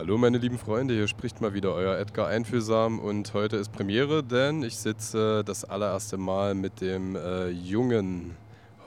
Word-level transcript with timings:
Hallo 0.00 0.16
meine 0.16 0.38
lieben 0.38 0.56
Freunde, 0.56 0.94
hier 0.94 1.08
spricht 1.08 1.42
mal 1.42 1.52
wieder 1.52 1.74
euer 1.74 1.98
Edgar 1.98 2.26
Einfühlsam 2.26 3.00
und 3.00 3.34
heute 3.34 3.58
ist 3.58 3.70
Premiere, 3.70 4.24
denn 4.24 4.62
ich 4.62 4.78
sitze 4.78 5.44
das 5.44 5.62
allererste 5.62 6.16
Mal 6.16 6.54
mit 6.54 6.80
dem 6.80 7.16
äh, 7.16 7.50
jungen 7.50 8.34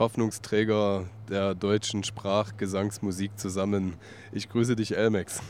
Hoffnungsträger 0.00 1.04
der 1.30 1.54
deutschen 1.54 2.02
Sprachgesangsmusik 2.02 3.38
zusammen. 3.38 3.94
Ich 4.32 4.48
grüße 4.48 4.74
dich, 4.74 4.96
Elmex. 4.96 5.40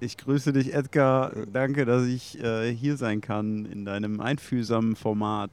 Ich 0.00 0.16
grüße 0.16 0.52
dich, 0.52 0.74
Edgar. 0.74 1.34
Danke, 1.52 1.84
dass 1.84 2.06
ich 2.06 2.42
äh, 2.42 2.74
hier 2.74 2.96
sein 2.96 3.20
kann 3.20 3.66
in 3.66 3.84
deinem 3.84 4.20
einfühlsamen 4.20 4.96
Format. 4.96 5.52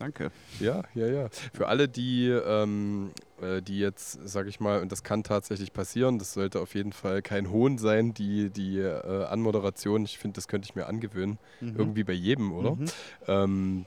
Danke. 0.00 0.32
Ja, 0.58 0.82
ja, 0.96 1.06
ja. 1.06 1.28
Für 1.54 1.68
alle, 1.68 1.86
die, 1.86 2.30
ähm, 2.30 3.10
äh, 3.14 3.25
die 3.62 3.78
jetzt, 3.78 4.18
sag 4.24 4.46
ich 4.46 4.60
mal, 4.60 4.80
und 4.80 4.92
das 4.92 5.02
kann 5.02 5.22
tatsächlich 5.22 5.72
passieren, 5.72 6.18
das 6.18 6.32
sollte 6.32 6.60
auf 6.60 6.74
jeden 6.74 6.92
Fall 6.92 7.20
kein 7.20 7.50
Hohn 7.50 7.78
sein, 7.78 8.14
die, 8.14 8.50
die 8.50 8.78
äh, 8.78 9.24
Anmoderation, 9.24 10.04
ich 10.04 10.18
finde, 10.18 10.36
das 10.36 10.48
könnte 10.48 10.66
ich 10.68 10.74
mir 10.74 10.86
angewöhnen. 10.86 11.38
Mhm. 11.60 11.74
Irgendwie 11.76 12.04
bei 12.04 12.14
jedem, 12.14 12.52
oder? 12.52 12.76
Mhm. 12.76 12.86
Ähm, 13.26 13.86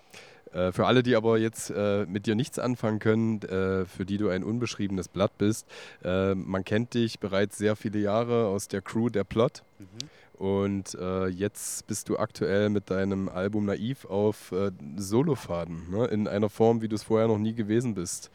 äh, 0.51 0.71
für 0.71 0.85
alle, 0.85 1.03
die 1.03 1.15
aber 1.15 1.37
jetzt 1.37 1.69
äh, 1.69 2.05
mit 2.05 2.25
dir 2.25 2.35
nichts 2.35 2.59
anfangen 2.59 2.99
können, 2.99 3.41
äh, 3.43 3.85
für 3.85 4.05
die 4.05 4.17
du 4.17 4.29
ein 4.29 4.43
unbeschriebenes 4.43 5.07
Blatt 5.07 5.37
bist, 5.37 5.67
äh, 6.03 6.33
man 6.35 6.63
kennt 6.63 6.93
dich 6.93 7.19
bereits 7.19 7.57
sehr 7.57 7.75
viele 7.75 7.99
Jahre 7.99 8.47
aus 8.47 8.67
der 8.67 8.81
Crew 8.81 9.09
Der 9.09 9.23
Plot. 9.23 9.63
Mhm. 9.77 9.85
Und 10.39 10.95
äh, 10.95 11.27
jetzt 11.27 11.85
bist 11.87 12.07
du 12.07 12.17
aktuell 12.17 12.69
mit 12.69 12.89
deinem 12.89 13.27
Album 13.27 13.65
Naiv 13.65 14.05
auf 14.05 14.53
äh, 14.53 14.71
Solofaden, 14.95 15.89
ne? 15.91 16.05
in 16.05 16.29
einer 16.29 16.49
Form, 16.49 16.81
wie 16.81 16.87
du 16.87 16.95
es 16.95 17.03
vorher 17.03 17.27
noch 17.27 17.37
nie 17.37 17.53
gewesen 17.53 17.93
bist. 17.93 18.31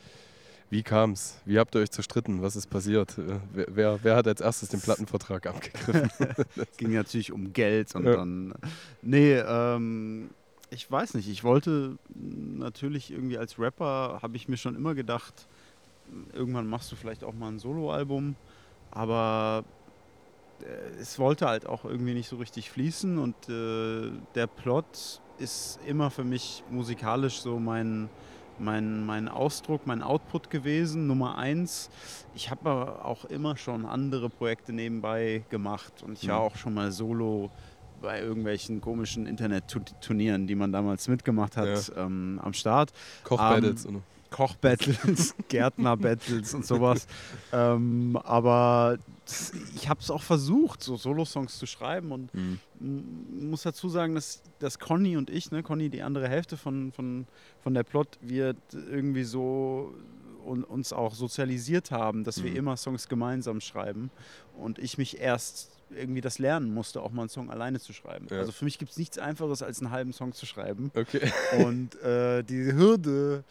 Wie 0.70 0.82
kam 0.82 1.12
es? 1.12 1.40
Wie 1.44 1.58
habt 1.58 1.74
ihr 1.74 1.80
euch 1.80 1.90
zerstritten? 1.90 2.42
Was 2.42 2.56
ist 2.56 2.68
passiert? 2.68 3.18
Äh, 3.18 3.40
wer, 3.52 3.66
wer, 3.68 3.98
wer, 4.02 4.16
hat 4.16 4.26
als 4.26 4.40
erstes 4.40 4.70
den 4.70 4.80
Plattenvertrag 4.80 5.46
abgegriffen? 5.48 6.10
Es 6.56 6.76
ging 6.76 6.92
natürlich 6.92 7.32
um 7.32 7.52
Geld 7.52 7.94
und 7.94 8.04
ja. 8.04 8.16
dann. 8.16 8.54
Nee, 9.02 9.34
ähm, 9.34 10.30
ich 10.70 10.90
weiß 10.90 11.14
nicht. 11.14 11.28
Ich 11.28 11.44
wollte 11.44 11.98
natürlich 12.14 13.10
irgendwie 13.10 13.38
als 13.38 13.58
Rapper, 13.58 14.18
habe 14.22 14.36
ich 14.36 14.48
mir 14.48 14.56
schon 14.56 14.74
immer 14.74 14.94
gedacht, 14.94 15.46
irgendwann 16.32 16.66
machst 16.66 16.90
du 16.92 16.96
vielleicht 16.96 17.24
auch 17.24 17.34
mal 17.34 17.48
ein 17.48 17.58
Soloalbum. 17.58 18.36
Aber 18.90 19.64
äh, 20.60 21.00
es 21.00 21.18
wollte 21.18 21.46
halt 21.46 21.66
auch 21.66 21.84
irgendwie 21.84 22.14
nicht 22.14 22.28
so 22.28 22.36
richtig 22.36 22.70
fließen 22.70 23.18
und 23.18 23.34
äh, 23.48 24.10
der 24.34 24.46
Plot 24.46 25.20
ist 25.38 25.80
immer 25.86 26.10
für 26.10 26.24
mich 26.24 26.62
musikalisch 26.70 27.40
so 27.40 27.58
mein, 27.58 28.08
mein, 28.58 29.04
mein 29.04 29.28
Ausdruck, 29.28 29.86
mein 29.86 30.02
Output 30.02 30.50
gewesen, 30.50 31.06
Nummer 31.06 31.38
eins. 31.38 31.90
Ich 32.34 32.50
habe 32.50 32.70
aber 32.70 33.04
auch 33.04 33.24
immer 33.24 33.56
schon 33.56 33.86
andere 33.86 34.28
Projekte 34.30 34.72
nebenbei 34.72 35.44
gemacht 35.50 36.02
und 36.02 36.22
ich 36.22 36.28
war 36.28 36.40
mhm. 36.40 36.46
auch 36.46 36.56
schon 36.56 36.74
mal 36.74 36.92
solo 36.92 37.50
bei 38.02 38.20
irgendwelchen 38.20 38.80
komischen 38.80 39.26
Internet-Turnieren, 39.26 40.46
die 40.46 40.54
man 40.54 40.72
damals 40.72 41.08
mitgemacht 41.08 41.56
hat, 41.56 41.88
ja. 41.88 42.04
ähm, 42.04 42.40
am 42.42 42.52
Start. 42.52 42.92
Kochbattles. 43.22 43.86
Ähm, 43.86 44.02
Kochbattles, 44.34 45.36
Gärtner-Battles 45.48 46.54
und 46.54 46.66
sowas. 46.66 47.06
ähm, 47.52 48.18
aber 48.24 48.98
ich 49.76 49.88
habe 49.88 50.00
es 50.00 50.10
auch 50.10 50.22
versucht, 50.22 50.82
so 50.82 50.96
Solo-Songs 50.96 51.56
zu 51.56 51.66
schreiben 51.66 52.10
und 52.10 52.34
mhm. 52.34 52.58
muss 53.48 53.62
dazu 53.62 53.88
sagen, 53.88 54.16
dass, 54.16 54.42
dass 54.58 54.80
Conny 54.80 55.16
und 55.16 55.30
ich, 55.30 55.52
ne, 55.52 55.62
Conny 55.62 55.88
die 55.88 56.02
andere 56.02 56.28
Hälfte 56.28 56.56
von, 56.56 56.90
von, 56.90 57.28
von 57.62 57.74
der 57.74 57.84
Plot, 57.84 58.18
wir 58.22 58.56
irgendwie 58.72 59.22
so 59.22 59.94
und 60.44 60.64
uns 60.64 60.92
auch 60.92 61.14
sozialisiert 61.14 61.92
haben, 61.92 62.24
dass 62.24 62.38
mhm. 62.38 62.44
wir 62.44 62.56
immer 62.56 62.76
Songs 62.76 63.08
gemeinsam 63.08 63.60
schreiben 63.60 64.10
und 64.58 64.80
ich 64.80 64.98
mich 64.98 65.20
erst 65.20 65.70
irgendwie 65.90 66.20
das 66.20 66.38
lernen 66.38 66.72
musste, 66.72 67.02
auch 67.02 67.12
mal 67.12 67.22
einen 67.22 67.28
Song 67.28 67.50
alleine 67.50 67.78
zu 67.78 67.92
schreiben. 67.92 68.26
Ja. 68.30 68.38
Also 68.38 68.52
für 68.52 68.64
mich 68.64 68.78
gibt 68.78 68.90
es 68.90 68.96
nichts 68.96 69.18
Einfaches, 69.18 69.62
als 69.62 69.80
einen 69.80 69.90
halben 69.90 70.12
Song 70.12 70.32
zu 70.32 70.46
schreiben. 70.46 70.90
Okay. 70.94 71.30
Und 71.64 72.00
äh, 72.02 72.42
die 72.42 72.72
Hürde, 72.72 73.44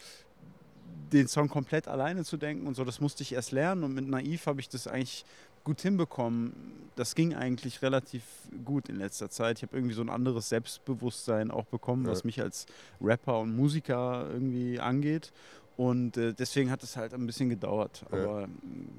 den 1.11 1.27
Song 1.27 1.49
komplett 1.49 1.87
alleine 1.87 2.23
zu 2.23 2.37
denken 2.37 2.67
und 2.67 2.75
so, 2.75 2.83
das 2.83 2.99
musste 2.99 3.23
ich 3.23 3.33
erst 3.33 3.51
lernen 3.51 3.83
und 3.83 3.93
mit 3.93 4.07
Naiv 4.07 4.47
habe 4.47 4.59
ich 4.59 4.69
das 4.69 4.87
eigentlich 4.87 5.25
gut 5.63 5.81
hinbekommen. 5.81 6.53
Das 6.95 7.15
ging 7.15 7.33
eigentlich 7.33 7.81
relativ 7.81 8.23
gut 8.65 8.89
in 8.89 8.97
letzter 8.97 9.29
Zeit. 9.29 9.57
Ich 9.57 9.63
habe 9.63 9.75
irgendwie 9.75 9.95
so 9.95 10.01
ein 10.01 10.09
anderes 10.09 10.49
Selbstbewusstsein 10.49 11.51
auch 11.51 11.65
bekommen, 11.65 12.05
was 12.05 12.23
mich 12.23 12.41
als 12.41 12.65
Rapper 13.01 13.39
und 13.39 13.55
Musiker 13.55 14.27
irgendwie 14.31 14.79
angeht. 14.79 15.31
Und 15.75 16.17
äh, 16.17 16.33
deswegen 16.33 16.69
hat 16.69 16.83
es 16.83 16.97
halt 16.97 17.13
ein 17.13 17.25
bisschen 17.25 17.49
gedauert. 17.49 18.05
Aber 18.11 18.41
ja. 18.41 18.47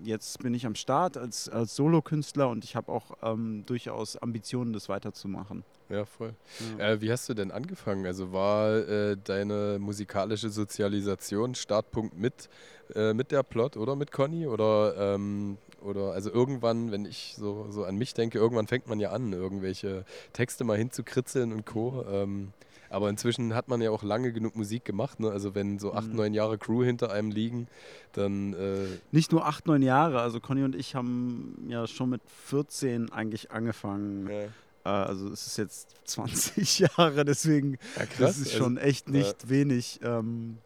jetzt 0.03 0.43
bin 0.43 0.55
ich 0.55 0.67
am 0.67 0.75
Start 0.75 1.17
als, 1.17 1.49
als 1.49 1.77
Solokünstler 1.77 2.49
und 2.49 2.65
ich 2.65 2.75
habe 2.75 2.91
auch 2.91 3.17
ähm, 3.23 3.63
durchaus 3.67 4.17
Ambitionen, 4.17 4.73
das 4.73 4.89
weiterzumachen. 4.89 5.63
Ja, 5.89 6.05
voll. 6.05 6.35
Ja. 6.79 6.91
Äh, 6.91 7.01
wie 7.01 7.13
hast 7.13 7.29
du 7.29 7.35
denn 7.35 7.53
angefangen? 7.53 8.07
Also 8.07 8.33
war 8.33 8.75
äh, 8.77 9.17
deine 9.23 9.79
musikalische 9.79 10.51
Sozialisation 10.51 11.55
Startpunkt 11.55 12.19
mit, 12.19 12.49
äh, 12.95 13.15
mit 13.15 13.31
der 13.31 13.45
Plot 13.45 13.77
oder 13.77 13.95
mit 13.95 14.11
Conny? 14.11 14.49
Oder, 14.49 15.15
ähm, 15.15 15.59
oder 15.81 16.13
also 16.13 16.31
irgendwann, 16.33 16.91
wenn 16.91 17.05
ich 17.05 17.37
so, 17.39 17.67
so 17.71 17.85
an 17.85 17.97
mich 17.97 18.15
denke, 18.15 18.39
irgendwann 18.39 18.67
fängt 18.67 18.89
man 18.89 18.99
ja 18.99 19.11
an, 19.11 19.33
irgendwelche 19.33 20.05
Texte 20.33 20.65
mal 20.65 20.77
hinzukritzeln 20.77 21.53
und 21.53 21.67
Co. 21.67 22.05
Ähm, 22.11 22.53
aber 22.95 23.11
inzwischen 23.11 23.55
hat 23.55 23.69
man 23.69 23.83
ja 23.83 23.91
auch 23.91 24.03
lange 24.03 24.33
genug 24.33 24.55
Musik 24.55 24.85
gemacht. 24.85 25.19
Ne? 25.19 25.31
Also 25.31 25.55
wenn 25.55 25.79
so 25.79 25.93
acht, 25.93 26.09
mhm. 26.09 26.17
neun 26.17 26.35
Jahre 26.35 26.59
Crew 26.59 26.85
hinter 26.85 27.11
einem 27.11 27.31
liegen, 27.31 27.67
dann... 28.13 28.55
Äh 28.55 28.87
Nicht 29.11 29.33
nur 29.33 29.47
acht, 29.47 29.67
neun 29.67 29.83
Jahre. 29.83 30.21
Also 30.21 30.41
Conny 30.41 30.63
und 30.63 30.77
ich 30.77 30.95
haben 30.95 31.67
ja 31.69 31.87
schon 31.87 32.11
mit 32.11 32.23
14 32.47 33.11
eigentlich 33.11 33.51
angefangen. 33.51 34.29
Ja. 34.31 34.45
Äh, 34.85 35.07
also 35.09 35.29
es 35.29 35.47
ist 35.47 35.59
jetzt 35.59 35.97
20 36.05 36.79
Jahre, 36.97 37.25
deswegen 37.25 37.79
ja, 37.97 38.07
krass. 38.07 38.19
das 38.19 38.39
ist 38.39 38.53
schon 38.53 38.79
also, 38.79 38.89
echt 38.89 39.09
nicht 39.09 39.43
ja. 39.43 39.49
wenig. 39.49 40.01
Ähm, 40.03 40.59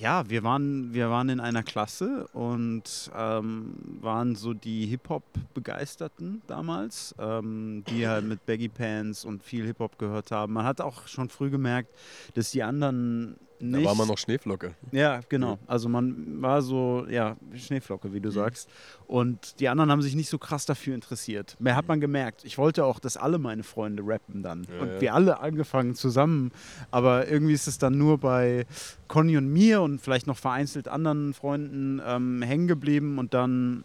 ja, 0.00 0.28
wir 0.30 0.42
waren, 0.42 0.94
wir 0.94 1.10
waren 1.10 1.28
in 1.28 1.40
einer 1.40 1.62
Klasse 1.62 2.26
und 2.32 3.10
ähm, 3.14 3.74
waren 4.00 4.34
so 4.34 4.54
die 4.54 4.86
Hip-Hop-Begeisterten 4.86 6.40
damals, 6.46 7.14
ähm, 7.18 7.84
die 7.88 8.08
halt 8.08 8.24
mit 8.24 8.46
Baggy 8.46 8.68
Pants 8.68 9.24
und 9.24 9.42
viel 9.42 9.66
Hip-Hop 9.66 9.98
gehört 9.98 10.30
haben. 10.30 10.54
Man 10.54 10.64
hat 10.64 10.80
auch 10.80 11.06
schon 11.06 11.28
früh 11.28 11.50
gemerkt, 11.50 11.94
dass 12.34 12.50
die 12.50 12.62
anderen 12.62 13.36
nicht. 13.60 13.84
Da 13.84 13.88
war 13.88 13.94
man 13.94 14.08
noch 14.08 14.18
Schneeflocke. 14.18 14.74
Ja, 14.92 15.20
genau. 15.28 15.58
Also 15.66 15.88
man 15.88 16.40
war 16.40 16.62
so, 16.62 17.06
ja, 17.08 17.36
Schneeflocke, 17.54 18.12
wie 18.12 18.20
du 18.20 18.28
mhm. 18.28 18.34
sagst. 18.34 18.68
Und 19.06 19.60
die 19.60 19.68
anderen 19.68 19.90
haben 19.90 20.02
sich 20.02 20.14
nicht 20.14 20.28
so 20.28 20.38
krass 20.38 20.66
dafür 20.66 20.94
interessiert. 20.94 21.56
Mehr 21.58 21.76
hat 21.76 21.88
man 21.88 22.00
gemerkt. 22.00 22.44
Ich 22.44 22.58
wollte 22.58 22.84
auch, 22.84 22.98
dass 22.98 23.16
alle 23.16 23.38
meine 23.38 23.62
Freunde 23.62 24.02
rappen 24.06 24.42
dann. 24.42 24.64
Ja, 24.64 24.82
und 24.82 24.88
ja. 24.88 25.00
wir 25.00 25.14
alle 25.14 25.40
angefangen 25.40 25.94
zusammen. 25.94 26.52
Aber 26.90 27.28
irgendwie 27.28 27.54
ist 27.54 27.66
es 27.66 27.78
dann 27.78 27.98
nur 27.98 28.18
bei 28.18 28.66
Conny 29.08 29.36
und 29.36 29.48
mir 29.52 29.82
und 29.82 30.00
vielleicht 30.00 30.26
noch 30.26 30.38
vereinzelt 30.38 30.88
anderen 30.88 31.34
Freunden 31.34 32.00
ähm, 32.04 32.42
hängen 32.42 32.68
geblieben. 32.68 33.18
Und 33.18 33.34
dann 33.34 33.84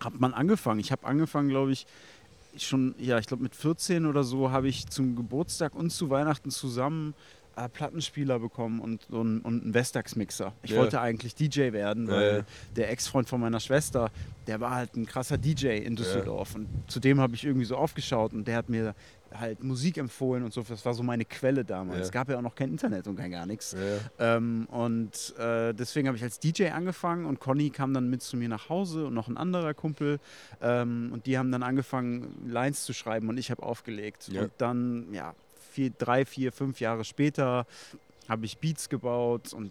hat 0.00 0.20
man 0.20 0.34
angefangen. 0.34 0.80
Ich 0.80 0.92
habe 0.92 1.06
angefangen, 1.06 1.48
glaube 1.48 1.72
ich, 1.72 1.86
schon, 2.56 2.94
ja, 2.98 3.18
ich 3.18 3.26
glaube 3.26 3.42
mit 3.42 3.54
14 3.54 4.06
oder 4.06 4.24
so 4.24 4.50
habe 4.50 4.68
ich 4.68 4.88
zum 4.88 5.16
Geburtstag 5.16 5.74
und 5.74 5.90
zu 5.90 6.10
Weihnachten 6.10 6.50
zusammen 6.50 7.14
äh, 7.58 7.68
Plattenspieler 7.68 8.38
bekommen 8.38 8.80
und, 8.80 9.10
und, 9.10 9.40
und 9.40 9.62
einen 9.62 9.74
Vestax-Mixer. 9.74 10.52
Ich 10.62 10.70
yeah. 10.70 10.80
wollte 10.80 11.00
eigentlich 11.00 11.34
DJ 11.34 11.72
werden, 11.72 12.08
weil 12.08 12.32
yeah. 12.32 12.44
der 12.76 12.90
Ex-Freund 12.90 13.28
von 13.28 13.40
meiner 13.40 13.60
Schwester, 13.60 14.10
der 14.46 14.60
war 14.60 14.74
halt 14.74 14.96
ein 14.96 15.06
krasser 15.06 15.38
DJ 15.38 15.78
in 15.78 15.96
Düsseldorf. 15.96 16.50
Yeah. 16.50 16.60
Und 16.60 16.68
zu 16.90 17.00
dem 17.00 17.20
habe 17.20 17.34
ich 17.34 17.44
irgendwie 17.44 17.64
so 17.64 17.76
aufgeschaut 17.76 18.32
und 18.32 18.46
der 18.46 18.56
hat 18.56 18.68
mir 18.68 18.94
halt 19.34 19.62
Musik 19.62 19.98
empfohlen 19.98 20.44
und 20.44 20.52
so. 20.52 20.62
Das 20.62 20.84
war 20.84 20.94
so 20.94 21.02
meine 21.02 21.24
Quelle 21.24 21.64
damals. 21.64 22.06
Es 22.06 22.12
gab 22.12 22.28
ja 22.28 22.38
auch 22.38 22.42
noch 22.42 22.54
kein 22.54 22.70
Internet 22.70 23.06
und 23.08 23.16
kein 23.16 23.30
gar 23.30 23.46
nichts. 23.46 23.76
Ähm, 24.18 24.66
und 24.70 25.34
äh, 25.38 25.74
deswegen 25.74 26.08
habe 26.08 26.16
ich 26.16 26.22
als 26.22 26.38
DJ 26.38 26.68
angefangen 26.68 27.26
und 27.26 27.40
Conny 27.40 27.70
kam 27.70 27.92
dann 27.92 28.08
mit 28.08 28.22
zu 28.22 28.36
mir 28.36 28.48
nach 28.48 28.68
Hause 28.68 29.06
und 29.06 29.14
noch 29.14 29.28
ein 29.28 29.36
anderer 29.36 29.74
Kumpel. 29.74 30.18
Ähm, 30.62 31.10
und 31.12 31.26
die 31.26 31.38
haben 31.38 31.52
dann 31.52 31.62
angefangen, 31.62 32.46
Lines 32.46 32.84
zu 32.84 32.92
schreiben 32.92 33.28
und 33.28 33.38
ich 33.38 33.50
habe 33.50 33.62
aufgelegt. 33.62 34.30
Und 34.32 34.52
dann, 34.58 35.12
ja, 35.12 35.34
vier, 35.78 35.92
drei, 35.96 36.24
vier, 36.24 36.50
fünf 36.50 36.80
Jahre 36.80 37.04
später 37.04 37.64
habe 38.28 38.46
ich 38.46 38.58
Beats 38.58 38.88
gebaut 38.88 39.52
und 39.52 39.70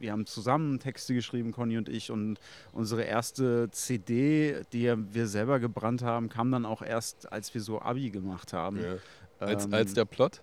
wir 0.00 0.10
haben 0.10 0.26
zusammen 0.26 0.80
Texte 0.80 1.14
geschrieben, 1.14 1.52
Conny 1.52 1.78
und 1.78 1.88
ich. 1.88 2.10
Und 2.10 2.38
unsere 2.72 3.02
erste 3.02 3.70
CD, 3.70 4.62
die 4.72 4.92
wir 5.12 5.26
selber 5.28 5.60
gebrannt 5.60 6.02
haben, 6.02 6.28
kam 6.28 6.50
dann 6.50 6.66
auch 6.66 6.82
erst, 6.82 7.30
als 7.30 7.54
wir 7.54 7.60
so 7.60 7.80
Abi 7.80 8.10
gemacht 8.10 8.52
haben. 8.52 8.80
Ja. 8.80 8.96
Als, 9.38 9.66
ähm, 9.66 9.74
als 9.74 9.94
der 9.94 10.06
Plot? 10.06 10.42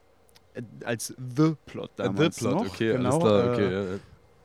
Äh, 0.53 0.61
als 0.85 1.13
The 1.35 1.55
Plot 1.65 1.91
damals 1.97 2.37
The 2.37 2.41
Plot, 2.45 2.53
noch. 2.53 2.65
okay, 2.67 2.93
genau, 2.93 3.19
klar, 3.19 3.51
okay. 3.51 3.73
Äh, 3.73 3.99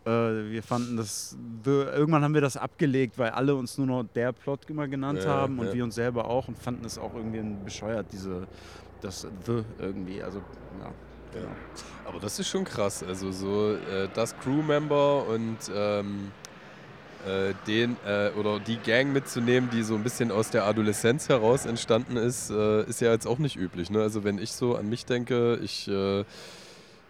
äh, 0.07 0.51
wir 0.51 0.63
fanden 0.63 0.97
das, 0.97 1.37
irgendwann 1.65 2.25
haben 2.25 2.35
wir 2.35 2.41
das 2.41 2.57
abgelegt, 2.57 3.19
weil 3.19 3.31
alle 3.31 3.55
uns 3.55 3.77
nur 3.77 3.87
noch 3.87 4.05
der 4.15 4.33
Plot 4.33 4.71
immer 4.71 4.89
genannt 4.89 5.23
ja, 5.23 5.31
haben 5.31 5.59
und 5.59 5.73
wir 5.73 5.85
uns 5.85 5.97
selber 5.97 6.27
auch 6.27 6.49
und 6.49 6.59
fanden 6.59 6.85
es 6.85 6.97
auch 6.97 7.15
irgendwie 7.15 7.43
bescheuert, 7.65 8.07
diese 8.13 8.47
das 9.07 9.27
The 9.47 9.65
irgendwie. 9.79 10.23
Also, 10.23 10.39
ja. 10.81 10.93
Genau. 11.33 11.49
Aber 12.05 12.21
das 12.21 12.39
ist 12.39 12.49
schon 12.49 12.65
krass. 12.65 13.03
Also 13.03 13.33
so 13.33 13.73
äh, 13.73 14.09
das 14.15 14.39
Crewmember 14.39 15.27
und 15.27 15.59
ähm, 15.75 16.31
äh, 17.27 17.53
den 17.67 17.97
äh, 18.07 18.31
oder 18.39 18.61
die 18.61 18.77
Gang 18.77 19.13
mitzunehmen, 19.13 19.69
die 19.71 19.83
so 19.83 19.95
ein 19.95 20.03
bisschen 20.03 20.31
aus 20.31 20.51
der 20.51 20.65
Adoleszenz 20.65 21.29
heraus 21.29 21.67
entstanden 21.67 22.17
ist, 22.17 22.51
äh, 22.51 22.85
ist 22.85 23.01
ja 23.01 23.13
jetzt 23.13 23.27
auch 23.27 23.39
nicht 23.39 23.57
üblich. 23.57 23.91
Ne? 23.91 24.01
Also 24.01 24.25
wenn 24.25 24.39
ich 24.39 24.53
so 24.53 24.77
an 24.77 24.89
mich 24.89 25.05
denke, 25.05 25.59
ich 25.63 25.89
äh, 25.89 26.25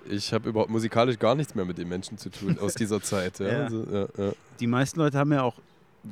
ich 0.09 0.33
habe 0.33 0.49
überhaupt 0.49 0.71
musikalisch 0.71 1.19
gar 1.19 1.35
nichts 1.35 1.55
mehr 1.55 1.65
mit 1.65 1.79
den 1.79 1.89
Menschen 1.89 2.17
zu 2.17 2.31
tun 2.31 2.59
aus 2.61 2.75
dieser 2.79 3.03
Zeit. 3.03 3.39
Ja? 3.39 3.47
Ja. 3.47 3.65
Also, 3.65 3.85
ja, 3.91 4.07
ja. 4.17 4.33
Die 4.61 4.67
meisten 4.67 5.01
Leute 5.01 5.19
haben 5.19 5.33
ja 5.33 5.43
auch 5.43 5.57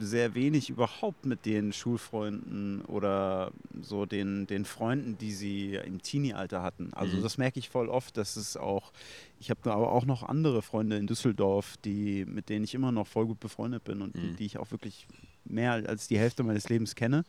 sehr 0.00 0.35
wenig 0.35 0.70
überhaupt 0.70 1.26
mit 1.26 1.44
den 1.46 1.73
Schulfreunden 1.73 2.82
oder 2.82 3.52
so 3.81 4.06
den, 4.06 4.46
den 4.46 4.64
Freunden, 4.64 5.17
die 5.19 5.32
sie 5.32 5.75
im 5.75 6.02
Teenie-Alter 6.02 6.62
hatten. 6.62 6.93
Also 6.94 7.17
Mhm. 7.19 7.23
das 7.23 7.38
merke 7.38 7.58
ich 7.58 7.69
voll 7.69 7.88
oft, 7.88 8.17
dass 8.17 8.37
es 8.37 8.56
auch, 8.56 8.93
ich 9.41 9.50
habe 9.50 9.73
aber 9.73 9.93
auch 9.93 10.05
noch 10.06 10.23
andere 10.23 10.62
Freunde 10.62 10.96
in 10.96 11.06
Düsseldorf, 11.06 11.76
die, 11.85 12.25
mit 12.25 12.49
denen 12.49 12.64
ich 12.64 12.75
immer 12.75 12.93
noch 12.93 13.06
voll 13.06 13.26
gut 13.26 13.41
befreundet 13.41 13.85
bin 13.85 14.02
und 14.02 14.17
die, 14.17 14.20
Mhm. 14.29 14.37
die 14.37 14.46
ich 14.46 14.58
auch 14.58 14.70
wirklich 14.70 15.06
mehr 15.44 15.73
als 15.73 16.08
die 16.08 16.19
Hälfte 16.19 16.43
meines 16.43 16.69
Lebens 16.69 16.94
kenne. 16.94 17.25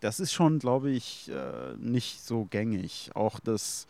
Das 0.00 0.20
ist 0.20 0.32
schon, 0.32 0.58
glaube 0.58 0.90
ich, 0.90 1.30
äh, 1.30 1.74
nicht 1.78 2.20
so 2.22 2.44
gängig. 2.44 3.10
Auch 3.14 3.40
das 3.40 3.86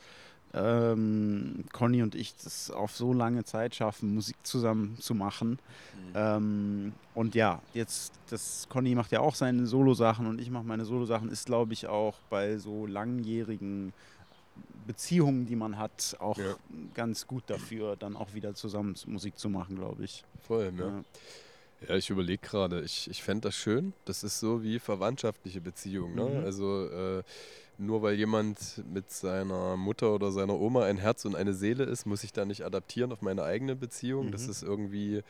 ähm, 0.55 1.65
Conny 1.73 2.03
und 2.03 2.15
ich 2.15 2.35
das 2.43 2.71
auf 2.71 2.97
so 2.97 3.13
lange 3.13 3.45
Zeit 3.45 3.75
schaffen, 3.75 4.15
Musik 4.15 4.37
zusammen 4.43 4.97
zu 5.01 5.15
machen. 5.15 5.59
Ähm, 6.15 6.93
und 7.15 7.35
ja, 7.35 7.61
jetzt, 7.75 8.13
das 8.31 8.67
Conny 8.69 8.95
macht 8.95 9.13
ja 9.13 9.21
auch 9.21 9.35
seine 9.35 9.67
Solo-Sachen 9.67 10.27
und 10.27 10.41
ich 10.41 10.51
mache 10.51 10.65
meine 10.65 10.85
Solo-Sachen, 10.85 11.31
ist, 11.31 11.47
glaube 11.47 11.73
ich, 11.73 11.87
auch 11.89 12.17
bei 12.31 12.57
so 12.59 12.87
langjährigen 12.87 13.93
Beziehungen, 14.87 15.47
die 15.47 15.57
man 15.57 15.79
hat, 15.79 16.17
auch 16.21 16.39
Ja. 16.39 16.55
ganz 16.95 17.27
gut 17.27 17.45
dafür, 17.49 17.97
dann 17.97 18.17
auch 18.17 18.33
wieder 18.35 18.55
zusammen 18.55 18.95
Musik 19.07 19.39
zu 19.39 19.49
machen, 19.49 19.77
glaube 19.77 20.05
ich. 20.05 20.25
Voll, 20.47 20.73
ja. 20.79 20.87
Ja. 20.87 21.05
Ja, 21.89 21.95
ich 21.97 22.09
überlege 22.09 22.41
gerade. 22.41 22.81
Ich, 22.81 23.11
ich 23.11 23.23
fände 23.23 23.49
das 23.49 23.55
schön. 23.55 23.93
Das 24.07 24.25
ist 24.25 24.41
so 24.41 24.63
wie 24.63 24.79
verwandtschaftliche 24.79 25.61
Beziehungen. 25.61 26.15
Ne? 26.15 26.41
Mhm. 26.41 26.45
Also 26.45 26.89
äh, 26.89 27.23
nur 27.79 28.03
weil 28.03 28.15
jemand 28.15 28.83
mit 28.93 29.11
seiner 29.11 29.77
Mutter 29.77 30.15
oder 30.15 30.33
seiner 30.33 30.55
Oma 30.59 30.85
ein 30.85 30.97
Herz 30.99 31.25
und 31.25 31.37
eine 31.37 31.53
Seele 31.55 31.85
ist, 31.85 32.07
muss 32.07 32.25
ich 32.25 32.33
da 32.33 32.45
nicht 32.45 32.65
adaptieren 32.65 33.13
auf 33.13 33.23
meine 33.23 33.43
eigene 33.43 33.77
Beziehung. 33.77 34.33
Das 34.33 34.45
Mhm. 34.45 34.51
ist 34.51 34.63
irgendwie, 34.63 35.23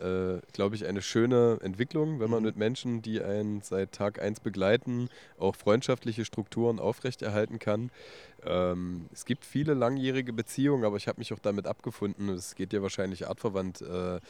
äh, 0.00 0.40
glaube 0.52 0.74
ich, 0.76 0.86
eine 0.86 1.02
schöne 1.02 1.58
Entwicklung, 1.62 2.20
wenn 2.20 2.30
man 2.30 2.40
Mhm. 2.40 2.46
mit 2.46 2.56
Menschen, 2.56 3.02
die 3.02 3.22
einen 3.22 3.60
seit 3.62 3.92
Tag 3.92 4.20
1 4.20 4.40
begleiten, 4.40 5.08
auch 5.38 5.56
freundschaftliche 5.56 6.24
Strukturen 6.24 6.78
aufrechterhalten 6.78 7.58
kann. 7.58 7.90
Ähm, 8.44 9.06
es 9.12 9.24
gibt 9.24 9.44
viele 9.44 9.74
langjährige 9.74 10.32
Beziehungen, 10.32 10.84
aber 10.84 10.96
ich 10.96 11.08
habe 11.08 11.20
mich 11.20 11.32
auch 11.32 11.38
damit 11.38 11.66
abgefunden. 11.66 12.28
Es 12.28 12.54
geht 12.54 12.72
dir 12.72 12.82
wahrscheinlich 12.82 13.28
artverwandt. 13.28 13.82
Äh, 13.82 14.20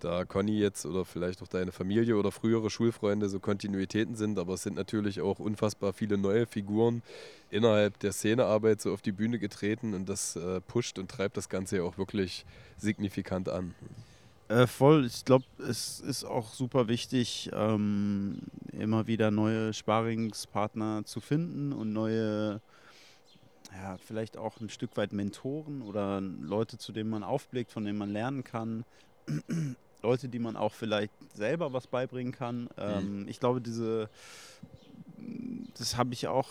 da 0.00 0.24
Conny 0.24 0.58
jetzt 0.58 0.84
oder 0.84 1.04
vielleicht 1.04 1.42
auch 1.42 1.48
deine 1.48 1.72
Familie 1.72 2.16
oder 2.16 2.30
frühere 2.30 2.70
Schulfreunde 2.70 3.28
so 3.28 3.40
Kontinuitäten 3.40 4.14
sind, 4.14 4.38
aber 4.38 4.54
es 4.54 4.62
sind 4.62 4.76
natürlich 4.76 5.20
auch 5.20 5.38
unfassbar 5.38 5.92
viele 5.92 6.18
neue 6.18 6.46
Figuren 6.46 7.02
innerhalb 7.50 7.98
der 8.00 8.12
Szenearbeit 8.12 8.80
so 8.80 8.92
auf 8.92 9.00
die 9.02 9.12
Bühne 9.12 9.38
getreten 9.38 9.94
und 9.94 10.08
das 10.08 10.36
äh, 10.36 10.60
pusht 10.60 10.98
und 10.98 11.10
treibt 11.10 11.36
das 11.36 11.48
Ganze 11.48 11.78
ja 11.78 11.82
auch 11.82 11.98
wirklich 11.98 12.44
signifikant 12.76 13.48
an. 13.48 13.74
Äh, 14.48 14.66
voll. 14.68 15.06
Ich 15.06 15.24
glaube, 15.24 15.44
es 15.68 15.98
ist 16.00 16.24
auch 16.24 16.54
super 16.54 16.86
wichtig, 16.86 17.50
ähm, 17.52 18.38
immer 18.72 19.06
wieder 19.08 19.30
neue 19.30 19.72
Sparingspartner 19.72 21.04
zu 21.04 21.20
finden 21.20 21.72
und 21.72 21.92
neue, 21.92 22.60
ja, 23.74 23.96
vielleicht 23.98 24.36
auch 24.36 24.60
ein 24.60 24.68
Stück 24.68 24.96
weit 24.96 25.12
Mentoren 25.12 25.82
oder 25.82 26.20
Leute, 26.20 26.78
zu 26.78 26.92
denen 26.92 27.10
man 27.10 27.24
aufblickt, 27.24 27.72
von 27.72 27.84
denen 27.84 27.98
man 27.98 28.10
lernen 28.10 28.44
kann. 28.44 28.84
Leute, 30.02 30.28
die 30.28 30.38
man 30.38 30.54
auch 30.56 30.74
vielleicht 30.74 31.12
selber 31.34 31.72
was 31.72 31.88
beibringen 31.88 32.32
kann. 32.32 32.68
Ähm, 32.78 33.26
Ich 33.28 33.40
glaube, 33.40 33.60
diese, 33.60 34.08
das 35.76 35.96
habe 35.96 36.12
ich 36.12 36.28
auch 36.28 36.50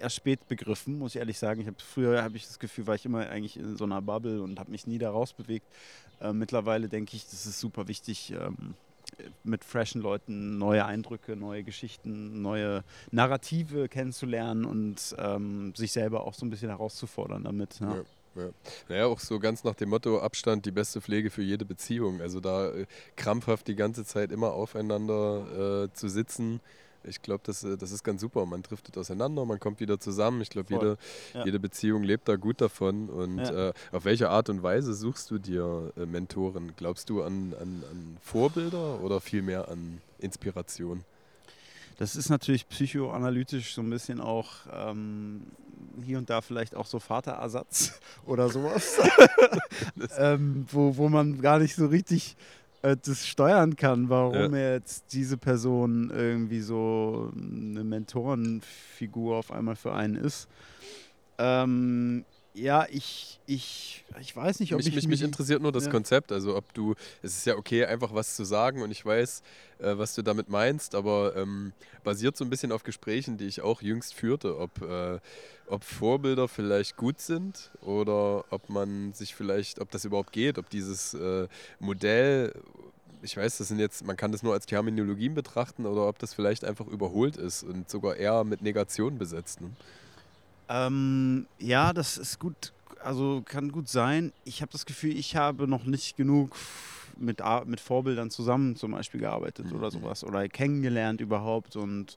erst 0.00 0.16
spät 0.16 0.46
begriffen, 0.48 0.98
muss 0.98 1.14
ich 1.14 1.18
ehrlich 1.18 1.38
sagen. 1.38 1.60
Ich 1.60 1.66
hab, 1.66 1.80
früher 1.80 2.22
habe 2.22 2.36
ich 2.36 2.46
das 2.46 2.58
Gefühl, 2.58 2.86
war 2.86 2.94
ich 2.94 3.04
immer 3.04 3.28
eigentlich 3.28 3.56
in 3.56 3.76
so 3.76 3.84
einer 3.84 4.02
Bubble 4.02 4.42
und 4.42 4.58
habe 4.58 4.70
mich 4.70 4.86
nie 4.86 4.98
da 4.98 5.10
rausbewegt. 5.10 5.66
Äh, 6.20 6.32
mittlerweile 6.32 6.88
denke 6.88 7.16
ich, 7.16 7.24
das 7.24 7.46
ist 7.46 7.60
super 7.60 7.88
wichtig, 7.88 8.32
ähm, 8.32 8.74
mit 9.42 9.64
freshen 9.64 10.02
Leuten 10.02 10.58
neue 10.58 10.84
Eindrücke, 10.84 11.34
neue 11.34 11.64
Geschichten, 11.64 12.42
neue 12.42 12.84
Narrative 13.10 13.88
kennenzulernen 13.88 14.64
und 14.64 15.16
ähm, 15.18 15.74
sich 15.74 15.92
selber 15.92 16.24
auch 16.24 16.34
so 16.34 16.44
ein 16.46 16.50
bisschen 16.50 16.68
herauszufordern 16.68 17.44
damit. 17.44 17.80
Ja. 17.80 17.96
Ja. 17.96 18.02
Ja. 18.36 18.50
Naja, 18.88 19.06
auch 19.06 19.18
so 19.18 19.38
ganz 19.38 19.64
nach 19.64 19.74
dem 19.74 19.88
Motto 19.88 20.20
Abstand 20.20 20.64
die 20.64 20.70
beste 20.70 21.00
Pflege 21.00 21.30
für 21.30 21.42
jede 21.42 21.64
Beziehung. 21.64 22.20
Also 22.20 22.40
da 22.40 22.70
äh, 22.70 22.86
krampfhaft 23.16 23.66
die 23.66 23.74
ganze 23.74 24.04
Zeit 24.04 24.30
immer 24.30 24.52
aufeinander 24.52 25.84
äh, 25.84 25.92
zu 25.92 26.08
sitzen. 26.08 26.60
Ich 27.08 27.22
glaube, 27.22 27.40
das, 27.44 27.64
äh, 27.64 27.76
das 27.76 27.90
ist 27.92 28.04
ganz 28.04 28.20
super. 28.20 28.46
Man 28.46 28.62
driftet 28.62 28.96
auseinander, 28.98 29.44
man 29.44 29.58
kommt 29.58 29.80
wieder 29.80 29.98
zusammen. 29.98 30.40
Ich 30.40 30.50
glaube, 30.50 30.72
jede, 30.72 30.98
Ja. 31.34 31.44
jede 31.44 31.58
Beziehung 31.58 32.02
lebt 32.02 32.28
da 32.28 32.36
gut 32.36 32.60
davon. 32.60 33.08
Und 33.08 33.38
Ja. 33.38 33.68
äh, 33.68 33.72
auf 33.92 34.04
welche 34.04 34.30
Art 34.30 34.48
und 34.48 34.62
Weise 34.62 34.94
suchst 34.94 35.30
du 35.30 35.38
dir 35.38 35.92
äh, 35.96 36.06
Mentoren? 36.06 36.72
Glaubst 36.76 37.10
du 37.10 37.22
an, 37.22 37.54
an, 37.60 37.82
an 37.90 38.16
Vorbilder 38.20 39.00
oder 39.00 39.20
vielmehr 39.20 39.68
an 39.68 40.00
Inspiration? 40.18 41.04
Das 41.98 42.14
ist 42.14 42.28
natürlich 42.28 42.68
psychoanalytisch 42.68 43.74
so 43.74 43.80
ein 43.82 43.90
bisschen 43.90 44.20
auch 44.20 44.48
ähm, 44.72 45.42
hier 46.04 46.18
und 46.18 46.30
da 46.30 46.42
vielleicht 46.42 46.76
auch 46.76 46.86
so 46.86 47.00
Vaterersatz 47.00 48.00
oder 48.26 48.48
sowas, 48.50 48.98
ähm, 50.18 50.66
wo, 50.70 50.96
wo 50.96 51.08
man 51.08 51.40
gar 51.40 51.58
nicht 51.58 51.74
so 51.74 51.86
richtig 51.86 52.36
äh, 52.82 52.96
das 52.96 53.26
steuern 53.26 53.76
kann, 53.76 54.08
warum 54.08 54.54
jetzt 54.54 55.12
diese 55.12 55.36
Person 55.36 56.10
irgendwie 56.10 56.60
so 56.60 57.32
eine 57.34 57.84
Mentorenfigur 57.84 59.36
auf 59.36 59.50
einmal 59.50 59.76
für 59.76 59.92
einen 59.92 60.16
ist. 60.16 60.48
Ähm, 61.38 62.24
ja, 62.58 62.86
ich, 62.90 63.38
ich, 63.46 64.04
ich 64.20 64.34
weiß 64.34 64.60
nicht, 64.60 64.72
ob 64.72 64.78
Mich, 64.78 64.88
ich 64.88 64.94
mich, 64.94 65.06
mich 65.06 65.22
interessiert 65.22 65.62
nur 65.62 65.72
das 65.72 65.86
Ja. 65.86 65.90
Konzept. 65.90 66.32
Also 66.32 66.56
ob 66.56 66.72
du, 66.74 66.94
es 67.22 67.36
ist 67.36 67.46
ja 67.46 67.56
okay, 67.56 67.84
einfach 67.84 68.12
was 68.14 68.36
zu 68.36 68.44
sagen 68.44 68.82
und 68.82 68.90
ich 68.90 69.04
weiß, 69.04 69.42
äh, 69.78 69.96
was 69.96 70.14
du 70.14 70.22
damit 70.22 70.48
meinst, 70.48 70.94
aber 70.94 71.36
ähm, 71.36 71.72
basiert 72.04 72.36
so 72.36 72.44
ein 72.44 72.50
bisschen 72.50 72.72
auf 72.72 72.82
Gesprächen, 72.82 73.38
die 73.38 73.46
ich 73.46 73.60
auch 73.60 73.80
jüngst 73.82 74.14
führte, 74.14 74.58
ob, 74.58 74.82
äh, 74.82 75.18
ob 75.66 75.84
Vorbilder 75.84 76.48
vielleicht 76.48 76.96
gut 76.96 77.20
sind 77.20 77.70
oder 77.80 78.44
ob 78.50 78.68
man 78.68 79.12
sich 79.12 79.34
vielleicht, 79.34 79.80
ob 79.80 79.90
das 79.90 80.04
überhaupt 80.04 80.32
geht, 80.32 80.58
ob 80.58 80.68
dieses 80.70 81.14
äh, 81.14 81.48
Modell, 81.78 82.52
ich 83.22 83.36
weiß, 83.36 83.58
das 83.58 83.68
sind 83.68 83.78
jetzt, 83.78 84.04
man 84.04 84.16
kann 84.16 84.32
das 84.32 84.42
nur 84.42 84.52
als 84.52 84.66
Terminologien 84.66 85.34
betrachten 85.34 85.86
oder 85.86 86.08
ob 86.08 86.18
das 86.18 86.34
vielleicht 86.34 86.64
einfach 86.64 86.86
überholt 86.86 87.36
ist 87.36 87.62
und 87.62 87.88
sogar 87.90 88.16
eher 88.16 88.44
mit 88.44 88.62
Negation 88.62 89.18
besetzt. 89.18 89.60
Ne? 89.60 89.70
Ähm, 90.68 91.46
ja, 91.58 91.92
das 91.92 92.18
ist 92.18 92.38
gut, 92.38 92.72
also 93.02 93.42
kann 93.44 93.72
gut 93.72 93.88
sein. 93.88 94.32
Ich 94.44 94.60
habe 94.60 94.72
das 94.72 94.86
Gefühl, 94.86 95.16
ich 95.16 95.36
habe 95.36 95.66
noch 95.66 95.84
nicht 95.84 96.16
genug 96.16 96.54
mit, 97.16 97.42
mit 97.66 97.80
Vorbildern 97.80 98.30
zusammen 98.30 98.76
zum 98.76 98.92
Beispiel 98.92 99.20
gearbeitet 99.20 99.72
oder 99.72 99.90
sowas 99.90 100.24
oder 100.24 100.46
kennengelernt 100.48 101.20
überhaupt 101.20 101.76
und 101.76 102.16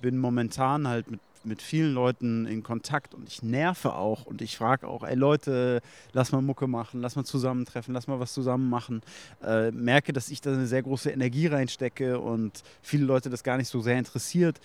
bin 0.00 0.18
momentan 0.18 0.88
halt 0.88 1.10
mit, 1.10 1.20
mit 1.42 1.60
vielen 1.60 1.92
Leuten 1.92 2.46
in 2.46 2.62
Kontakt 2.62 3.12
und 3.14 3.28
ich 3.28 3.42
nerve 3.42 3.94
auch 3.94 4.24
und 4.24 4.40
ich 4.40 4.56
frage 4.56 4.86
auch, 4.86 5.02
ey 5.02 5.14
Leute, 5.14 5.82
lass 6.12 6.32
mal 6.32 6.40
Mucke 6.40 6.66
machen, 6.66 7.00
lass 7.00 7.16
mal 7.16 7.24
zusammentreffen, 7.24 7.92
lass 7.92 8.06
mal 8.06 8.20
was 8.20 8.32
zusammen 8.32 8.70
machen. 8.70 9.02
Äh, 9.42 9.72
merke, 9.72 10.12
dass 10.12 10.30
ich 10.30 10.40
da 10.40 10.52
eine 10.52 10.66
sehr 10.66 10.82
große 10.82 11.10
Energie 11.10 11.48
reinstecke 11.48 12.18
und 12.18 12.62
viele 12.82 13.04
Leute 13.04 13.30
das 13.30 13.42
gar 13.42 13.56
nicht 13.56 13.68
so 13.68 13.80
sehr 13.80 13.98
interessiert. 13.98 14.60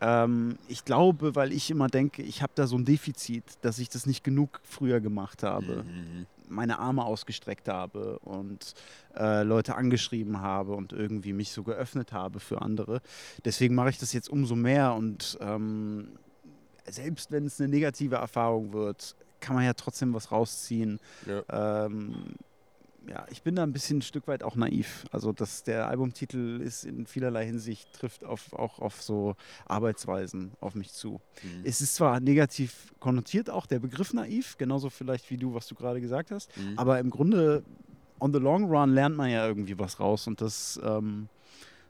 Ähm, 0.00 0.56
ich 0.68 0.84
glaube, 0.84 1.34
weil 1.34 1.52
ich 1.52 1.70
immer 1.70 1.88
denke, 1.88 2.22
ich 2.22 2.42
habe 2.42 2.52
da 2.54 2.66
so 2.66 2.76
ein 2.76 2.84
Defizit, 2.84 3.44
dass 3.62 3.78
ich 3.78 3.88
das 3.88 4.06
nicht 4.06 4.24
genug 4.24 4.60
früher 4.64 5.00
gemacht 5.00 5.42
habe, 5.42 5.84
Mhm. 5.84 6.26
meine 6.48 6.78
Arme 6.78 7.04
ausgestreckt 7.04 7.68
habe 7.68 8.18
und 8.20 8.74
äh, 9.16 9.42
Leute 9.42 9.76
angeschrieben 9.76 10.40
habe 10.40 10.74
und 10.74 10.92
irgendwie 10.92 11.32
mich 11.32 11.52
so 11.52 11.62
geöffnet 11.62 12.12
habe 12.12 12.40
für 12.40 12.60
andere. 12.62 13.02
Deswegen 13.44 13.74
mache 13.74 13.90
ich 13.90 13.98
das 13.98 14.12
jetzt 14.12 14.28
umso 14.30 14.56
mehr 14.56 14.94
und 14.94 15.38
ähm, 15.40 16.08
selbst 16.86 17.30
wenn 17.30 17.44
es 17.46 17.60
eine 17.60 17.68
negative 17.68 18.16
Erfahrung 18.16 18.72
wird, 18.72 19.14
kann 19.40 19.54
man 19.54 19.64
ja 19.64 19.74
trotzdem 19.74 20.12
was 20.12 20.32
rausziehen. 20.32 20.98
Ja. 21.26 21.84
Ähm, 21.86 22.14
ja, 23.10 23.26
ich 23.30 23.42
bin 23.42 23.56
da 23.56 23.64
ein 23.64 23.72
bisschen 23.72 23.98
ein 23.98 24.02
Stück 24.02 24.28
weit 24.28 24.42
auch 24.44 24.54
naiv. 24.54 25.04
Also 25.10 25.32
dass 25.32 25.64
der 25.64 25.88
Albumtitel 25.88 26.60
ist 26.62 26.84
in 26.84 27.06
vielerlei 27.06 27.44
Hinsicht, 27.44 27.92
trifft 27.92 28.24
auf, 28.24 28.52
auch 28.52 28.78
auf 28.78 29.02
so 29.02 29.34
Arbeitsweisen 29.66 30.52
auf 30.60 30.74
mich 30.74 30.92
zu. 30.92 31.20
Mhm. 31.42 31.62
Es 31.64 31.80
ist 31.80 31.96
zwar 31.96 32.20
negativ 32.20 32.92
konnotiert 33.00 33.50
auch, 33.50 33.66
der 33.66 33.80
Begriff 33.80 34.12
naiv, 34.12 34.56
genauso 34.58 34.90
vielleicht 34.90 35.30
wie 35.30 35.36
du, 35.36 35.54
was 35.54 35.66
du 35.66 35.74
gerade 35.74 36.00
gesagt 36.00 36.30
hast, 36.30 36.56
Mhm. 36.56 36.78
aber 36.78 36.98
im 37.00 37.10
Grunde, 37.10 37.64
on 38.20 38.32
the 38.32 38.38
long 38.38 38.64
run 38.64 38.92
lernt 38.94 39.16
man 39.16 39.30
ja 39.30 39.46
irgendwie 39.46 39.78
was 39.78 39.98
raus 39.98 40.26
und 40.26 40.40
das 40.40 40.78
ähm, 40.84 41.28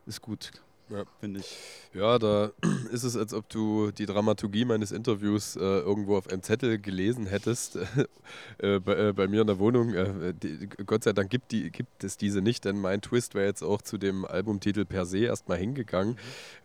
ist 0.06 0.22
gut. 0.22 0.50
Ja. 0.90 1.04
finde 1.20 1.40
ich. 1.40 1.56
Ja, 1.92 2.18
da 2.20 2.52
ist 2.92 3.02
es, 3.02 3.16
als 3.16 3.34
ob 3.34 3.48
du 3.48 3.90
die 3.90 4.06
Dramaturgie 4.06 4.64
meines 4.64 4.92
Interviews 4.92 5.56
äh, 5.56 5.60
irgendwo 5.60 6.16
auf 6.16 6.28
einem 6.28 6.42
Zettel 6.42 6.78
gelesen 6.78 7.26
hättest. 7.26 7.76
äh, 8.58 8.78
bei, 8.78 9.08
äh, 9.08 9.12
bei, 9.12 9.26
mir 9.26 9.40
in 9.40 9.46
der 9.48 9.58
Wohnung. 9.58 9.94
Äh, 9.94 10.34
die, 10.34 10.68
Gott 10.86 11.02
sei 11.02 11.12
Dank 11.12 11.30
gibt, 11.30 11.50
die, 11.50 11.70
gibt, 11.70 12.04
es 12.04 12.16
diese 12.16 12.42
nicht, 12.42 12.64
denn 12.64 12.80
mein 12.80 13.00
Twist 13.00 13.34
wäre 13.34 13.46
jetzt 13.46 13.62
auch 13.62 13.82
zu 13.82 13.98
dem 13.98 14.24
Albumtitel 14.24 14.84
per 14.84 15.04
se 15.04 15.18
erstmal 15.18 15.58
hingegangen. 15.58 16.12
Mhm. 16.12 16.16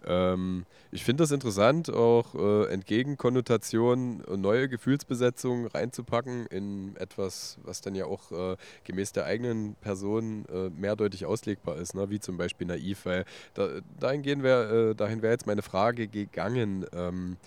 Ähm, 0.06 0.66
ich 0.92 1.04
finde 1.04 1.24
das 1.24 1.32
interessant, 1.32 1.92
auch 1.92 2.36
äh, 2.36 2.72
entgegen 2.72 3.18
Konnotationen 3.18 4.24
neue 4.38 4.70
Gefühlsbesetzungen 4.70 5.68
reinzupacken 5.68 6.46
in 6.48 6.96
etwas, 6.98 7.58
was 7.64 7.82
dann 7.82 7.96
ja 7.96 8.06
auch 8.06 8.32
äh, 8.32 8.58
gemäß 8.84 9.12
der 9.12 9.26
eigenen 9.26 9.76
Person 9.76 10.46
mehrdeutig 10.78 11.26
auslegbar 11.26 11.78
ist, 11.78 11.96
ne? 11.96 12.10
wie 12.10 12.20
zum 12.20 12.38
Beispiel 12.38 12.68
naiv, 12.68 13.06
weil 13.06 13.26
da, 13.54 13.70
dahin 14.00 14.15
gehen 14.22 14.44
wir, 14.44 14.94
dahin 14.94 14.98
dahin 14.98 15.22
wäre 15.22 15.34
jetzt 15.34 15.48
meine 15.48 15.62
Frage 15.62 16.08
gegangen. 16.08 16.86
Ähm, 16.94 17.38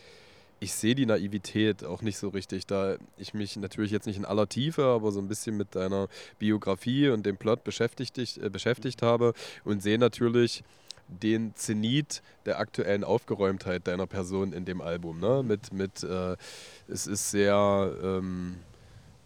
ich 0.61 0.73
sehe 0.73 0.95
die 0.95 1.07
Naivität 1.07 1.85
auch 1.85 2.03
nicht 2.03 2.19
so 2.19 2.29
richtig, 2.29 2.67
da 2.67 2.97
ich 3.17 3.33
mich 3.33 3.57
natürlich 3.57 3.93
jetzt 3.93 4.07
nicht 4.07 4.17
in 4.17 4.25
aller 4.25 4.49
Tiefe, 4.49 4.85
aber 4.85 5.13
so 5.13 5.21
ein 5.21 5.29
bisschen 5.29 5.57
mit 5.57 5.75
deiner 5.75 6.09
Biografie 6.39 7.11
und 7.11 7.25
dem 7.25 7.37
Plot 7.37 7.63
beschäftigt, 7.63 8.19
äh, 8.19 8.51
beschäftigt 8.51 9.03
habe 9.03 9.35
und 9.65 9.83
sehe 9.83 9.99
natürlich 9.99 10.65
den 11.09 11.55
Zenit 11.55 12.23
der 12.45 12.59
aktuellen 12.59 13.05
Aufgeräumtheit 13.05 13.87
deiner 13.87 14.07
Person 14.07 14.53
in 14.53 14.65
dem 14.65 14.81
Album. 14.81 15.21
Ne? 15.21 15.43
Mit, 15.43 15.73
mit, 15.73 16.03
äh, 16.03 16.37
es 16.87 17.07
ist 17.07 17.31
sehr 17.31 17.93
ähm, 18.03 18.57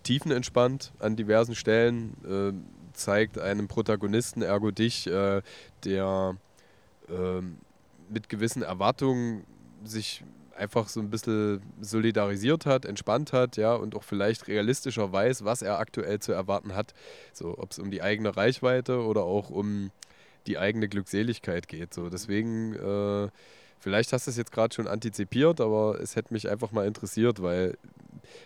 tiefenentspannt 0.04 0.92
an 1.00 1.16
diversen 1.16 1.54
Stellen, 1.54 2.14
äh, 2.25 2.52
zeigt 2.92 3.38
einem 3.38 3.68
Protagonisten, 3.68 4.42
ergo 4.42 4.70
dich, 4.70 5.06
äh, 5.06 5.42
der 5.84 6.37
ähm, 7.12 7.59
mit 8.09 8.28
gewissen 8.28 8.62
Erwartungen 8.62 9.45
sich 9.85 10.25
einfach 10.57 10.88
so 10.88 11.00
ein 11.00 11.11
bisschen 11.11 11.62
solidarisiert 11.81 12.66
hat, 12.66 12.85
entspannt 12.85 13.33
hat, 13.33 13.57
ja, 13.57 13.75
und 13.75 13.95
auch 13.95 14.04
vielleicht 14.04 14.49
realistischer 14.49 15.12
weiß, 15.12 15.45
was 15.45 15.62
er 15.62 15.78
aktuell 15.78 16.19
zu 16.21 16.33
erwarten 16.33 16.75
hat. 16.75 16.95
So, 17.33 17.59
ob 17.59 17.73
es 17.73 17.78
um 17.78 17.90
die 17.90 18.02
eigene 18.02 18.37
Reichweite 18.37 19.02
oder 19.02 19.23
auch 19.23 19.50
um 19.50 19.90
die 20.47 20.59
eigene 20.59 20.88
Glückseligkeit 20.88 21.69
geht. 21.69 21.95
So, 21.95 22.11
deswegen, 22.11 22.75
äh, 22.75 23.28
vielleicht 23.78 24.12
hast 24.12 24.26
du 24.26 24.31
es 24.31 24.37
jetzt 24.37 24.52
gerade 24.52 24.75
schon 24.75 24.87
antizipiert, 24.87 25.61
aber 25.61 26.00
es 26.00 26.16
hätte 26.16 26.33
mich 26.33 26.49
einfach 26.49 26.73
mal 26.73 26.87
interessiert, 26.87 27.42
weil 27.42 27.76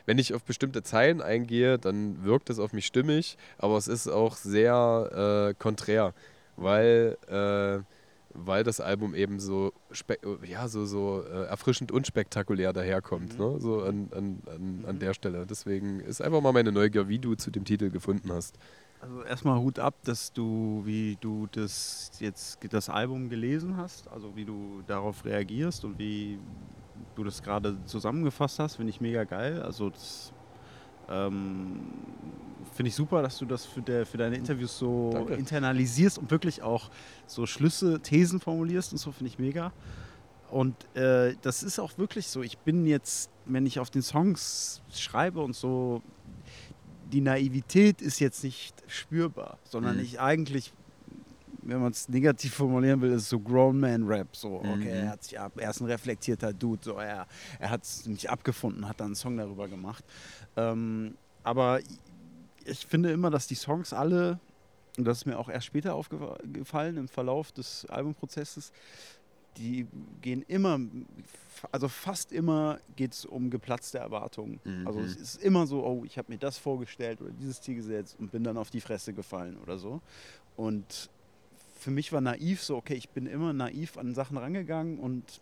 wenn 0.06 0.18
ich 0.18 0.34
auf 0.34 0.42
bestimmte 0.42 0.82
Zeilen 0.82 1.20
eingehe, 1.20 1.78
dann 1.78 2.24
wirkt 2.24 2.50
es 2.50 2.58
auf 2.58 2.72
mich 2.72 2.86
stimmig, 2.86 3.36
aber 3.58 3.76
es 3.76 3.88
ist 3.88 4.08
auch 4.08 4.36
sehr 4.36 5.50
äh, 5.50 5.54
konträr, 5.54 6.14
weil 6.56 7.18
äh, 7.28 7.82
weil 8.36 8.64
das 8.64 8.80
Album 8.80 9.14
eben 9.14 9.40
so, 9.40 9.72
ja, 10.44 10.68
so, 10.68 10.84
so 10.84 11.22
äh, 11.22 11.44
erfrischend 11.46 11.90
unspektakulär 11.90 12.72
daherkommt, 12.72 13.38
mhm. 13.38 13.44
ne? 13.44 13.60
so 13.60 13.82
an, 13.82 14.08
an, 14.12 14.42
an, 14.46 14.84
an 14.86 14.94
mhm. 14.96 14.98
der 14.98 15.14
Stelle. 15.14 15.46
Deswegen 15.46 16.00
ist 16.00 16.20
einfach 16.20 16.40
mal 16.40 16.52
meine 16.52 16.72
Neugier, 16.72 17.08
wie 17.08 17.18
du 17.18 17.34
zu 17.34 17.50
dem 17.50 17.64
Titel 17.64 17.90
gefunden 17.90 18.32
hast. 18.32 18.58
Also 19.00 19.22
erstmal 19.22 19.58
Hut 19.58 19.78
ab, 19.78 19.94
dass 20.04 20.32
du, 20.32 20.82
wie 20.84 21.16
du 21.20 21.46
das 21.52 22.10
jetzt 22.18 22.58
das 22.70 22.88
Album 22.88 23.28
gelesen 23.28 23.76
hast, 23.76 24.08
also 24.08 24.34
wie 24.36 24.44
du 24.44 24.82
darauf 24.86 25.24
reagierst 25.24 25.84
und 25.84 25.98
wie 25.98 26.38
du 27.14 27.24
das 27.24 27.42
gerade 27.42 27.76
zusammengefasst 27.84 28.58
hast, 28.58 28.76
finde 28.76 28.90
ich 28.90 29.00
mega 29.00 29.24
geil. 29.24 29.62
Also 29.62 29.90
das 29.90 30.32
ähm, 31.08 31.80
Finde 32.76 32.88
ich 32.90 32.94
super, 32.94 33.22
dass 33.22 33.38
du 33.38 33.46
das 33.46 33.64
für, 33.64 33.80
der, 33.80 34.04
für 34.04 34.18
deine 34.18 34.36
Interviews 34.36 34.78
so 34.78 35.10
Danke. 35.10 35.34
internalisierst 35.34 36.18
und 36.18 36.30
wirklich 36.30 36.62
auch 36.62 36.90
so 37.26 37.46
Schlüsse, 37.46 38.00
Thesen 38.00 38.38
formulierst 38.38 38.92
und 38.92 38.98
so, 38.98 39.12
finde 39.12 39.30
ich 39.30 39.38
mega. 39.38 39.72
Und 40.50 40.76
äh, 40.94 41.34
das 41.40 41.62
ist 41.62 41.78
auch 41.78 41.96
wirklich 41.96 42.28
so. 42.28 42.42
Ich 42.42 42.58
bin 42.58 42.84
jetzt, 42.84 43.30
wenn 43.46 43.64
ich 43.64 43.80
auf 43.80 43.88
den 43.88 44.02
Songs 44.02 44.82
schreibe 44.92 45.40
und 45.40 45.56
so, 45.56 46.02
die 47.10 47.22
Naivität 47.22 48.02
ist 48.02 48.20
jetzt 48.20 48.44
nicht 48.44 48.74
spürbar, 48.88 49.58
sondern 49.64 49.96
mhm. 49.96 50.02
ich 50.02 50.20
eigentlich, 50.20 50.74
wenn 51.62 51.80
man 51.80 51.92
es 51.92 52.10
negativ 52.10 52.52
formulieren 52.54 53.00
will, 53.00 53.12
ist 53.12 53.30
so 53.30 53.40
Grown 53.40 53.80
Man 53.80 54.06
Rap. 54.06 54.36
So, 54.36 54.56
okay, 54.56 54.74
mhm. 54.74 54.86
er 54.86 55.08
hat 55.08 55.24
sich 55.24 55.40
ab, 55.40 55.52
er 55.56 55.70
ist 55.70 55.80
ein 55.80 55.86
reflektierter 55.86 56.52
Dude, 56.52 56.84
so 56.84 56.98
er, 56.98 57.26
er 57.58 57.70
hat 57.70 57.84
es 57.84 58.06
nicht 58.06 58.28
abgefunden, 58.28 58.86
hat 58.86 59.00
dann 59.00 59.06
einen 59.06 59.14
Song 59.14 59.38
darüber 59.38 59.66
gemacht. 59.66 60.04
Ähm, 60.56 61.16
aber 61.42 61.80
ich 62.66 62.86
finde 62.86 63.10
immer, 63.10 63.30
dass 63.30 63.46
die 63.46 63.54
Songs 63.54 63.92
alle, 63.92 64.38
und 64.98 65.04
das 65.04 65.18
ist 65.18 65.26
mir 65.26 65.38
auch 65.38 65.48
erst 65.48 65.66
später 65.66 65.94
aufgefallen 65.94 66.96
im 66.96 67.08
Verlauf 67.08 67.52
des 67.52 67.86
Albumprozesses, 67.86 68.72
die 69.56 69.86
gehen 70.20 70.44
immer, 70.48 70.78
also 71.72 71.88
fast 71.88 72.32
immer 72.32 72.78
geht 72.96 73.12
es 73.12 73.24
um 73.24 73.48
geplatzte 73.50 73.98
Erwartungen. 73.98 74.60
Mhm. 74.64 74.86
Also 74.86 75.00
es 75.00 75.16
ist 75.16 75.42
immer 75.42 75.66
so, 75.66 75.84
oh, 75.84 76.04
ich 76.04 76.18
habe 76.18 76.30
mir 76.32 76.38
das 76.38 76.58
vorgestellt 76.58 77.20
oder 77.22 77.30
dieses 77.30 77.60
Ziel 77.60 77.76
gesetzt 77.76 78.16
und 78.18 78.30
bin 78.30 78.44
dann 78.44 78.58
auf 78.58 78.70
die 78.70 78.80
Fresse 78.80 79.12
gefallen 79.12 79.56
oder 79.62 79.78
so. 79.78 80.02
Und 80.56 81.10
für 81.78 81.90
mich 81.90 82.12
war 82.12 82.20
naiv 82.20 82.62
so, 82.62 82.76
okay, 82.76 82.94
ich 82.94 83.08
bin 83.10 83.26
immer 83.26 83.52
naiv 83.52 83.96
an 83.96 84.14
Sachen 84.14 84.36
rangegangen 84.36 84.98
und 84.98 85.40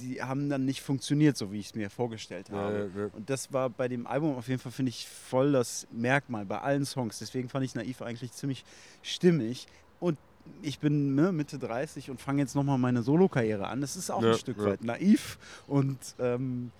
die 0.00 0.22
haben 0.22 0.48
dann 0.48 0.64
nicht 0.64 0.82
funktioniert, 0.82 1.36
so 1.36 1.52
wie 1.52 1.60
ich 1.60 1.66
es 1.66 1.74
mir 1.74 1.90
vorgestellt 1.90 2.50
habe. 2.50 2.90
Ja, 2.94 3.02
ja. 3.02 3.10
Und 3.12 3.30
das 3.30 3.52
war 3.52 3.70
bei 3.70 3.88
dem 3.88 4.06
Album 4.06 4.36
auf 4.36 4.48
jeden 4.48 4.60
Fall, 4.60 4.72
finde 4.72 4.90
ich, 4.90 5.08
voll 5.08 5.52
das 5.52 5.86
Merkmal 5.92 6.44
bei 6.44 6.60
allen 6.60 6.84
Songs. 6.84 7.18
Deswegen 7.18 7.48
fand 7.48 7.64
ich 7.64 7.74
Naiv 7.74 8.02
eigentlich 8.02 8.32
ziemlich 8.32 8.64
stimmig. 9.02 9.66
Und 10.00 10.18
ich 10.62 10.78
bin 10.78 11.14
ne, 11.14 11.32
Mitte 11.32 11.58
30 11.58 12.10
und 12.10 12.20
fange 12.20 12.42
jetzt 12.42 12.54
nochmal 12.54 12.78
meine 12.78 13.02
Solo-Karriere 13.02 13.68
an. 13.68 13.80
Das 13.80 13.96
ist 13.96 14.10
auch 14.10 14.22
ja, 14.22 14.32
ein 14.32 14.38
Stück 14.38 14.62
weit 14.64 14.82
naiv. 14.82 15.38
Und 15.66 15.98
ähm, 16.18 16.70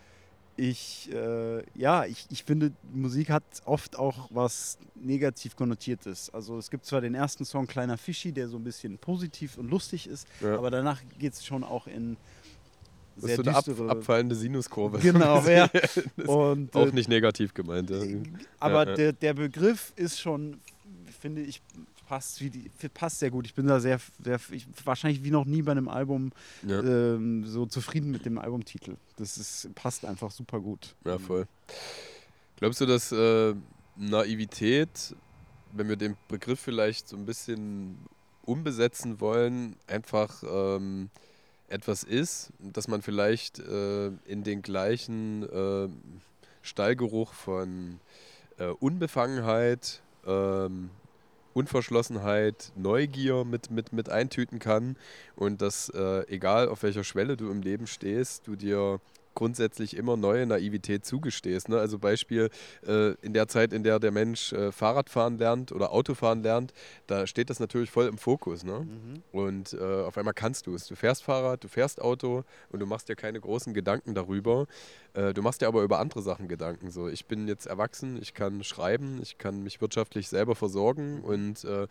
ich, 0.57 1.13
äh, 1.13 1.63
ja, 1.75 2.07
ich, 2.07 2.27
ich 2.31 2.45
finde, 2.45 2.73
Musik 2.93 3.31
hat 3.31 3.45
oft 3.65 3.99
auch 3.99 4.29
was 4.31 4.79
negativ 4.95 5.55
konnotiertes. 5.55 6.33
Also 6.33 6.59
es 6.59 6.71
gibt 6.71 6.87
zwar 6.87 7.01
den 7.01 7.15
ersten 7.15 7.45
Song 7.45 7.67
Kleiner 7.67 7.99
Fischi, 7.99 8.33
der 8.33 8.49
so 8.49 8.57
ein 8.57 8.65
bisschen 8.65 8.99
positiv 8.99 9.59
und 9.59 9.71
lustig 9.71 10.07
ist, 10.07 10.27
aber 10.43 10.71
danach 10.71 11.03
geht 11.19 11.35
es 11.35 11.45
schon 11.45 11.63
auch 11.63 11.87
in 11.87 12.17
das 13.17 13.31
ist 13.31 13.37
so 13.37 13.43
eine 13.43 13.57
ab, 13.57 13.97
abfallende 13.97 14.35
Sinuskurve. 14.35 14.99
Genau, 14.99 15.41
ja. 15.49 15.69
Und, 16.27 16.75
auch 16.75 16.87
äh, 16.87 16.93
nicht 16.93 17.09
negativ 17.09 17.55
gemeint. 17.55 17.91
Ja. 17.91 18.03
Aber 18.61 18.89
ja, 18.89 18.95
Der, 18.95 19.13
der 19.13 19.35
Begriff 19.35 19.93
ist 19.97 20.21
schon, 20.21 20.61
finde 21.21 21.43
ich, 21.43 21.63
passt, 22.07 22.41
wie 22.41 22.51
die, 22.51 22.71
passt 22.93 23.19
sehr 23.19 23.31
gut. 23.31 23.47
Ich 23.47 23.55
bin 23.55 23.67
da 23.67 23.81
sehr, 23.81 24.01
sehr 24.23 24.39
ich, 24.51 24.67
wahrscheinlich 24.85 25.25
wie 25.25 25.31
noch 25.31 25.45
nie 25.45 25.63
bei 25.63 25.73
einem 25.73 25.89
Album 25.89 26.33
ja. 26.67 26.81
ähm, 26.81 27.45
so 27.47 27.67
zufrieden 27.67 28.11
mit 28.11 28.25
dem 28.25 28.39
Albumtitel. 28.39 28.97
Das 29.17 29.37
ist, 29.37 29.75
passt 29.75 30.05
einfach 30.05 30.31
super 30.31 30.61
gut. 30.61 30.95
Ja, 31.05 31.19
voll. 31.19 31.47
Glaubst 32.57 32.81
du, 32.81 32.87
dass 32.87 33.13
äh, 33.13 33.55
Naivität, 33.97 35.15
wenn 35.73 35.89
wir 35.89 35.97
den 35.97 36.17
Begriff 36.29 36.61
vielleicht 36.61 37.09
so 37.09 37.17
ein 37.17 37.27
bisschen 37.27 37.99
umbesetzen 38.45 39.21
wollen, 39.21 39.77
einfach 39.87 40.43
ähm, 40.49 41.11
etwas 41.69 42.03
ist, 42.03 42.53
dass 42.59 42.89
man 42.89 43.03
vielleicht 43.03 43.59
äh, 43.59 44.07
in 44.27 44.45
den 44.45 44.63
gleichen 44.63 45.43
äh, 45.43 45.89
Stallgeruch 46.63 47.33
von 47.33 48.01
äh, 48.59 48.67
Unbefangenheit, 48.67 50.03
ähm, 50.27 50.91
Unverschlossenheit, 51.55 52.73
Neugier 52.77 53.45
mit, 53.45 53.71
mit, 53.71 53.93
mit 53.93 54.11
eintüten 54.11 54.59
kann 54.59 54.97
und 55.37 55.63
dass 55.63 55.89
äh, 55.89 56.27
egal 56.29 56.69
auf 56.69 56.83
welcher 56.83 57.05
Schwelle 57.05 57.37
du 57.37 57.51
im 57.51 57.63
Leben 57.63 57.87
stehst, 57.87 58.47
du 58.47 58.57
dir 58.57 59.01
grundsätzlich 59.37 59.97
immer 59.97 60.16
neue 60.16 60.47
Naivität 60.47 61.05
zugestehst. 61.05 61.69
Ne? 61.69 61.78
Also 61.78 62.00
Beispiel, 62.00 62.50
äh, 62.85 63.12
in 63.23 63.33
der 63.33 63.47
Zeit, 63.47 63.73
in 63.73 63.85
der 63.85 64.00
der 64.00 64.11
Mensch 64.11 64.52
äh, 64.52 64.73
Fahrradfahren 64.73 65.38
lernt 65.38 65.71
oder 65.71 65.93
Autofahren 65.93 66.43
lernt, 66.43 66.73
da 67.07 67.28
steht 67.28 67.50
das 67.50 67.61
natürlich 67.61 67.90
voll 67.90 68.07
im 68.07 68.19
Fokus. 68.19 68.64
Ne? 68.64 68.81
Mhm. 68.81 69.23
Und 69.31 69.73
äh, 69.75 70.02
auf 70.02 70.19
einmal 70.19 70.35
kannst 70.35 70.66
du 70.66 70.75
es. 70.75 70.88
Du 70.88 70.97
fährst 70.97 71.23
Fahrrad, 71.23 71.62
du 71.62 71.69
fährst 71.69 72.02
Auto 72.02 72.43
und 72.71 72.81
du 72.81 72.87
machst 72.87 73.09
dir 73.09 73.14
keine 73.14 73.40
großen 73.40 73.73
Gedanken 73.73 74.14
darüber. 74.14 74.66
Äh, 75.12 75.33
du 75.35 75.43
machst 75.43 75.61
dir 75.61 75.69
aber 75.69 75.83
über 75.83 76.00
andere 76.00 76.23
Sachen 76.23 76.49
Gedanken. 76.49 76.90
So, 76.90 77.07
ich 77.09 77.26
bin 77.26 77.47
jetzt 77.47 77.66
erwachsen, 77.66 78.19
ich 78.21 78.35
kann 78.35 78.64
schreiben, 78.64 79.21
ich 79.23 79.38
kann 79.38 79.62
mich 79.62 79.81
wirtschaftlich 79.81 80.28
selber 80.28 80.57
versorgen 80.57 81.21
und 81.21 81.64
äh, 81.64 81.87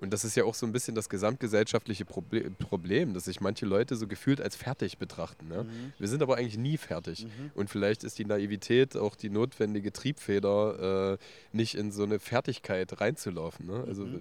und 0.00 0.12
das 0.12 0.24
ist 0.24 0.36
ja 0.36 0.44
auch 0.44 0.54
so 0.54 0.64
ein 0.64 0.70
bisschen 0.72 0.94
das 0.94 1.08
gesamtgesellschaftliche 1.08 2.04
Proble 2.04 2.50
Problem, 2.52 3.14
dass 3.14 3.24
sich 3.24 3.40
manche 3.40 3.66
Leute 3.66 3.96
so 3.96 4.06
gefühlt 4.06 4.40
als 4.40 4.54
fertig 4.54 4.98
betrachten. 4.98 5.48
Ne? 5.48 5.64
Mhm. 5.64 5.92
Wir 5.98 6.06
sind 6.06 6.22
aber 6.22 6.36
eigentlich 6.36 6.56
nie 6.56 6.76
fertig. 6.76 7.24
Mhm. 7.24 7.50
Und 7.54 7.68
vielleicht 7.68 8.04
ist 8.04 8.18
die 8.18 8.24
Naivität 8.24 8.96
auch 8.96 9.16
die 9.16 9.28
notwendige 9.28 9.92
Triebfeder, 9.92 11.14
äh, 11.14 11.18
nicht 11.56 11.74
in 11.74 11.90
so 11.90 12.04
eine 12.04 12.20
Fertigkeit 12.20 13.00
reinzulaufen. 13.00 13.66
Ne? 13.66 13.84
Also 13.88 14.04
mhm. 14.04 14.20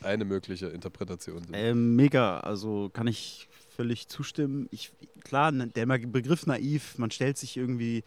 eine 0.00 0.24
mögliche 0.24 0.68
Interpretation. 0.68 1.42
Äh, 1.52 1.74
mega, 1.74 2.40
also 2.40 2.88
kann 2.90 3.06
ich 3.06 3.48
völlig 3.76 4.08
zustimmen. 4.08 4.68
Ich, 4.70 4.92
klar, 5.24 5.52
der 5.52 5.84
Begriff 5.86 6.46
naiv, 6.46 6.96
man 6.96 7.10
stellt 7.10 7.36
sich 7.36 7.58
irgendwie 7.58 8.02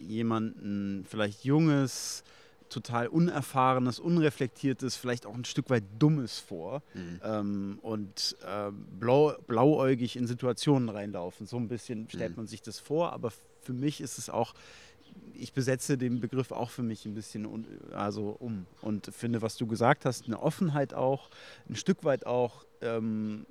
jemanden, 0.00 1.06
vielleicht 1.08 1.44
junges, 1.44 2.24
total 2.68 3.08
unerfahrenes, 3.08 3.98
unreflektiertes, 3.98 4.96
vielleicht 4.96 5.26
auch 5.26 5.34
ein 5.34 5.44
Stück 5.44 5.70
weit 5.70 5.84
dummes 5.98 6.38
vor 6.38 6.82
mhm. 6.94 7.20
ähm, 7.22 7.78
und 7.82 8.36
äh, 8.46 8.70
blau, 8.98 9.34
blauäugig 9.46 10.16
in 10.16 10.26
Situationen 10.26 10.88
reinlaufen. 10.88 11.46
So 11.46 11.56
ein 11.56 11.68
bisschen 11.68 12.08
stellt 12.08 12.32
mhm. 12.32 12.36
man 12.36 12.46
sich 12.46 12.62
das 12.62 12.78
vor, 12.78 13.12
aber 13.12 13.32
für 13.62 13.72
mich 13.72 14.00
ist 14.00 14.18
es 14.18 14.30
auch 14.30 14.54
ich 15.34 15.52
besetze 15.52 15.98
den 15.98 16.20
Begriff 16.20 16.52
auch 16.52 16.70
für 16.70 16.82
mich 16.82 17.06
ein 17.06 17.14
bisschen 17.14 17.46
un, 17.46 17.66
also 17.92 18.36
um 18.38 18.66
und 18.82 19.06
finde, 19.06 19.42
was 19.42 19.56
du 19.56 19.66
gesagt 19.66 20.04
hast, 20.04 20.26
eine 20.26 20.40
Offenheit 20.40 20.94
auch, 20.94 21.30
ein 21.68 21.76
Stück 21.76 22.04
weit 22.04 22.26
auch 22.26 22.64
ähm, 22.82 23.46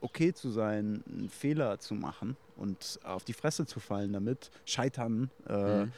okay 0.00 0.32
zu 0.32 0.50
sein, 0.50 1.02
einen 1.06 1.28
Fehler 1.28 1.78
zu 1.80 1.94
machen 1.94 2.36
und 2.56 2.98
auf 3.04 3.24
die 3.24 3.32
Fresse 3.32 3.66
zu 3.66 3.80
fallen 3.80 4.12
damit, 4.12 4.50
scheitern. 4.64 5.30
Äh, 5.46 5.84
mhm 5.84 5.92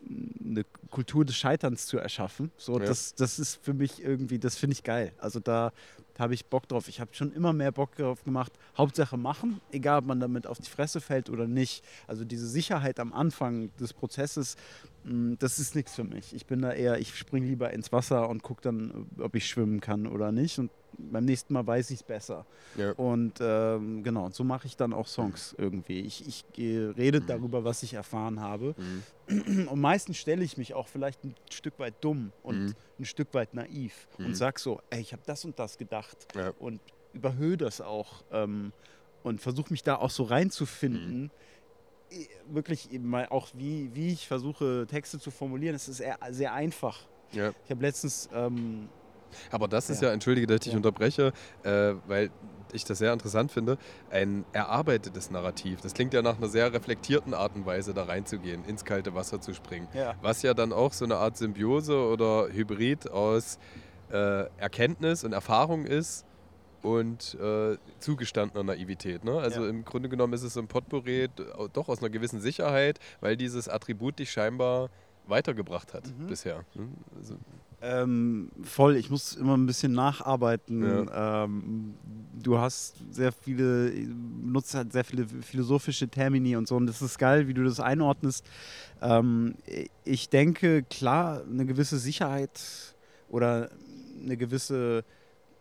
eine 0.00 0.64
Kultur 0.90 1.24
des 1.24 1.36
Scheiterns 1.36 1.86
zu 1.86 1.98
erschaffen. 1.98 2.50
So, 2.56 2.78
ja. 2.78 2.86
das, 2.86 3.14
das 3.14 3.38
ist 3.38 3.62
für 3.62 3.74
mich 3.74 4.02
irgendwie, 4.02 4.38
das 4.38 4.56
finde 4.56 4.74
ich 4.74 4.82
geil. 4.82 5.12
Also 5.18 5.40
da, 5.40 5.72
habe 6.18 6.34
ich 6.34 6.46
Bock 6.46 6.68
drauf. 6.68 6.88
Ich 6.88 7.00
habe 7.00 7.14
schon 7.14 7.32
immer 7.32 7.52
mehr 7.52 7.72
Bock 7.72 7.94
drauf 7.94 8.24
gemacht. 8.24 8.52
Hauptsache 8.76 9.16
machen, 9.16 9.60
egal 9.70 10.00
ob 10.00 10.06
man 10.06 10.20
damit 10.20 10.46
auf 10.46 10.58
die 10.58 10.68
Fresse 10.68 11.00
fällt 11.00 11.30
oder 11.30 11.46
nicht. 11.46 11.84
Also 12.06 12.24
diese 12.24 12.48
Sicherheit 12.48 12.98
am 12.98 13.12
Anfang 13.12 13.70
des 13.76 13.92
Prozesses, 13.92 14.56
mm, 15.04 15.34
das 15.38 15.58
ist 15.58 15.74
nichts 15.74 15.94
für 15.94 16.04
mich. 16.04 16.34
Ich 16.34 16.46
bin 16.46 16.60
da 16.60 16.72
eher, 16.72 16.98
ich 16.98 17.16
springe 17.16 17.46
lieber 17.46 17.72
ins 17.72 17.92
Wasser 17.92 18.28
und 18.28 18.42
gucke 18.42 18.62
dann, 18.62 19.06
ob 19.18 19.34
ich 19.36 19.46
schwimmen 19.46 19.80
kann 19.80 20.06
oder 20.06 20.32
nicht. 20.32 20.58
Und 20.58 20.70
beim 20.96 21.24
nächsten 21.24 21.52
Mal 21.52 21.66
weiß 21.66 21.90
ich 21.90 21.96
es 21.96 22.02
besser. 22.02 22.46
Ja. 22.76 22.92
Und 22.92 23.34
ähm, 23.40 24.02
genau, 24.02 24.30
so 24.30 24.44
mache 24.44 24.66
ich 24.66 24.76
dann 24.76 24.92
auch 24.92 25.06
Songs 25.06 25.54
mhm. 25.56 25.64
irgendwie. 25.64 26.00
Ich, 26.00 26.26
ich 26.26 26.44
rede 26.56 27.20
mhm. 27.20 27.26
darüber, 27.26 27.64
was 27.64 27.82
ich 27.82 27.94
erfahren 27.94 28.40
habe. 28.40 28.74
Mhm. 29.28 29.68
Und 29.68 29.80
meistens 29.80 30.16
stelle 30.16 30.44
ich 30.44 30.56
mich 30.56 30.74
auch 30.74 30.88
vielleicht 30.88 31.24
ein 31.24 31.34
Stück 31.50 31.78
weit 31.78 31.94
dumm 32.00 32.32
und 32.42 32.66
mhm. 32.66 32.74
ein 32.98 33.04
Stück 33.04 33.34
weit 33.34 33.54
naiv 33.54 34.08
und 34.18 34.28
mhm. 34.28 34.34
sage 34.34 34.60
so, 34.60 34.80
ey, 34.90 35.00
ich 35.00 35.12
habe 35.12 35.22
das 35.26 35.44
und 35.44 35.58
das 35.58 35.78
gedacht 35.78 36.28
ja. 36.34 36.52
und 36.58 36.80
überhöhe 37.12 37.56
das 37.56 37.80
auch 37.80 38.24
ähm, 38.32 38.72
und 39.22 39.40
versuche 39.40 39.72
mich 39.72 39.82
da 39.82 39.96
auch 39.96 40.10
so 40.10 40.24
reinzufinden 40.24 41.30
wirklich 42.48 42.92
eben 42.92 43.08
mal 43.08 43.26
auch, 43.28 43.48
wie, 43.54 43.90
wie 43.94 44.12
ich 44.12 44.26
versuche, 44.26 44.86
Texte 44.88 45.18
zu 45.18 45.30
formulieren. 45.30 45.74
Es 45.74 45.88
ist 45.88 45.98
sehr, 45.98 46.18
sehr 46.30 46.52
einfach. 46.54 47.00
Ja. 47.32 47.52
Ich 47.64 47.70
habe 47.70 47.82
letztens 47.82 48.28
ähm, 48.32 48.88
aber 49.50 49.68
das 49.68 49.90
ist 49.90 50.02
ja, 50.02 50.08
ja 50.08 50.14
entschuldige, 50.14 50.46
dass 50.46 50.56
ich 50.56 50.60
dich 50.60 50.72
ja. 50.72 50.76
unterbreche, 50.76 51.32
äh, 51.62 51.94
weil 52.06 52.30
ich 52.72 52.84
das 52.84 52.98
sehr 52.98 53.12
interessant 53.12 53.50
finde, 53.52 53.78
ein 54.10 54.44
erarbeitetes 54.52 55.30
Narrativ. 55.30 55.80
Das 55.80 55.94
klingt 55.94 56.14
ja 56.14 56.22
nach 56.22 56.36
einer 56.36 56.48
sehr 56.48 56.72
reflektierten 56.72 57.34
Art 57.34 57.54
und 57.54 57.66
Weise, 57.66 57.94
da 57.94 58.04
reinzugehen, 58.04 58.64
ins 58.64 58.84
kalte 58.84 59.14
Wasser 59.14 59.40
zu 59.40 59.54
springen. 59.54 59.88
Ja. 59.94 60.14
Was 60.20 60.42
ja 60.42 60.54
dann 60.54 60.72
auch 60.72 60.92
so 60.92 61.04
eine 61.04 61.16
Art 61.16 61.36
Symbiose 61.36 61.96
oder 61.96 62.48
Hybrid 62.52 63.10
aus 63.10 63.58
äh, 64.10 64.46
Erkenntnis 64.58 65.24
und 65.24 65.32
Erfahrung 65.32 65.84
ist 65.84 66.24
und 66.82 67.36
äh, 67.40 67.76
zugestandener 67.98 68.62
Naivität. 68.62 69.24
Ne? 69.24 69.38
Also 69.38 69.64
ja. 69.64 69.68
im 69.68 69.84
Grunde 69.84 70.08
genommen 70.08 70.32
ist 70.32 70.42
es 70.42 70.54
so 70.54 70.60
ein 70.60 70.68
Potpourri 70.68 71.28
doch 71.72 71.88
aus 71.88 71.98
einer 71.98 72.10
gewissen 72.10 72.40
Sicherheit, 72.40 72.98
weil 73.20 73.36
dieses 73.36 73.68
Attribut 73.68 74.18
dich 74.18 74.30
scheinbar 74.30 74.90
weitergebracht 75.28 75.94
hat 75.94 76.06
mhm. 76.06 76.26
bisher. 76.26 76.64
Ne? 76.74 76.88
Also 77.16 77.36
ähm, 77.80 78.50
voll, 78.62 78.96
ich 78.96 79.08
muss 79.08 79.34
immer 79.34 79.56
ein 79.56 79.66
bisschen 79.66 79.92
nacharbeiten. 79.92 80.82
Ja. 80.82 81.44
Ähm, 81.44 81.94
du 82.34 82.58
hast 82.58 82.96
sehr 83.10 83.30
viele, 83.30 83.90
nutzt 83.90 84.74
halt 84.74 84.92
sehr 84.92 85.04
viele 85.04 85.26
philosophische 85.26 86.08
Termini 86.08 86.56
und 86.56 86.66
so 86.66 86.76
und 86.76 86.86
das 86.86 87.02
ist 87.02 87.18
geil, 87.18 87.46
wie 87.46 87.54
du 87.54 87.62
das 87.62 87.78
einordnest. 87.78 88.44
Ähm, 89.00 89.54
ich 90.04 90.28
denke, 90.28 90.82
klar, 90.82 91.42
eine 91.48 91.66
gewisse 91.66 91.98
Sicherheit 91.98 92.60
oder 93.28 93.70
eine 94.20 94.36
gewisse 94.36 95.04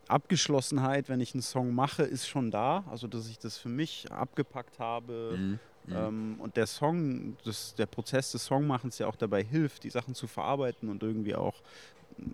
Abgeschlossenheit, 0.07 1.09
wenn 1.09 1.19
ich 1.19 1.33
einen 1.33 1.43
Song 1.43 1.75
mache, 1.75 2.03
ist 2.03 2.27
schon 2.27 2.49
da. 2.49 2.83
Also, 2.89 3.07
dass 3.07 3.27
ich 3.27 3.37
das 3.37 3.57
für 3.57 3.69
mich 3.69 4.11
abgepackt 4.11 4.79
habe. 4.79 5.35
Mhm. 5.37 5.59
Mhm. 5.87 5.95
Ähm, 5.95 6.35
und 6.39 6.57
der 6.57 6.67
Song, 6.67 7.37
das, 7.43 7.73
der 7.75 7.85
Prozess 7.85 8.31
des 8.31 8.45
Songmachens 8.45 8.99
ja 8.99 9.07
auch 9.07 9.15
dabei 9.15 9.43
hilft, 9.43 9.83
die 9.83 9.89
Sachen 9.89 10.13
zu 10.13 10.27
verarbeiten 10.27 10.89
und 10.89 11.01
irgendwie 11.01 11.35
auch 11.35 11.55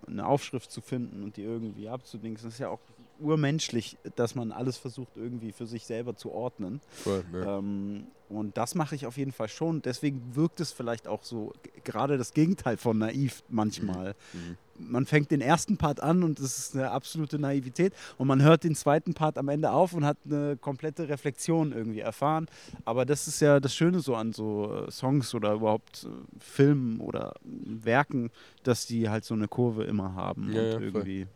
eine 0.08 0.26
Aufschrift 0.26 0.72
zu 0.72 0.82
finden 0.82 1.24
und 1.24 1.38
die 1.38 1.44
irgendwie 1.44 1.90
abzudingsen. 1.90 2.48
Das 2.48 2.56
ist 2.56 2.60
ja 2.60 2.70
auch 2.70 2.80
urmenschlich, 3.24 3.98
dass 4.16 4.36
man 4.36 4.52
alles 4.52 4.78
versucht, 4.78 5.16
irgendwie 5.16 5.52
für 5.52 5.66
sich 5.66 5.86
selber 5.86 6.16
zu 6.16 6.32
ordnen. 6.32 6.82
Cool, 7.06 7.24
ja. 7.34 7.58
ähm, 7.58 8.08
und 8.30 8.58
das 8.58 8.76
mache 8.76 8.96
ich 8.96 9.06
auf 9.06 9.18
jeden 9.18 9.32
Fall 9.32 9.48
schon. 9.48 9.82
Deswegen 9.82 10.36
wirkt 10.36 10.60
es 10.60 10.72
vielleicht 10.72 11.08
auch 11.08 11.24
so, 11.24 11.54
gerade 11.84 12.18
das 12.18 12.34
Gegenteil 12.34 12.78
von 12.78 12.98
naiv 12.98 13.44
manchmal. 13.50 14.16
Mhm. 14.34 14.40
mhm 14.40 14.58
man 14.78 15.06
fängt 15.06 15.32
den 15.32 15.42
ersten 15.42 15.78
Part 15.78 16.02
an 16.02 16.24
und 16.24 16.40
es 16.40 16.58
ist 16.58 16.76
eine 16.76 16.92
absolute 16.92 17.40
Naivität 17.40 17.94
und 18.18 18.28
man 18.28 18.42
hört 18.42 18.64
den 18.64 18.76
zweiten 18.76 19.14
Part 19.14 19.38
am 19.38 19.50
Ende 19.50 19.72
auf 19.72 19.94
und 19.94 20.06
hat 20.06 20.18
eine 20.26 20.58
komplette 20.58 21.10
Reflexion 21.10 21.72
irgendwie 21.72 22.00
erfahren. 22.00 22.48
Aber 22.86 23.06
das 23.06 23.28
ist 23.28 23.40
ja 23.40 23.60
das 23.60 23.76
Schöne 23.76 24.00
so 24.00 24.16
an 24.16 24.34
so 24.34 24.86
äh, 24.88 24.92
Songs 24.92 25.34
oder 25.36 25.54
überhaupt 25.54 26.06
äh, 26.06 26.40
Filmen 26.40 27.00
oder 27.00 27.34
Werken, 27.44 28.32
dass 28.64 28.86
die 28.86 29.10
halt 29.10 29.26
so 29.26 29.34
eine 29.34 29.48
Kurve 29.48 29.84
immer 29.84 30.16
haben 30.16 30.52
ja, 30.52 30.62
und 30.62 30.68
ja, 30.68 30.80
irgendwie, 30.80 31.28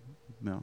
voll. 0.41 0.51
ja. 0.51 0.61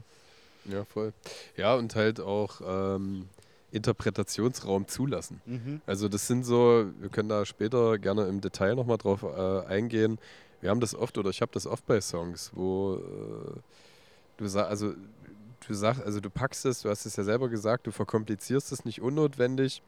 Ja, 0.66 0.84
voll. 0.84 1.12
Ja, 1.56 1.74
und 1.74 1.94
halt 1.94 2.20
auch 2.20 2.60
ähm, 2.66 3.28
Interpretationsraum 3.70 4.88
zulassen. 4.88 5.40
Mhm. 5.46 5.80
Also 5.86 6.08
das 6.08 6.26
sind 6.26 6.44
so, 6.44 6.86
wir 7.00 7.08
können 7.08 7.28
da 7.28 7.44
später 7.44 7.98
gerne 7.98 8.26
im 8.26 8.40
Detail 8.40 8.74
nochmal 8.76 8.98
drauf 8.98 9.22
äh, 9.22 9.66
eingehen, 9.66 10.18
wir 10.64 10.70
haben 10.70 10.80
das 10.80 10.94
oft 10.94 11.18
oder 11.18 11.28
ich 11.28 11.42
habe 11.42 11.52
das 11.52 11.66
oft 11.66 11.84
bei 11.84 12.00
Songs, 12.00 12.50
wo 12.54 12.94
äh, 12.94 13.60
du 14.38 14.46
sagst, 14.46 14.70
also 14.70 14.94
du 15.66 15.74
sagst, 15.74 16.02
also 16.02 16.20
du 16.20 16.30
packst 16.30 16.64
es, 16.64 16.80
du 16.80 16.88
hast 16.88 17.04
es 17.04 17.16
ja 17.16 17.22
selber 17.22 17.50
gesagt, 17.50 17.86
du 17.86 17.90
verkomplizierst 17.90 18.72
es 18.72 18.86
nicht 18.86 19.02
unnotwendig, 19.02 19.82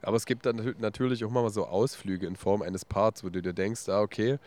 aber 0.00 0.16
es 0.16 0.24
gibt 0.24 0.46
dann 0.46 0.74
natürlich 0.78 1.26
auch 1.26 1.30
mal 1.30 1.50
so 1.50 1.66
Ausflüge 1.66 2.26
in 2.26 2.36
Form 2.36 2.62
eines 2.62 2.86
Parts, 2.86 3.22
wo 3.22 3.28
du 3.28 3.42
dir 3.42 3.52
denkst, 3.52 3.86
ah, 3.90 4.00
okay, 4.00 4.38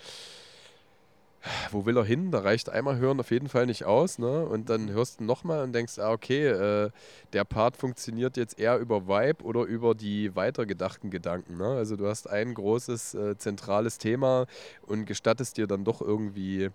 wo 1.71 1.85
will 1.85 1.97
er 1.97 2.03
hin? 2.03 2.31
Da 2.31 2.39
reicht 2.39 2.69
einmal 2.69 2.97
hören 2.97 3.19
auf 3.19 3.31
jeden 3.31 3.49
Fall 3.49 3.65
nicht 3.65 3.85
aus. 3.85 4.19
Ne? 4.19 4.45
Und 4.45 4.69
dann 4.69 4.89
hörst 4.89 5.19
du 5.19 5.23
nochmal 5.23 5.63
und 5.63 5.73
denkst, 5.73 5.99
ah, 5.99 6.11
okay, 6.11 6.47
äh, 6.47 6.89
der 7.33 7.43
Part 7.43 7.77
funktioniert 7.77 8.37
jetzt 8.37 8.59
eher 8.59 8.77
über 8.77 9.07
Vibe 9.07 9.43
oder 9.43 9.63
über 9.63 9.95
die 9.95 10.35
weitergedachten 10.35 11.09
Gedanken. 11.09 11.57
Ne? 11.57 11.67
Also 11.67 11.95
du 11.95 12.07
hast 12.07 12.29
ein 12.29 12.53
großes 12.53 13.13
äh, 13.13 13.37
zentrales 13.37 13.97
Thema 13.97 14.45
und 14.85 15.05
gestattest 15.05 15.57
dir 15.57 15.67
dann 15.67 15.83
doch 15.83 16.01
irgendwie 16.01 16.69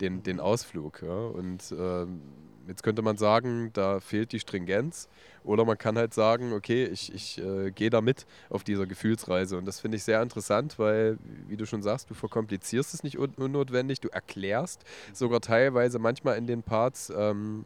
den, 0.00 0.22
den 0.22 0.40
Ausflug. 0.40 1.02
Ja? 1.02 1.26
Und 1.26 1.74
ähm, 1.78 2.20
Jetzt 2.68 2.82
könnte 2.82 3.02
man 3.02 3.16
sagen, 3.16 3.70
da 3.72 4.00
fehlt 4.00 4.32
die 4.32 4.40
Stringenz. 4.40 5.08
Oder 5.44 5.64
man 5.64 5.76
kann 5.76 5.98
halt 5.98 6.14
sagen, 6.14 6.52
okay, 6.52 6.84
ich, 6.84 7.12
ich 7.12 7.38
äh, 7.38 7.70
gehe 7.72 7.90
da 7.90 8.00
mit 8.00 8.26
auf 8.48 8.62
dieser 8.62 8.86
Gefühlsreise. 8.86 9.58
Und 9.58 9.64
das 9.64 9.80
finde 9.80 9.96
ich 9.96 10.04
sehr 10.04 10.22
interessant, 10.22 10.78
weil, 10.78 11.18
wie 11.48 11.56
du 11.56 11.66
schon 11.66 11.82
sagst, 11.82 12.10
du 12.10 12.14
verkomplizierst 12.14 12.94
es 12.94 13.02
nicht 13.02 13.18
un 13.18 13.32
unnotwendig, 13.36 14.00
du 14.00 14.08
erklärst 14.08 14.84
sogar 15.12 15.40
teilweise 15.40 15.98
manchmal 15.98 16.36
in 16.36 16.46
den 16.46 16.62
Parts. 16.62 17.12
Ähm, 17.14 17.64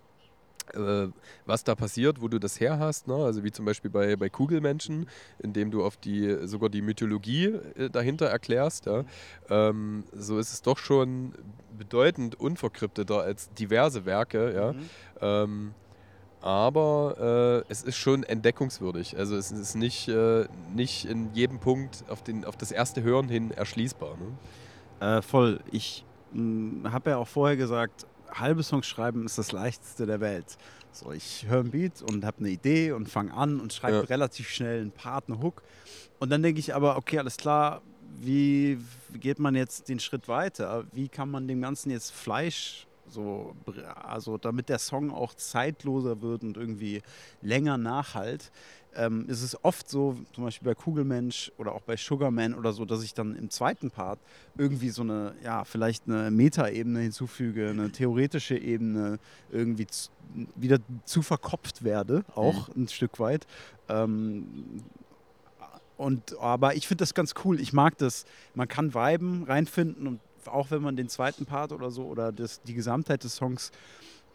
äh, 0.75 1.09
was 1.45 1.63
da 1.63 1.75
passiert, 1.75 2.21
wo 2.21 2.29
du 2.29 2.41
das 2.41 2.59
her 2.59 2.79
hast, 2.79 3.07
ne? 3.07 3.15
also 3.15 3.45
wie 3.45 3.53
zum 3.53 3.65
Beispiel 3.65 3.91
bei, 3.91 4.17
bei 4.17 4.29
Kugelmenschen, 4.29 5.07
indem 5.39 5.71
du 5.71 5.85
auf 5.85 5.97
die 5.97 6.47
sogar 6.47 6.71
die 6.71 6.83
Mythologie 6.83 7.55
äh, 7.77 7.89
dahinter 7.89 8.27
erklärst. 8.27 8.87
Ja? 8.87 9.05
Ähm, 9.49 10.05
so 10.13 10.39
ist 10.39 10.53
es 10.53 10.63
doch 10.63 10.79
schon 10.79 11.35
bedeutend 11.77 12.39
unverkrypteter 12.39 13.21
als 13.21 13.53
diverse 13.55 14.05
Werke. 14.05 14.55
Ja? 14.55 14.73
Mhm. 14.73 14.89
Ähm, 15.21 15.75
aber 16.41 17.65
äh, 17.67 17.73
es 17.73 17.83
ist 17.83 17.97
schon 17.97 18.23
entdeckungswürdig. 18.23 19.17
Also 19.19 19.37
es 19.37 19.51
ist 19.51 19.75
nicht, 19.75 20.09
äh, 20.09 20.47
nicht 20.75 21.05
in 21.07 21.33
jedem 21.35 21.59
Punkt 21.59 22.05
auf, 22.09 22.23
den, 22.23 22.45
auf 22.45 22.57
das 22.57 22.71
erste 22.71 23.03
Hören 23.03 23.29
hin 23.29 23.51
erschließbar. 23.51 24.17
Ne? 24.17 25.17
Äh, 25.19 25.23
voll. 25.23 25.61
Ich 25.73 26.05
hm, 26.33 26.87
habe 26.91 27.11
ja 27.11 27.17
auch 27.17 27.29
vorher 27.29 27.57
gesagt, 27.57 28.07
halbe 28.33 28.63
Songs 28.63 28.87
schreiben 28.87 29.25
ist 29.25 29.39
das 29.39 29.53
leichteste 29.53 30.07
der 30.07 30.21
Welt. 30.21 30.57
So, 30.93 31.13
ich 31.13 31.47
höre 31.49 31.61
ein 31.61 31.71
Beat 31.71 32.03
und 32.03 32.25
habe 32.25 32.39
eine 32.39 32.51
Idee 32.51 32.93
und 32.93 33.09
fange 33.09 33.35
an 33.35 33.61
und 33.61 33.73
schreibe 33.73 33.99
ja. 33.99 34.03
relativ 34.05 34.49
schnell 34.49 34.81
einen 34.81 34.93
Part, 34.93 35.29
einen 35.29 35.43
Hook. 35.43 35.63
Und 36.19 36.31
dann 36.31 36.43
denke 36.43 36.59
ich 36.59 36.75
aber, 36.75 36.97
okay, 36.97 37.19
alles 37.19 37.37
klar, 37.37 37.83
wie 38.21 38.79
geht 39.15 39.39
man 39.39 39.55
jetzt 39.55 39.89
den 39.89 40.01
Schritt 40.01 40.29
weiter? 40.29 40.85
Wie 40.93 41.09
kann 41.09 41.31
man 41.31 41.49
dem 41.49 41.61
Ganzen 41.61 41.91
jetzt 41.91 42.13
Fleisch 42.13 42.87
so, 43.09 43.55
also 43.95 44.39
damit 44.39 44.69
der 44.69 44.79
Song 44.79 45.11
auch 45.11 45.35
zeitloser 45.35 46.23
wird 46.23 46.43
und 46.43 46.57
irgendwie 46.57 47.03
länger 47.41 47.79
nachhalt, 47.79 48.51
ähm, 48.97 49.27
ist 49.29 49.43
es 49.43 49.63
oft 49.65 49.89
so, 49.89 50.17
zum 50.33 50.45
Beispiel 50.45 50.67
bei 50.67 50.75
Kugelmensch 50.75 51.53
oder 51.59 51.73
auch 51.73 51.83
bei 51.83 51.97
Sugarman 51.97 52.55
oder 52.55 52.73
so, 52.73 52.85
dass 52.85 53.03
ich 53.03 53.15
dann 53.15 53.37
im 53.37 53.51
zweiten 53.51 53.91
Part 53.91 54.19
irgendwie 54.57 54.89
so 54.89 55.03
eine, 55.03 55.35
ja, 55.45 55.65
vielleicht 55.65 56.09
eine 56.09 56.31
Metaebene 56.31 57.01
hinzufüge, 57.01 57.71
eine 57.71 57.93
theoretische 57.93 58.57
Ebene 58.57 59.19
irgendwie 59.51 59.87
zu, 59.87 60.11
wieder 60.57 60.79
zu 61.05 61.23
verkopft 61.23 61.85
werde, 61.85 62.25
auch 62.35 62.69
mhm. 62.69 62.85
ein 62.85 62.89
Stück 62.89 63.21
weit. 63.21 63.47
Ähm, 63.89 64.83
und, 65.97 66.39
aber 66.39 66.75
ich 66.75 66.87
finde 66.87 67.03
das 67.03 67.15
ganz 67.15 67.35
cool. 67.45 67.61
Ich 67.61 67.73
mag 67.73 67.97
das. 67.99 68.27
Man 68.55 68.69
kann 68.69 68.95
viben, 68.95 69.45
reinfinden 69.45 70.07
und 70.07 70.21
auch 70.47 70.71
wenn 70.71 70.83
man 70.83 70.97
den 70.97 71.09
zweiten 71.09 71.47
Part 71.47 71.73
oder 71.73 71.91
so 71.91 72.05
oder 72.05 72.33
das, 72.33 72.63
die 72.63 72.75
Gesamtheit 72.75 73.25
des 73.25 73.37
Songs 73.37 73.73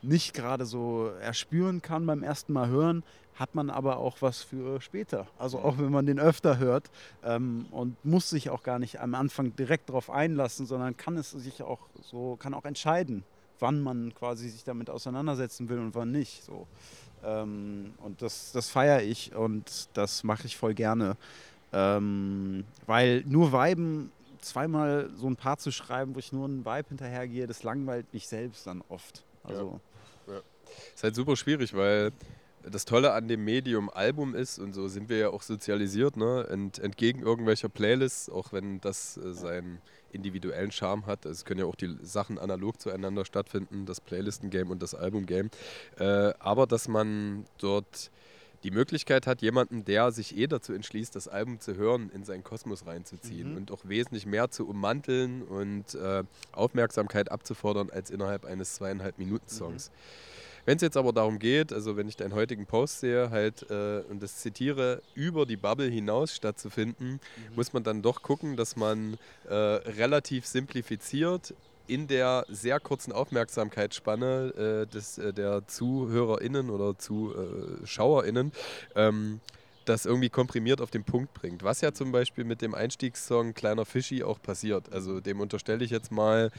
nicht 0.02 0.34
gerade 0.34 0.65
so 0.65 1.12
erspüren 1.21 1.82
kann 1.82 2.06
beim 2.06 2.24
ersten 2.24 2.54
Mal 2.54 2.67
hören, 2.69 3.04
hat 3.36 3.56
man 3.56 3.69
aber 3.69 3.97
auch 3.97 4.17
was 4.21 4.41
für 4.41 4.82
später. 4.82 5.28
Also 5.38 5.60
auch 5.60 5.78
wenn 5.78 5.91
man 5.91 6.06
den 6.06 6.19
öfter 6.19 6.58
hört 6.58 6.89
ähm, 7.24 7.65
und 7.71 8.04
muss 8.04 8.30
sich 8.30 8.50
auch 8.50 8.63
gar 8.63 8.80
nicht 8.80 9.00
am 9.00 9.15
Anfang 9.15 9.56
direkt 9.56 9.89
darauf 9.89 10.10
einlassen, 10.10 10.65
sondern 10.65 10.97
kann 10.97 11.17
es 11.17 11.32
sich 11.32 11.62
auch 11.63 11.80
so, 12.02 12.36
kann 12.38 12.54
auch 12.54 12.65
entscheiden, 12.65 13.24
wann 13.60 13.80
man 13.82 14.13
quasi 14.13 14.50
sich 14.50 14.63
damit 14.63 14.89
auseinandersetzen 14.89 15.69
will 15.69 15.80
und 15.80 15.95
wann 15.95 16.12
nicht. 16.12 16.43
So. 16.43 16.67
Ähm, 17.24 17.93
und 17.97 18.21
das, 18.21 18.52
das 18.52 18.69
feiere 18.69 19.02
ich 19.04 19.36
und 19.36 19.89
das 19.93 20.24
mache 20.24 20.45
ich 20.45 20.58
voll 20.58 20.74
gerne. 20.74 21.15
Ähm, 21.73 22.65
weil 22.86 23.23
nur 23.25 23.51
Weiben 23.51 24.12
zweimal 24.39 25.10
so 25.15 25.27
ein 25.27 25.36
Paar 25.36 25.57
zu 25.57 25.71
schreiben, 25.71 26.15
wo 26.15 26.19
ich 26.19 26.34
nur 26.34 26.45
einen 26.45 26.65
Vibe 26.65 26.89
hinterhergehe, 26.89 27.47
das 27.47 27.63
langweilt 27.63 28.12
mich 28.13 28.27
selbst 28.27 28.67
dann 28.67 28.84
oft. 28.89 29.23
Also. 29.43 29.79
Ja. 30.27 30.34
Ja. 30.34 30.41
Ist 30.93 31.03
halt 31.03 31.15
super 31.15 31.36
schwierig, 31.36 31.73
weil 31.73 32.12
das 32.69 32.86
Tolle 32.86 33.13
an 33.13 33.27
dem 33.27 33.43
Medium 33.43 33.89
Album 33.89 34.36
ist, 34.36 34.60
und 34.60 34.73
so 34.73 34.88
sind 34.88 35.10
wir 35.10 35.17
ja 35.17 35.29
auch 35.29 35.41
sozialisiert, 35.41 36.17
ne? 36.17 36.47
Ent, 36.49 36.79
entgegen 36.79 37.21
irgendwelcher 37.21 37.69
Playlists, 37.69 38.29
auch 38.29 38.53
wenn 38.53 38.79
das 38.81 39.17
äh, 39.17 39.34
seinen 39.34 39.79
individuellen 40.12 40.71
Charme 40.71 41.05
hat. 41.05 41.25
Es 41.25 41.45
können 41.45 41.62
ja 41.62 41.65
auch 41.65 41.75
die 41.75 41.97
Sachen 42.01 42.38
analog 42.38 42.79
zueinander 42.79 43.25
stattfinden, 43.25 43.86
das 43.86 44.01
Playlisten-Game 44.01 44.69
und 44.69 44.81
das 44.84 44.93
Album-Game. 44.93 45.49
Äh, 45.97 46.34
aber 46.39 46.67
dass 46.67 46.88
man 46.88 47.45
dort 47.57 48.12
die 48.63 48.71
Möglichkeit 48.71 49.28
hat, 49.28 49.41
jemanden, 49.41 49.86
der 49.86 50.12
sich 50.12 50.38
eh 50.38 50.47
dazu 50.47 50.74
entschließt, 50.74 51.15
das 51.15 51.28
Album 51.28 51.60
zu 51.60 51.76
hören, 51.76 52.12
in 52.13 52.24
seinen 52.24 52.43
Kosmos 52.43 52.86
reinzuziehen 52.86 53.52
mhm. 53.52 53.58
und 53.58 53.71
auch 53.71 53.80
wesentlich 53.84 54.26
mehr 54.26 54.52
zu 54.52 54.67
ummanteln 54.67 55.43
und 55.43 55.95
äh, 55.95 56.24
Aufmerksamkeit 56.52 57.32
abzufordern 57.32 57.89
als 57.89 58.12
innerhalb 58.12 58.45
eines 58.45 58.76
zweieinhalb 58.76 59.17
Minuten 59.17 59.50
Songs. 59.50 59.89
Mhm. 59.89 60.41
Wenn 60.65 60.76
es 60.76 60.84
jetzt 60.84 60.97
aber 60.97 61.12
darum 61.12 61.39
geht, 61.39 61.74
also 61.74 61.97
wenn 61.97 62.08
ich 62.08 62.17
deinen 62.17 62.36
heutigen 62.36 62.67
Post 62.67 63.00
sehe, 63.00 63.32
halt 63.32 63.69
äh, 63.71 64.02
und 64.10 64.21
das 64.21 64.38
zitiere, 64.38 65.02
über 65.15 65.45
die 65.45 65.58
Bubble 65.58 65.89
hinaus 65.89 66.36
stattzufinden, 66.36 67.13
mhm. 67.13 67.56
muss 67.56 67.74
man 67.74 67.84
dann 67.84 68.02
doch 68.02 68.21
gucken, 68.21 68.56
dass 68.58 68.76
man 68.76 69.17
äh, 69.50 69.54
relativ 69.54 70.45
simplifiziert 70.45 71.56
in 71.91 72.08
der 72.08 72.45
sehr 72.47 72.80
kurzen 72.80 73.12
Aufmerksamkeitsspanne 73.12 74.86
äh, 74.86 74.88
des, 74.88 75.17
äh, 75.17 75.34
der 75.34 75.67
ZuhörerInnen 75.67 76.69
oder 76.69 76.97
ZuschauerInnen 76.97 78.51
ähm, 78.95 79.41
das 79.86 80.06
irgendwie 80.06 80.30
komprimiert 80.30 80.80
auf 80.80 80.91
den 80.91 81.04
Punkt 81.04 81.34
bringt. 81.34 81.63
Was 81.63 81.82
ja 81.82 81.91
zum 81.91 82.12
Beispiel 82.12 82.43
mit 82.43 82.62
dem 82.62 82.75
Einstiegssong 82.75 83.54
Kleiner 83.54 83.84
Fischi 83.84 84.23
auch 84.23 84.41
passiert. 84.41 84.93
Also 84.93 85.19
dem 85.19 85.39
unterstelle 85.39 85.84
ich 85.84 85.91
jetzt 85.91 86.12
mal, 86.12 86.51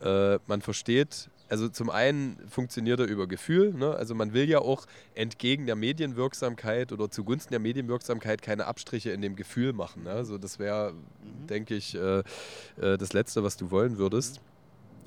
äh, 0.00 0.38
man 0.46 0.62
versteht 0.62 1.28
also 1.48 1.68
zum 1.68 1.90
einen 1.90 2.36
funktioniert 2.48 3.00
er 3.00 3.06
über 3.06 3.26
Gefühl. 3.26 3.74
Ne? 3.74 3.94
Also 3.94 4.14
man 4.14 4.32
will 4.32 4.48
ja 4.48 4.58
auch 4.58 4.86
entgegen 5.14 5.66
der 5.66 5.76
Medienwirksamkeit 5.76 6.90
oder 6.92 7.10
zugunsten 7.10 7.52
der 7.52 7.60
Medienwirksamkeit 7.60 8.42
keine 8.42 8.66
Abstriche 8.66 9.10
in 9.10 9.20
dem 9.20 9.36
Gefühl 9.36 9.72
machen. 9.72 10.04
Ne? 10.04 10.10
Also 10.10 10.38
das 10.38 10.58
wäre, 10.58 10.92
mhm. 10.92 11.46
denke 11.46 11.74
ich, 11.74 11.94
äh, 11.94 12.18
äh, 12.18 12.98
das 12.98 13.12
Letzte, 13.12 13.42
was 13.44 13.56
du 13.56 13.70
wollen 13.70 13.98
würdest. 13.98 14.40
Mhm. 14.40 14.53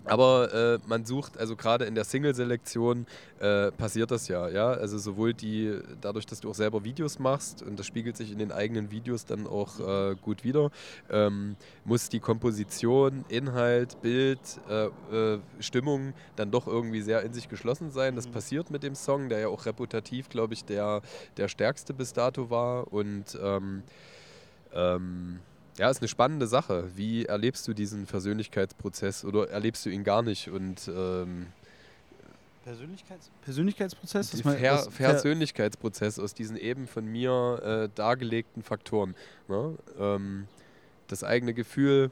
Aber 0.08 0.54
äh, 0.54 0.80
man 0.88 1.06
sucht, 1.06 1.38
also 1.38 1.56
gerade 1.56 1.86
in 1.86 1.96
der 1.96 2.04
Single-Selektion 2.04 3.06
äh, 3.40 3.72
passiert 3.72 4.12
das 4.12 4.28
ja, 4.28 4.48
ja. 4.50 4.70
Also 4.70 4.98
sowohl 4.98 5.34
die, 5.34 5.80
dadurch, 6.02 6.26
dass 6.26 6.40
du 6.40 6.50
auch 6.50 6.56
selber 6.56 6.84
Videos 6.84 7.20
machst 7.20 7.62
und 7.62 7.78
das 7.78 7.86
spiegelt 7.86 8.18
sich 8.18 8.32
in 8.32 8.40
den 8.40 8.52
eigenen 8.52 8.92
Videos 8.92 9.26
dann 9.26 9.48
auch 9.48 9.80
äh, 9.80 10.16
gut 10.22 10.44
wieder, 10.44 10.72
ähm, 11.10 11.56
muss 11.86 12.10
die 12.10 12.20
Komposition, 12.20 13.26
Inhalt, 13.30 14.02
Bild, 14.02 14.40
äh, 14.70 14.86
äh, 14.86 15.40
Stimmung 15.60 16.14
dann 16.36 16.52
doch 16.52 16.68
irgendwie 16.68 17.02
sehr 17.02 17.22
in 17.24 17.34
sich 17.34 17.50
geschlossen 17.50 17.92
sein. 17.92 18.16
Das 18.16 18.28
mhm. 18.28 18.32
passiert 18.32 18.72
mit 18.72 18.84
dem 18.84 18.96
Song, 18.96 19.30
der 19.30 19.40
ja 19.40 19.48
auch 19.50 19.66
reputativ, 19.66 20.30
glaube 20.30 20.54
ich, 20.54 20.66
der, 20.66 21.02
der 21.38 21.48
stärkste 21.48 21.94
bis 21.94 22.14
dato 22.14 22.50
war 22.50 22.92
und 22.92 23.38
ähm, 23.42 23.84
ähm, 24.74 25.40
ja, 25.80 25.90
ist 25.90 26.02
eine 26.02 26.08
spannende 26.08 26.48
Sache. 26.48 26.90
Wie 26.96 27.26
erlebst 27.26 27.68
du 27.68 27.74
diesen 27.74 28.06
Persönlichkeitsprozess 28.06 29.24
oder 29.26 29.50
erlebst 29.50 29.86
du 29.86 29.90
ihn 29.90 30.04
gar 30.04 30.22
nicht? 30.22 30.50
Und 30.50 30.88
ähm, 30.88 31.48
Persönlichkeits 32.64 33.32
Persönlichkeitsprozess? 33.44 34.32
Das 34.32 34.42
Ver 34.42 34.88
Persönlichkeitsprozess 34.92 36.20
aus 36.20 36.34
diesen 36.34 36.58
eben 36.58 36.88
von 36.88 37.06
mir 37.06 37.62
äh, 37.64 37.90
dargelegten 37.96 38.62
Faktoren. 38.62 39.16
Ne? 39.48 39.78
Ähm, 40.00 40.48
das 41.08 41.24
eigene 41.24 41.54
Gefühl, 41.54 42.12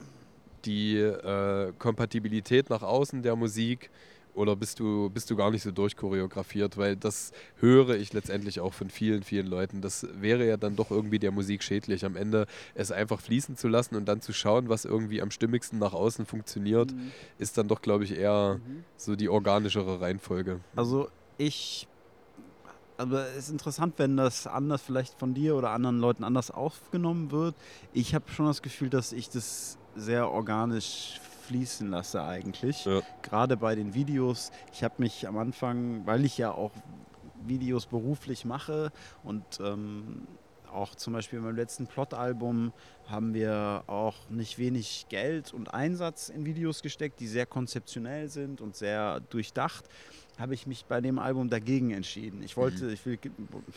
die 0.63 0.97
äh, 0.97 1.73
Kompatibilität 1.78 2.69
nach 2.69 2.84
außen 2.84 3.21
der 3.21 3.36
Musik, 3.36 3.89
oder 4.35 4.55
bist 4.55 4.79
du, 4.79 5.09
bist 5.09 5.29
du 5.29 5.35
gar 5.35 5.51
nicht 5.51 5.63
so 5.63 5.71
durchchoreografiert? 5.71 6.77
Weil 6.77 6.95
das 6.95 7.31
höre 7.59 7.95
ich 7.95 8.13
letztendlich 8.13 8.59
auch 8.59 8.73
von 8.73 8.89
vielen, 8.89 9.23
vielen 9.23 9.47
Leuten. 9.47 9.81
Das 9.81 10.07
wäre 10.13 10.45
ja 10.45 10.57
dann 10.57 10.75
doch 10.75 10.91
irgendwie 10.91 11.19
der 11.19 11.31
Musik 11.31 11.63
schädlich. 11.63 12.05
Am 12.05 12.15
Ende 12.15 12.45
es 12.73 12.91
einfach 12.91 13.19
fließen 13.19 13.57
zu 13.57 13.67
lassen 13.67 13.95
und 13.95 14.05
dann 14.05 14.21
zu 14.21 14.33
schauen, 14.33 14.69
was 14.69 14.85
irgendwie 14.85 15.21
am 15.21 15.31
stimmigsten 15.31 15.79
nach 15.79 15.93
außen 15.93 16.25
funktioniert, 16.25 16.93
mhm. 16.93 17.11
ist 17.37 17.57
dann 17.57 17.67
doch, 17.67 17.81
glaube 17.81 18.03
ich, 18.03 18.17
eher 18.17 18.59
mhm. 18.65 18.83
so 18.97 19.15
die 19.15 19.29
organischere 19.29 20.01
Reihenfolge. 20.01 20.59
Also 20.75 21.09
ich 21.37 21.87
aber 22.97 23.27
es 23.31 23.45
ist 23.45 23.49
interessant, 23.49 23.95
wenn 23.97 24.15
das 24.15 24.47
anders 24.47 24.81
vielleicht 24.81 25.19
von 25.19 25.33
dir 25.33 25.55
oder 25.55 25.71
anderen 25.71 25.99
Leuten 25.99 26.23
anders 26.23 26.49
aufgenommen 26.49 27.29
wird. 27.29 27.53
Ich 27.91 28.15
habe 28.15 28.31
schon 28.31 28.45
das 28.45 28.61
Gefühl, 28.61 28.89
dass 28.89 29.11
ich 29.11 29.29
das 29.29 29.77
sehr 29.95 30.31
organisch 30.31 31.19
fließen 31.45 31.89
lasse 31.89 32.23
eigentlich. 32.23 32.86
Ja. 32.86 33.01
Gerade 33.21 33.58
bei 33.58 33.75
den 33.75 33.93
Videos. 33.93 34.51
Ich 34.73 34.84
habe 34.84 34.95
mich 34.97 35.27
am 35.27 35.38
Anfang, 35.38 36.05
weil 36.05 36.25
ich 36.25 36.38
ja 36.38 36.51
auch 36.51 36.71
Videos 37.45 37.86
beruflich 37.86 38.45
mache 38.45 38.91
und 39.23 39.43
ähm, 39.60 40.27
auch 40.71 40.93
zum 40.95 41.13
Beispiel 41.13 41.39
beim 41.39 41.55
letzten 41.55 41.88
Plot-Album 41.88 42.73
haben 43.08 43.34
wir 43.34 43.84
auch 43.88 44.29
nicht 44.29 44.58
wenig 44.58 45.05
Geld 45.10 45.53
und 45.53 45.73
Einsatz 45.73 46.29
in 46.29 46.45
Videos 46.45 46.81
gesteckt, 46.81 47.19
die 47.19 47.27
sehr 47.27 47.45
konzeptionell 47.45 48.27
sind 48.27 48.62
und 48.62 48.75
sehr 48.75 49.21
durchdacht 49.21 49.86
habe 50.39 50.53
ich 50.53 50.67
mich 50.67 50.85
bei 50.85 51.01
dem 51.01 51.19
Album 51.19 51.49
dagegen 51.49 51.91
entschieden. 51.91 52.41
Ich 52.43 52.57
wollte, 52.57 52.85
mhm. 52.85 52.93
ich 52.93 53.05
will 53.05 53.19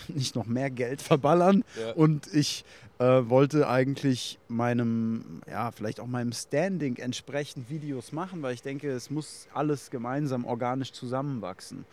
nicht 0.09 0.35
noch 0.35 0.47
mehr 0.47 0.71
Geld 0.71 1.03
verballern 1.03 1.65
ja. 1.81 1.93
und 1.93 2.27
ich 2.35 2.65
äh, 2.99 3.05
wollte 3.05 3.69
eigentlich 3.69 4.39
meinem, 4.49 5.43
ja, 5.49 5.71
vielleicht 5.71 6.01
auch 6.01 6.07
meinem 6.07 6.33
Standing 6.33 6.97
entsprechend 6.97 7.71
Videos 7.71 8.13
machen, 8.13 8.43
weil 8.43 8.55
ich 8.55 8.63
denke, 8.63 8.91
es 8.91 9.11
muss 9.11 9.47
alles 9.55 9.91
gemeinsam 9.91 10.45
organisch 10.45 10.93
zusammenwachsen. 10.93 11.85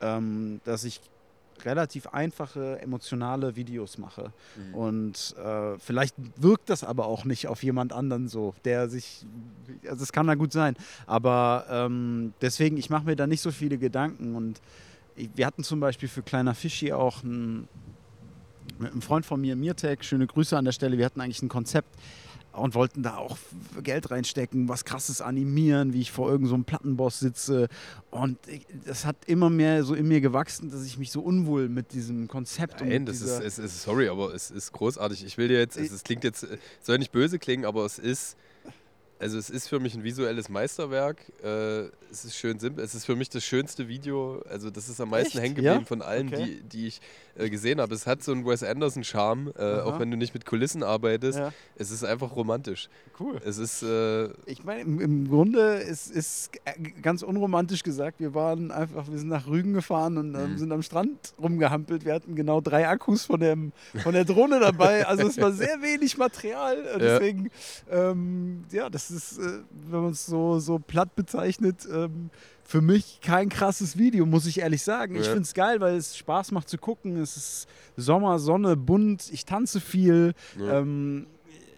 Ähm, 0.00 0.60
dass 0.64 0.84
ich 0.84 1.00
relativ 1.64 2.08
einfache, 2.08 2.80
emotionale 2.80 3.56
Videos 3.56 3.98
mache. 3.98 4.32
Mhm. 4.56 4.74
Und 4.74 5.34
äh, 5.38 5.78
vielleicht 5.78 6.14
wirkt 6.36 6.70
das 6.70 6.84
aber 6.84 7.06
auch 7.06 7.24
nicht 7.24 7.48
auf 7.48 7.62
jemand 7.62 7.92
anderen 7.92 8.28
so, 8.28 8.54
der 8.64 8.88
sich, 8.88 9.26
also 9.88 10.02
es 10.02 10.12
kann 10.12 10.26
da 10.26 10.34
gut 10.34 10.52
sein, 10.52 10.76
aber 11.06 11.66
ähm, 11.70 12.34
deswegen, 12.40 12.76
ich 12.76 12.90
mache 12.90 13.04
mir 13.04 13.16
da 13.16 13.26
nicht 13.26 13.40
so 13.40 13.50
viele 13.50 13.78
Gedanken 13.78 14.34
und 14.34 14.60
ich, 15.16 15.30
wir 15.34 15.46
hatten 15.46 15.64
zum 15.64 15.80
Beispiel 15.80 16.08
für 16.08 16.22
Kleiner 16.22 16.54
Fischi 16.54 16.92
auch 16.92 17.22
ein, 17.22 17.68
mit 18.78 18.92
einem 18.92 19.02
Freund 19.02 19.26
von 19.26 19.40
mir, 19.40 19.56
Mirtek, 19.56 20.04
schöne 20.04 20.26
Grüße 20.26 20.56
an 20.56 20.64
der 20.64 20.72
Stelle, 20.72 20.98
wir 20.98 21.04
hatten 21.04 21.20
eigentlich 21.20 21.42
ein 21.42 21.48
Konzept, 21.48 21.96
und 22.54 22.74
wollten 22.74 23.02
da 23.02 23.16
auch 23.16 23.36
Geld 23.82 24.10
reinstecken, 24.10 24.68
was 24.68 24.84
krasses 24.84 25.20
animieren, 25.20 25.92
wie 25.92 26.00
ich 26.00 26.12
vor 26.12 26.30
irgendeinem 26.30 26.60
so 26.60 26.64
Plattenboss 26.64 27.20
sitze. 27.20 27.68
Und 28.10 28.38
das 28.84 29.04
hat 29.04 29.16
immer 29.26 29.50
mehr 29.50 29.84
so 29.84 29.94
in 29.94 30.06
mir 30.06 30.20
gewachsen, 30.20 30.70
dass 30.70 30.84
ich 30.84 30.98
mich 30.98 31.10
so 31.10 31.20
unwohl 31.20 31.68
mit 31.68 31.92
diesem 31.92 32.28
Konzept 32.28 32.80
Nein, 32.80 33.00
und 33.00 33.06
das 33.06 33.20
ist, 33.20 33.40
es 33.40 33.58
ist, 33.58 33.82
sorry, 33.82 34.08
aber 34.08 34.34
es 34.34 34.50
ist 34.50 34.72
großartig. 34.72 35.24
Ich 35.24 35.36
will 35.36 35.48
dir 35.48 35.58
jetzt, 35.58 35.76
es, 35.76 35.90
es 35.90 36.04
klingt 36.04 36.24
jetzt, 36.24 36.46
soll 36.80 36.98
nicht 36.98 37.12
böse 37.12 37.38
klingen, 37.38 37.64
aber 37.64 37.84
es 37.84 37.98
ist 37.98 38.36
also 39.18 39.38
es 39.38 39.48
ist 39.48 39.68
für 39.68 39.80
mich 39.80 39.94
ein 39.94 40.04
visuelles 40.04 40.48
Meisterwerk. 40.48 41.32
Äh, 41.42 41.84
es 42.10 42.24
ist 42.24 42.36
schön 42.36 42.58
simpel. 42.58 42.84
Es 42.84 42.94
ist 42.94 43.06
für 43.06 43.16
mich 43.16 43.30
das 43.30 43.44
schönste 43.44 43.88
Video. 43.88 44.42
Also 44.50 44.70
das 44.70 44.88
ist 44.88 45.00
am 45.00 45.10
meisten 45.10 45.38
hängen 45.38 45.54
geblieben 45.54 45.80
ja? 45.80 45.86
von 45.86 46.02
allen, 46.02 46.28
okay. 46.28 46.44
die, 46.44 46.62
die 46.62 46.86
ich 46.88 47.00
äh, 47.36 47.50
gesehen 47.50 47.80
habe. 47.80 47.94
Es 47.94 48.06
hat 48.06 48.22
so 48.22 48.32
einen 48.32 48.46
Wes 48.46 48.62
Anderson-Charme, 48.62 49.52
äh, 49.56 49.80
auch 49.80 49.98
wenn 49.98 50.10
du 50.10 50.16
nicht 50.16 50.34
mit 50.34 50.46
Kulissen 50.46 50.82
arbeitest. 50.82 51.38
Ja. 51.38 51.52
Es 51.76 51.90
ist 51.90 52.04
einfach 52.04 52.36
romantisch. 52.36 52.88
Cool. 53.18 53.40
Es 53.44 53.58
ist. 53.58 53.82
Äh, 53.82 54.28
ich 54.46 54.64
meine, 54.64 54.82
im, 54.82 55.00
im, 55.00 55.28
Grunde 55.28 55.76
ist 55.76 56.14
es 56.14 56.50
ganz 57.02 57.22
unromantisch 57.22 57.82
gesagt. 57.82 58.20
Wir 58.20 58.34
waren 58.34 58.70
einfach, 58.70 59.10
wir 59.10 59.18
sind 59.18 59.28
nach 59.28 59.46
Rügen 59.46 59.72
gefahren 59.72 60.16
und 60.18 60.34
ähm, 60.34 60.58
sind 60.58 60.72
am 60.72 60.82
Strand 60.82 61.34
rumgehampelt. 61.40 62.04
Wir 62.04 62.14
hatten 62.14 62.34
genau 62.34 62.60
drei 62.60 62.88
Akkus 62.88 63.24
von, 63.24 63.40
dem, 63.40 63.72
von 64.02 64.14
der 64.14 64.24
Drohne 64.24 64.60
dabei. 64.60 65.06
Also 65.06 65.26
es 65.26 65.40
war 65.40 65.52
sehr 65.52 65.82
wenig 65.82 66.16
Material. 66.16 66.76
Deswegen, 67.00 67.50
ja, 67.90 68.10
ähm, 68.10 68.64
ja 68.70 68.90
das 68.90 69.10
ist, 69.10 69.38
äh, 69.38 69.60
wenn 69.90 70.02
man 70.02 70.12
es 70.12 70.26
so, 70.26 70.58
so 70.58 70.78
platt 70.78 71.14
bezeichnet, 71.16 71.86
ähm, 71.92 72.30
für 72.64 72.80
mich 72.80 73.20
kein 73.22 73.48
krasses 73.48 73.98
Video, 73.98 74.26
muss 74.26 74.46
ich 74.46 74.60
ehrlich 74.60 74.82
sagen. 74.82 75.14
Ja. 75.14 75.20
Ich 75.20 75.26
finde 75.26 75.42
es 75.42 75.54
geil, 75.54 75.80
weil 75.80 75.96
es 75.96 76.16
Spaß 76.16 76.50
macht 76.52 76.68
zu 76.68 76.78
gucken. 76.78 77.16
Es 77.18 77.36
ist 77.36 77.68
Sommer, 77.96 78.38
Sonne, 78.38 78.76
bunt, 78.76 79.30
ich 79.32 79.44
tanze 79.44 79.80
viel. 79.80 80.34
Ja. 80.58 80.80
Ähm, 80.80 81.26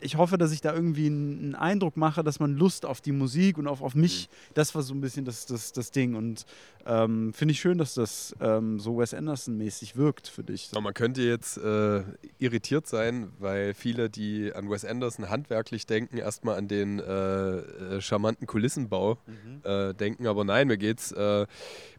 ich 0.00 0.16
hoffe, 0.16 0.38
dass 0.38 0.52
ich 0.52 0.60
da 0.60 0.74
irgendwie 0.74 1.06
einen 1.06 1.54
Eindruck 1.54 1.96
mache, 1.96 2.22
dass 2.22 2.40
man 2.40 2.56
Lust 2.56 2.86
auf 2.86 3.00
die 3.00 3.12
Musik 3.12 3.58
und 3.58 3.66
auf, 3.66 3.82
auf 3.82 3.94
mich, 3.94 4.28
mhm. 4.28 4.52
das 4.54 4.74
war 4.74 4.82
so 4.82 4.94
ein 4.94 5.00
bisschen 5.00 5.24
das, 5.24 5.46
das, 5.46 5.72
das 5.72 5.90
Ding. 5.90 6.14
Und 6.14 6.46
ähm, 6.86 7.32
finde 7.32 7.52
ich 7.52 7.60
schön, 7.60 7.78
dass 7.78 7.94
das 7.94 8.34
ähm, 8.40 8.78
so 8.78 8.98
Wes 8.98 9.14
Anderson-mäßig 9.14 9.96
wirkt 9.96 10.28
für 10.28 10.44
dich. 10.44 10.68
Aber 10.72 10.80
man 10.80 10.94
könnte 10.94 11.22
jetzt 11.22 11.58
äh, 11.58 12.02
irritiert 12.38 12.86
sein, 12.86 13.28
weil 13.38 13.74
viele, 13.74 14.08
die 14.10 14.52
an 14.54 14.70
Wes 14.70 14.84
Anderson 14.84 15.28
handwerklich 15.30 15.86
denken, 15.86 16.18
erstmal 16.18 16.56
an 16.56 16.68
den 16.68 16.98
äh, 17.00 17.56
äh, 17.58 18.00
charmanten 18.00 18.46
Kulissenbau 18.46 19.18
mhm. 19.26 19.60
äh, 19.64 19.94
denken. 19.94 20.26
Aber 20.26 20.44
nein, 20.44 20.68
mir 20.68 20.78
geht 20.78 20.98
es 20.98 21.12
äh, 21.12 21.46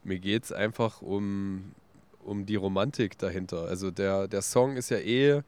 mir 0.07 0.19
geht's 0.19 0.51
einfach 0.51 1.01
um, 1.01 1.73
um 2.23 2.45
die 2.45 2.55
Romantik 2.55 3.17
dahinter. 3.17 3.63
Also 3.63 3.91
der, 3.91 4.27
der 4.27 4.41
Song 4.41 4.77
ist 4.77 4.89
ja 4.89 4.97
eh 4.97 5.41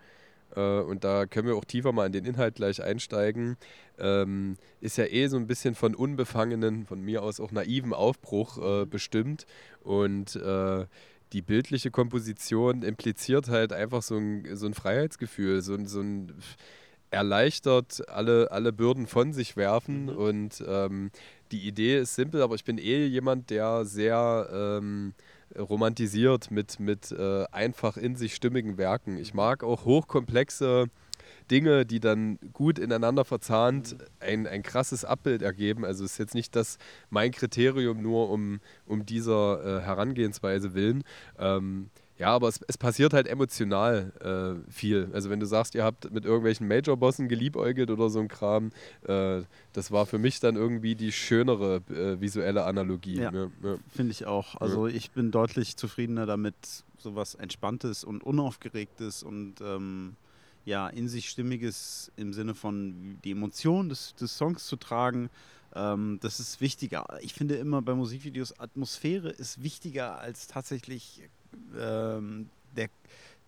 äh, 0.56 0.80
und 0.80 1.04
da 1.04 1.26
können 1.26 1.48
wir 1.48 1.56
auch 1.56 1.66
tiefer 1.66 1.92
mal 1.92 2.06
in 2.06 2.12
den 2.12 2.26
Inhalt 2.26 2.56
gleich 2.56 2.84
einsteigen, 2.84 3.58
ähm, 3.98 4.58
ist 4.82 4.98
ja 4.98 5.06
eh 5.06 5.28
so 5.28 5.38
ein 5.38 5.48
bisschen 5.48 5.76
von 5.76 5.96
unbefangenen, 5.96 6.86
von 6.86 7.02
mir 7.02 7.24
aus 7.24 7.40
auch 7.40 7.52
naiven 7.52 7.94
Aufbruch 7.94 8.58
äh, 8.58 8.86
bestimmt. 8.86 9.46
Und 9.82 10.36
äh, 10.36 10.86
die 11.34 11.42
bildliche 11.42 11.92
Komposition 11.92 12.82
impliziert 12.82 13.50
halt 13.50 13.74
einfach 13.74 14.02
so 14.02 14.18
ein, 14.18 14.56
so 14.56 14.66
ein 14.66 14.74
Freiheitsgefühl, 14.74 15.62
so, 15.62 15.78
so 15.86 16.02
ein 16.02 16.34
erleichtert 17.12 18.08
alle, 18.08 18.52
alle 18.52 18.72
Bürden 18.72 19.08
von 19.08 19.34
sich 19.34 19.58
werfen. 19.58 20.04
Mhm. 20.04 20.10
Und 20.10 20.64
ähm, 20.68 21.12
die 21.52 21.68
Idee 21.68 22.00
ist 22.00 22.16
simpel, 22.16 22.42
aber 22.42 22.56
ich 22.56 22.64
bin 22.64 22.78
eh 22.78 23.06
jemand, 23.06 23.50
der 23.50 23.86
sehr 23.86 24.50
ähm, 24.52 25.14
romantisiert 25.58 26.52
mit, 26.52 26.80
mit 26.80 27.12
äh, 27.12 27.46
einfach 27.52 27.98
in 27.98 28.16
sich 28.16 28.36
stimmigen 28.36 28.78
Werken. 28.78 29.18
Ich 29.18 29.34
mag 29.34 29.64
auch 29.64 29.86
hochkomplexe 29.86 30.90
Dinge, 31.50 31.86
die 31.86 32.00
dann 32.00 32.38
gut 32.54 32.80
ineinander 32.80 33.26
verzahnt 33.26 33.96
ein, 34.20 34.48
ein 34.48 34.64
krasses 34.64 35.06
Abbild 35.06 35.42
ergeben. 35.42 35.86
Also 35.86 36.06
ist 36.06 36.18
jetzt 36.18 36.36
nicht 36.36 36.56
das 36.56 36.78
mein 37.10 37.32
Kriterium 37.32 38.02
nur 38.02 38.30
um, 38.30 38.60
um 38.86 39.06
dieser 39.06 39.64
äh, 39.64 39.82
Herangehensweise 39.82 40.74
willen. 40.74 41.04
Ähm, 41.38 41.90
ja, 42.20 42.28
aber 42.34 42.50
es, 42.50 42.60
es 42.68 42.78
passiert 42.78 43.14
halt 43.14 43.28
emotional 43.28 44.12
äh, 44.68 44.72
viel. 44.72 45.10
Also 45.14 45.30
wenn 45.30 45.40
du 45.40 45.46
sagst, 45.46 45.74
ihr 45.74 45.86
habt 45.86 46.12
mit 46.12 46.26
irgendwelchen 46.26 46.68
Major-Bossen 46.68 47.30
geliebäugelt 47.30 47.90
oder 47.90 48.10
so 48.10 48.20
ein 48.20 48.28
Kram, 48.28 48.72
äh, 49.04 49.42
das 49.72 49.92
war 49.92 50.06
für 50.06 50.18
mich 50.18 50.42
dann 50.42 50.58
irgendwie 50.58 50.96
die 50.96 51.14
schönere 51.14 51.78
äh, 51.90 52.20
visuelle 52.20 52.66
Analogie. 52.66 53.16
Ja, 53.16 53.32
ja, 53.32 53.50
ja. 53.64 53.78
Finde 53.88 54.12
ich 54.12 54.26
auch. 54.26 54.56
Also 54.60 54.88
ich 54.88 55.12
bin 55.12 55.32
deutlich 55.32 55.78
zufriedener 55.78 56.26
damit, 56.26 56.56
sowas 56.98 57.36
Entspanntes 57.36 58.04
und 58.04 58.22
Unaufgeregtes 58.22 59.24
und 59.24 59.62
ähm, 59.62 60.18
ja, 60.66 60.90
in 60.90 61.08
sich 61.08 61.30
Stimmiges 61.30 62.12
im 62.18 62.34
Sinne 62.34 62.54
von 62.54 63.18
die 63.24 63.32
Emotion 63.32 63.88
des, 63.88 64.14
des 64.16 64.38
Songs 64.38 64.68
zu 64.68 64.76
tragen. 64.76 65.30
Ähm, 65.74 66.20
das 66.22 66.42
ist 66.42 66.60
wichtiger. 66.60 67.06
Ich 67.22 67.34
finde 67.34 67.56
immer 67.56 67.82
bei 67.82 67.94
Musikvideos, 67.94 68.60
Atmosphäre 68.60 69.30
ist 69.30 69.64
wichtiger 69.64 70.20
als 70.20 70.48
tatsächlich 70.48 71.22
ähm, 71.80 72.50
der, 72.76 72.90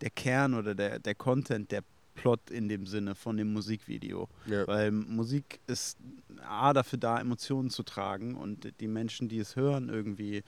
der 0.01 0.09
Kern 0.09 0.53
oder 0.53 0.75
der, 0.75 0.99
der 0.99 1.15
Content, 1.15 1.71
der 1.71 1.83
Plot 2.15 2.51
in 2.51 2.69
dem 2.69 2.85
Sinne 2.85 3.15
von 3.15 3.37
dem 3.37 3.53
Musikvideo. 3.53 4.27
Ja. 4.45 4.67
Weil 4.67 4.91
Musik 4.91 5.59
ist 5.67 5.97
A, 6.47 6.73
dafür 6.73 6.99
da, 6.99 7.19
Emotionen 7.19 7.69
zu 7.69 7.83
tragen 7.83 8.35
und 8.35 8.79
die 8.79 8.87
Menschen, 8.87 9.29
die 9.29 9.39
es 9.39 9.55
hören, 9.55 9.89
irgendwie 9.89 10.43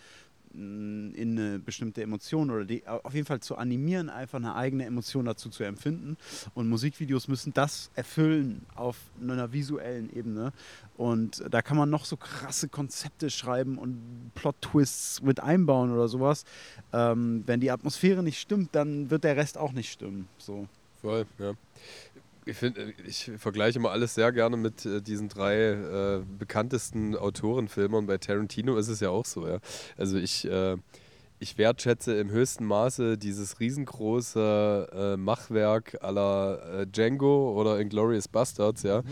in 0.53 1.37
eine 1.37 1.59
bestimmte 1.59 2.01
Emotion 2.01 2.51
oder 2.51 2.65
die, 2.65 2.87
auf 2.87 3.13
jeden 3.13 3.25
Fall 3.25 3.39
zu 3.39 3.57
animieren, 3.57 4.09
einfach 4.09 4.37
eine 4.37 4.55
eigene 4.55 4.85
Emotion 4.85 5.25
dazu 5.25 5.49
zu 5.49 5.63
empfinden. 5.63 6.17
Und 6.53 6.69
Musikvideos 6.69 7.27
müssen 7.27 7.53
das 7.53 7.91
erfüllen 7.95 8.65
auf 8.75 8.97
einer 9.21 9.51
visuellen 9.51 10.15
Ebene. 10.15 10.53
Und 10.95 11.43
da 11.49 11.61
kann 11.61 11.77
man 11.77 11.89
noch 11.89 12.05
so 12.05 12.17
krasse 12.17 12.69
Konzepte 12.69 13.29
schreiben 13.29 13.77
und 13.77 14.31
Plot-Twists 14.35 15.21
mit 15.21 15.39
einbauen 15.39 15.91
oder 15.91 16.07
sowas. 16.07 16.45
Ähm, 16.91 17.43
wenn 17.45 17.59
die 17.59 17.71
Atmosphäre 17.71 18.21
nicht 18.21 18.39
stimmt, 18.39 18.69
dann 18.75 19.09
wird 19.09 19.23
der 19.23 19.35
Rest 19.35 19.57
auch 19.57 19.71
nicht 19.71 19.91
stimmen. 19.91 20.27
So. 20.37 20.67
Voll, 21.01 21.25
ja 21.39 21.53
ich, 22.45 22.57
find, 22.57 22.77
ich 23.05 23.31
vergleiche 23.37 23.79
immer 23.79 23.91
alles 23.91 24.15
sehr 24.15 24.31
gerne 24.31 24.57
mit 24.57 24.85
äh, 24.85 25.01
diesen 25.01 25.29
drei 25.29 25.55
äh, 25.55 26.21
bekanntesten 26.37 27.15
Autorenfilmern. 27.15 28.05
Bei 28.05 28.17
Tarantino 28.17 28.77
ist 28.77 28.87
es 28.87 28.99
ja 28.99 29.09
auch 29.09 29.25
so. 29.25 29.47
Ja. 29.47 29.59
Also 29.97 30.17
ich, 30.17 30.45
äh, 30.45 30.77
ich 31.39 31.57
wertschätze 31.57 32.15
im 32.15 32.29
höchsten 32.29 32.65
Maße 32.65 33.17
dieses 33.17 33.59
riesengroße 33.59 34.89
äh, 34.93 35.17
Machwerk 35.17 35.97
aller 36.01 36.81
äh, 36.81 36.87
Django 36.87 37.59
oder 37.59 37.79
Inglourious 37.79 38.27
Bastards. 38.27 38.83
Ja. 38.83 39.01
Mhm 39.01 39.07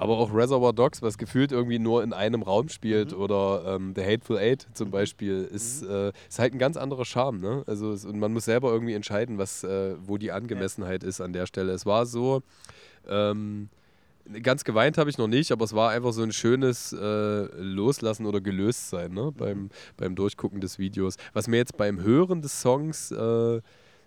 aber 0.00 0.16
auch 0.16 0.34
Reservoir 0.34 0.72
Dogs, 0.72 1.02
was 1.02 1.18
gefühlt 1.18 1.52
irgendwie 1.52 1.78
nur 1.78 2.02
in 2.02 2.14
einem 2.14 2.40
Raum 2.42 2.70
spielt, 2.70 3.12
mhm. 3.12 3.20
oder 3.20 3.64
ähm, 3.66 3.92
The 3.94 4.02
Hateful 4.02 4.38
Eight 4.38 4.66
zum 4.72 4.88
mhm. 4.88 4.92
Beispiel, 4.92 5.46
ist, 5.52 5.82
mhm. 5.82 5.90
äh, 5.90 6.08
ist 6.26 6.38
halt 6.38 6.54
ein 6.54 6.58
ganz 6.58 6.78
anderer 6.78 7.04
Charme. 7.04 7.38
Ne? 7.38 7.64
Also 7.66 7.92
es, 7.92 8.06
und 8.06 8.18
man 8.18 8.32
muss 8.32 8.46
selber 8.46 8.72
irgendwie 8.72 8.94
entscheiden, 8.94 9.36
was, 9.36 9.62
äh, 9.62 9.96
wo 10.00 10.16
die 10.16 10.32
Angemessenheit 10.32 11.02
ja. 11.02 11.08
ist 11.10 11.20
an 11.20 11.34
der 11.34 11.44
Stelle. 11.44 11.72
Es 11.72 11.84
war 11.84 12.06
so, 12.06 12.42
ähm, 13.10 13.68
ganz 14.42 14.64
geweint 14.64 14.96
habe 14.96 15.10
ich 15.10 15.18
noch 15.18 15.28
nicht, 15.28 15.52
aber 15.52 15.66
es 15.66 15.74
war 15.74 15.90
einfach 15.90 16.14
so 16.14 16.22
ein 16.22 16.32
schönes 16.32 16.94
äh, 16.94 17.44
Loslassen 17.60 18.24
oder 18.24 18.40
Gelöstsein 18.40 19.12
ne? 19.12 19.32
beim, 19.36 19.58
mhm. 19.58 19.70
beim 19.98 20.14
Durchgucken 20.14 20.62
des 20.62 20.78
Videos. 20.78 21.16
Was 21.34 21.46
mir 21.46 21.58
jetzt 21.58 21.76
beim 21.76 22.00
Hören 22.00 22.40
des 22.40 22.62
Songs 22.62 23.10
äh, 23.10 23.60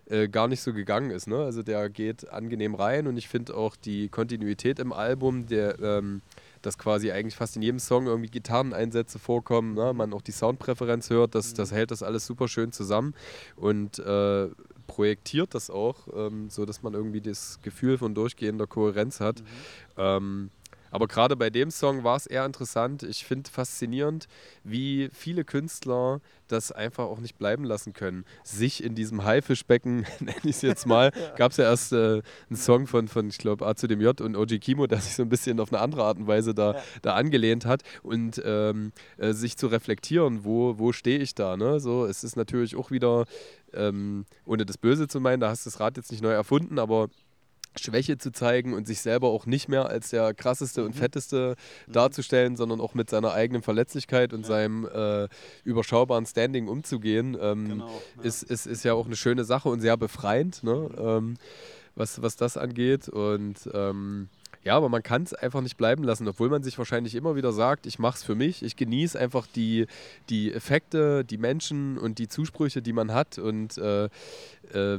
äh, 0.06 0.28
gar 0.28 0.48
nicht 0.48 0.60
so 0.60 0.72
gegangen 0.72 1.10
ist. 1.10 1.26
Ne? 1.26 1.38
Also 1.38 1.62
der 1.62 1.88
geht 1.88 2.28
angenehm 2.30 2.74
rein 2.74 3.06
und 3.06 3.16
ich 3.16 3.28
finde 3.28 3.56
auch 3.56 3.76
die 3.76 4.08
Kontinuität 4.08 4.78
im 4.78 4.92
Album, 4.92 5.46
der, 5.46 5.78
ähm, 5.80 6.22
dass 6.62 6.78
quasi 6.78 7.10
eigentlich 7.10 7.36
fast 7.36 7.56
in 7.56 7.62
jedem 7.62 7.78
Song 7.78 8.06
irgendwie 8.06 8.30
Gitarreneinsätze 8.30 9.18
vorkommen, 9.18 9.74
ne? 9.74 9.92
man 9.94 10.12
auch 10.12 10.22
die 10.22 10.32
Soundpräferenz 10.32 11.10
hört, 11.10 11.34
das, 11.34 11.54
das 11.54 11.72
hält 11.72 11.90
das 11.90 12.02
alles 12.02 12.26
super 12.26 12.48
schön 12.48 12.72
zusammen 12.72 13.14
und 13.56 13.98
äh, 13.98 14.48
projektiert 14.86 15.54
das 15.54 15.70
auch, 15.70 16.06
ähm, 16.14 16.50
so 16.50 16.66
dass 16.66 16.82
man 16.82 16.94
irgendwie 16.94 17.20
das 17.20 17.58
Gefühl 17.62 17.98
von 17.98 18.14
durchgehender 18.14 18.66
Kohärenz 18.66 19.20
hat. 19.20 19.40
Mhm. 19.40 19.46
Ähm, 19.96 20.50
aber 20.94 21.08
gerade 21.08 21.34
bei 21.34 21.50
dem 21.50 21.72
Song 21.72 22.04
war 22.04 22.14
es 22.14 22.24
eher 22.24 22.46
interessant. 22.46 23.02
Ich 23.02 23.24
finde 23.24 23.50
faszinierend, 23.50 24.28
wie 24.62 25.10
viele 25.12 25.44
Künstler 25.44 26.20
das 26.46 26.70
einfach 26.70 27.06
auch 27.06 27.18
nicht 27.18 27.36
bleiben 27.36 27.64
lassen 27.64 27.94
können. 27.94 28.24
Sich 28.44 28.80
in 28.80 28.94
diesem 28.94 29.24
Haifischbecken, 29.24 30.06
nenne 30.20 30.38
ich 30.44 30.50
es 30.50 30.62
jetzt 30.62 30.86
mal, 30.86 31.10
ja. 31.20 31.34
gab 31.34 31.50
es 31.50 31.56
ja 31.56 31.64
erst 31.64 31.92
äh, 31.94 32.22
einen 32.48 32.56
Song 32.56 32.86
von, 32.86 33.08
von 33.08 33.28
ich 33.28 33.38
glaube, 33.38 33.66
A 33.66 33.74
zu 33.74 33.88
dem 33.88 34.00
J 34.00 34.20
und 34.20 34.36
OG 34.36 34.60
Kimo, 34.60 34.86
der 34.86 35.00
sich 35.00 35.16
so 35.16 35.24
ein 35.24 35.28
bisschen 35.28 35.58
auf 35.58 35.72
eine 35.72 35.82
andere 35.82 36.04
Art 36.04 36.18
und 36.18 36.28
Weise 36.28 36.54
da, 36.54 36.74
ja. 36.74 36.82
da 37.02 37.14
angelehnt 37.16 37.66
hat 37.66 37.82
und 38.04 38.40
ähm, 38.44 38.92
äh, 39.16 39.32
sich 39.32 39.56
zu 39.56 39.66
reflektieren, 39.66 40.44
wo, 40.44 40.78
wo 40.78 40.92
stehe 40.92 41.18
ich 41.18 41.34
da. 41.34 41.56
Ne? 41.56 41.80
So, 41.80 42.06
es 42.06 42.22
ist 42.22 42.36
natürlich 42.36 42.76
auch 42.76 42.92
wieder, 42.92 43.24
ähm, 43.72 44.26
ohne 44.46 44.64
das 44.64 44.78
Böse 44.78 45.08
zu 45.08 45.18
meinen, 45.18 45.40
da 45.40 45.48
hast 45.48 45.66
du 45.66 45.70
das 45.70 45.80
Rad 45.80 45.96
jetzt 45.96 46.12
nicht 46.12 46.22
neu 46.22 46.30
erfunden, 46.30 46.78
aber 46.78 47.08
Schwäche 47.78 48.18
zu 48.18 48.32
zeigen 48.32 48.74
und 48.74 48.86
sich 48.86 49.00
selber 49.00 49.28
auch 49.28 49.46
nicht 49.46 49.68
mehr 49.68 49.86
als 49.86 50.10
der 50.10 50.34
krasseste 50.34 50.84
und 50.84 50.94
mhm. 50.94 51.00
fetteste 51.00 51.56
mhm. 51.86 51.92
darzustellen, 51.92 52.56
sondern 52.56 52.80
auch 52.80 52.94
mit 52.94 53.10
seiner 53.10 53.32
eigenen 53.32 53.62
Verletzlichkeit 53.62 54.32
und 54.32 54.42
ja. 54.42 54.46
seinem 54.48 54.86
äh, 54.86 55.28
überschaubaren 55.64 56.26
Standing 56.26 56.68
umzugehen, 56.68 57.36
ähm, 57.40 57.68
genau, 57.68 58.02
ja. 58.18 58.22
ist, 58.22 58.42
ist, 58.42 58.66
ist 58.66 58.84
ja 58.84 58.94
auch 58.94 59.06
eine 59.06 59.16
schöne 59.16 59.44
Sache 59.44 59.68
und 59.68 59.80
sehr 59.80 59.96
befreiend, 59.96 60.62
ne? 60.62 60.74
Mhm. 60.74 60.98
Ähm, 60.98 61.34
was, 61.96 62.22
was 62.22 62.36
das 62.36 62.56
angeht. 62.56 63.08
Und 63.08 63.68
ähm, 63.72 64.28
ja, 64.64 64.76
aber 64.76 64.88
man 64.88 65.02
kann 65.02 65.22
es 65.22 65.34
einfach 65.34 65.60
nicht 65.60 65.76
bleiben 65.76 66.04
lassen, 66.04 66.26
obwohl 66.26 66.48
man 66.48 66.62
sich 66.62 66.78
wahrscheinlich 66.78 67.14
immer 67.14 67.36
wieder 67.36 67.52
sagt, 67.52 67.86
ich 67.86 67.98
mache 67.98 68.16
es 68.16 68.24
für 68.24 68.34
mich, 68.34 68.62
ich 68.62 68.76
genieße 68.76 69.18
einfach 69.18 69.46
die, 69.46 69.86
die 70.30 70.52
Effekte, 70.52 71.24
die 71.24 71.36
Menschen 71.36 71.98
und 71.98 72.18
die 72.18 72.28
Zusprüche, 72.28 72.80
die 72.80 72.94
man 72.94 73.12
hat 73.12 73.38
und 73.38 73.76
äh, 73.76 74.06
äh, 74.72 74.98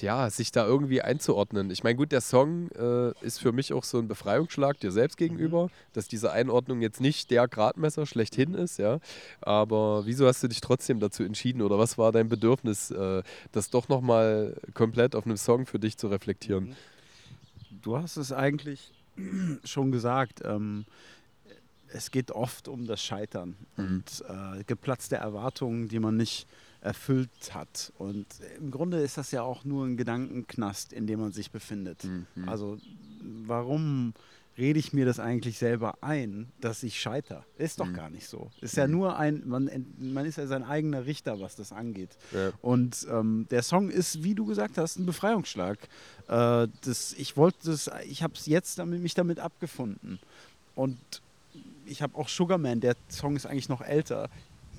ja, 0.00 0.30
sich 0.30 0.52
da 0.52 0.66
irgendwie 0.66 1.02
einzuordnen. 1.02 1.70
Ich 1.70 1.84
meine, 1.84 1.96
gut, 1.96 2.12
der 2.12 2.20
Song 2.20 2.70
äh, 2.72 3.12
ist 3.24 3.38
für 3.38 3.52
mich 3.52 3.72
auch 3.72 3.84
so 3.84 3.98
ein 3.98 4.08
Befreiungsschlag 4.08 4.78
dir 4.80 4.92
selbst 4.92 5.16
gegenüber, 5.16 5.66
mhm. 5.66 5.70
dass 5.92 6.08
diese 6.08 6.32
Einordnung 6.32 6.80
jetzt 6.80 7.00
nicht 7.00 7.30
der 7.30 7.48
Gradmesser 7.48 8.06
schlechthin 8.06 8.54
ist, 8.54 8.78
ja. 8.78 9.00
Aber 9.40 10.06
wieso 10.06 10.26
hast 10.26 10.42
du 10.42 10.48
dich 10.48 10.60
trotzdem 10.60 11.00
dazu 11.00 11.22
entschieden 11.22 11.62
oder 11.62 11.78
was 11.78 11.98
war 11.98 12.12
dein 12.12 12.28
Bedürfnis, 12.28 12.90
äh, 12.90 13.22
das 13.52 13.70
doch 13.70 13.88
nochmal 13.88 14.56
komplett 14.74 15.14
auf 15.14 15.26
einem 15.26 15.36
Song 15.36 15.66
für 15.66 15.78
dich 15.78 15.96
zu 15.96 16.08
reflektieren? 16.08 16.68
Mhm. 16.68 16.74
Du 17.82 17.98
hast 17.98 18.16
es 18.16 18.32
eigentlich 18.32 18.92
schon 19.64 19.92
gesagt. 19.92 20.42
Ähm, 20.44 20.84
es 21.88 22.10
geht 22.10 22.32
oft 22.32 22.66
um 22.68 22.86
das 22.86 23.02
Scheitern 23.02 23.56
mhm. 23.76 23.84
und 23.84 24.24
äh, 24.28 24.64
geplatzte 24.64 25.16
Erwartungen, 25.16 25.88
die 25.88 26.00
man 26.00 26.16
nicht 26.16 26.46
erfüllt 26.84 27.54
hat. 27.54 27.92
Und 27.98 28.26
im 28.58 28.70
Grunde 28.70 29.00
ist 29.00 29.18
das 29.18 29.30
ja 29.30 29.42
auch 29.42 29.64
nur 29.64 29.86
ein 29.86 29.96
Gedankenknast, 29.96 30.92
in 30.92 31.06
dem 31.06 31.20
man 31.20 31.32
sich 31.32 31.50
befindet. 31.50 32.04
Mhm. 32.04 32.48
Also 32.48 32.78
warum 33.46 34.12
rede 34.56 34.78
ich 34.78 34.92
mir 34.92 35.04
das 35.04 35.18
eigentlich 35.18 35.58
selber 35.58 35.98
ein, 36.00 36.52
dass 36.60 36.82
ich 36.82 37.00
scheiter. 37.00 37.44
Ist 37.58 37.80
doch 37.80 37.86
mhm. 37.86 37.94
gar 37.94 38.10
nicht 38.10 38.28
so. 38.28 38.50
Ist 38.60 38.76
ja 38.76 38.86
mhm. 38.86 38.92
nur 38.92 39.18
ein, 39.18 39.42
man, 39.46 39.68
man 39.98 40.26
ist 40.26 40.38
ja 40.38 40.46
sein 40.46 40.62
eigener 40.62 41.06
Richter, 41.06 41.40
was 41.40 41.56
das 41.56 41.72
angeht. 41.72 42.10
Ja. 42.32 42.52
Und 42.62 43.06
ähm, 43.10 43.46
der 43.50 43.62
Song 43.62 43.90
ist, 43.90 44.22
wie 44.22 44.34
du 44.34 44.46
gesagt 44.46 44.78
hast, 44.78 44.96
ein 44.96 45.06
Befreiungsschlag. 45.06 45.78
Äh, 46.28 46.68
das, 46.82 47.14
ich 47.16 47.36
wollte 47.36 47.58
das, 47.64 47.90
ich 48.06 48.22
habe 48.22 48.34
es 48.34 48.46
jetzt 48.46 48.78
damit, 48.78 49.00
mich 49.00 49.14
damit 49.14 49.40
abgefunden. 49.40 50.20
Und 50.76 50.98
ich 51.86 52.02
habe 52.02 52.16
auch 52.16 52.28
Sugarman, 52.28 52.80
der 52.80 52.96
Song 53.08 53.36
ist 53.36 53.46
eigentlich 53.46 53.68
noch 53.68 53.80
älter 53.80 54.28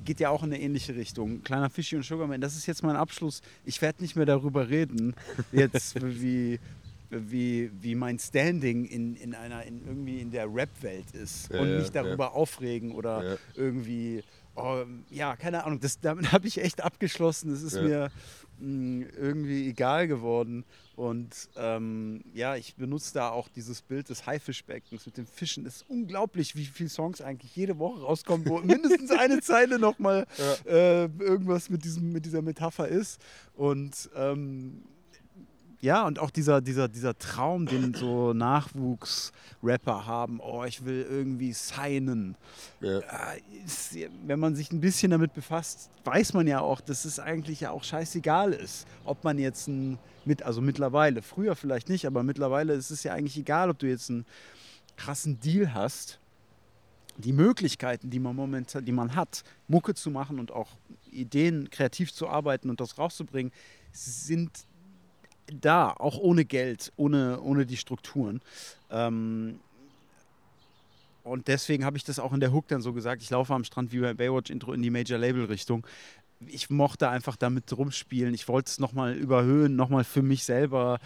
geht 0.06 0.20
ja 0.20 0.30
auch 0.30 0.44
in 0.44 0.54
eine 0.54 0.62
ähnliche 0.62 0.96
Richtung. 0.96 1.44
Kleiner 1.44 1.70
Fischi 1.70 1.96
und 1.96 2.04
Sugarman, 2.04 2.40
das 2.40 2.56
ist 2.56 2.66
jetzt 2.66 2.84
mein 2.84 2.96
Abschluss. 2.96 3.42
Ich 3.66 3.82
werde 3.82 4.02
nicht 4.02 4.16
mehr 4.16 4.26
darüber 4.26 4.70
reden, 4.70 5.16
jetzt 5.52 6.02
wie, 6.22 6.60
wie, 7.10 7.72
wie 7.82 7.96
mein 7.96 8.20
Standing 8.20 8.86
in, 8.86 9.16
in 9.16 9.36
einer, 9.36 9.64
in 9.64 9.86
irgendwie 9.86 10.20
in 10.20 10.32
der 10.32 10.54
Rap-Welt 10.54 11.12
ist 11.14 11.52
ja, 11.52 11.60
und 11.60 11.78
mich 11.78 11.90
darüber 11.92 12.26
ja. 12.26 12.32
aufregen 12.32 12.92
oder 12.92 13.32
ja. 13.32 13.38
irgendwie, 13.56 14.24
oh, 14.56 14.84
ja, 15.10 15.36
keine 15.36 15.64
Ahnung, 15.64 15.80
das, 15.80 16.00
damit 16.00 16.32
habe 16.32 16.48
ich 16.48 16.62
echt 16.62 16.82
abgeschlossen. 16.82 17.50
Das 17.52 17.62
ist 17.62 17.82
mir 17.82 18.12
mh, 18.60 18.68
mm, 18.68 19.06
irgendwie 19.18 19.70
egal 19.70 20.08
geworden. 20.08 20.64
Und 20.96 21.50
ähm, 21.58 22.24
ja, 22.34 22.56
ich 22.56 22.76
benutze 22.76 23.14
da 23.14 23.30
auch 23.30 23.50
dieses 23.50 23.82
Bild 23.82 24.10
des 24.10 24.26
Haifischbeckens 24.26 25.06
mit 25.06 25.18
den 25.18 25.28
Fischen. 25.28 25.66
Es 25.66 25.78
ist 25.78 25.90
unglaublich, 25.90 26.56
wie 26.56 26.66
viele 26.66 26.90
Songs 26.90 27.20
eigentlich 27.20 27.54
jede 27.56 27.78
Woche 27.80 28.02
rauskommen, 28.02 28.48
wo 28.48 28.60
mindestens 28.60 29.12
eine 29.12 29.40
Zeile 29.42 29.78
nochmal 29.78 30.26
ja. 30.38 30.72
äh, 30.72 31.10
irgendwas 31.20 31.70
mit, 31.70 31.84
diesem, 31.84 32.14
mit 32.14 32.26
dieser 32.26 32.42
Metapher 32.42 32.88
ist. 32.88 33.20
Und 33.56 34.10
ähm, 34.16 34.84
ja, 35.86 36.08
und 36.08 36.18
auch 36.18 36.32
dieser, 36.32 36.62
dieser, 36.62 36.88
dieser 36.88 37.16
Traum, 37.16 37.68
den 37.68 37.94
so 37.94 38.34
Nachwuchsrapper 38.34 40.08
haben, 40.08 40.40
oh, 40.40 40.64
ich 40.64 40.84
will 40.84 41.06
irgendwie 41.08 41.54
signen. 41.54 42.36
Ja. 42.82 43.02
Ist, 43.64 43.96
wenn 44.26 44.40
man 44.40 44.56
sich 44.56 44.72
ein 44.72 44.82
bisschen 44.82 45.12
damit 45.12 45.36
befasst, 45.36 45.92
weiß 46.04 46.34
man 46.34 46.48
ja 46.48 46.60
auch, 46.60 46.82
dass 46.82 47.06
es 47.06 47.20
eigentlich 47.20 47.62
ja 47.62 47.70
auch 47.70 47.84
scheißegal 47.84 48.52
ist, 48.54 48.88
ob 49.04 49.24
man 49.24 49.38
jetzt 49.38 49.68
ein, 49.68 50.00
mit, 50.26 50.42
also 50.42 50.60
mittlerweile, 50.60 51.22
früher 51.22 51.56
vielleicht 51.56 51.88
nicht, 51.88 52.08
aber 52.08 52.24
mittlerweile 52.24 52.74
ist 52.74 52.90
es 52.90 53.04
ja 53.04 53.14
eigentlich 53.14 53.38
egal, 53.38 53.70
ob 53.70 53.78
du 53.78 53.88
jetzt 53.88 54.10
einen 54.10 54.26
krassen 54.98 55.40
Deal 55.40 55.76
hast. 55.76 56.20
Die 57.18 57.32
Möglichkeiten, 57.32 58.10
die 58.10 58.20
man 58.20 58.36
momentan, 58.36 58.84
die 58.86 58.92
man 58.92 59.14
hat, 59.14 59.44
Mucke 59.68 59.94
zu 59.94 60.10
machen 60.10 60.40
und 60.40 60.52
auch 60.52 60.70
Ideen 61.12 61.70
kreativ 61.70 62.12
zu 62.12 62.28
arbeiten 62.28 62.72
und 62.72 62.82
das 62.82 62.98
rauszubringen, 62.98 63.54
sind 63.92 64.50
da, 65.48 65.92
auch 65.92 66.18
ohne 66.18 66.46
Geld, 66.46 66.92
ohne, 66.96 67.40
ohne 67.42 67.66
die 67.66 67.78
Strukturen. 67.78 68.42
Ähm, 68.90 69.60
und 71.24 71.48
deswegen 71.48 71.86
habe 71.86 71.98
ich 71.98 72.04
das 72.04 72.20
auch 72.20 72.34
in 72.34 72.40
der 72.40 72.54
Hook 72.54 72.68
dann 72.68 72.82
so 72.82 72.94
gesagt. 72.94 73.24
Ich 73.24 73.30
laufe 73.32 73.54
am 73.54 73.64
Strand 73.64 73.92
wie 73.92 74.00
bei 74.00 74.14
Baywatch 74.14 74.52
Intro 74.52 74.74
in 74.74 74.82
die 74.82 74.92
Major 74.92 75.18
Label 75.18 75.46
Richtung. 75.46 75.86
Ich 76.48 76.70
mochte 76.70 77.10
einfach 77.10 77.36
damit 77.36 77.76
rumspielen. 77.76 78.34
Ich 78.36 78.48
wollte 78.48 78.70
es 78.70 78.80
nochmal 78.80 79.16
überhöhen, 79.16 79.76
nochmal 79.76 80.04
für 80.04 80.22
mich 80.22 80.44
selber. 80.44 81.00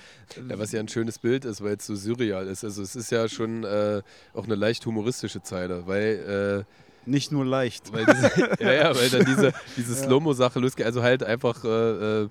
Ja, 0.49 0.60
was 0.60 0.73
ja 0.73 0.82
ein 0.82 0.89
schönes 0.89 1.19
Bild 1.19 1.45
ist, 1.45 1.63
weil 1.63 1.75
es 1.75 1.86
so 1.86 1.95
surreal 1.95 2.47
ist. 2.47 2.65
Also 2.65 2.82
es 2.82 2.97
ist 2.97 3.12
ja 3.12 3.30
schon 3.30 3.63
äh, 3.63 4.02
auch 4.34 4.43
eine 4.43 4.56
leicht 4.56 4.86
humoristische 4.86 5.41
Zeile, 5.41 5.88
weil 5.88 6.65
äh, 6.65 7.10
nicht 7.10 7.32
nur 7.32 7.45
leicht. 7.45 7.93
Weil 7.93 8.06
diese, 8.06 8.58
ja, 8.60 8.73
ja, 8.73 8.95
weil 8.95 9.10
dann 9.10 9.23
diese, 9.23 9.54
diese 9.78 9.93
ja. 9.93 10.04
Slow-Mo-Sache 10.04 10.60
losgeht. 10.60 10.86
Also 10.86 11.02
halt 11.02 11.23
einfach 11.23 11.63
äh, 11.63 12.23
äh 12.23 12.30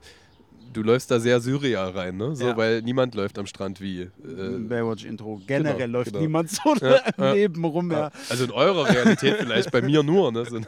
du 0.73 0.83
läufst 0.83 1.11
da 1.11 1.19
sehr 1.21 1.41
Syria 1.41 1.89
rein, 1.89 2.17
ne? 2.17 2.35
So, 2.37 2.47
ja. 2.49 2.57
weil 2.57 2.83
niemand 2.83 3.15
läuft 3.15 3.39
am 3.39 3.47
Strand 3.47 3.81
wie. 3.81 4.03
Äh, 4.03 4.11
Baywatch-Intro. 4.59 5.41
Generell 5.47 5.77
genau, 5.77 5.99
läuft 5.99 6.13
genau. 6.13 6.21
niemand 6.21 6.51
so 6.51 6.75
ja, 6.81 7.01
neben 7.35 7.65
rum. 7.65 7.91
Ja. 7.91 8.11
Also 8.29 8.45
in 8.45 8.51
eurer 8.51 8.89
Realität 8.89 9.37
vielleicht, 9.39 9.71
bei 9.71 9.83
mir 9.83 10.03
nur. 10.03 10.33
Ne? 10.33 10.45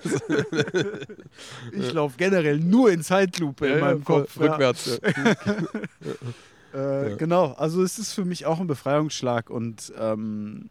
ich 1.73 1.93
laufe 1.93 2.17
generell 2.17 2.59
nur 2.59 2.91
in 2.91 3.03
Zeitlupe 3.03 3.67
in 3.67 3.81
meinem 3.81 4.05
Kopf. 4.05 4.39
Rückwärts. 4.39 4.99
äh, 6.73 7.17
genau, 7.17 7.53
also 7.53 7.83
es 7.83 7.99
ist 7.99 8.13
für 8.13 8.25
mich 8.25 8.47
auch 8.47 8.61
ein 8.61 8.67
Befreiungsschlag 8.67 9.51
und 9.51 9.93
ähm, 9.99 10.71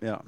ja, 0.00 0.22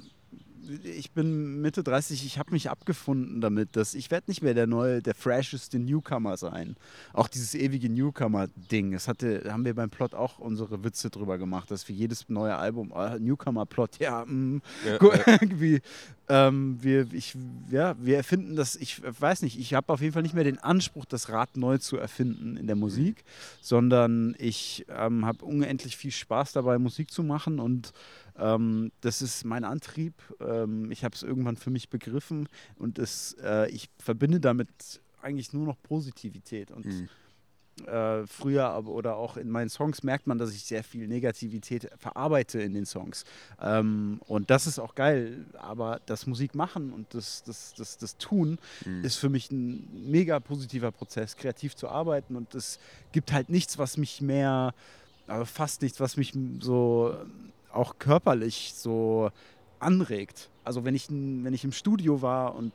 ich 0.83 1.11
bin 1.11 1.61
Mitte 1.61 1.83
30, 1.83 2.25
ich 2.25 2.39
habe 2.39 2.51
mich 2.51 2.69
abgefunden 2.69 3.41
damit, 3.41 3.75
dass 3.75 3.93
ich 3.93 4.11
werde 4.11 4.29
nicht 4.29 4.41
mehr 4.41 4.53
der 4.53 4.67
neue, 4.67 5.01
der 5.01 5.15
fresheste 5.15 5.79
Newcomer 5.79 6.37
sein. 6.37 6.75
Auch 7.13 7.27
dieses 7.27 7.55
ewige 7.55 7.89
Newcomer-Ding, 7.89 8.91
das 8.91 9.07
hatte, 9.07 9.43
haben 9.49 9.65
wir 9.65 9.73
beim 9.73 9.89
Plot 9.89 10.13
auch 10.13 10.39
unsere 10.39 10.83
Witze 10.83 11.09
drüber 11.09 11.37
gemacht, 11.37 11.71
dass 11.71 11.83
für 11.83 11.93
jedes 11.93 12.29
neue 12.29 12.55
Album, 12.55 12.91
oh, 12.93 13.17
Newcomer-Plot, 13.17 13.99
ja, 13.99 14.25
mh, 14.25 14.61
ja, 14.85 14.97
irgendwie, 15.27 15.81
ähm, 16.27 16.77
wir, 16.81 17.11
ich, 17.13 17.35
ja, 17.69 17.95
wir 17.99 18.17
erfinden 18.17 18.55
das, 18.55 18.75
ich 18.75 19.01
weiß 19.03 19.41
nicht, 19.43 19.59
ich 19.59 19.73
habe 19.73 19.91
auf 19.93 20.01
jeden 20.01 20.13
Fall 20.13 20.23
nicht 20.23 20.35
mehr 20.35 20.43
den 20.43 20.59
Anspruch, 20.59 21.05
das 21.05 21.29
Rad 21.29 21.57
neu 21.57 21.77
zu 21.77 21.97
erfinden 21.97 22.57
in 22.57 22.67
der 22.67 22.75
Musik, 22.75 23.23
sondern 23.61 24.35
ich 24.39 24.85
ähm, 24.89 25.25
habe 25.25 25.45
unendlich 25.45 25.97
viel 25.97 26.11
Spaß 26.11 26.53
dabei, 26.53 26.79
Musik 26.79 27.11
zu 27.11 27.23
machen 27.23 27.59
und 27.59 27.93
ähm, 28.37 28.91
das 29.01 29.21
ist 29.21 29.45
mein 29.45 29.63
Antrieb. 29.63 30.13
Ähm, 30.39 30.91
ich 30.91 31.03
habe 31.03 31.15
es 31.15 31.23
irgendwann 31.23 31.55
für 31.55 31.69
mich 31.69 31.89
begriffen 31.89 32.49
und 32.77 32.99
es, 32.99 33.35
äh, 33.41 33.69
ich 33.69 33.89
verbinde 33.99 34.39
damit 34.39 35.01
eigentlich 35.21 35.53
nur 35.53 35.65
noch 35.65 35.81
Positivität. 35.81 36.71
Und 36.71 36.85
mhm. 36.85 37.09
äh, 37.87 38.27
früher 38.27 38.65
aber, 38.65 38.91
oder 38.91 39.15
auch 39.15 39.37
in 39.37 39.49
meinen 39.49 39.69
Songs 39.69 40.03
merkt 40.03 40.27
man, 40.27 40.37
dass 40.37 40.53
ich 40.53 40.63
sehr 40.65 40.83
viel 40.83 41.07
Negativität 41.07 41.89
verarbeite 41.97 42.61
in 42.61 42.73
den 42.73 42.85
Songs. 42.85 43.23
Ähm, 43.61 44.19
und 44.27 44.49
das 44.49 44.67
ist 44.67 44.79
auch 44.79 44.95
geil. 44.95 45.45
Aber 45.53 46.01
das 46.05 46.27
Musik 46.27 46.55
machen 46.55 46.91
und 46.91 47.13
das, 47.13 47.43
das, 47.43 47.73
das, 47.73 47.97
das 47.97 48.17
Tun 48.17 48.59
mhm. 48.85 49.03
ist 49.03 49.15
für 49.15 49.29
mich 49.29 49.49
ein 49.49 50.09
mega 50.09 50.39
positiver 50.41 50.91
Prozess, 50.91 51.37
kreativ 51.37 51.75
zu 51.75 51.87
arbeiten. 51.87 52.35
Und 52.35 52.53
es 52.53 52.79
gibt 53.13 53.31
halt 53.31 53.49
nichts, 53.49 53.77
was 53.77 53.97
mich 53.97 54.21
mehr, 54.21 54.73
aber 55.27 55.45
fast 55.45 55.81
nichts, 55.81 55.99
was 56.01 56.17
mich 56.17 56.33
so 56.59 57.15
auch 57.75 57.99
körperlich 57.99 58.73
so 58.75 59.29
anregt. 59.79 60.49
Also 60.63 60.85
wenn 60.85 60.95
ich, 60.95 61.09
wenn 61.09 61.53
ich 61.53 61.63
im 61.63 61.71
Studio 61.71 62.21
war 62.21 62.55
und 62.55 62.71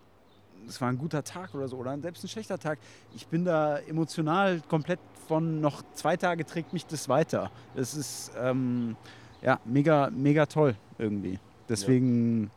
es 0.69 0.81
war 0.81 0.89
ein 0.89 0.99
guter 0.99 1.25
Tag 1.25 1.55
oder 1.55 1.69
so 1.69 1.77
oder 1.77 1.99
selbst 1.99 2.23
ein 2.25 2.29
schlechter 2.29 2.59
Tag, 2.59 2.79
ich 3.15 3.27
bin 3.27 3.45
da 3.45 3.79
emotional 3.79 4.61
komplett 4.69 5.01
von 5.27 5.61
noch 5.61 5.83
zwei 5.95 6.17
Tage 6.17 6.45
trägt 6.45 6.73
mich 6.73 6.87
das 6.87 7.09
weiter. 7.09 7.51
Das 7.75 7.95
ist 7.95 8.33
ähm, 8.39 8.97
ja 9.43 9.59
mega, 9.65 10.11
mega 10.11 10.47
toll 10.47 10.77
irgendwie. 10.99 11.39
Deswegen 11.69 12.51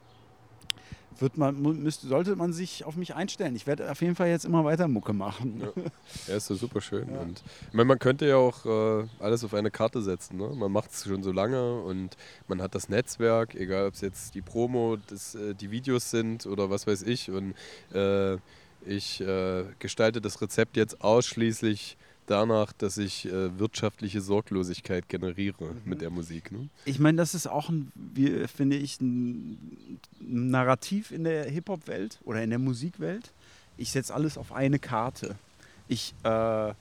wird 1.21 1.37
man, 1.37 1.61
müsste, 1.61 2.07
sollte 2.07 2.35
man 2.35 2.53
sich 2.53 2.85
auf 2.85 2.95
mich 2.95 3.15
einstellen. 3.15 3.55
Ich 3.55 3.67
werde 3.67 3.89
auf 3.91 4.01
jeden 4.01 4.15
Fall 4.15 4.29
jetzt 4.29 4.45
immer 4.45 4.63
weiter 4.63 4.87
Mucke 4.87 5.13
machen. 5.13 5.61
Ja, 5.61 5.83
ja 6.27 6.35
ist 6.35 6.49
ja 6.49 6.55
super 6.55 6.81
schön. 6.81 7.09
Ja. 7.11 7.21
Und 7.21 7.43
ich 7.67 7.73
meine, 7.73 7.85
man 7.85 7.99
könnte 7.99 8.27
ja 8.27 8.37
auch 8.37 8.65
äh, 8.65 9.07
alles 9.19 9.43
auf 9.43 9.53
eine 9.53 9.71
Karte 9.71 10.01
setzen. 10.01 10.37
Ne? 10.37 10.49
Man 10.55 10.71
macht 10.71 10.91
es 10.91 11.03
schon 11.03 11.23
so 11.23 11.31
lange 11.31 11.81
und 11.81 12.17
man 12.47 12.61
hat 12.61 12.75
das 12.75 12.89
Netzwerk, 12.89 13.55
egal 13.55 13.87
ob 13.87 13.93
es 13.93 14.01
jetzt 14.01 14.35
die 14.35 14.41
Promo, 14.41 14.97
das, 15.07 15.35
äh, 15.35 15.53
die 15.53 15.71
Videos 15.71 16.11
sind 16.11 16.45
oder 16.45 16.69
was 16.69 16.87
weiß 16.87 17.03
ich. 17.03 17.29
Und 17.29 17.53
äh, 17.93 18.37
ich 18.85 19.21
äh, 19.21 19.65
gestalte 19.79 20.21
das 20.21 20.41
Rezept 20.41 20.77
jetzt 20.77 21.01
ausschließlich 21.01 21.97
danach, 22.27 22.73
dass 22.73 22.97
ich 22.97 23.25
äh, 23.25 23.57
wirtschaftliche 23.59 24.21
Sorglosigkeit 24.21 25.09
generiere 25.09 25.65
mhm. 25.65 25.81
mit 25.85 26.01
der 26.01 26.09
Musik. 26.09 26.51
Ne? 26.51 26.69
Ich 26.85 26.99
meine, 26.99 27.17
das 27.17 27.33
ist 27.33 27.47
auch, 27.47 27.69
ein, 27.69 27.91
wie, 27.95 28.47
finde 28.47 28.77
ich, 28.77 28.99
ein 29.01 29.99
Narrativ 30.19 31.11
in 31.11 31.23
der 31.23 31.45
Hip-Hop-Welt 31.45 32.19
oder 32.23 32.43
in 32.43 32.49
der 32.49 32.59
Musikwelt. 32.59 33.31
Ich 33.77 33.91
setze 33.91 34.13
alles 34.13 34.37
auf 34.37 34.51
eine 34.51 34.79
Karte. 34.79 35.35
Ich, 35.87 36.13
äh, 36.23 36.73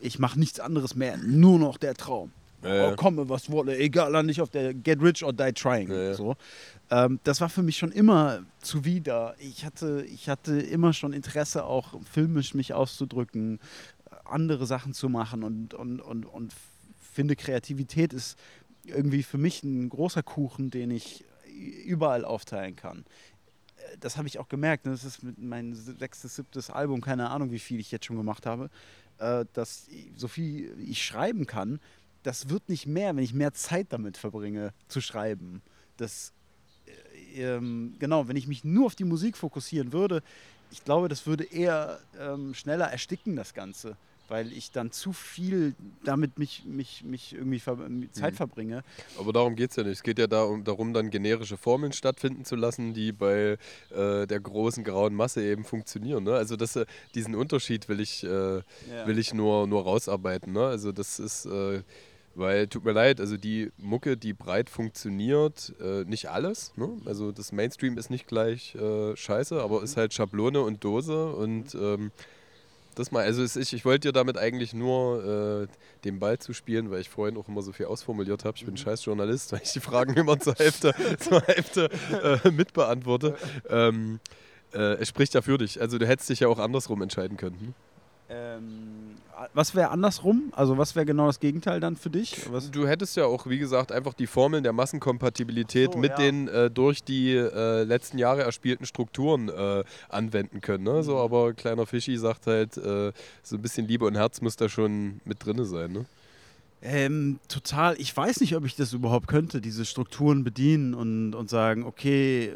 ich 0.00 0.18
mache 0.18 0.38
nichts 0.38 0.60
anderes 0.60 0.94
mehr, 0.94 1.16
nur 1.16 1.58
noch 1.58 1.78
der 1.78 1.94
Traum. 1.94 2.30
Ja, 2.62 2.92
oh, 2.92 2.96
komme, 2.96 3.28
was 3.28 3.50
wolle, 3.50 3.76
egal, 3.78 4.22
nicht 4.24 4.40
auf 4.40 4.50
der 4.50 4.74
Get 4.74 5.00
Rich 5.00 5.22
or 5.22 5.32
Die 5.32 5.52
Trying. 5.52 5.90
Ja, 5.90 6.14
so. 6.14 6.36
Ähm, 6.90 7.20
das 7.24 7.40
war 7.40 7.48
für 7.48 7.62
mich 7.62 7.76
schon 7.76 7.92
immer 7.92 8.40
zuwider. 8.60 9.34
Ich 9.38 9.64
hatte, 9.64 10.04
ich 10.12 10.28
hatte 10.28 10.58
immer 10.58 10.92
schon 10.92 11.12
Interesse, 11.12 11.64
auch 11.64 12.00
filmisch 12.10 12.54
mich 12.54 12.72
auszudrücken, 12.72 13.60
andere 14.30 14.66
Sachen 14.66 14.92
zu 14.92 15.08
machen 15.08 15.42
und, 15.42 15.74
und, 15.74 16.00
und, 16.00 16.24
und 16.26 16.54
finde, 17.16 17.36
Kreativität 17.36 18.12
ist 18.12 18.38
irgendwie 18.84 19.22
für 19.22 19.38
mich 19.38 19.62
ein 19.62 19.88
großer 19.88 20.22
Kuchen, 20.22 20.70
den 20.70 20.90
ich 20.90 21.24
überall 21.84 22.24
aufteilen 22.24 22.76
kann. 22.76 23.04
Das 24.00 24.16
habe 24.16 24.28
ich 24.28 24.38
auch 24.38 24.48
gemerkt. 24.48 24.84
Ne? 24.84 24.92
Das 24.92 25.04
ist 25.04 25.20
mein 25.38 25.74
sechstes, 25.74 26.36
siebtes 26.36 26.70
Album, 26.70 27.00
keine 27.00 27.30
Ahnung, 27.30 27.50
wie 27.50 27.58
viel 27.58 27.80
ich 27.80 27.90
jetzt 27.90 28.04
schon 28.04 28.16
gemacht 28.16 28.46
habe, 28.46 28.70
äh, 29.18 29.44
dass 29.54 29.86
so 30.16 30.28
viel 30.28 30.76
ich 30.80 31.04
schreiben 31.04 31.46
kann, 31.46 31.80
das 32.22 32.48
wird 32.48 32.68
nicht 32.68 32.86
mehr, 32.86 33.14
wenn 33.14 33.22
ich 33.22 33.32
mehr 33.32 33.54
Zeit 33.54 33.86
damit 33.90 34.16
verbringe, 34.16 34.72
zu 34.88 35.00
schreiben. 35.00 35.62
Das, 35.96 36.32
äh, 37.34 37.42
ähm, 37.42 37.94
genau, 37.98 38.28
wenn 38.28 38.36
ich 38.36 38.48
mich 38.48 38.64
nur 38.64 38.86
auf 38.86 38.96
die 38.96 39.04
Musik 39.04 39.36
fokussieren 39.36 39.92
würde, 39.92 40.22
ich 40.70 40.84
glaube, 40.84 41.08
das 41.08 41.26
würde 41.26 41.44
eher 41.44 42.00
ähm, 42.18 42.52
schneller 42.52 42.86
ersticken, 42.86 43.36
das 43.36 43.54
Ganze 43.54 43.96
weil 44.28 44.52
ich 44.52 44.70
dann 44.70 44.90
zu 44.90 45.12
viel 45.12 45.74
damit 46.04 46.38
mich, 46.38 46.64
mich, 46.66 47.02
mich 47.04 47.34
irgendwie 47.34 47.58
ver 47.58 47.78
Zeit 48.12 48.32
mhm. 48.32 48.36
verbringe. 48.36 48.84
Aber 49.18 49.32
darum 49.32 49.56
geht 49.56 49.70
es 49.70 49.76
ja 49.76 49.82
nicht. 49.82 49.94
Es 49.94 50.02
geht 50.02 50.18
ja 50.18 50.26
darum, 50.26 50.64
darum, 50.64 50.92
dann 50.92 51.10
generische 51.10 51.56
Formeln 51.56 51.92
stattfinden 51.92 52.44
zu 52.44 52.56
lassen, 52.56 52.94
die 52.94 53.12
bei 53.12 53.58
äh, 53.90 54.26
der 54.26 54.40
großen 54.40 54.84
grauen 54.84 55.14
Masse 55.14 55.42
eben 55.42 55.64
funktionieren. 55.64 56.24
Ne? 56.24 56.34
Also 56.34 56.56
das, 56.56 56.76
äh, 56.76 56.86
diesen 57.14 57.34
Unterschied 57.34 57.88
will 57.88 58.00
ich, 58.00 58.24
äh, 58.24 58.28
ja. 58.28 58.62
will 59.06 59.18
ich 59.18 59.34
nur, 59.34 59.66
nur 59.66 59.84
rausarbeiten. 59.84 60.52
Ne? 60.52 60.66
Also 60.66 60.92
das 60.92 61.18
ist 61.18 61.46
äh, 61.46 61.82
weil, 62.36 62.68
tut 62.68 62.84
mir 62.84 62.92
leid, 62.92 63.18
also 63.18 63.36
die 63.36 63.72
Mucke, 63.78 64.16
die 64.16 64.34
breit 64.34 64.68
funktioniert, 64.68 65.74
äh, 65.80 66.04
nicht 66.04 66.28
alles. 66.28 66.72
Ne? 66.76 66.90
Also 67.06 67.32
das 67.32 67.50
Mainstream 67.50 67.96
ist 67.96 68.10
nicht 68.10 68.26
gleich 68.26 68.74
äh, 68.74 69.16
scheiße, 69.16 69.60
aber 69.60 69.82
ist 69.82 69.96
halt 69.96 70.12
Schablone 70.12 70.60
und 70.60 70.84
Dose 70.84 71.32
und 71.32 71.74
ähm, 71.74 72.12
das 72.96 73.12
mal, 73.12 73.24
also 73.24 73.42
ist, 73.42 73.56
ich, 73.56 73.72
ich 73.72 73.84
wollte 73.84 74.08
dir 74.08 74.12
damit 74.12 74.38
eigentlich 74.38 74.72
nur 74.72 75.68
äh, 75.68 76.02
den 76.04 76.18
Ball 76.18 76.38
zu 76.38 76.52
spielen, 76.54 76.90
weil 76.90 77.00
ich 77.00 77.10
vorhin 77.10 77.36
auch 77.36 77.46
immer 77.46 77.62
so 77.62 77.72
viel 77.72 77.86
ausformuliert 77.86 78.44
habe. 78.44 78.56
Ich 78.56 78.64
bin 78.64 78.74
mhm. 78.74 78.78
scheiß 78.78 79.04
Journalist, 79.04 79.52
weil 79.52 79.60
ich 79.62 79.72
die 79.72 79.80
Fragen 79.80 80.14
immer 80.14 80.40
zur 80.40 80.54
Hälfte, 80.54 80.94
zur 81.20 81.42
Hälfte 81.42 81.90
äh, 82.42 82.50
mitbeantworte. 82.50 83.36
Ähm, 83.68 84.18
äh, 84.72 84.94
es 84.94 85.08
spricht 85.08 85.34
ja 85.34 85.42
für 85.42 85.58
dich. 85.58 85.80
Also 85.80 85.98
du 85.98 86.06
hättest 86.06 86.30
dich 86.30 86.40
ja 86.40 86.48
auch 86.48 86.58
andersrum 86.58 87.02
entscheiden 87.02 87.36
können. 87.36 87.60
Hm? 87.60 87.74
Ähm, 88.28 89.16
was 89.52 89.74
wäre 89.74 89.90
andersrum? 89.90 90.52
Also 90.52 90.78
was 90.78 90.94
wäre 90.94 91.04
genau 91.06 91.26
das 91.26 91.40
Gegenteil 91.40 91.80
dann 91.80 91.96
für 91.96 92.10
dich? 92.10 92.50
Was? 92.50 92.70
Du 92.70 92.86
hättest 92.86 93.16
ja 93.16 93.26
auch, 93.26 93.46
wie 93.46 93.58
gesagt, 93.58 93.92
einfach 93.92 94.14
die 94.14 94.26
Formeln 94.26 94.62
der 94.62 94.72
Massenkompatibilität 94.72 95.92
so, 95.92 95.98
mit 95.98 96.12
ja. 96.12 96.16
den 96.16 96.48
äh, 96.48 96.70
durch 96.70 97.04
die 97.04 97.34
äh, 97.34 97.84
letzten 97.84 98.18
Jahre 98.18 98.42
erspielten 98.42 98.86
Strukturen 98.86 99.48
äh, 99.48 99.84
anwenden 100.08 100.60
können. 100.60 100.84
Ne? 100.84 101.02
So, 101.02 101.14
mhm. 101.14 101.20
aber 101.20 101.52
kleiner 101.52 101.86
Fischi 101.86 102.16
sagt 102.16 102.46
halt, 102.46 102.76
äh, 102.76 103.12
so 103.42 103.56
ein 103.56 103.62
bisschen 103.62 103.86
Liebe 103.86 104.06
und 104.06 104.14
Herz 104.14 104.40
muss 104.40 104.56
da 104.56 104.68
schon 104.68 105.20
mit 105.24 105.44
drin 105.44 105.64
sein. 105.64 105.92
Ne? 105.92 106.06
Ähm, 106.82 107.40
total. 107.48 107.96
Ich 107.98 108.16
weiß 108.16 108.40
nicht, 108.40 108.54
ob 108.56 108.64
ich 108.64 108.76
das 108.76 108.92
überhaupt 108.92 109.28
könnte, 109.28 109.60
diese 109.60 109.84
Strukturen 109.84 110.44
bedienen 110.44 110.94
und, 110.94 111.34
und 111.34 111.50
sagen, 111.50 111.84
okay, 111.84 112.54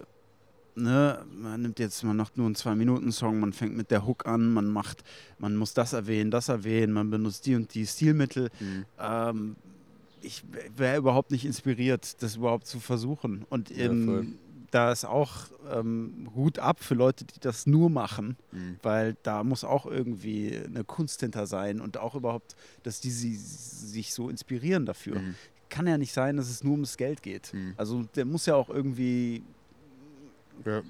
ne, 0.80 1.24
man 1.32 1.62
nimmt 1.62 1.78
jetzt, 1.78 2.02
man 2.04 2.16
macht 2.16 2.36
nur 2.36 2.46
einen 2.46 2.54
Zwei-Minuten-Song, 2.54 3.38
man 3.38 3.52
fängt 3.52 3.76
mit 3.76 3.90
der 3.90 4.06
Hook 4.06 4.26
an, 4.26 4.52
man 4.52 4.66
macht, 4.66 5.04
man 5.38 5.56
muss 5.56 5.74
das 5.74 5.92
erwähnen, 5.92 6.30
das 6.30 6.48
erwähnen, 6.48 6.92
man 6.92 7.10
benutzt 7.10 7.46
die 7.46 7.54
und 7.54 7.72
die 7.74 7.86
Stilmittel. 7.86 8.50
Mhm. 8.60 8.84
Ähm, 8.98 9.56
ich 10.22 10.44
wäre 10.76 10.98
überhaupt 10.98 11.30
nicht 11.30 11.44
inspiriert, 11.44 12.22
das 12.22 12.36
überhaupt 12.36 12.66
zu 12.66 12.80
versuchen. 12.80 13.46
Und 13.48 13.76
ähm, 13.76 14.38
da 14.70 14.92
ist 14.92 15.04
auch 15.04 15.46
ähm, 15.72 16.28
Hut 16.34 16.58
ab 16.58 16.82
für 16.82 16.94
Leute, 16.94 17.24
die 17.24 17.40
das 17.40 17.66
nur 17.66 17.90
machen, 17.90 18.36
mhm. 18.52 18.76
weil 18.82 19.16
da 19.22 19.42
muss 19.44 19.64
auch 19.64 19.86
irgendwie 19.86 20.56
eine 20.56 20.84
Kunst 20.84 21.20
hinter 21.20 21.46
sein 21.46 21.80
und 21.80 21.98
auch 21.98 22.14
überhaupt, 22.14 22.54
dass 22.82 23.00
die 23.00 23.10
sie, 23.10 23.34
sich 23.34 24.14
so 24.14 24.28
inspirieren 24.28 24.86
dafür. 24.86 25.18
Mhm. 25.18 25.34
Kann 25.68 25.86
ja 25.86 25.98
nicht 25.98 26.12
sein, 26.12 26.36
dass 26.36 26.50
es 26.50 26.64
nur 26.64 26.72
ums 26.72 26.96
Geld 26.96 27.22
geht. 27.22 27.52
Mhm. 27.54 27.74
Also 27.76 28.04
der 28.14 28.24
muss 28.24 28.46
ja 28.46 28.56
auch 28.56 28.68
irgendwie 28.68 29.42
ja. 30.64 30.82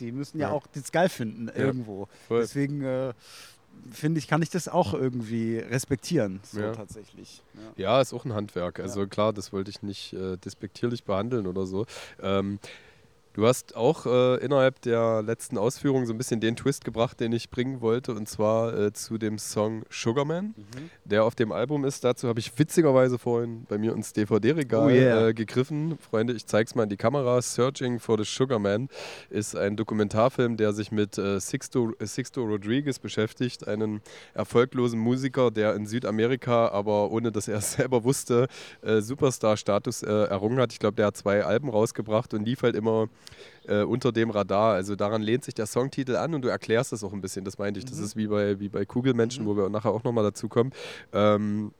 Die 0.00 0.12
müssen 0.12 0.38
ja, 0.38 0.48
ja, 0.48 0.54
auch 0.54 0.66
das 0.68 0.92
geil 0.92 1.08
finden 1.08 1.48
irgendwo. 1.48 2.08
Voll. 2.28 2.40
Deswegen 2.40 2.82
äh, 2.82 3.14
finde 3.90 4.18
ich, 4.18 4.28
kann 4.28 4.42
ich 4.42 4.50
das 4.50 4.68
auch 4.68 4.94
irgendwie 4.94 5.58
respektieren, 5.58 6.40
so 6.42 6.60
ja. 6.60 6.72
tatsächlich. 6.72 7.42
Ja. 7.76 7.94
ja. 7.94 8.00
ist 8.00 8.12
auch 8.12 8.24
ein 8.24 8.32
Handwerk. 8.32 8.80
Also 8.80 9.06
klar, 9.06 9.32
das 9.32 9.52
wollte 9.52 9.70
ich 9.70 9.82
nicht 9.82 10.12
äh, 10.12 10.36
despektierlich 10.36 11.04
behandeln 11.04 11.46
oder 11.46 11.66
so. 11.66 11.86
Ähm, 12.22 12.58
Du 13.38 13.46
hast 13.46 13.76
auch 13.76 14.04
äh, 14.04 14.44
innerhalb 14.44 14.82
der 14.82 15.22
letzten 15.22 15.58
Ausführungen 15.58 16.06
so 16.06 16.12
ein 16.12 16.18
bisschen 16.18 16.40
den 16.40 16.56
Twist 16.56 16.84
gebracht, 16.84 17.20
den 17.20 17.30
ich 17.30 17.50
bringen 17.50 17.80
wollte, 17.80 18.12
und 18.12 18.28
zwar 18.28 18.76
äh, 18.76 18.92
zu 18.92 19.16
dem 19.16 19.38
Song 19.38 19.84
Sugarman, 19.90 20.56
mhm. 20.56 20.90
der 21.04 21.22
auf 21.22 21.36
dem 21.36 21.52
Album 21.52 21.84
ist. 21.84 22.02
Dazu 22.02 22.26
habe 22.26 22.40
ich 22.40 22.58
witzigerweise 22.58 23.16
vorhin 23.16 23.64
bei 23.68 23.78
mir 23.78 23.92
ins 23.92 24.12
DVD-Regal 24.12 24.86
oh 24.86 24.90
yeah. 24.90 25.28
äh, 25.28 25.34
gegriffen. 25.34 25.98
Freunde, 26.00 26.32
ich 26.32 26.46
zeige 26.46 26.66
es 26.66 26.74
mal 26.74 26.82
in 26.82 26.88
die 26.88 26.96
Kamera. 26.96 27.40
Searching 27.40 28.00
for 28.00 28.18
the 28.18 28.24
Sugarman 28.24 28.88
ist 29.30 29.54
ein 29.54 29.76
Dokumentarfilm, 29.76 30.56
der 30.56 30.72
sich 30.72 30.90
mit 30.90 31.16
äh, 31.16 31.38
Sixto, 31.38 31.92
Sixto 32.02 32.42
Rodriguez 32.42 32.98
beschäftigt, 32.98 33.68
einen 33.68 34.00
erfolglosen 34.34 34.98
Musiker, 34.98 35.52
der 35.52 35.76
in 35.76 35.86
Südamerika, 35.86 36.70
aber 36.70 37.12
ohne 37.12 37.30
dass 37.30 37.46
er 37.46 37.58
es 37.58 37.72
selber 37.74 38.02
wusste, 38.02 38.48
äh, 38.82 39.00
Superstar-Status 39.00 40.02
äh, 40.02 40.08
errungen 40.08 40.58
hat. 40.58 40.72
Ich 40.72 40.80
glaube, 40.80 40.96
der 40.96 41.06
hat 41.06 41.16
zwei 41.16 41.44
Alben 41.44 41.68
rausgebracht 41.68 42.34
und 42.34 42.44
lief 42.44 42.64
halt 42.64 42.74
immer 42.74 43.08
äh, 43.66 43.82
unter 43.82 44.12
dem 44.12 44.30
Radar. 44.30 44.74
Also 44.74 44.96
daran 44.96 45.22
lehnt 45.22 45.44
sich 45.44 45.54
der 45.54 45.66
Songtitel 45.66 46.16
an 46.16 46.34
und 46.34 46.42
du 46.42 46.48
erklärst 46.48 46.92
das 46.92 47.04
auch 47.04 47.12
ein 47.12 47.20
bisschen, 47.20 47.44
das 47.44 47.58
meinte 47.58 47.78
ich. 47.78 47.86
Das 47.86 47.98
mhm. 47.98 48.04
ist 48.04 48.16
wie 48.16 48.26
bei, 48.26 48.60
wie 48.60 48.68
bei 48.68 48.84
Kugelmenschen, 48.84 49.44
mhm. 49.44 49.48
wo 49.48 49.56
wir 49.56 49.68
nachher 49.68 49.90
auch 49.90 50.04
nochmal 50.04 50.24
dazu 50.24 50.48
kommen. 50.48 50.72
Ähm, 51.12 51.72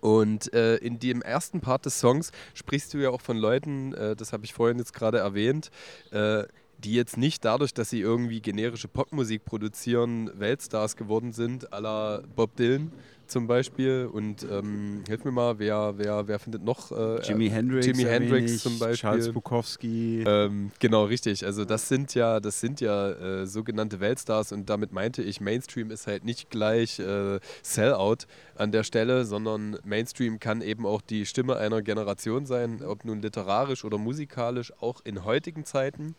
und 0.00 0.52
äh, 0.54 0.76
in 0.76 0.98
dem 0.98 1.22
ersten 1.22 1.60
Part 1.60 1.84
des 1.84 2.00
Songs 2.00 2.32
sprichst 2.54 2.94
du 2.94 2.98
ja 2.98 3.10
auch 3.10 3.20
von 3.20 3.36
Leuten, 3.36 3.92
äh, 3.92 4.16
das 4.16 4.32
habe 4.32 4.44
ich 4.44 4.54
vorhin 4.54 4.78
jetzt 4.78 4.94
gerade 4.94 5.18
erwähnt, 5.18 5.70
äh, 6.10 6.44
die 6.78 6.94
jetzt 6.94 7.16
nicht 7.16 7.44
dadurch, 7.44 7.74
dass 7.74 7.90
sie 7.90 8.00
irgendwie 8.00 8.40
generische 8.40 8.88
Popmusik 8.88 9.44
produzieren, 9.44 10.30
Weltstars 10.38 10.96
geworden 10.96 11.32
sind, 11.32 11.72
à 11.72 11.80
la 11.80 12.22
Bob 12.34 12.56
Dylan, 12.56 12.92
zum 13.32 13.46
Beispiel. 13.46 14.08
Und 14.12 14.46
ähm, 14.48 15.02
hilf 15.08 15.24
mir 15.24 15.32
mal, 15.32 15.58
wer, 15.58 15.94
wer, 15.96 16.28
wer 16.28 16.38
findet 16.38 16.62
noch? 16.62 16.92
Äh, 16.92 17.20
Jimi 17.22 17.48
Hendrix, 17.48 17.86
Jimi 17.86 18.04
Hendrix 18.04 18.58
zum 18.58 18.78
Beispiel. 18.78 18.96
Charles 18.96 19.32
Bukowski. 19.32 20.22
Ähm, 20.26 20.70
genau, 20.78 21.04
richtig. 21.04 21.44
Also 21.44 21.64
das 21.64 21.88
sind 21.88 22.14
ja, 22.14 22.38
das 22.38 22.60
sind 22.60 22.80
ja 22.80 23.10
äh, 23.10 23.46
sogenannte 23.46 24.00
Weltstars 24.00 24.52
und 24.52 24.70
damit 24.70 24.92
meinte 24.92 25.22
ich, 25.22 25.40
Mainstream 25.40 25.90
ist 25.90 26.06
halt 26.06 26.24
nicht 26.24 26.50
gleich 26.50 26.98
äh, 26.98 27.40
Sellout 27.62 28.26
an 28.54 28.70
der 28.70 28.84
Stelle, 28.84 29.24
sondern 29.24 29.78
Mainstream 29.84 30.38
kann 30.38 30.60
eben 30.60 30.86
auch 30.86 31.00
die 31.00 31.26
Stimme 31.26 31.56
einer 31.56 31.82
Generation 31.82 32.46
sein, 32.46 32.82
ob 32.84 33.04
nun 33.04 33.22
literarisch 33.22 33.84
oder 33.84 33.98
musikalisch, 33.98 34.72
auch 34.80 35.00
in 35.04 35.24
heutigen 35.24 35.64
Zeiten 35.64 36.14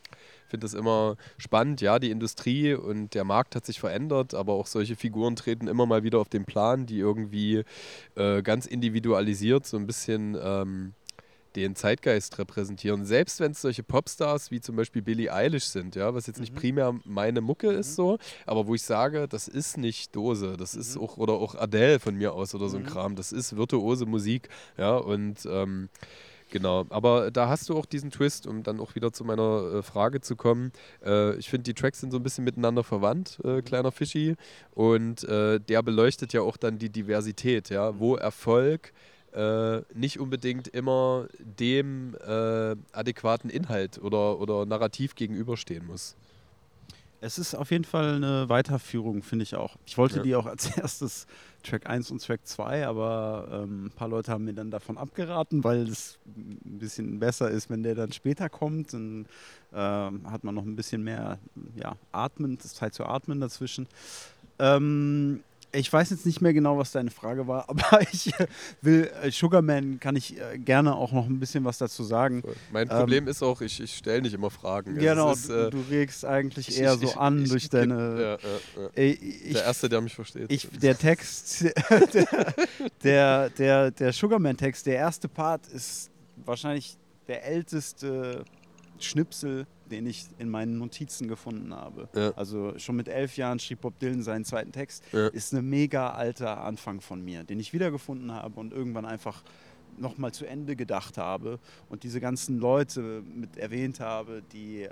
finde 0.47 0.65
das 0.65 0.73
immer 0.73 1.17
spannend. 1.37 1.81
Ja, 1.81 1.99
die 1.99 2.11
Industrie 2.11 2.73
und 2.73 3.13
der 3.15 3.23
Markt 3.23 3.55
hat 3.55 3.65
sich 3.65 3.79
verändert, 3.79 4.33
aber 4.33 4.53
auch 4.53 4.67
solche 4.67 4.95
Figuren 4.95 5.35
treten 5.35 5.67
immer 5.67 5.85
mal 5.85 6.03
wieder 6.03 6.19
auf 6.19 6.29
den 6.29 6.45
Plan, 6.45 6.85
die 6.85 6.99
irgendwie 6.99 7.63
äh, 8.15 8.41
ganz 8.43 8.65
individualisiert 8.65 9.65
so 9.65 9.77
ein 9.77 9.87
bisschen 9.87 10.37
ähm, 10.39 10.93
den 11.55 11.75
Zeitgeist 11.75 12.37
repräsentieren. 12.39 13.05
Selbst 13.05 13.39
wenn 13.39 13.51
es 13.51 13.61
solche 13.61 13.83
Popstars 13.83 14.51
wie 14.51 14.61
zum 14.61 14.75
Beispiel 14.75 15.01
Billie 15.01 15.31
Eilish 15.31 15.65
sind, 15.65 15.95
ja, 15.95 16.13
was 16.13 16.27
jetzt 16.27 16.39
nicht 16.39 16.53
mhm. 16.53 16.57
primär 16.57 16.99
meine 17.05 17.41
Mucke 17.41 17.71
mhm. 17.71 17.79
ist 17.79 17.95
so, 17.95 18.17
aber 18.45 18.67
wo 18.67 18.75
ich 18.75 18.83
sage, 18.83 19.27
das 19.27 19.47
ist 19.47 19.77
nicht 19.77 20.15
Dose, 20.15 20.57
das 20.57 20.75
mhm. 20.75 20.81
ist 20.81 20.97
auch, 20.97 21.17
oder 21.17 21.33
auch 21.33 21.55
Adele 21.55 21.99
von 21.99 22.15
mir 22.15 22.33
aus 22.33 22.53
oder 22.55 22.69
so 22.69 22.77
ein 22.77 22.83
mhm. 22.83 22.87
Kram, 22.87 23.15
das 23.15 23.31
ist 23.31 23.55
virtuose 23.55 24.05
Musik, 24.05 24.49
ja, 24.77 24.95
und 24.95 25.47
ähm, 25.49 25.89
Genau, 26.53 26.85
aber 26.89 27.31
da 27.31 27.49
hast 27.49 27.67
du 27.67 27.75
auch 27.75 27.87
diesen 27.87 28.11
Twist, 28.11 28.45
um 28.45 28.61
dann 28.61 28.79
auch 28.79 28.93
wieder 28.93 29.11
zu 29.11 29.25
meiner 29.25 29.73
äh, 29.73 29.81
Frage 29.81 30.21
zu 30.21 30.35
kommen. 30.35 30.71
Äh, 31.03 31.35
ich 31.37 31.49
finde, 31.49 31.63
die 31.63 31.73
Tracks 31.73 31.99
sind 31.99 32.11
so 32.11 32.17
ein 32.17 32.21
bisschen 32.21 32.43
miteinander 32.43 32.83
verwandt, 32.83 33.39
äh, 33.43 33.55
mhm. 33.55 33.65
kleiner 33.65 33.91
Fischi. 33.91 34.35
Und 34.69 35.23
äh, 35.23 35.59
der 35.59 35.81
beleuchtet 35.81 36.31
ja 36.31 36.41
auch 36.41 36.57
dann 36.57 36.77
die 36.77 36.91
Diversität, 36.91 37.71
ja, 37.71 37.97
wo 37.97 38.17
Erfolg 38.17 38.93
äh, 39.33 39.81
nicht 39.95 40.19
unbedingt 40.19 40.67
immer 40.67 41.27
dem 41.39 42.15
äh, 42.23 42.75
adäquaten 42.91 43.49
Inhalt 43.49 43.97
oder, 43.97 44.39
oder 44.39 44.67
Narrativ 44.67 45.15
gegenüberstehen 45.15 45.87
muss. 45.87 46.15
Es 47.23 47.37
ist 47.37 47.55
auf 47.55 47.71
jeden 47.71 47.85
Fall 47.85 48.15
eine 48.15 48.49
Weiterführung, 48.49 49.23
finde 49.23 49.43
ich 49.43 49.55
auch. 49.55 49.77
Ich 49.85 49.97
wollte 49.97 50.17
ja. 50.17 50.23
die 50.23 50.35
auch 50.35 50.45
als 50.45 50.65
erstes 50.77 51.25
Track 51.63 51.89
1 51.89 52.11
und 52.11 52.21
Track 52.21 52.41
2, 52.43 52.85
aber 52.85 53.63
ähm, 53.63 53.85
ein 53.85 53.91
paar 53.91 54.09
Leute 54.09 54.33
haben 54.33 54.43
mir 54.43 54.53
dann 54.53 54.71
davon 54.71 54.97
abgeraten, 54.97 55.63
weil 55.63 55.87
es 55.87 56.19
ein 56.35 56.79
bisschen 56.79 57.19
besser 57.19 57.49
ist, 57.49 57.69
wenn 57.69 57.81
der 57.81 57.95
dann 57.95 58.11
später 58.11 58.49
kommt. 58.49 58.93
Dann 58.93 59.25
ähm, 59.73 60.29
hat 60.29 60.43
man 60.43 60.53
noch 60.53 60.65
ein 60.65 60.75
bisschen 60.75 61.01
mehr 61.01 61.39
ja, 61.77 61.95
Atmen, 62.11 62.59
Zeit 62.59 62.93
zu 62.93 63.05
atmen 63.05 63.39
dazwischen. 63.39 63.87
Ähm, 64.59 65.45
ich 65.73 65.91
weiß 65.91 66.11
jetzt 66.11 66.25
nicht 66.25 66.39
mehr 66.39 66.53
genau, 66.53 66.77
was 66.77 66.91
deine 66.91 67.11
Frage 67.11 67.47
war, 67.47 67.65
aber 67.69 68.01
ich 68.01 68.33
äh, 68.39 68.47
will, 68.81 69.11
äh, 69.21 69.31
Sugarman 69.31 69.99
kann 69.99 70.15
ich 70.15 70.39
äh, 70.39 70.57
gerne 70.57 70.95
auch 70.95 71.11
noch 71.11 71.25
ein 71.25 71.39
bisschen 71.39 71.65
was 71.65 71.77
dazu 71.77 72.03
sagen. 72.03 72.43
Mein 72.71 72.87
Problem 72.87 73.25
ähm, 73.25 73.29
ist 73.29 73.41
auch, 73.41 73.61
ich, 73.61 73.79
ich 73.79 73.97
stelle 73.97 74.21
nicht 74.21 74.33
immer 74.33 74.49
Fragen. 74.49 74.95
Genau, 74.95 75.31
ist, 75.31 75.49
äh, 75.49 75.69
du 75.69 75.83
regst 75.89 76.25
eigentlich 76.25 76.69
ich, 76.69 76.79
eher 76.79 76.93
ich, 76.93 77.09
so 77.09 77.19
an 77.19 77.45
durch 77.45 77.69
deine. 77.69 77.93
Ja, 77.93 78.21
ja, 78.21 78.95
ja. 78.95 79.53
der 79.53 79.63
Erste, 79.63 79.89
der 79.89 80.01
mich 80.01 80.13
versteht. 80.13 80.69
der 80.81 80.97
Text, 80.97 81.63
der, 83.03 83.49
der, 83.49 83.49
der, 83.49 83.91
der 83.91 84.13
Sugarman-Text, 84.13 84.85
der 84.85 84.95
erste 84.95 85.27
Part 85.27 85.67
ist 85.67 86.11
wahrscheinlich 86.45 86.97
der 87.27 87.45
älteste 87.45 88.43
Schnipsel 89.03 89.67
den 89.93 90.07
ich 90.07 90.25
in 90.39 90.49
meinen 90.49 90.79
Notizen 90.79 91.27
gefunden 91.27 91.73
habe. 91.73 92.09
Ja. 92.15 92.31
Also 92.31 92.77
schon 92.79 92.95
mit 92.95 93.07
elf 93.07 93.37
Jahren 93.37 93.59
schrieb 93.59 93.81
Bob 93.81 93.99
Dylan 93.99 94.23
seinen 94.23 94.43
zweiten 94.43 94.71
Text. 94.71 95.03
Ja. 95.11 95.27
Ist 95.27 95.53
eine 95.53 95.61
mega 95.61 96.09
alter 96.11 96.63
Anfang 96.63 96.99
von 96.99 97.23
mir, 97.23 97.43
den 97.43 97.59
ich 97.59 97.73
wiedergefunden 97.73 98.31
habe 98.31 98.59
und 98.59 98.73
irgendwann 98.73 99.05
einfach 99.05 99.43
nochmal 99.97 100.33
zu 100.33 100.45
Ende 100.45 100.75
gedacht 100.75 101.19
habe 101.19 101.59
und 101.89 102.03
diese 102.03 102.19
ganzen 102.19 102.57
Leute 102.57 103.23
mit 103.35 103.57
erwähnt 103.57 103.99
habe, 103.99 104.41
die 104.51 104.89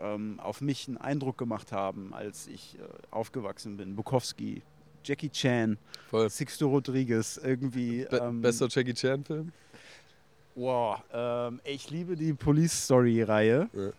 ähm, 0.00 0.38
auf 0.38 0.60
mich 0.60 0.86
einen 0.86 0.98
Eindruck 0.98 1.36
gemacht 1.36 1.72
haben, 1.72 2.14
als 2.14 2.46
ich 2.46 2.76
äh, 2.78 2.82
aufgewachsen 3.10 3.76
bin. 3.76 3.96
Bukowski, 3.96 4.62
Jackie 5.02 5.30
Chan, 5.30 5.76
Voll. 6.08 6.30
Sixto 6.30 6.68
Rodriguez, 6.68 7.40
irgendwie. 7.42 8.06
Be 8.08 8.18
ähm, 8.18 8.40
bester 8.40 8.68
Jackie 8.70 8.94
Chan-Film? 8.94 9.52
Wow, 10.58 10.96
ähm, 11.12 11.60
ich 11.62 11.88
liebe 11.88 12.16
die 12.16 12.32
Police 12.32 12.86
Story-Reihe. 12.86 13.68
Ja. 13.72 13.90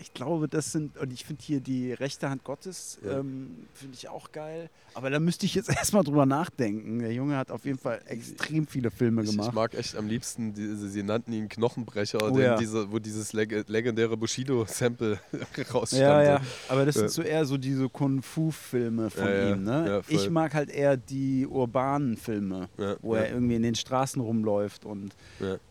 Ich 0.00 0.14
glaube, 0.14 0.48
das 0.48 0.72
sind, 0.72 0.96
und 0.98 1.12
ich 1.12 1.24
finde 1.24 1.42
hier 1.42 1.60
die 1.60 1.92
rechte 1.92 2.28
Hand 2.30 2.44
Gottes, 2.44 2.98
Ja. 3.04 3.18
ähm, 3.18 3.66
finde 3.74 3.96
ich 3.96 4.08
auch 4.08 4.32
geil. 4.32 4.70
Aber 4.94 5.10
da 5.10 5.20
müsste 5.20 5.46
ich 5.46 5.54
jetzt 5.54 5.68
erstmal 5.76 6.02
drüber 6.04 6.26
nachdenken. 6.26 6.98
Der 7.00 7.12
Junge 7.12 7.36
hat 7.36 7.50
auf 7.50 7.64
jeden 7.64 7.78
Fall 7.78 8.00
extrem 8.06 8.66
viele 8.66 8.90
Filme 8.90 9.22
Ich, 9.22 9.30
ich 9.30 9.36
gemacht. 9.36 9.54
mag 9.54 9.74
echt 9.74 9.96
am 9.96 10.06
liebsten, 10.06 10.54
diese, 10.54 10.88
sie 10.88 11.02
nannten 11.02 11.32
ihn 11.32 11.48
Knochenbrecher, 11.48 12.18
Oh 12.30 12.38
ja. 12.38 12.56
diese, 12.56 12.90
wo 12.90 12.98
dieses 12.98 13.32
leg 13.32 13.64
legendäre 13.68 14.16
Bushido-Sample 14.16 15.18
rausstand. 15.72 16.02
ja, 16.02 16.22
ja, 16.22 16.40
aber 16.68 16.84
das 16.86 16.94
sind 16.96 17.10
so 17.10 17.22
eher 17.22 17.44
so 17.44 17.56
diese 17.58 17.88
Kung-Fu-Filme 17.88 19.10
von 19.10 19.26
ihm. 19.28 19.62
Ne? 19.64 20.02
Ich 20.08 20.28
mag 20.30 20.54
halt 20.54 20.70
eher 20.70 20.96
die 20.96 21.46
urbanen 21.46 22.16
Filme, 22.16 22.68
wo 23.02 23.14
er 23.14 23.30
irgendwie 23.30 23.56
in 23.56 23.62
den 23.62 23.74
Straßen 23.74 24.20
rumläuft. 24.20 24.84
Und 24.84 25.14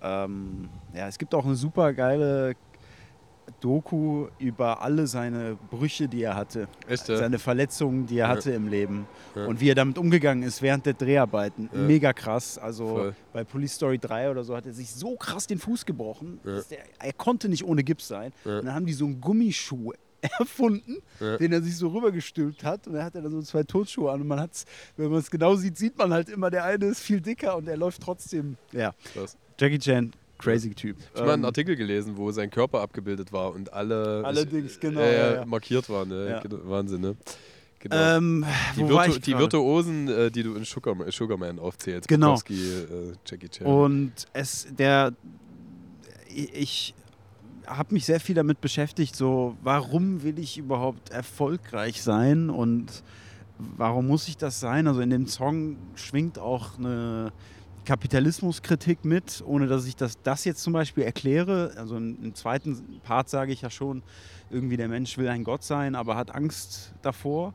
ähm, 0.01 0.69
ja, 0.93 1.07
es 1.07 1.17
gibt 1.17 1.33
auch 1.35 1.45
eine 1.45 1.55
super 1.55 1.93
geile 1.93 2.55
Doku 3.59 4.27
über 4.39 4.81
alle 4.81 5.07
seine 5.07 5.57
Brüche, 5.69 6.07
die 6.07 6.23
er 6.23 6.35
hatte. 6.35 6.67
Echt, 6.87 7.07
ja? 7.09 7.17
Seine 7.17 7.39
Verletzungen, 7.39 8.05
die 8.07 8.15
er 8.17 8.27
Ja. 8.27 8.29
hatte 8.29 8.51
im 8.51 8.67
Leben. 8.67 9.07
Ja. 9.35 9.45
Und 9.45 9.59
wie 9.59 9.69
er 9.69 9.75
damit 9.75 9.97
umgegangen 9.97 10.43
ist 10.43 10.61
während 10.61 10.85
der 10.85 10.93
Dreharbeiten. 10.93 11.69
Mega 11.73 12.13
krass. 12.13 12.57
Also 12.57 12.87
Voll. 12.87 13.15
bei 13.33 13.43
Police 13.43 13.73
Story 13.75 13.99
3 13.99 14.31
oder 14.31 14.43
so 14.43 14.55
hat 14.55 14.65
er 14.65 14.73
sich 14.73 14.91
so 14.91 15.15
krass 15.15 15.47
den 15.47 15.59
Fuß 15.59 15.85
gebrochen. 15.85 16.39
Der, 16.43 16.79
er 16.99 17.13
konnte 17.13 17.49
nicht 17.49 17.63
ohne 17.65 17.83
Gips 17.83 18.07
sein. 18.07 18.31
Und 18.45 18.65
dann 18.65 18.73
haben 18.73 18.85
die 18.85 18.93
so 18.93 19.05
einen 19.05 19.19
Gummischuh 19.21 19.93
erfunden, 20.39 20.97
Ja. 21.19 21.37
den 21.37 21.51
er 21.51 21.61
sich 21.61 21.75
so 21.77 21.87
rübergestülpt 21.89 22.63
hat. 22.63 22.87
Und 22.87 22.95
er 22.95 23.05
hat 23.05 23.15
dann 23.15 23.29
so 23.31 23.41
zwei 23.41 23.63
Totschuhe 23.63 24.11
an. 24.11 24.21
Und 24.21 24.27
man 24.27 24.39
hat's, 24.39 24.65
wenn 24.97 25.09
man 25.09 25.19
es 25.19 25.31
genau 25.31 25.55
sieht, 25.55 25.77
sieht 25.77 25.97
man 25.97 26.13
halt 26.13 26.29
immer, 26.29 26.49
der 26.51 26.63
eine 26.65 26.85
ist 26.85 26.99
viel 27.01 27.21
dicker 27.21 27.55
und 27.57 27.67
er 27.67 27.77
läuft 27.77 28.01
trotzdem. 28.03 28.57
Ja. 28.71 28.93
Krass. 29.13 29.35
Jackie 29.59 29.79
Chan, 29.79 30.11
crazy 30.41 30.73
Typ. 30.73 30.97
Ich 30.97 31.05
habe 31.15 31.27
mal 31.27 31.33
einen 31.33 31.43
Ähm, 31.43 31.45
Artikel 31.45 31.75
gelesen, 31.75 32.17
wo 32.17 32.31
sein 32.31 32.49
Körper 32.49 32.81
abgebildet 32.81 33.31
war 33.31 33.53
und 33.53 33.71
alle 33.73 34.23
Allerdings, 34.25 34.73
ich, 34.73 34.79
genau, 34.79 35.01
äh, 35.01 35.15
ja, 35.15 35.33
ja. 35.35 35.45
markiert 35.45 35.89
waren. 35.89 36.09
Ne? 36.09 36.29
Ja. 36.29 36.39
Genau, 36.39 36.57
Wahnsinn, 36.63 37.01
ne? 37.01 37.15
Genau. 37.79 37.95
ähm, 37.95 38.45
die, 38.75 38.87
Virtu 38.87 39.09
ich 39.09 39.21
die? 39.21 39.37
Virtuosen, 39.37 40.07
äh, 40.07 40.29
die 40.29 40.43
du 40.43 40.55
in 40.55 40.65
Sugarman, 40.65 41.09
Sugarman 41.09 41.57
aufzählst. 41.57 42.07
Genau. 42.07 42.27
Bukowski, 42.27 42.53
äh, 42.53 43.13
Jackie 43.25 43.49
Chan. 43.49 43.65
Und 43.65 44.13
es, 44.33 44.67
der, 44.77 45.13
ich 46.29 46.93
habe 47.65 47.93
mich 47.93 48.05
sehr 48.05 48.19
viel 48.19 48.35
damit 48.35 48.61
beschäftigt, 48.61 49.15
so, 49.15 49.57
warum 49.63 50.21
will 50.23 50.37
ich 50.37 50.57
überhaupt 50.57 51.09
erfolgreich 51.09 52.03
sein 52.03 52.49
und 52.51 53.03
warum 53.57 54.07
muss 54.07 54.27
ich 54.27 54.37
das 54.37 54.59
sein? 54.59 54.87
Also 54.87 55.01
in 55.01 55.09
dem 55.09 55.27
Song 55.27 55.77
schwingt 55.95 56.37
auch 56.37 56.77
eine 56.77 57.31
Kapitalismuskritik 57.85 59.05
mit, 59.05 59.43
ohne 59.45 59.67
dass 59.67 59.85
ich 59.85 59.95
das, 59.95 60.21
das 60.21 60.45
jetzt 60.45 60.61
zum 60.63 60.73
Beispiel 60.73 61.03
erkläre. 61.03 61.73
Also 61.77 61.97
im, 61.97 62.17
im 62.23 62.35
zweiten 62.35 62.99
Part 63.03 63.29
sage 63.29 63.51
ich 63.51 63.61
ja 63.61 63.69
schon, 63.69 64.03
irgendwie 64.49 64.77
der 64.77 64.87
Mensch 64.87 65.17
will 65.17 65.27
ein 65.27 65.43
Gott 65.43 65.63
sein, 65.63 65.95
aber 65.95 66.15
hat 66.15 66.33
Angst 66.35 66.93
davor. 67.01 67.53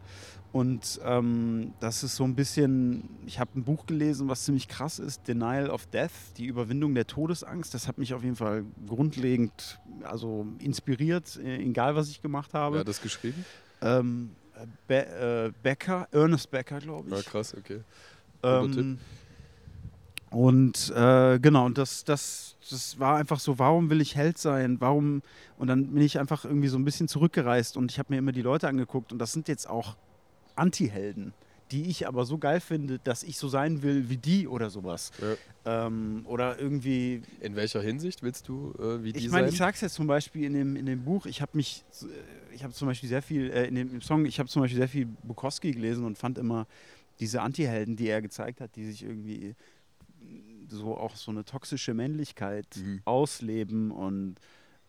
Und 0.53 1.01
ähm, 1.05 1.75
das 1.81 2.03
ist 2.03 2.17
so 2.17 2.25
ein 2.25 2.35
bisschen, 2.35 3.09
ich 3.27 3.39
habe 3.39 3.51
ein 3.57 3.65
Buch 3.65 3.85
gelesen, 3.85 4.29
was 4.29 4.45
ziemlich 4.45 4.69
krass 4.69 4.99
ist, 4.99 5.29
Denial 5.29 5.69
of 5.69 5.87
Death, 5.87 6.11
die 6.39 6.47
Überwindung 6.47 6.95
der 6.95 7.07
Todesangst. 7.07 7.75
Das 7.75 7.87
hat 7.89 7.99
mich 7.99 8.15
auf 8.15 8.23
jeden 8.23 8.37
Fall 8.37 8.65
grundlegend 8.87 9.79
also 10.03 10.47
inspiriert, 10.59 11.37
äh, 11.37 11.59
egal 11.59 11.95
was 11.95 12.09
ich 12.09 12.23
gemacht 12.23 12.55
habe. 12.55 12.77
Wer 12.77 12.81
hat 12.81 12.89
das 12.89 13.03
geschrieben? 13.03 13.45
Ähm, 13.83 14.31
Be 14.87 15.07
äh, 15.07 15.53
Becker, 15.63 16.09
Ernest 16.11 16.51
Becker, 16.51 16.79
glaube 16.79 17.11
Ja, 17.11 17.19
ich. 17.19 17.27
krass, 17.27 17.55
okay. 17.55 17.81
Ähm, 18.43 18.99
und 20.31 20.93
äh, 20.95 21.39
genau, 21.39 21.67
und 21.67 21.79
das, 21.79 22.05
das, 22.05 22.57
das 22.69 22.99
war 22.99 23.17
einfach 23.17 23.39
so, 23.39 23.59
warum 23.59 23.91
will 23.91 24.01
ich 24.01 24.17
Held 24.17 24.39
sein? 24.39 24.77
Warum? 24.81 25.23
Und 25.59 25.69
dann 25.69 25.95
bin 25.95 26.03
ich 26.03 26.19
einfach 26.19 26.45
irgendwie 26.45 26.69
so 26.69 26.79
ein 26.79 26.85
bisschen 26.85 27.09
zurückgereist 27.09 27.77
und 27.77 27.91
ich 27.93 27.99
habe 27.99 28.13
mir 28.13 28.19
immer 28.19 28.33
die 28.33 28.43
Leute 28.43 28.69
angeguckt 28.69 29.13
und 29.13 29.19
das 29.19 29.33
sind 29.33 29.49
jetzt 29.49 29.69
auch 29.69 29.97
Anti-Helden, 30.57 31.33
die 31.71 31.85
ich 31.85 32.09
aber 32.09 32.25
so 32.25 32.39
geil 32.39 32.61
finde, 32.61 32.99
dass 32.99 33.23
ich 33.23 33.39
so 33.39 33.49
sein 33.49 33.83
will 33.83 34.09
wie 34.09 34.17
die 34.17 34.49
oder 34.49 34.69
sowas. 34.69 35.13
Ähm, 35.65 36.23
oder 36.27 36.59
irgendwie 36.59 37.23
In 37.41 37.55
welcher 37.55 37.81
Hinsicht 37.81 38.23
willst 38.23 38.49
du 38.49 38.75
äh, 38.79 39.05
wie 39.05 39.13
die 39.13 39.21
ich 39.21 39.31
meine, 39.31 39.47
sein? 39.47 39.53
ich 39.53 39.59
sag's 39.59 39.81
jetzt 39.81 39.95
zum 39.95 40.07
Beispiel 40.07 40.45
in 40.45 40.55
dem, 40.55 40.77
in 40.77 40.87
dem 40.87 41.05
Buch, 41.05 41.27
ich 41.27 41.41
habe 41.41 41.53
mich, 41.55 41.85
äh, 42.03 42.55
ich 42.55 42.65
habe 42.65 42.73
zum 42.73 42.89
Beispiel 42.89 43.09
sehr 43.09 43.23
viel, 43.23 43.51
äh, 43.51 43.67
in 43.67 43.77
dem 43.77 44.01
Song, 44.01 44.27
ich 44.27 44.41
habe 44.41 44.49
zum 44.49 44.63
Beispiel 44.63 44.79
sehr 44.79 44.89
viel 44.89 45.07
Bukowski 45.23 45.71
gelesen 45.71 46.05
und 46.05 46.19
fand 46.19 46.37
immer 46.39 46.67
diese 47.21 47.43
Antihelden, 47.43 47.97
die 47.97 48.09
er 48.09 48.21
gezeigt 48.21 48.61
hat, 48.61 48.77
die 48.77 48.85
sich 48.85 49.03
irgendwie 49.03 49.55
so 50.69 50.97
auch 50.97 51.17
so 51.17 51.31
eine 51.31 51.45
toxische 51.45 51.95
Männlichkeit 51.95 52.67
Mhm. 52.77 53.01
ausleben 53.05 53.91
und 53.91 54.37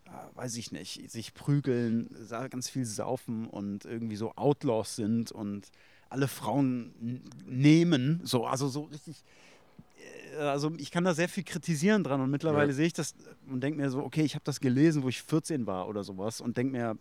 äh, 0.06 0.36
weiß 0.36 0.56
ich 0.58 0.72
nicht, 0.72 1.10
sich 1.12 1.34
prügeln, 1.34 2.10
ganz 2.50 2.70
viel 2.70 2.86
saufen 2.86 3.46
und 3.48 3.86
irgendwie 3.86 4.16
so 4.16 4.34
Outlaws 4.36 4.96
sind 4.96 5.32
und 5.32 5.70
alle 6.10 6.28
Frauen 6.28 7.22
nehmen, 7.46 8.22
so, 8.24 8.46
also 8.46 8.68
so 8.70 8.84
richtig 8.84 9.24
äh, 10.38 10.42
also 10.42 10.72
ich 10.78 10.92
kann 10.92 11.04
da 11.04 11.14
sehr 11.14 11.28
viel 11.30 11.44
kritisieren 11.44 12.04
dran 12.04 12.22
und 12.22 12.30
mittlerweile 12.32 12.70
Ja. 12.70 12.74
sehe 12.76 12.88
ich 12.88 12.94
das 12.94 13.16
und 13.50 13.62
denke 13.62 13.82
mir 13.82 13.90
so, 13.90 14.04
okay, 14.04 14.24
ich 14.24 14.36
habe 14.36 14.44
das 14.46 14.60
gelesen, 14.60 15.04
wo 15.04 15.10
ich 15.10 15.22
14 15.22 15.68
war 15.68 15.88
oder 15.88 16.04
sowas 16.04 16.40
und 16.42 16.58
denke 16.58 16.72
mir, 16.72 16.98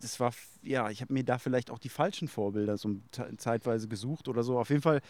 das 0.00 0.18
war, 0.18 0.32
ja, 0.62 0.90
ich 0.90 1.00
habe 1.00 1.12
mir 1.12 1.22
da 1.22 1.38
vielleicht 1.38 1.70
auch 1.70 1.78
die 1.78 1.88
falschen 1.88 2.26
Vorbilder 2.26 2.76
so 2.76 2.96
zeitweise 3.36 3.86
gesucht 3.86 4.26
oder 4.26 4.42
so. 4.42 4.58
Auf 4.58 4.70
jeden 4.70 4.82
Fall, 4.82 5.00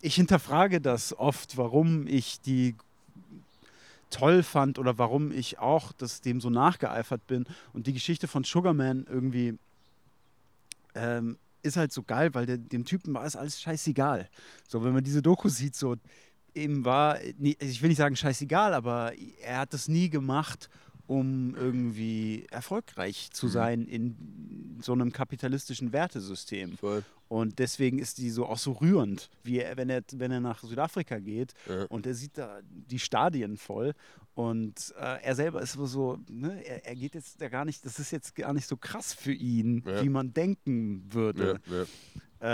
ich 0.00 0.14
hinterfrage 0.14 0.80
das 0.80 1.16
oft, 1.18 1.56
warum 1.56 2.06
ich 2.06 2.40
die 2.40 2.74
toll 4.10 4.42
fand 4.42 4.78
oder 4.78 4.98
warum 4.98 5.32
ich 5.32 5.58
auch 5.58 5.92
das 5.92 6.20
dem 6.20 6.40
so 6.40 6.50
nachgeeifert 6.50 7.26
bin. 7.26 7.44
Und 7.72 7.86
die 7.86 7.92
Geschichte 7.92 8.26
von 8.26 8.44
Sugarman 8.44 9.06
irgendwie 9.08 9.58
ähm, 10.94 11.36
ist 11.62 11.76
halt 11.76 11.92
so 11.92 12.02
geil, 12.02 12.34
weil 12.34 12.46
der, 12.46 12.58
dem 12.58 12.84
Typen 12.84 13.12
war 13.14 13.24
es 13.24 13.36
alles 13.36 13.60
scheißegal. 13.60 14.28
So, 14.66 14.84
wenn 14.84 14.92
man 14.92 15.04
diese 15.04 15.22
Doku 15.22 15.48
sieht, 15.48 15.74
so 15.74 15.96
ihm 16.54 16.84
war, 16.84 17.14
also 17.14 17.32
ich 17.58 17.82
will 17.82 17.88
nicht 17.88 17.98
sagen 17.98 18.16
scheißegal, 18.16 18.74
aber 18.74 19.12
er 19.42 19.58
hat 19.58 19.74
das 19.74 19.88
nie 19.88 20.08
gemacht, 20.08 20.68
um 21.08 21.56
irgendwie 21.56 22.46
erfolgreich 22.50 23.30
zu 23.32 23.46
Mhm. 23.46 23.50
sein 23.50 23.86
in 23.86 24.78
so 24.80 24.92
einem 24.92 25.10
kapitalistischen 25.12 25.92
Wertesystem. 25.92 26.76
Voll. 26.76 27.02
Und 27.28 27.58
deswegen 27.58 27.98
ist 27.98 28.18
die 28.18 28.30
so 28.30 28.46
auch 28.46 28.56
so 28.58 28.72
rührend, 28.72 29.28
wie 29.42 29.58
er, 29.58 29.76
wenn 29.76 29.90
er, 29.90 30.02
wenn 30.14 30.30
er 30.30 30.40
nach 30.40 30.60
Südafrika 30.62 31.18
geht 31.18 31.52
Ja. 31.68 31.84
und 31.86 32.06
er 32.06 32.14
sieht 32.14 32.38
da 32.38 32.60
die 32.70 32.98
Stadien 32.98 33.56
voll. 33.56 33.92
Und 34.34 34.94
äh, 35.00 35.22
er 35.22 35.34
selber 35.34 35.60
ist 35.60 35.72
so, 35.72 36.18
ne, 36.30 36.64
er, 36.64 36.86
er 36.86 36.94
geht 36.94 37.14
jetzt 37.14 37.40
da 37.40 37.48
gar 37.48 37.64
nicht, 37.64 37.84
das 37.84 37.98
ist 37.98 38.12
jetzt 38.12 38.34
gar 38.36 38.52
nicht 38.54 38.66
so 38.68 38.76
krass 38.76 39.12
für 39.12 39.32
ihn, 39.32 39.82
Ja. 39.86 40.02
wie 40.02 40.08
man 40.08 40.32
denken 40.32 41.04
würde. 41.10 41.60
Ja, 41.66 41.74
ja. 41.78 41.84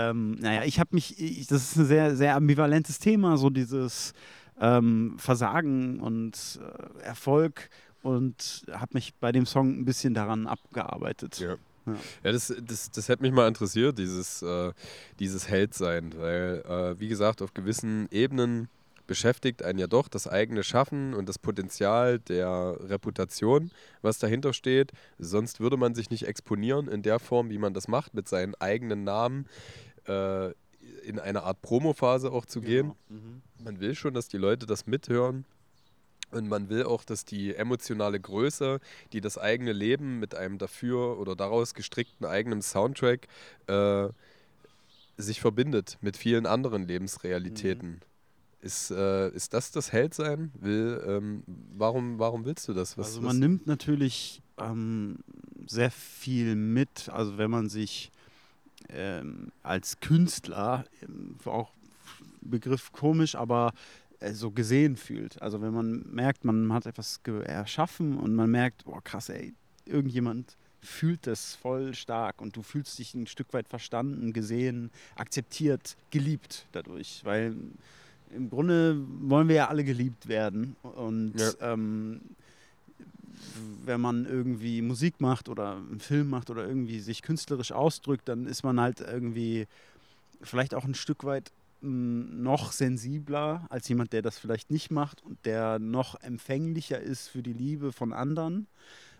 Ähm, 0.09 0.31
naja, 0.39 0.63
ich 0.63 0.79
habe 0.79 0.89
mich, 0.93 1.19
ich, 1.21 1.45
das 1.47 1.61
ist 1.71 1.75
ein 1.77 1.85
sehr, 1.85 2.15
sehr 2.15 2.35
ambivalentes 2.35 2.97
Thema, 2.99 3.37
so 3.37 3.49
dieses 3.51 4.13
ähm, 4.59 5.15
Versagen 5.19 5.99
und 5.99 6.59
äh, 6.61 7.01
Erfolg 7.03 7.69
und 8.05 8.65
habe 8.71 8.91
mich 8.93 9.15
bei 9.15 9.31
dem 9.31 9.47
Song 9.47 9.79
ein 9.79 9.85
bisschen 9.85 10.13
daran 10.13 10.45
abgearbeitet. 10.45 11.39
Ja. 11.39 11.55
Ja. 11.87 11.93
Ja, 12.23 12.31
das, 12.31 12.53
das, 12.63 12.89
das 12.91 13.09
hätte 13.09 13.21
mich 13.21 13.31
mal 13.31 13.47
interessiert, 13.47 13.99
dieses, 13.99 14.41
äh, 14.41 14.73
dieses 15.19 15.47
Heldsein, 15.49 16.13
weil, 16.17 16.63
äh, 16.67 16.99
wie 16.99 17.07
gesagt, 17.07 17.43
auf 17.43 17.53
gewissen 17.53 18.07
Ebenen 18.09 18.69
beschäftigt 19.05 19.61
einen 19.61 19.77
ja 19.77 19.85
doch 19.85 20.07
das 20.07 20.27
eigene 20.27 20.63
Schaffen 20.63 21.13
und 21.13 21.29
das 21.29 21.37
Potenzial 21.37 22.17
der 22.17 22.77
Reputation, 22.79 23.69
was 24.01 24.17
dahinter 24.17 24.51
steht. 24.53 24.93
Sonst 25.19 25.59
würde 25.59 25.77
man 25.77 25.93
sich 25.93 26.09
nicht 26.09 26.27
exponieren 26.27 26.87
in 26.87 27.03
der 27.03 27.19
Form, 27.19 27.51
wie 27.51 27.59
man 27.59 27.75
das 27.75 27.87
macht, 27.87 28.15
mit 28.15 28.27
seinen 28.27 28.55
eigenen 28.55 29.03
Namen 29.03 29.45
äh, 30.07 30.47
in 31.03 31.19
eine 31.19 31.43
Art 31.43 31.61
Promophase 31.61 32.31
auch 32.31 32.45
zu 32.45 32.61
gehen. 32.61 32.93
Genau. 33.09 33.21
Mhm. 33.21 33.41
Man 33.63 33.79
will 33.79 33.93
schon, 33.93 34.15
dass 34.15 34.27
die 34.27 34.37
Leute 34.37 34.65
das 34.65 34.87
mithören. 34.87 35.45
Und 36.31 36.47
man 36.49 36.69
will 36.69 36.83
auch, 36.83 37.03
dass 37.03 37.23
die 37.23 37.55
emotionale 37.55 38.19
Größe, 38.19 38.79
die 39.13 39.21
das 39.21 39.37
eigene 39.37 39.71
Leben 39.71 40.19
mit 40.19 40.35
einem 40.35 40.57
dafür 40.57 41.17
oder 41.19 41.35
daraus 41.35 41.73
gestrickten 41.73 42.25
eigenen 42.25 42.61
Soundtrack 42.61 43.27
äh, 43.67 44.07
sich 45.17 45.39
verbindet 45.39 45.97
mit 46.01 46.17
vielen 46.17 46.45
anderen 46.45 46.87
Lebensrealitäten. 46.87 48.01
Ist, 48.61 48.89
äh, 48.91 49.29
ist 49.29 49.53
das 49.53 49.71
das 49.71 49.91
Heldsein? 49.93 50.51
Will, 50.59 51.01
ähm, 51.07 51.43
warum, 51.77 52.17
warum 52.19 52.45
willst 52.45 52.67
du 52.67 52.73
das? 52.73 52.97
Was, 52.97 53.07
also 53.07 53.19
was- 53.19 53.25
man 53.27 53.39
nimmt 53.39 53.67
natürlich 53.67 54.41
ähm, 54.57 55.19
sehr 55.67 55.91
viel 55.91 56.55
mit, 56.55 57.09
also 57.09 57.37
wenn 57.37 57.51
man 57.51 57.69
sich 57.69 58.11
ähm, 58.89 59.51
als 59.63 59.99
Künstler, 59.99 60.85
ähm, 61.03 61.37
auch 61.45 61.71
Begriff 62.41 62.91
komisch, 62.91 63.35
aber 63.35 63.73
so 64.33 64.51
gesehen 64.51 64.95
fühlt. 64.97 65.41
Also 65.41 65.61
wenn 65.61 65.73
man 65.73 66.05
merkt, 66.11 66.45
man 66.45 66.71
hat 66.73 66.85
etwas 66.85 67.19
erschaffen 67.45 68.17
und 68.17 68.35
man 68.35 68.49
merkt, 68.49 68.83
oh 68.85 68.99
krass, 69.03 69.29
ey, 69.29 69.53
irgendjemand 69.85 70.55
fühlt 70.81 71.27
das 71.27 71.55
voll 71.55 71.93
stark 71.93 72.41
und 72.41 72.55
du 72.55 72.61
fühlst 72.61 72.97
dich 72.99 73.13
ein 73.15 73.27
Stück 73.27 73.53
weit 73.53 73.67
verstanden, 73.67 74.33
gesehen, 74.33 74.91
akzeptiert, 75.15 75.97
geliebt 76.11 76.67
dadurch, 76.71 77.21
weil 77.23 77.55
im 78.31 78.49
Grunde 78.49 79.01
wollen 79.21 79.47
wir 79.47 79.55
ja 79.55 79.67
alle 79.67 79.83
geliebt 79.83 80.27
werden 80.27 80.75
und 80.83 81.33
ja. 81.39 81.51
ähm, 81.61 82.21
wenn 83.83 84.01
man 84.01 84.25
irgendwie 84.25 84.81
Musik 84.81 85.19
macht 85.19 85.49
oder 85.49 85.75
einen 85.75 85.99
Film 85.99 86.29
macht 86.29 86.49
oder 86.49 86.67
irgendwie 86.67 86.99
sich 86.99 87.21
künstlerisch 87.21 87.71
ausdrückt, 87.71 88.27
dann 88.27 88.45
ist 88.45 88.63
man 88.63 88.79
halt 88.79 89.01
irgendwie 89.01 89.67
vielleicht 90.41 90.73
auch 90.73 90.85
ein 90.85 90.95
Stück 90.95 91.23
weit 91.23 91.51
noch 91.85 92.71
sensibler 92.71 93.65
als 93.69 93.87
jemand, 93.87 94.13
der 94.13 94.21
das 94.21 94.37
vielleicht 94.37 94.71
nicht 94.71 94.91
macht 94.91 95.21
und 95.21 95.45
der 95.45 95.79
noch 95.79 96.15
empfänglicher 96.21 96.99
ist 96.99 97.27
für 97.27 97.43
die 97.43 97.53
Liebe 97.53 97.91
von 97.91 98.13
anderen. 98.13 98.67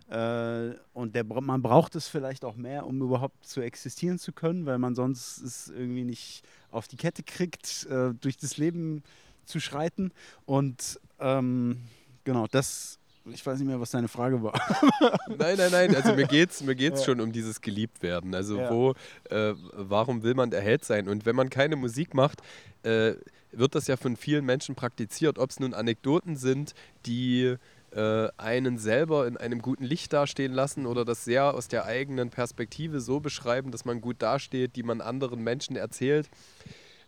Äh, 0.10 0.76
und 0.94 1.16
der, 1.16 1.24
man 1.24 1.62
braucht 1.62 1.96
es 1.96 2.08
vielleicht 2.08 2.46
auch 2.46 2.56
mehr, 2.56 2.86
um 2.86 3.02
überhaupt 3.02 3.46
zu 3.46 3.62
existieren 3.62 4.20
zu 4.20 4.34
können, 4.34 4.66
weil 4.66 4.78
man 4.78 4.96
sonst 4.96 5.40
es 5.40 5.70
irgendwie 5.70 6.04
nicht 6.04 6.44
auf 6.72 6.88
die 6.88 6.98
Kette 6.98 7.24
kriegt, 7.24 7.86
äh, 7.90 8.14
durch 8.14 8.38
das 8.38 8.58
Leben 8.58 9.04
zu 9.46 9.60
schreiten. 9.60 10.12
Und 10.46 11.00
ähm, 11.20 11.82
genau, 12.24 12.48
das 12.48 13.00
ich 13.32 13.46
weiß 13.46 13.60
nicht 13.60 13.68
mehr, 13.68 13.80
was 13.80 13.92
deine 13.92 14.08
Frage 14.08 14.42
war. 14.44 14.54
nein, 15.28 15.58
nein, 15.58 15.72
nein. 15.72 15.96
Also 15.96 16.14
mir 16.14 16.28
geht 16.28 16.52
es 16.52 16.62
mir 16.62 16.76
geht's 16.76 17.02
ja. 17.02 17.06
schon 17.06 17.22
um 17.22 17.32
dieses 17.32 17.62
Geliebtwerden. 17.62 18.36
Also 18.36 18.60
ja. 18.60 18.70
wo, 18.70 18.94
äh, 19.30 19.54
warum 19.74 20.24
will 20.24 20.36
man 20.36 20.52
der 20.52 20.62
Held 20.62 20.86
sein? 20.86 21.08
Und 21.08 21.26
wenn 21.26 21.36
man 21.36 21.50
keine 21.50 21.76
Musik 21.76 22.14
macht, 22.14 22.42
äh, 22.84 23.14
wird 23.52 23.76
das 23.76 23.88
ja 23.88 23.98
von 23.98 24.16
vielen 24.16 24.46
Menschen 24.46 24.76
praktiziert. 24.76 25.40
Ob 25.40 25.50
es 25.50 25.60
nun 25.60 25.74
Anekdoten 25.74 26.36
sind, 26.36 26.74
die 27.06 27.56
äh, 27.92 28.28
einen 28.38 28.78
selber 28.78 29.28
in 29.28 29.38
einem 29.38 29.62
guten 29.62 29.86
Licht 29.86 30.14
dastehen 30.14 30.54
lassen 30.54 30.86
oder 30.86 31.06
das 31.06 31.24
sehr 31.26 31.54
aus 31.54 31.68
der 31.68 31.86
eigenen 31.86 32.30
Perspektive 32.30 33.00
so 33.00 33.20
beschreiben, 33.20 33.72
dass 33.72 33.86
man 33.86 34.02
gut 34.02 34.22
dasteht, 34.22 34.76
die 34.76 34.84
man 34.84 35.02
anderen 35.02 35.44
Menschen 35.44 35.76
erzählt. 35.76 36.30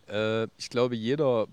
Äh, 0.08 0.48
ich 0.56 0.70
glaube, 0.70 0.96
jeder 0.96 1.46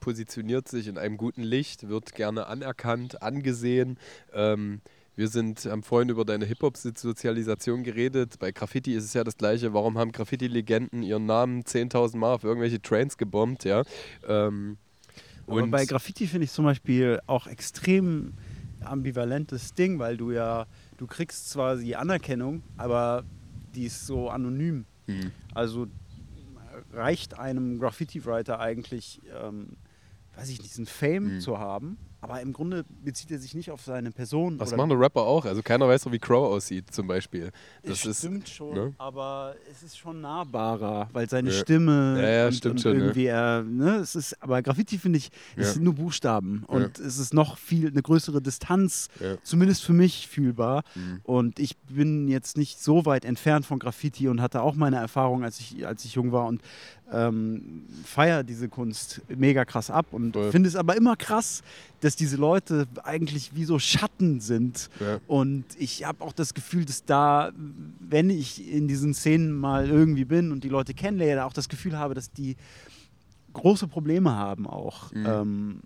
positioniert 0.00 0.68
sich 0.68 0.88
in 0.88 0.98
einem 0.98 1.16
guten 1.16 1.42
Licht, 1.42 1.88
wird 1.88 2.14
gerne 2.14 2.46
anerkannt, 2.46 3.22
angesehen. 3.22 3.98
Ähm, 4.32 4.80
wir 5.16 5.28
sind, 5.28 5.64
haben 5.66 5.84
vorhin 5.84 6.08
über 6.08 6.24
deine 6.24 6.44
Hip-Hop-Sozialisation 6.44 7.84
geredet. 7.84 8.38
Bei 8.40 8.50
Graffiti 8.50 8.94
ist 8.94 9.04
es 9.04 9.14
ja 9.14 9.22
das 9.22 9.36
Gleiche. 9.36 9.72
Warum 9.72 9.96
haben 9.96 10.10
Graffiti-Legenden 10.10 11.04
ihren 11.04 11.26
Namen 11.26 11.62
10.000 11.62 12.16
Mal 12.16 12.34
auf 12.34 12.42
irgendwelche 12.42 12.82
Trains 12.82 13.16
gebombt? 13.16 13.64
Ja? 13.64 13.84
Ähm, 14.26 14.76
und 15.46 15.70
bei 15.70 15.84
Graffiti 15.84 16.26
finde 16.26 16.46
ich 16.46 16.50
zum 16.50 16.64
Beispiel 16.64 17.20
auch 17.26 17.46
extrem 17.46 18.32
ambivalentes 18.80 19.74
Ding, 19.74 19.98
weil 19.98 20.16
du 20.16 20.32
ja, 20.32 20.66
du 20.96 21.06
kriegst 21.06 21.50
zwar 21.50 21.76
die 21.76 21.94
Anerkennung, 21.94 22.62
aber 22.76 23.24
die 23.74 23.84
ist 23.84 24.06
so 24.06 24.30
anonym. 24.30 24.84
Mhm. 25.06 25.30
Also 25.54 25.86
reicht 26.92 27.38
einem 27.38 27.78
Graffiti-Writer 27.78 28.60
eigentlich, 28.60 29.20
ähm, 29.40 29.76
weiß 30.36 30.48
ich 30.48 30.58
nicht, 30.58 30.70
diesen 30.70 30.86
Fame 30.86 31.36
mhm. 31.36 31.40
zu 31.40 31.58
haben, 31.58 31.98
aber 32.24 32.40
im 32.40 32.54
Grunde 32.54 32.86
bezieht 33.04 33.30
er 33.30 33.38
sich 33.38 33.54
nicht 33.54 33.70
auf 33.70 33.82
seine 33.82 34.10
Person. 34.10 34.56
Das 34.56 34.74
machen 34.74 34.90
Rapper 34.92 35.20
auch. 35.20 35.44
Also 35.44 35.62
keiner 35.62 35.86
weiß 35.86 36.02
so, 36.02 36.12
wie 36.12 36.18
Crow 36.18 36.54
aussieht, 36.54 36.90
zum 36.90 37.06
Beispiel. 37.06 37.50
Das 37.82 37.98
stimmt 37.98 38.44
ist, 38.44 38.54
schon, 38.54 38.74
ne? 38.74 38.94
aber 38.96 39.54
es 39.70 39.82
ist 39.82 39.98
schon 39.98 40.22
nahbarer, 40.22 41.10
weil 41.12 41.28
seine 41.28 41.50
ja. 41.50 41.60
Stimme 41.60 42.18
ja, 42.22 42.28
ja, 42.28 42.46
und, 42.46 42.54
stimmt 42.54 42.76
und 42.76 42.80
schon, 42.80 42.96
irgendwie 42.98 43.26
er, 43.26 43.62
ne, 43.62 43.96
es 43.96 44.14
ist, 44.14 44.42
aber 44.42 44.62
Graffiti 44.62 44.96
finde 44.96 45.18
ich, 45.18 45.30
es 45.54 45.74
sind 45.74 45.84
nur 45.84 45.94
Buchstaben 45.94 46.64
und 46.66 46.98
es 46.98 47.18
ist 47.18 47.34
noch 47.34 47.58
viel 47.58 47.88
eine 47.88 48.00
größere 48.00 48.40
Distanz, 48.40 49.08
zumindest 49.42 49.84
für 49.84 49.92
mich 49.92 50.26
fühlbar. 50.26 50.82
Mhm. 50.94 51.20
Und 51.24 51.58
ich 51.58 51.76
bin 51.76 52.28
jetzt 52.28 52.56
nicht 52.56 52.80
so 52.80 53.04
weit 53.04 53.26
entfernt 53.26 53.66
von 53.66 53.78
Graffiti 53.78 54.28
und 54.28 54.40
hatte 54.40 54.62
auch 54.62 54.76
meine 54.76 54.96
Erfahrung, 54.96 55.44
als 55.44 55.60
ich 55.60 55.86
als 55.86 56.06
ich 56.06 56.14
jung 56.14 56.32
war 56.32 56.46
und 56.46 56.62
ähm, 57.12 57.84
feiere 58.04 58.42
diese 58.44 58.68
Kunst 58.68 59.20
mega 59.28 59.64
krass 59.64 59.90
ab 59.90 60.06
und 60.12 60.36
finde 60.50 60.68
es 60.68 60.76
aber 60.76 60.96
immer 60.96 61.16
krass, 61.16 61.62
dass 62.00 62.16
diese 62.16 62.36
Leute 62.36 62.86
eigentlich 63.02 63.54
wie 63.54 63.64
so 63.64 63.78
Schatten 63.78 64.40
sind. 64.40 64.90
Ja. 65.00 65.20
Und 65.26 65.64
ich 65.78 66.04
habe 66.04 66.24
auch 66.24 66.32
das 66.32 66.54
Gefühl, 66.54 66.84
dass 66.84 67.04
da, 67.04 67.52
wenn 68.00 68.30
ich 68.30 68.70
in 68.70 68.88
diesen 68.88 69.14
Szenen 69.14 69.52
mal 69.52 69.88
irgendwie 69.88 70.24
bin 70.24 70.52
und 70.52 70.64
die 70.64 70.68
Leute 70.68 70.94
kennenlerne, 70.94 71.44
auch 71.44 71.52
das 71.52 71.68
Gefühl 71.68 71.98
habe, 71.98 72.14
dass 72.14 72.32
die 72.32 72.56
große 73.52 73.86
Probleme 73.86 74.34
haben 74.34 74.66
auch. 74.66 75.12
Mhm. 75.12 75.26
Ähm, 75.26 75.80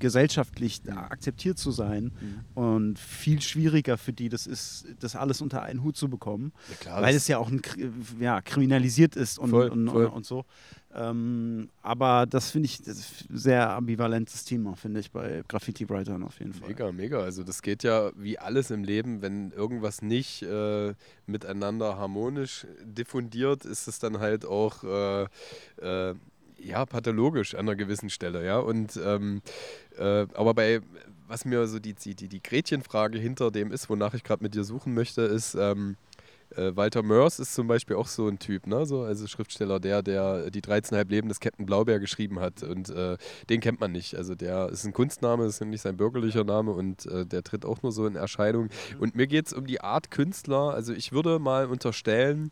gesellschaftlich 0.00 0.82
akzeptiert 0.90 1.58
zu 1.58 1.70
sein 1.70 2.12
mhm. 2.20 2.62
und 2.62 2.98
viel 2.98 3.40
schwieriger 3.40 3.96
für 3.96 4.12
die 4.12 4.28
das 4.28 4.46
ist, 4.46 4.86
das 4.98 5.14
alles 5.14 5.40
unter 5.40 5.62
einen 5.62 5.82
Hut 5.84 5.96
zu 5.96 6.08
bekommen, 6.08 6.52
ja, 6.68 6.76
klar, 6.76 7.02
weil 7.02 7.14
es 7.14 7.28
ja 7.28 7.38
auch 7.38 7.48
ein, 7.50 7.62
ja, 8.18 8.40
kriminalisiert 8.40 9.14
ist 9.14 9.38
und, 9.38 9.50
voll, 9.50 9.68
und, 9.68 9.88
voll. 9.88 10.06
und, 10.06 10.26
so. 10.26 10.44
Ähm, 10.92 11.68
aber 11.82 12.26
das 12.26 12.50
finde 12.50 12.66
ich 12.66 12.82
das 12.82 13.24
sehr 13.28 13.70
ambivalentes 13.70 14.44
Thema, 14.44 14.74
finde 14.74 14.98
ich, 15.00 15.12
bei 15.12 15.42
Graffiti-Writern 15.46 16.24
auf 16.24 16.40
jeden 16.40 16.52
Fall. 16.52 16.68
Mega, 16.68 16.90
mega. 16.90 17.20
Also 17.20 17.44
das 17.44 17.62
geht 17.62 17.84
ja 17.84 18.10
wie 18.16 18.38
alles 18.38 18.70
im 18.72 18.82
Leben, 18.82 19.22
wenn 19.22 19.52
irgendwas 19.52 20.02
nicht 20.02 20.42
äh, 20.42 20.94
miteinander 21.26 21.96
harmonisch 21.96 22.66
diffundiert, 22.82 23.64
ist 23.64 23.86
es 23.86 24.00
dann 24.00 24.18
halt 24.18 24.44
auch 24.44 24.82
äh, 24.82 25.22
äh, 25.80 26.14
ja, 26.62 26.86
pathologisch 26.86 27.54
an 27.54 27.60
einer 27.60 27.76
gewissen 27.76 28.10
Stelle, 28.10 28.44
ja. 28.44 28.58
Und 28.58 28.98
ähm, 29.02 29.42
äh, 29.98 30.26
aber 30.34 30.54
bei 30.54 30.80
was 31.30 31.44
mir 31.44 31.66
so 31.68 31.78
die, 31.78 31.94
die, 31.94 32.14
die 32.14 32.42
Gretchenfrage 32.42 33.18
hinter 33.18 33.50
dem 33.50 33.70
ist, 33.70 33.88
wonach 33.88 34.14
ich 34.14 34.24
gerade 34.24 34.42
mit 34.42 34.54
dir 34.54 34.64
suchen 34.64 34.94
möchte, 34.94 35.22
ist, 35.22 35.54
ähm, 35.54 35.96
äh, 36.56 36.74
Walter 36.74 37.02
Mörs 37.02 37.38
ist 37.38 37.54
zum 37.54 37.68
Beispiel 37.68 37.96
auch 37.96 38.08
so 38.08 38.26
ein 38.26 38.38
Typ, 38.38 38.66
ne? 38.66 38.84
so, 38.84 39.02
also 39.02 39.26
Schriftsteller, 39.28 39.78
der, 39.78 40.02
der 40.02 40.50
die 40.50 40.60
13,5 40.60 41.08
Leben 41.08 41.28
des 41.28 41.40
Captain 41.40 41.66
Blaubeer 41.66 42.00
geschrieben 42.00 42.40
hat. 42.40 42.62
Und 42.62 42.90
äh, 42.90 43.16
den 43.48 43.60
kennt 43.60 43.80
man 43.80 43.92
nicht. 43.92 44.16
Also 44.16 44.34
der 44.34 44.68
ist 44.70 44.84
ein 44.84 44.92
Kunstname, 44.92 45.44
ist 45.44 45.60
nicht 45.60 45.82
sein 45.82 45.96
bürgerlicher 45.96 46.44
Name 46.44 46.72
und 46.72 47.06
äh, 47.06 47.24
der 47.24 47.42
tritt 47.42 47.64
auch 47.64 47.82
nur 47.82 47.92
so 47.92 48.06
in 48.06 48.16
Erscheinung. 48.16 48.64
Mhm. 48.64 49.00
Und 49.00 49.14
mir 49.14 49.26
geht 49.26 49.46
es 49.46 49.52
um 49.52 49.66
die 49.66 49.80
Art 49.80 50.10
Künstler. 50.10 50.74
Also 50.74 50.92
ich 50.92 51.12
würde 51.12 51.38
mal 51.38 51.66
unterstellen, 51.66 52.50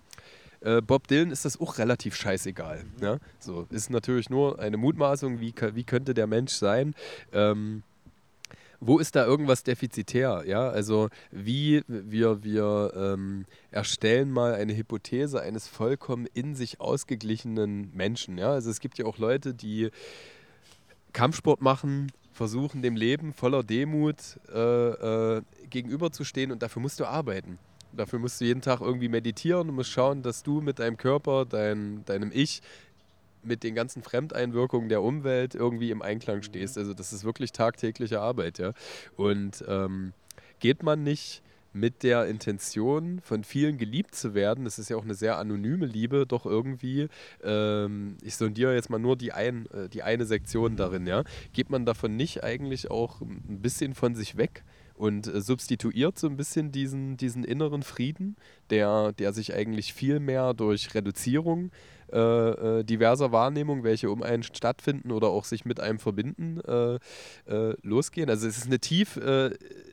äh, 0.61 0.81
Bob 0.81 1.09
Dylan 1.09 1.31
ist 1.31 1.45
das 1.45 1.61
auch 1.61 1.79
relativ 1.79 2.15
scheißegal. 2.15 2.85
Mhm. 2.85 3.05
Ja? 3.05 3.19
So, 3.39 3.67
ist 3.71 3.91
natürlich 3.91 4.31
nur 4.31 4.59
eine 4.59 4.77
Mutmaßung, 4.77 5.41
wie, 5.41 5.55
wie 5.75 5.85
könnte 5.85 6.15
der 6.15 6.27
Mensch 6.27 6.53
sein. 6.53 6.95
Ähm, 7.33 7.83
wo 8.81 8.99
ist 8.99 9.17
da 9.17 9.27
irgendwas 9.27 9.65
defizitär? 9.65 10.45
Ja, 10.47 10.69
also 10.69 11.09
wie 11.33 11.83
wir, 11.89 12.45
wir 12.45 12.93
ähm, 12.95 13.45
erstellen 13.73 14.31
mal 14.31 14.55
eine 14.55 14.77
Hypothese 14.77 15.41
eines 15.41 15.67
vollkommen 15.67 16.27
in 16.33 16.55
sich 16.55 16.81
ausgeglichenen 16.81 17.91
Menschen. 17.95 18.39
Ja, 18.39 18.53
also 18.53 18.71
es 18.71 18.79
gibt 18.79 18.99
ja 18.99 19.05
auch 19.07 19.19
Leute, 19.19 19.53
die 19.53 19.91
Kampfsport 21.13 21.61
machen, 21.61 22.13
versuchen 22.33 22.83
dem 22.83 22.95
Leben 22.95 23.33
voller 23.33 23.65
Demut 23.65 24.39
äh, 24.55 24.59
äh, 25.39 25.43
gegenüberzustehen 25.69 26.53
und 26.53 26.63
dafür 26.63 26.81
musst 26.81 27.01
du 27.01 27.05
arbeiten. 27.05 27.59
Dafür 27.93 28.19
musst 28.19 28.41
du 28.41 28.45
jeden 28.45 28.61
Tag 28.61 28.81
irgendwie 28.81 29.09
meditieren 29.09 29.69
und 29.69 29.75
musst 29.75 29.91
schauen, 29.91 30.23
dass 30.23 30.43
du 30.43 30.61
mit 30.61 30.79
deinem 30.79 30.97
Körper, 30.97 31.45
dein, 31.45 32.05
deinem 32.05 32.31
Ich, 32.33 32.63
mit 33.43 33.63
den 33.63 33.75
ganzen 33.75 34.03
Fremdeinwirkungen 34.03 34.89
der 34.89 35.03
Umwelt 35.03 35.55
irgendwie 35.55 35.91
im 35.91 36.03
Einklang 36.03 36.43
stehst. 36.43 36.77
Also 36.77 36.95
das 36.95 37.13
ist 37.13 37.25
wirklich 37.25 37.53
tagtägliche 37.53 38.21
Arbeit, 38.21 38.59
ja. 38.59 38.73
Und 39.17 39.65
ähm, 39.67 40.13
geht 40.61 40.83
man 40.83 41.03
nicht 41.03 41.43
mit 41.73 42.03
der 42.03 42.27
Intention, 42.27 43.21
von 43.21 43.45
vielen 43.45 43.79
geliebt 43.79 44.15
zu 44.15 44.35
werden, 44.35 44.65
das 44.65 44.79
ist 44.79 44.89
ja 44.89 44.97
auch 44.97 45.05
eine 45.05 45.15
sehr 45.15 45.39
anonyme 45.39 45.87
Liebe, 45.87 46.27
doch 46.27 46.47
irgendwie, 46.47 47.09
ähm, 47.45 48.17
ich 48.23 48.37
sondiere 48.37 48.75
jetzt 48.75 48.91
mal 48.91 48.99
nur 48.99 49.17
die, 49.17 49.33
ein, 49.33 49.67
äh, 49.67 49.89
die 49.89 50.03
eine 50.03 50.25
Sektion 50.25 50.77
darin, 50.77 51.07
ja, 51.07 51.25
geht 51.53 51.71
man 51.71 51.87
davon 51.87 52.17
nicht 52.17 52.43
eigentlich 52.43 52.91
auch 52.91 53.21
ein 53.21 53.61
bisschen 53.61 53.95
von 53.95 54.15
sich 54.15 54.37
weg? 54.37 54.65
Und 54.99 55.27
äh, 55.27 55.41
substituiert 55.41 56.19
so 56.19 56.27
ein 56.27 56.37
bisschen 56.37 56.73
diesen, 56.73 57.17
diesen 57.17 57.45
inneren 57.45 57.83
Frieden, 57.83 58.37
der, 58.71 59.13
der 59.13 59.33
sich 59.33 59.55
eigentlich 59.55 59.95
viel 59.95 60.21
mehr 60.21 60.55
durch 60.55 60.95
Reduzierung 60.95 61.71
äh, 62.11 62.79
äh, 62.81 62.85
diverser 62.85 63.33
Wahrnehmungen, 63.33 63.85
welche 63.85 64.11
um 64.11 64.23
einen 64.23 64.43
stattfinden 64.43 65.13
oder 65.13 65.29
auch 65.29 65.45
sich 65.45 65.67
mit 65.67 65.79
einem 65.79 65.99
verbinden, 65.99 66.59
äh, 66.67 66.99
äh 67.47 67.77
losgehen. 67.83 68.31
Also 68.31 68.49
es 68.49 68.57
ist 68.57 68.67
eine 68.67 68.79
tief 68.79 69.21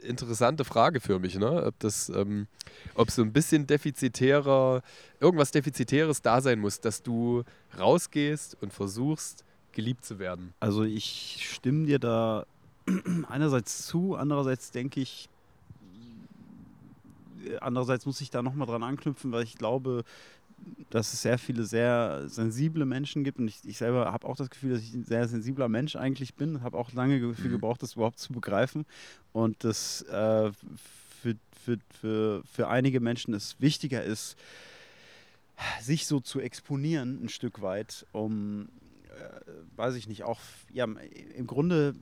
interessante 0.04 0.64
Frage 0.64 1.02
für 1.02 1.20
mich, 1.20 1.38
ne? 1.38 1.66
ob 1.66 1.80
das, 1.80 2.10
ähm, 2.10 2.48
ob 2.94 3.12
so 3.12 3.22
ein 3.22 3.34
bisschen 3.34 3.68
defizitärer, 3.68 4.82
irgendwas 5.20 5.52
Defizitäres 5.52 6.22
da 6.22 6.42
sein 6.42 6.60
muss, 6.60 6.80
dass 6.80 7.04
du 7.04 7.44
rausgehst 7.78 8.58
und 8.62 8.72
versuchst, 8.72 9.44
geliebt 9.74 10.06
zu 10.06 10.18
werden. 10.18 10.54
Also 10.60 10.84
ich 10.84 11.46
stimme 11.52 11.86
dir 11.86 12.00
da 12.00 12.46
einerseits 13.30 13.86
zu, 13.88 14.16
andererseits 14.16 14.72
denke 14.72 15.00
ich, 15.00 15.30
andererseits 17.62 18.06
muss 18.06 18.22
ich 18.22 18.30
da 18.30 18.42
nochmal 18.42 18.68
dran 18.68 18.84
anknüpfen, 18.84 19.32
weil 19.32 19.44
ich 19.44 19.56
glaube, 19.56 20.04
dass 20.90 21.14
es 21.14 21.22
sehr 21.22 21.38
viele 21.38 21.64
sehr 21.66 22.24
sensible 22.28 22.86
Menschen 22.86 23.24
gibt 23.24 23.40
und 23.40 23.48
ich, 23.48 23.60
ich 23.66 23.78
selber 23.78 24.12
habe 24.12 24.28
auch 24.28 24.36
das 24.36 24.50
Gefühl, 24.50 24.72
dass 24.72 24.82
ich 24.82 24.94
ein 24.94 25.04
sehr 25.04 25.28
sensibler 25.28 25.68
Mensch 25.68 25.96
eigentlich 25.96 26.36
bin, 26.36 26.62
habe 26.64 26.78
auch 26.78 26.94
lange 26.94 27.20
dafür 27.20 27.50
mhm. 27.50 27.54
gebraucht, 27.54 27.84
das 27.84 27.96
überhaupt 27.96 28.20
zu 28.20 28.34
begreifen 28.34 28.86
und 29.34 29.64
das 29.64 30.02
äh, 30.04 30.52
für, 31.22 31.36
für, 31.64 31.78
für, 32.00 32.44
für 32.46 32.68
einige 32.68 33.00
Menschen 33.00 33.34
es 33.34 33.60
wichtiger 33.60 34.04
ist, 34.04 34.38
sich 35.82 36.06
so 36.08 36.20
zu 36.20 36.40
exponieren 36.40 37.24
ein 37.24 37.30
Stück 37.30 37.62
weit, 37.62 38.06
um, 38.12 38.70
äh, 39.06 39.78
weiß 39.78 39.96
ich 39.96 40.08
nicht, 40.08 40.24
auch, 40.24 40.40
ja, 40.74 40.86
im 40.86 41.48
Grunde 41.48 41.96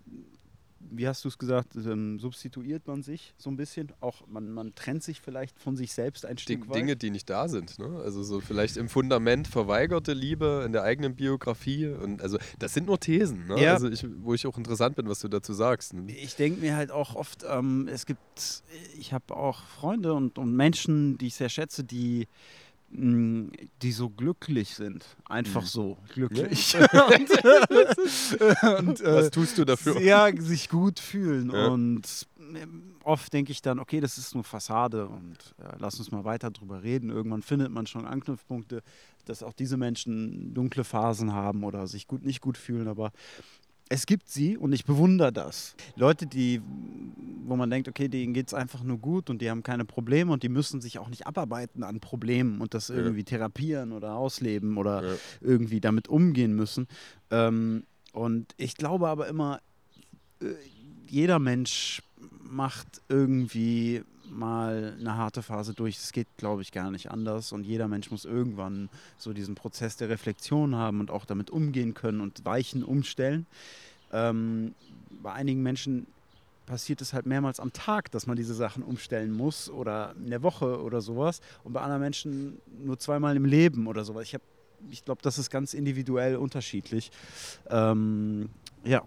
wie 0.92 1.08
hast 1.08 1.24
du 1.24 1.28
es 1.28 1.38
gesagt, 1.38 1.76
ähm, 1.76 2.20
substituiert 2.20 2.88
man 2.88 3.04
sich 3.04 3.34
so 3.38 3.50
ein 3.50 3.58
bisschen. 3.58 3.92
Auch 4.00 4.28
man, 4.28 4.52
man 4.52 4.76
trennt 4.76 5.04
sich 5.04 5.22
vielleicht 5.22 5.60
von 5.60 5.76
sich 5.76 5.94
selbst 5.94 6.26
ein 6.26 6.38
Stück 6.38 6.68
weit. 6.68 6.76
Dinge, 6.76 6.96
die 6.96 7.10
nicht 7.10 7.30
da 7.30 7.48
sind. 7.48 7.80
Ne? 7.80 8.02
Also 8.04 8.24
so 8.24 8.40
vielleicht 8.40 8.78
im 8.78 8.90
Fundament 8.90 9.48
verweigerte 9.48 10.14
Liebe 10.14 10.64
in 10.66 10.72
der 10.72 10.84
eigenen 10.84 11.16
Biografie. 11.16 11.88
Und 11.88 12.22
also 12.22 12.38
das 12.60 12.74
sind 12.74 12.88
nur 12.88 13.00
Thesen. 13.00 13.48
Ne? 13.48 13.62
Ja. 13.62 13.74
Also 13.74 13.90
ich, 13.90 14.06
wo 14.18 14.34
ich 14.34 14.46
auch 14.48 14.58
interessant 14.58 14.96
bin, 14.96 15.08
was 15.08 15.20
du 15.20 15.28
dazu 15.28 15.54
sagst. 15.54 15.94
Ne? 15.94 16.12
Ich 16.12 16.36
denke 16.36 16.62
mir 16.62 16.76
halt 16.76 16.92
auch 16.92 17.16
oft, 17.16 17.46
ähm, 17.50 17.88
es 17.92 18.06
gibt, 18.06 18.64
ich 18.98 19.14
habe 19.14 19.36
auch 19.36 19.64
Freunde 19.66 20.14
und, 20.14 20.38
und 20.38 20.56
Menschen, 20.56 21.18
die 21.18 21.28
ich 21.28 21.36
sehr 21.36 21.50
schätze, 21.50 21.84
die 21.84 22.28
die 22.96 23.92
so 23.92 24.10
glücklich 24.10 24.76
sind. 24.76 25.06
Einfach 25.26 25.62
mhm. 25.62 25.68
so 25.68 25.98
glücklich. 26.14 26.74
Ja. 26.74 27.06
und, 28.78 28.88
und, 28.88 29.02
äh, 29.02 29.16
Was 29.16 29.32
tust 29.32 29.58
du 29.58 29.66
dafür? 29.66 30.00
Ja, 30.00 30.30
sich 30.36 30.70
gut 30.70 31.00
fühlen. 31.00 31.52
Ja. 31.52 31.68
Und 31.68 32.28
ähm, 32.56 32.96
oft 33.04 33.34
denke 33.34 33.52
ich 33.52 33.62
dann, 33.62 33.80
okay, 33.80 34.00
das 34.00 34.18
ist 34.18 34.36
nur 34.36 34.44
Fassade 34.44 35.08
und 35.08 35.56
äh, 35.60 35.76
lass 35.80 35.98
uns 36.00 36.12
mal 36.12 36.24
weiter 36.24 36.52
drüber 36.52 36.84
reden. 36.84 37.10
Irgendwann 37.10 37.42
findet 37.42 37.72
man 37.72 37.88
schon 37.88 38.06
Anknüpfpunkte, 38.06 38.84
dass 39.26 39.44
auch 39.44 39.54
diese 39.54 39.78
Menschen 39.78 40.54
dunkle 40.54 40.84
Phasen 40.84 41.34
haben 41.34 41.64
oder 41.64 41.88
sich 41.88 42.08
gut 42.08 42.24
nicht 42.24 42.42
gut 42.42 42.58
fühlen. 42.58 42.88
Aber 42.88 43.12
es 43.90 44.06
gibt 44.06 44.30
sie 44.30 44.58
und 44.58 44.74
ich 44.74 44.86
bewundere 44.86 45.32
das. 45.32 45.76
Leute, 45.96 46.26
die, 46.26 46.62
wo 47.46 47.56
man 47.56 47.70
denkt, 47.70 47.88
okay, 47.88 48.08
denen 48.08 48.34
geht 48.34 48.48
es 48.48 48.54
einfach 48.54 48.84
nur 48.84 48.98
gut 48.98 49.30
und 49.30 49.42
die 49.42 49.50
haben 49.50 49.64
keine 49.64 49.86
Probleme 49.86 50.32
und 50.32 50.44
die 50.44 50.50
müssen 50.50 50.82
sich 50.82 51.00
auch 51.00 51.10
nicht 51.10 51.28
abarbeiten 51.28 51.84
an 51.84 52.00
Problemen 52.00 52.62
und 52.62 52.74
das 52.74 52.90
irgendwie 52.90 53.20
ja. 53.20 53.26
therapieren 53.26 53.92
oder 53.92 54.16
ausleben 54.16 54.78
oder 54.78 55.04
ja. 55.04 55.16
irgendwie 55.42 55.82
damit 55.82 56.08
umgehen 56.08 56.56
müssen. 56.56 56.88
Ähm, 57.30 57.84
und 58.14 58.54
ich 58.58 58.76
glaube 58.76 59.10
aber 59.10 59.28
immer, 59.28 59.60
äh, 60.42 60.46
jeder 61.08 61.40
Mensch 61.40 62.02
macht 62.42 63.02
irgendwie 63.10 64.04
mal 64.34 64.96
eine 65.00 65.16
harte 65.16 65.42
Phase 65.42 65.74
durch. 65.74 65.98
Es 65.98 66.12
geht, 66.12 66.28
glaube 66.38 66.62
ich, 66.62 66.72
gar 66.72 66.92
nicht 66.92 67.12
anders. 67.12 67.52
Und 67.52 67.66
jeder 67.66 67.88
Mensch 67.88 68.12
muss 68.12 68.26
irgendwann 68.26 68.90
so 69.18 69.34
diesen 69.34 69.56
Prozess 69.56 69.98
der 69.98 70.10
Reflexion 70.10 70.76
haben 70.76 71.00
und 71.00 71.12
auch 71.12 71.26
damit 71.26 71.50
umgehen 71.50 71.94
können 71.94 72.22
und 72.22 72.46
Weichen 72.46 72.84
umstellen. 72.84 73.46
Ähm, 74.12 74.76
bei 75.22 75.34
einigen 75.34 75.64
Menschen 75.64 76.08
passiert 76.66 77.02
es 77.02 77.14
halt 77.14 77.26
mehrmals 77.26 77.60
am 77.60 77.74
Tag, 77.74 78.12
dass 78.12 78.26
man 78.28 78.38
diese 78.38 78.54
Sachen 78.54 78.84
umstellen 78.84 79.32
muss 79.32 79.70
oder 79.70 80.16
in 80.24 80.30
der 80.30 80.44
Woche 80.44 80.82
oder 80.82 81.02
sowas. 81.02 81.42
Und 81.64 81.74
bei 81.74 81.82
anderen 81.82 82.02
Menschen 82.02 82.58
nur 82.84 82.98
zweimal 83.00 83.36
im 83.36 83.46
Leben 83.46 83.88
oder 83.88 84.04
sowas. 84.04 84.24
Ich, 84.24 84.38
ich 84.92 85.04
glaube, 85.04 85.22
das 85.22 85.38
ist 85.38 85.50
ganz 85.50 85.74
individuell 85.74 86.36
unterschiedlich. 86.36 87.12
Ähm, 87.70 88.50
ja, 88.84 89.04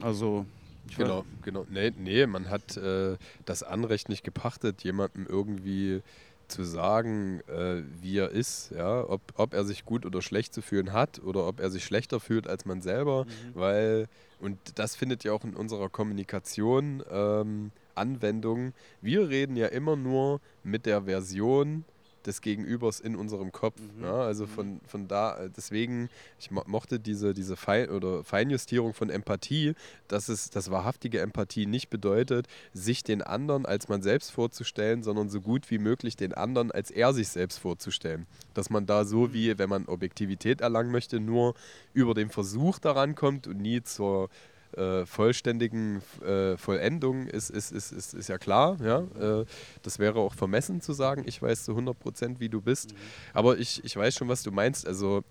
also 0.00 0.46
ich 0.88 0.96
genau, 0.96 1.24
genau. 1.42 1.66
Nee, 1.68 1.92
nee, 1.96 2.26
man 2.26 2.48
hat 2.50 2.76
äh, 2.76 3.16
das 3.44 3.62
Anrecht 3.62 4.08
nicht 4.08 4.24
gepachtet, 4.24 4.82
jemandem 4.82 5.26
irgendwie 5.26 6.02
zu 6.48 6.62
sagen, 6.64 7.40
äh, 7.48 7.82
wie 8.00 8.18
er 8.18 8.30
ist, 8.30 8.70
ja, 8.70 9.08
ob, 9.08 9.20
ob 9.34 9.52
er 9.52 9.64
sich 9.64 9.84
gut 9.84 10.06
oder 10.06 10.22
schlecht 10.22 10.54
zu 10.54 10.62
fühlen 10.62 10.92
hat 10.92 11.20
oder 11.22 11.46
ob 11.46 11.60
er 11.60 11.70
sich 11.70 11.84
schlechter 11.84 12.20
fühlt 12.20 12.46
als 12.46 12.64
man 12.64 12.82
selber, 12.82 13.24
mhm. 13.24 13.30
weil, 13.54 14.08
und 14.40 14.58
das 14.76 14.96
findet 14.96 15.24
ja 15.24 15.32
auch 15.32 15.44
in 15.44 15.54
unserer 15.54 15.88
Kommunikation 15.88 17.02
ähm, 17.10 17.72
Anwendung, 17.94 18.74
wir 19.00 19.28
reden 19.28 19.56
ja 19.56 19.66
immer 19.66 19.96
nur 19.96 20.40
mit 20.62 20.86
der 20.86 21.02
Version, 21.02 21.84
des 22.26 22.40
Gegenübers 22.40 23.00
in 23.00 23.16
unserem 23.16 23.52
Kopf. 23.52 23.80
Mhm. 23.80 24.04
Ja, 24.04 24.14
also 24.22 24.44
mhm. 24.44 24.48
von, 24.48 24.80
von 24.86 25.08
da, 25.08 25.38
äh, 25.38 25.50
deswegen, 25.54 26.08
ich 26.38 26.50
mochte 26.50 27.00
diese, 27.00 27.34
diese 27.34 27.56
Fein 27.56 27.90
oder 27.90 28.24
Feinjustierung 28.24 28.94
von 28.94 29.10
Empathie, 29.10 29.74
dass 30.08 30.28
es 30.28 30.50
das 30.50 30.70
wahrhaftige 30.70 31.20
Empathie 31.20 31.66
nicht 31.66 31.90
bedeutet, 31.90 32.46
sich 32.72 33.02
den 33.02 33.22
anderen 33.22 33.66
als 33.66 33.88
man 33.88 34.02
selbst 34.02 34.32
vorzustellen, 34.32 35.02
sondern 35.02 35.28
so 35.28 35.40
gut 35.40 35.70
wie 35.70 35.78
möglich 35.78 36.16
den 36.16 36.34
anderen 36.34 36.70
als 36.70 36.90
er 36.90 37.12
sich 37.12 37.28
selbst 37.28 37.58
vorzustellen. 37.58 38.26
Dass 38.54 38.70
man 38.70 38.86
da 38.86 39.04
so 39.04 39.32
wie, 39.32 39.58
wenn 39.58 39.68
man 39.68 39.86
Objektivität 39.86 40.60
erlangen 40.60 40.90
möchte, 40.90 41.20
nur 41.20 41.54
über 41.92 42.14
den 42.14 42.30
Versuch 42.30 42.78
daran 42.78 43.14
kommt 43.14 43.46
und 43.46 43.60
nie 43.60 43.82
zur 43.82 44.28
äh, 44.76 45.06
vollständigen 45.06 46.02
äh, 46.24 46.56
Vollendung 46.56 47.26
ist, 47.26 47.50
ist, 47.50 47.72
ist, 47.72 47.92
ist, 47.92 48.14
ist 48.14 48.28
ja 48.28 48.38
klar. 48.38 48.76
Ja? 48.82 49.00
Äh, 49.40 49.44
das 49.82 49.98
wäre 49.98 50.18
auch 50.18 50.34
vermessen 50.34 50.80
zu 50.80 50.92
sagen, 50.92 51.24
ich 51.26 51.40
weiß 51.40 51.64
zu 51.64 51.72
100 51.72 51.98
Prozent, 51.98 52.40
wie 52.40 52.48
du 52.48 52.60
bist. 52.60 52.92
Mhm. 52.92 52.96
Aber 53.34 53.58
ich, 53.58 53.84
ich 53.84 53.96
weiß 53.96 54.14
schon, 54.14 54.28
was 54.28 54.42
du 54.42 54.50
meinst. 54.50 54.86
Also 54.86 55.22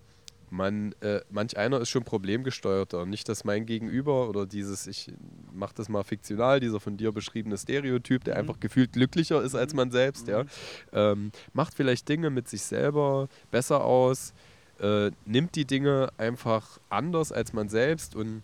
man, 0.50 0.94
äh, 1.00 1.20
manch 1.30 1.56
einer 1.56 1.80
ist 1.80 1.90
schon 1.90 2.04
problemgesteuerter. 2.04 3.06
Nicht, 3.06 3.28
dass 3.28 3.44
mein 3.44 3.66
Gegenüber 3.66 4.28
oder 4.28 4.46
dieses, 4.46 4.86
ich 4.86 5.12
mache 5.52 5.74
das 5.74 5.88
mal 5.88 6.04
fiktional, 6.04 6.60
dieser 6.60 6.80
von 6.80 6.96
dir 6.96 7.12
beschriebene 7.12 7.58
Stereotyp, 7.58 8.24
der 8.24 8.34
mhm. 8.34 8.40
einfach 8.40 8.60
gefühlt 8.60 8.92
glücklicher 8.92 9.42
ist 9.42 9.54
als 9.54 9.74
man 9.74 9.90
selbst, 9.90 10.26
mhm. 10.26 10.32
ja, 10.32 10.44
ähm, 10.92 11.32
macht 11.52 11.74
vielleicht 11.74 12.08
Dinge 12.08 12.30
mit 12.30 12.48
sich 12.48 12.62
selber 12.62 13.28
besser 13.50 13.84
aus, 13.84 14.32
äh, 14.80 15.10
nimmt 15.24 15.54
die 15.54 15.64
Dinge 15.64 16.10
einfach 16.18 16.78
anders 16.90 17.32
als 17.32 17.52
man 17.52 17.68
selbst 17.68 18.14
und 18.14 18.42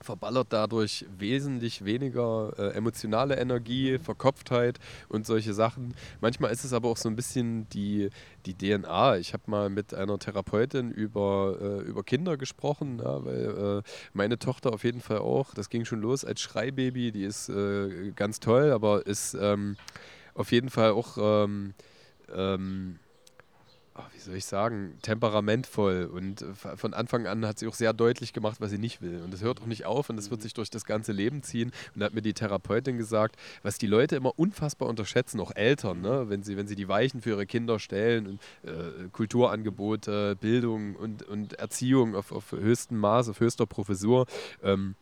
verballert 0.00 0.48
dadurch 0.50 1.04
wesentlich 1.16 1.84
weniger 1.84 2.52
äh, 2.58 2.76
emotionale 2.76 3.36
Energie, 3.36 3.98
Verkopftheit 3.98 4.78
und 5.08 5.26
solche 5.26 5.54
Sachen. 5.54 5.94
Manchmal 6.20 6.52
ist 6.52 6.64
es 6.64 6.72
aber 6.72 6.88
auch 6.88 6.96
so 6.96 7.08
ein 7.08 7.16
bisschen 7.16 7.68
die, 7.70 8.10
die 8.46 8.54
DNA. 8.54 9.18
Ich 9.18 9.32
habe 9.32 9.44
mal 9.46 9.70
mit 9.70 9.94
einer 9.94 10.18
Therapeutin 10.18 10.90
über, 10.90 11.58
äh, 11.60 11.82
über 11.82 12.02
Kinder 12.04 12.36
gesprochen, 12.36 13.00
ja, 13.02 13.24
weil 13.24 13.82
äh, 13.84 13.90
meine 14.12 14.38
Tochter 14.38 14.72
auf 14.72 14.84
jeden 14.84 15.00
Fall 15.00 15.18
auch, 15.18 15.54
das 15.54 15.68
ging 15.68 15.84
schon 15.84 16.00
los 16.00 16.24
als 16.24 16.40
Schreibaby, 16.40 17.12
die 17.12 17.24
ist 17.24 17.48
äh, 17.48 18.12
ganz 18.14 18.40
toll, 18.40 18.72
aber 18.72 19.06
ist 19.06 19.34
ähm, 19.34 19.76
auf 20.34 20.52
jeden 20.52 20.70
Fall 20.70 20.92
auch... 20.92 21.16
Ähm, 21.18 21.74
ähm, 22.34 22.98
wie 24.12 24.18
soll 24.18 24.34
ich 24.36 24.44
sagen, 24.44 24.98
temperamentvoll 25.02 26.10
und 26.12 26.42
äh, 26.42 26.76
von 26.76 26.94
Anfang 26.94 27.26
an 27.26 27.46
hat 27.46 27.58
sie 27.58 27.66
auch 27.66 27.74
sehr 27.74 27.92
deutlich 27.92 28.32
gemacht, 28.32 28.60
was 28.60 28.70
sie 28.70 28.78
nicht 28.78 29.02
will. 29.02 29.22
Und 29.22 29.32
das 29.32 29.42
hört 29.42 29.60
auch 29.60 29.66
nicht 29.66 29.86
auf 29.86 30.10
und 30.10 30.16
das 30.16 30.30
wird 30.30 30.40
mhm. 30.40 30.42
sich 30.42 30.54
durch 30.54 30.70
das 30.70 30.84
ganze 30.84 31.12
Leben 31.12 31.42
ziehen. 31.42 31.72
Und 31.94 32.00
da 32.00 32.06
hat 32.06 32.14
mir 32.14 32.22
die 32.22 32.34
Therapeutin 32.34 32.98
gesagt, 32.98 33.36
was 33.62 33.78
die 33.78 33.86
Leute 33.86 34.16
immer 34.16 34.38
unfassbar 34.38 34.88
unterschätzen, 34.88 35.40
auch 35.40 35.52
Eltern, 35.54 36.00
ne? 36.00 36.28
wenn, 36.28 36.42
sie, 36.42 36.56
wenn 36.56 36.68
sie 36.68 36.76
die 36.76 36.88
Weichen 36.88 37.22
für 37.22 37.30
ihre 37.30 37.46
Kinder 37.46 37.78
stellen 37.78 38.26
und 38.26 38.40
äh, 38.68 39.08
Kulturangebote, 39.12 40.36
Bildung 40.36 40.96
und, 40.96 41.22
und 41.22 41.54
Erziehung 41.54 42.14
auf, 42.14 42.32
auf 42.32 42.52
höchstem 42.52 42.98
Maß, 42.98 43.28
auf 43.28 43.40
höchster 43.40 43.66
Professur, 43.66 44.26
ähm, 44.62 44.94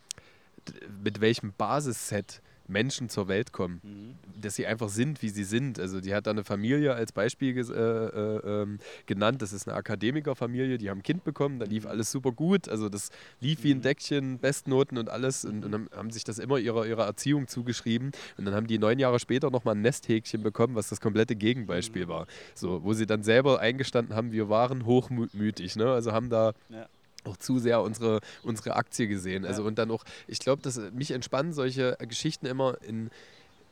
mit 1.03 1.21
welchem 1.21 1.53
Basisset 1.57 2.41
Menschen 2.69 3.09
zur 3.09 3.29
Welt 3.29 3.53
kommen, 3.53 3.81
mhm. 3.83 4.41
dass 4.41 4.57
sie 4.57 4.67
einfach 4.67 4.89
sind, 4.89 5.23
wie 5.23 5.29
sie 5.29 5.45
sind. 5.45 5.79
Also 5.79 6.01
die 6.01 6.15
hat 6.15 6.27
da 6.27 6.31
eine 6.31 6.45
Familie 6.45 6.95
als 6.95 7.13
Beispiel 7.13 7.57
äh, 7.57 7.63
äh, 7.63 8.63
ähm, 8.63 8.79
genannt. 9.07 9.43
Das 9.43 9.53
ist 9.53 9.69
eine 9.69 9.77
Akademikerfamilie, 9.77 10.79
die 10.79 10.91
haben 10.91 10.99
ein 10.99 11.03
Kind 11.03 11.25
bekommen, 11.25 11.59
da 11.59 11.67
lief 11.67 11.85
mhm. 11.85 11.91
alles 11.91 12.11
super 12.11 12.33
gut. 12.33 12.69
Also 12.69 12.89
das 12.89 13.11
lief 13.41 13.63
wie 13.65 13.73
ein 13.73 13.79
mhm. 13.79 13.83
Deckchen, 13.83 14.39
Bestnoten 14.39 14.99
und 14.99 15.09
alles 15.09 15.45
und, 15.45 15.65
und 15.65 15.73
dann 15.73 15.89
haben 15.95 16.11
sich 16.11 16.25
das 16.25 16.39
immer 16.39 16.59
ihrer, 16.59 16.87
ihrer 16.87 17.05
Erziehung 17.05 17.49
zugeschrieben. 17.49 18.13
Und 18.37 18.45
dann 18.45 18.55
haben 18.55 18.67
die 18.67 18.79
neun 18.79 18.99
Jahre 18.99 19.19
später 19.19 19.51
nochmal 19.51 19.75
ein 19.75 19.83
Nesthäkchen 19.83 20.43
bekommen, 20.43 20.75
was 20.75 20.89
das 20.89 21.01
komplette 21.01 21.37
Gegenbeispiel 21.37 22.07
mhm. 22.07 22.11
war. 22.11 22.27
So, 22.55 22.83
wo 22.85 22.93
sie 22.93 23.07
dann 23.07 23.23
selber 23.23 23.61
eingestanden 23.61 24.15
haben, 24.15 24.33
wir 24.33 24.49
waren 24.49 24.87
hochmütig. 24.87 25.77
Ne? 25.77 25.91
Also 25.91 26.13
haben 26.13 26.31
da 26.31 26.53
ja 26.69 26.87
auch 27.27 27.37
zu 27.37 27.59
sehr 27.59 27.83
unsere, 27.83 28.21
unsere 28.43 28.77
Aktie 28.77 29.09
gesehen. 29.09 29.45
Also 29.45 29.65
und 29.65 29.79
dann 29.79 29.91
auch, 29.91 30.05
ich 30.27 30.39
glaube, 30.39 30.63
dass 30.63 30.81
mich 30.93 31.11
entspannen 31.11 31.53
solche 31.53 31.97
Geschichten 32.09 32.47
immer 32.47 32.77
in 32.83 33.11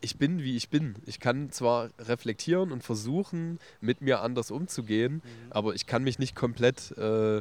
ich 0.00 0.18
bin, 0.18 0.42
wie 0.42 0.55
ich 0.55 0.68
bin. 0.68 0.96
Ich 1.07 1.18
kann 1.18 1.50
zwar 1.50 1.88
reflektieren 1.98 2.72
und 2.72 2.84
versuchen, 2.84 3.59
mit 3.80 4.02
mir 4.02 4.20
anders 4.20 4.50
umzugehen, 4.50 5.14
mhm. 5.14 5.20
aber 5.50 5.74
ich 5.74 5.86
kann 5.86 6.05
mich 6.05 6.18
nicht 6.18 6.36
komplett 6.36 6.90
äh, 6.98 7.40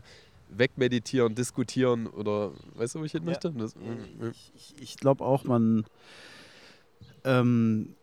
wegmeditieren, 0.49 1.35
diskutieren 1.35 2.07
oder 2.07 2.51
weißt 2.75 2.95
du, 2.95 2.99
wo 2.99 3.03
ich 3.03 3.11
hin 3.11 3.25
möchte? 3.25 3.51
Das, 3.51 3.73
äh, 3.73 4.29
ich, 4.29 4.53
ich, 4.55 4.81
ich 4.81 4.97
glaube 4.97 5.25
auch, 5.25 5.43
man 5.43 5.83
ähm, 7.25 7.95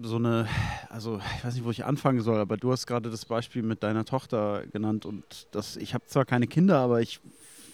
so 0.00 0.16
eine, 0.16 0.48
also 0.90 1.20
ich 1.36 1.44
weiß 1.44 1.54
nicht, 1.54 1.64
wo 1.64 1.70
ich 1.70 1.84
anfangen 1.84 2.20
soll, 2.20 2.38
aber 2.38 2.56
du 2.56 2.72
hast 2.72 2.86
gerade 2.86 3.10
das 3.10 3.24
Beispiel 3.24 3.62
mit 3.62 3.82
deiner 3.82 4.04
Tochter 4.04 4.64
genannt 4.72 5.06
und 5.06 5.48
das, 5.50 5.76
ich 5.76 5.94
habe 5.94 6.06
zwar 6.06 6.24
keine 6.24 6.46
Kinder, 6.46 6.78
aber 6.78 7.00
ich 7.00 7.20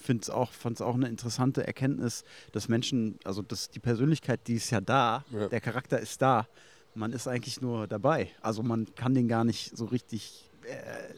finde 0.04 0.22
es 0.22 0.30
auch, 0.30 0.52
fand 0.52 0.76
es 0.76 0.82
auch 0.82 0.94
eine 0.94 1.08
interessante 1.08 1.66
Erkenntnis, 1.66 2.24
dass 2.52 2.68
Menschen, 2.68 3.18
also 3.24 3.42
dass 3.42 3.70
die 3.70 3.80
Persönlichkeit, 3.80 4.40
die 4.46 4.54
ist 4.54 4.70
ja 4.70 4.80
da, 4.80 5.24
ja. 5.30 5.48
der 5.48 5.60
Charakter 5.60 5.98
ist 5.98 6.20
da, 6.22 6.46
man 6.94 7.12
ist 7.12 7.26
eigentlich 7.26 7.60
nur 7.60 7.86
dabei. 7.86 8.30
Also 8.40 8.62
man 8.62 8.86
kann 8.94 9.14
den 9.14 9.26
gar 9.28 9.44
nicht 9.44 9.76
so 9.76 9.86
richtig 9.86 10.50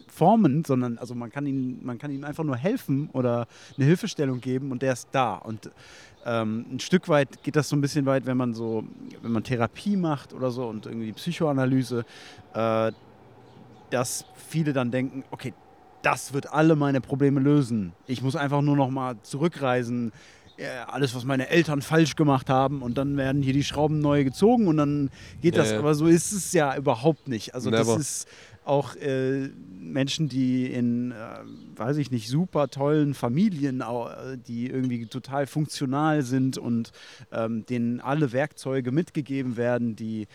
formen, 0.08 0.64
sondern 0.64 0.98
also 0.98 1.14
man 1.14 1.30
kann 1.30 1.46
ihn, 1.46 1.84
man 1.84 1.98
kann 1.98 2.10
ihm 2.10 2.24
einfach 2.24 2.44
nur 2.44 2.56
helfen 2.56 3.10
oder 3.12 3.46
eine 3.76 3.86
Hilfestellung 3.86 4.40
geben 4.40 4.72
und 4.72 4.82
der 4.82 4.92
ist 4.92 5.08
da. 5.12 5.34
Und 5.36 5.70
ähm, 6.24 6.66
ein 6.72 6.80
Stück 6.80 7.08
weit 7.08 7.42
geht 7.42 7.56
das 7.56 7.68
so 7.68 7.76
ein 7.76 7.80
bisschen 7.80 8.06
weit, 8.06 8.26
wenn 8.26 8.36
man 8.36 8.54
so, 8.54 8.84
wenn 9.22 9.32
man 9.32 9.44
Therapie 9.44 9.96
macht 9.96 10.32
oder 10.32 10.50
so 10.50 10.66
und 10.66 10.86
irgendwie 10.86 11.12
Psychoanalyse, 11.12 12.04
äh, 12.54 12.92
dass 13.90 14.24
viele 14.48 14.72
dann 14.72 14.90
denken, 14.90 15.24
okay, 15.30 15.54
das 16.06 16.32
wird 16.32 16.52
alle 16.52 16.76
meine 16.76 17.00
Probleme 17.00 17.40
lösen. 17.40 17.92
Ich 18.06 18.22
muss 18.22 18.36
einfach 18.36 18.62
nur 18.62 18.76
noch 18.76 18.90
mal 18.90 19.16
zurückreisen, 19.22 20.12
alles, 20.86 21.14
was 21.14 21.24
meine 21.24 21.48
Eltern 21.48 21.82
falsch 21.82 22.16
gemacht 22.16 22.48
haben 22.48 22.80
und 22.80 22.96
dann 22.96 23.16
werden 23.16 23.42
hier 23.42 23.52
die 23.52 23.64
Schrauben 23.64 23.98
neu 23.98 24.24
gezogen 24.24 24.68
und 24.68 24.76
dann 24.76 25.10
geht 25.42 25.54
ja, 25.56 25.62
das. 25.62 25.72
Ja. 25.72 25.80
Aber 25.80 25.94
so 25.94 26.06
ist 26.06 26.32
es 26.32 26.52
ja 26.52 26.76
überhaupt 26.76 27.28
nicht. 27.28 27.54
Also 27.54 27.70
Never. 27.70 27.96
das 27.96 27.98
ist 27.98 28.28
auch 28.64 28.96
äh, 28.96 29.48
Menschen, 29.78 30.28
die 30.28 30.66
in, 30.66 31.12
äh, 31.12 31.14
weiß 31.76 31.98
ich 31.98 32.10
nicht, 32.10 32.28
super 32.28 32.68
tollen 32.68 33.14
Familien, 33.14 33.80
äh, 33.80 34.38
die 34.38 34.68
irgendwie 34.68 35.06
total 35.06 35.46
funktional 35.46 36.22
sind 36.22 36.58
und 36.58 36.90
ähm, 37.32 37.64
denen 37.66 38.00
alle 38.00 38.32
Werkzeuge 38.32 38.92
mitgegeben 38.92 39.56
werden, 39.56 39.94
die 39.94 40.26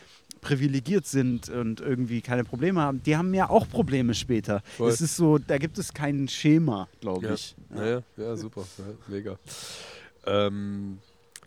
privilegiert 0.42 1.06
sind 1.06 1.50
und 1.50 1.80
irgendwie 1.80 2.22
keine 2.22 2.44
Probleme 2.44 2.82
haben, 2.82 3.02
die 3.04 3.16
haben 3.16 3.34
ja 3.34 3.50
auch 3.50 3.70
Probleme 3.70 4.14
später. 4.14 4.62
Es 4.80 5.00
ist 5.00 5.16
so, 5.16 5.38
da 5.38 5.58
gibt 5.58 5.78
es 5.78 5.94
kein 5.94 6.28
Schema, 6.28 6.88
glaube 7.00 7.28
ja. 7.28 7.34
ich. 7.34 7.56
Ja. 7.76 7.86
Ja, 7.86 8.04
ja, 8.18 8.36
super, 8.36 8.66
mega. 9.08 9.38
Ähm, 10.26 10.98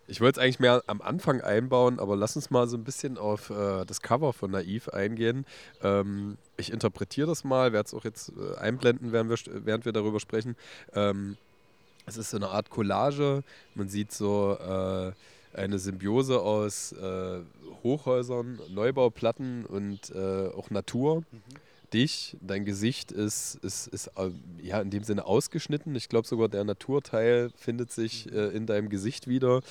ich 0.06 0.20
wollte 0.20 0.38
es 0.38 0.44
eigentlich 0.44 0.60
mehr 0.60 0.82
am 0.86 1.00
Anfang 1.00 1.40
einbauen, 1.40 1.98
aber 1.98 2.16
lass 2.16 2.36
uns 2.36 2.50
mal 2.50 2.68
so 2.68 2.76
ein 2.76 2.84
bisschen 2.84 3.16
auf 3.18 3.50
äh, 3.50 3.84
das 3.84 4.02
Cover 4.02 4.32
von 4.32 4.50
Naiv 4.50 4.88
eingehen. 4.88 5.46
Ähm, 5.82 6.36
ich 6.56 6.72
interpretiere 6.72 7.26
das 7.26 7.42
mal, 7.42 7.72
werde 7.72 7.86
es 7.86 7.94
auch 7.94 8.04
jetzt 8.04 8.30
äh, 8.30 8.58
einblenden, 8.58 9.12
während 9.12 9.30
wir, 9.30 9.64
während 9.64 9.84
wir 9.84 9.92
darüber 9.92 10.20
sprechen. 10.20 10.56
Ähm, 10.94 11.36
es 12.06 12.18
ist 12.18 12.30
so 12.30 12.36
eine 12.36 12.48
Art 12.48 12.68
Collage. 12.68 13.42
Man 13.74 13.88
sieht 13.88 14.12
so 14.12 14.58
äh, 14.60 15.12
eine 15.54 15.78
Symbiose 15.78 16.40
aus 16.40 16.92
äh, 16.92 17.40
Hochhäusern, 17.82 18.58
Neubauplatten 18.70 19.66
und 19.66 20.10
äh, 20.10 20.48
auch 20.48 20.70
Natur. 20.70 21.20
Mhm 21.30 21.42
dich, 21.94 22.36
dein 22.40 22.64
Gesicht 22.64 23.12
ist, 23.12 23.56
ist, 23.62 23.86
ist 23.86 24.08
äh, 24.16 24.30
ja 24.62 24.80
in 24.80 24.90
dem 24.90 25.04
Sinne 25.04 25.24
ausgeschnitten. 25.24 25.94
Ich 25.94 26.08
glaube 26.08 26.26
sogar 26.26 26.48
der 26.48 26.64
Naturteil 26.64 27.50
findet 27.56 27.92
sich 27.92 28.30
äh, 28.32 28.48
in 28.48 28.66
deinem 28.66 28.88
Gesicht 28.90 29.28
wieder. 29.28 29.62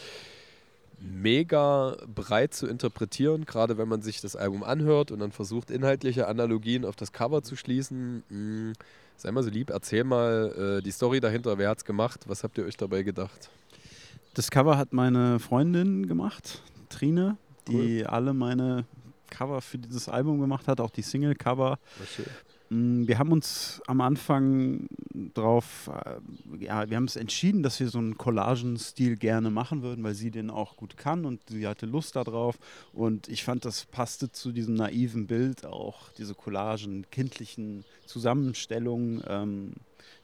Mega 0.99 1.97
breit 2.07 2.53
zu 2.53 2.65
interpretieren, 2.65 3.45
gerade 3.45 3.77
wenn 3.77 3.89
man 3.89 4.01
sich 4.01 4.21
das 4.21 4.37
Album 4.37 4.63
anhört 4.63 5.11
und 5.11 5.19
dann 5.19 5.33
versucht, 5.33 5.69
inhaltliche 5.69 6.27
Analogien 6.27 6.85
auf 6.85 6.95
das 6.95 7.11
Cover 7.11 7.43
zu 7.43 7.57
schließen. 7.57 8.23
Hm, 8.29 8.73
sei 9.17 9.31
mal 9.31 9.43
so 9.43 9.49
lieb, 9.49 9.69
erzähl 9.69 10.05
mal 10.05 10.77
äh, 10.79 10.81
die 10.81 10.91
Story 10.91 11.19
dahinter. 11.19 11.57
Wer 11.57 11.69
hat 11.69 11.79
es 11.79 11.85
gemacht? 11.85 12.21
Was 12.27 12.43
habt 12.43 12.57
ihr 12.57 12.63
euch 12.63 12.77
dabei 12.77 13.03
gedacht? 13.03 13.49
Das 14.33 14.49
Cover 14.49 14.77
hat 14.77 14.93
meine 14.93 15.39
Freundin 15.39 16.07
gemacht, 16.07 16.63
Trine, 16.89 17.37
die 17.67 18.01
cool. 18.01 18.07
alle 18.07 18.33
meine 18.33 18.85
Cover 19.29 19.61
für 19.61 19.77
dieses 19.77 20.09
Album 20.09 20.39
gemacht 20.39 20.67
hat, 20.67 20.79
auch 20.79 20.89
die 20.89 21.03
Single-Cover. 21.03 21.77
Mm, 22.69 23.07
wir 23.07 23.19
haben 23.19 23.31
uns 23.31 23.79
am 23.85 24.01
Anfang 24.01 24.87
drauf, 25.35 25.91
äh, 25.93 26.65
ja, 26.65 26.89
wir 26.89 26.97
haben 26.97 27.05
es 27.05 27.15
entschieden, 27.15 27.61
dass 27.61 27.79
wir 27.79 27.89
so 27.89 27.99
einen 27.99 28.17
Collagen-Stil 28.17 29.17
gerne 29.17 29.51
machen 29.51 29.83
würden, 29.83 30.03
weil 30.03 30.15
sie 30.15 30.31
den 30.31 30.49
auch 30.49 30.77
gut 30.77 30.97
kann 30.97 31.25
und 31.25 31.41
sie 31.47 31.67
hatte 31.67 31.85
Lust 31.85 32.15
darauf. 32.15 32.57
Und 32.91 33.27
ich 33.27 33.43
fand, 33.43 33.65
das 33.65 33.85
passte 33.85 34.31
zu 34.31 34.51
diesem 34.51 34.73
naiven 34.73 35.27
Bild 35.27 35.63
auch, 35.63 36.09
diese 36.17 36.33
Collagen, 36.33 37.05
kindlichen 37.11 37.85
Zusammenstellungen, 38.07 39.21
ähm, 39.27 39.73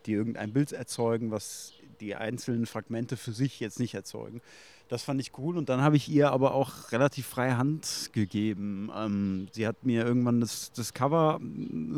die 0.08 0.14
irgendein 0.14 0.52
Bild 0.52 0.72
erzeugen, 0.72 1.30
was 1.30 1.74
die 2.00 2.16
einzelnen 2.16 2.66
Fragmente 2.66 3.18
für 3.18 3.32
sich 3.32 3.60
jetzt 3.60 3.80
nicht 3.80 3.94
erzeugen. 3.94 4.42
Das 4.88 5.04
fand 5.04 5.22
ich 5.22 5.38
cool 5.38 5.56
und 5.58 5.70
dann 5.70 5.82
habe 5.82 5.98
ich 5.98 6.10
ihr 6.10 6.32
aber 6.32 6.56
auch 6.56 6.92
relativ 6.92 7.28
freie 7.28 7.58
Hand 7.58 8.10
gegeben. 8.12 8.90
Ähm, 8.96 9.48
sie 9.52 9.68
hat 9.68 9.86
mir 9.86 10.04
irgendwann 10.04 10.42
das, 10.42 10.72
das 10.72 10.94
Cover 10.96 11.40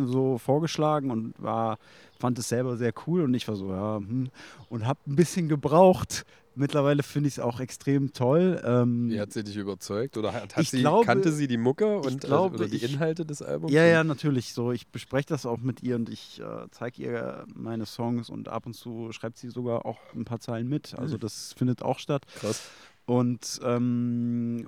so 0.08 0.38
vorgeschlagen 0.38 1.10
und 1.10 1.42
war, 1.42 1.78
fand 2.20 2.38
es 2.38 2.50
selber 2.50 2.76
sehr 2.76 2.94
cool 3.08 3.22
und 3.22 3.34
ich 3.34 3.48
war 3.48 3.56
so, 3.56 3.72
ja, 3.72 3.98
hm, 3.98 4.30
und 4.68 4.86
habe 4.86 5.00
ein 5.08 5.16
bisschen 5.16 5.48
gebraucht, 5.48 6.26
Mittlerweile 6.54 7.02
finde 7.02 7.30
ich 7.30 7.36
es 7.36 7.40
auch 7.40 7.62
extrem 7.62 8.12
toll. 8.12 8.62
Ähm, 8.66 9.10
Wie 9.10 9.22
hat 9.22 9.32
sie 9.32 9.44
dich 9.44 9.56
überzeugt? 9.56 10.18
Oder 10.18 10.34
hat, 10.34 10.56
hat 10.56 10.66
sie, 10.66 10.80
glaube, 10.80 11.06
kannte 11.06 11.32
sie 11.32 11.48
die 11.48 11.58
Mucke 11.58 12.00
und, 12.00 12.22
glaube, 12.22 12.56
oder 12.56 12.68
die 12.68 12.84
Inhalte 12.84 13.26
des 13.26 13.42
Albums? 13.42 13.72
Ja, 13.72 13.86
ja, 13.86 14.04
natürlich. 14.04 14.54
So, 14.54 14.74
ich 14.74 14.88
bespreche 14.88 15.28
das 15.28 15.46
auch 15.46 15.60
mit 15.60 15.82
ihr 15.82 15.96
und 15.96 16.10
ich 16.10 16.42
äh, 16.42 16.68
zeige 16.72 17.04
ihr 17.04 17.46
meine 17.54 17.86
Songs 17.86 18.30
und 18.30 18.50
ab 18.50 18.66
und 18.66 18.74
zu 18.74 19.12
schreibt 19.14 19.38
sie 19.38 19.50
sogar 19.50 19.86
auch 19.86 20.00
ein 20.14 20.26
paar 20.26 20.42
Zeilen 20.42 20.68
mit. 20.68 20.94
Also 20.98 21.16
mhm. 21.16 21.22
das 21.22 21.54
findet 21.54 21.82
auch 21.84 22.00
statt. 22.00 22.26
Krass. 22.36 22.62
Und 23.06 23.60
ähm, 23.64 24.68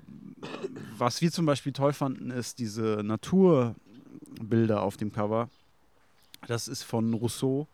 was 0.98 1.22
wir 1.22 1.32
zum 1.32 1.46
Beispiel 1.46 1.74
toll 1.74 1.94
fanden, 1.94 2.32
ist 2.32 2.60
diese 2.60 3.02
Naturbilder 3.04 4.82
auf 4.82 4.98
dem 4.98 5.12
Cover. 5.12 5.50
Das 6.48 6.68
ist 6.68 6.84
von 6.84 7.14
Rousseau. 7.14 7.68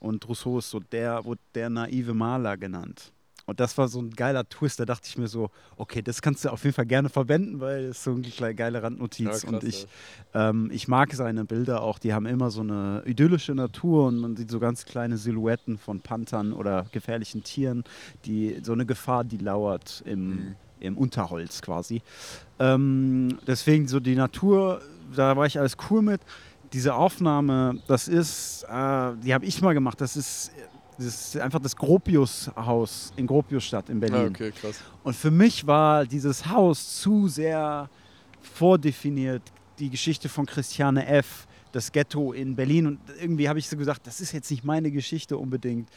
Und 0.00 0.28
Rousseau 0.28 0.58
ist 0.58 0.70
so 0.70 0.80
der, 0.80 1.24
wurde 1.24 1.40
der 1.54 1.70
naive 1.70 2.14
Maler 2.14 2.56
genannt. 2.56 3.12
Und 3.46 3.60
das 3.60 3.76
war 3.76 3.88
so 3.88 4.00
ein 4.00 4.10
geiler 4.10 4.48
Twist. 4.48 4.80
Da 4.80 4.84
dachte 4.84 5.08
ich 5.08 5.18
mir 5.18 5.28
so, 5.28 5.50
okay, 5.76 6.02
das 6.02 6.22
kannst 6.22 6.44
du 6.44 6.50
auf 6.50 6.64
jeden 6.64 6.74
Fall 6.74 6.86
gerne 6.86 7.08
verwenden, 7.08 7.60
weil 7.60 7.84
es 7.84 8.04
so 8.04 8.12
eine 8.12 8.54
geile 8.54 8.82
Randnotiz. 8.82 9.42
Ja, 9.42 9.48
und 9.48 9.64
ich, 9.64 9.86
ähm, 10.32 10.70
ich 10.72 10.88
mag 10.88 11.12
seine 11.12 11.44
Bilder 11.44 11.82
auch. 11.82 11.98
Die 11.98 12.14
haben 12.14 12.26
immer 12.26 12.50
so 12.50 12.62
eine 12.62 13.02
idyllische 13.06 13.54
Natur 13.54 14.06
und 14.06 14.18
man 14.18 14.36
sieht 14.36 14.50
so 14.50 14.60
ganz 14.60 14.84
kleine 14.84 15.18
Silhouetten 15.18 15.78
von 15.78 16.00
Panthern 16.00 16.52
oder 16.52 16.86
gefährlichen 16.92 17.42
Tieren, 17.44 17.84
die 18.24 18.60
so 18.62 18.72
eine 18.72 18.86
Gefahr, 18.86 19.24
die 19.24 19.38
lauert 19.38 20.02
im, 20.06 20.28
mhm. 20.28 20.54
im 20.80 20.98
Unterholz 20.98 21.60
quasi. 21.60 22.02
Ähm, 22.58 23.38
deswegen 23.46 23.88
so 23.88 24.00
die 24.00 24.14
Natur, 24.14 24.80
da 25.14 25.36
war 25.36 25.46
ich 25.46 25.58
alles 25.58 25.76
cool 25.90 26.02
mit 26.02 26.20
diese 26.74 26.94
Aufnahme, 26.94 27.80
das 27.86 28.08
ist, 28.08 28.64
äh, 28.64 29.12
die 29.22 29.32
habe 29.32 29.44
ich 29.44 29.62
mal 29.62 29.74
gemacht. 29.74 30.00
Das 30.00 30.16
ist 30.16 30.50
das 30.96 31.06
ist 31.06 31.36
einfach 31.38 31.60
das 31.60 31.76
Gropius-Haus 31.76 33.12
in 33.16 33.26
Gropiusstadt 33.26 33.88
in 33.88 34.00
Berlin. 34.00 34.20
Ah, 34.20 34.26
okay, 34.26 34.52
krass. 34.52 34.80
Und 35.02 35.14
für 35.14 35.30
mich 35.30 35.66
war 35.66 36.06
dieses 36.06 36.46
Haus 36.46 37.00
zu 37.00 37.28
sehr 37.28 37.88
vordefiniert. 38.40 39.42
Die 39.78 39.90
Geschichte 39.90 40.28
von 40.28 40.46
Christiane 40.46 41.06
F., 41.06 41.46
das 41.72 41.90
Ghetto 41.90 42.32
in 42.32 42.54
Berlin. 42.54 42.86
Und 42.86 43.00
irgendwie 43.20 43.48
habe 43.48 43.58
ich 43.58 43.68
so 43.68 43.76
gesagt, 43.76 44.06
das 44.06 44.20
ist 44.20 44.32
jetzt 44.32 44.50
nicht 44.50 44.64
meine 44.64 44.90
Geschichte 44.90 45.36
unbedingt. 45.36 45.88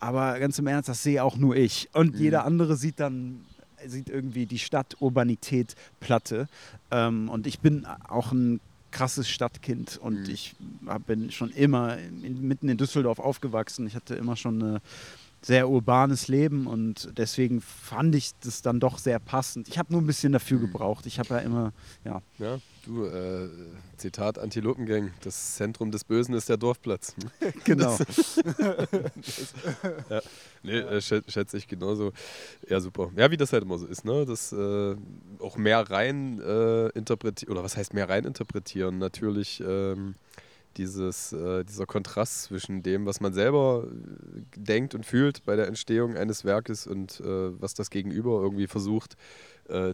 Aber 0.00 0.38
ganz 0.40 0.58
im 0.58 0.66
Ernst, 0.66 0.88
das 0.88 1.02
sehe 1.02 1.22
auch 1.22 1.36
nur 1.36 1.54
ich. 1.54 1.88
Und 1.92 2.14
mhm. 2.14 2.20
jeder 2.20 2.44
andere 2.44 2.76
sieht 2.76 2.98
dann 2.98 3.44
sieht 3.86 4.10
irgendwie 4.10 4.44
die 4.44 4.58
Stadt 4.58 4.96
Urbanität 5.00 5.74
Platte. 6.00 6.48
Ähm, 6.90 7.28
und 7.28 7.46
ich 7.46 7.60
bin 7.60 7.86
auch 7.86 8.32
ein 8.32 8.60
krasses 8.90 9.28
Stadtkind 9.28 9.98
und 9.98 10.26
mhm. 10.26 10.30
ich 10.30 10.54
bin 11.06 11.30
schon 11.30 11.50
immer 11.50 11.98
in, 11.98 12.46
mitten 12.46 12.68
in 12.68 12.76
Düsseldorf 12.76 13.18
aufgewachsen. 13.18 13.86
Ich 13.86 13.94
hatte 13.94 14.14
immer 14.14 14.36
schon 14.36 14.62
ein 14.62 14.80
sehr 15.42 15.68
urbanes 15.68 16.28
Leben 16.28 16.66
und 16.66 17.10
deswegen 17.16 17.60
fand 17.60 18.14
ich 18.14 18.32
das 18.42 18.62
dann 18.62 18.78
doch 18.80 18.98
sehr 18.98 19.18
passend. 19.18 19.68
Ich 19.68 19.78
habe 19.78 19.92
nur 19.92 20.02
ein 20.02 20.06
bisschen 20.06 20.32
dafür 20.32 20.58
mhm. 20.58 20.62
gebraucht. 20.62 21.06
Ich 21.06 21.18
habe 21.18 21.34
ja 21.34 21.38
immer, 21.38 21.72
ja. 22.04 22.20
Ja, 22.38 22.58
Du, 22.86 23.04
äh, 23.04 23.48
Zitat 23.98 24.38
Antilopengang, 24.38 25.12
das 25.22 25.56
Zentrum 25.56 25.90
des 25.90 26.04
Bösen 26.04 26.34
ist 26.34 26.48
der 26.48 26.56
Dorfplatz. 26.56 27.14
genau. 27.64 27.98
das, 27.98 28.40
ja, 30.08 30.22
nee, 30.62 30.78
äh, 30.78 31.00
schätze 31.02 31.56
ich 31.58 31.68
genauso. 31.68 32.12
Ja, 32.68 32.80
super. 32.80 33.10
Ja, 33.16 33.30
wie 33.30 33.36
das 33.36 33.52
halt 33.52 33.64
immer 33.64 33.78
so 33.78 33.86
ist, 33.86 34.04
ne? 34.04 34.24
Das 34.24 34.52
äh, 34.52 34.96
auch 35.40 35.58
mehr 35.58 35.90
rein 35.90 36.40
äh, 36.40 36.88
interpretieren, 36.90 37.52
oder 37.52 37.62
was 37.62 37.76
heißt 37.76 37.92
mehr 37.92 38.08
rein 38.08 38.24
interpretieren? 38.24 38.98
Natürlich 38.98 39.62
ähm, 39.66 40.14
dieses, 40.78 41.34
äh, 41.34 41.64
dieser 41.64 41.84
Kontrast 41.84 42.44
zwischen 42.44 42.82
dem, 42.82 43.04
was 43.04 43.20
man 43.20 43.34
selber 43.34 43.84
äh, 43.86 44.40
denkt 44.56 44.94
und 44.94 45.04
fühlt 45.04 45.44
bei 45.44 45.54
der 45.54 45.66
Entstehung 45.66 46.16
eines 46.16 46.46
Werkes 46.46 46.86
und 46.86 47.20
äh, 47.20 47.60
was 47.60 47.74
das 47.74 47.90
Gegenüber 47.90 48.40
irgendwie 48.40 48.66
versucht 48.66 49.16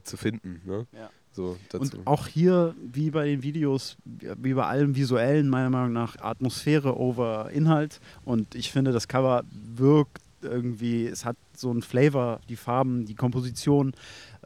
zu 0.04 0.16
finden. 0.16 0.62
Ne? 0.64 0.86
Ja. 0.92 1.10
So 1.36 1.58
und 1.78 2.06
auch 2.06 2.26
hier, 2.26 2.74
wie 2.80 3.10
bei 3.10 3.26
den 3.26 3.42
Videos, 3.42 3.98
wie 4.04 4.54
bei 4.54 4.64
allem 4.64 4.96
Visuellen, 4.96 5.50
meiner 5.50 5.68
Meinung 5.68 5.92
nach 5.92 6.16
Atmosphäre 6.18 6.98
over 6.98 7.50
Inhalt. 7.50 8.00
Und 8.24 8.54
ich 8.54 8.72
finde, 8.72 8.90
das 8.92 9.06
Cover 9.06 9.44
wirkt 9.76 10.22
irgendwie, 10.40 11.06
es 11.06 11.26
hat 11.26 11.36
so 11.54 11.70
einen 11.70 11.82
Flavor, 11.82 12.40
die 12.48 12.56
Farben, 12.56 13.04
die 13.04 13.14
Komposition. 13.14 13.92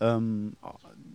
Ähm, 0.01 0.57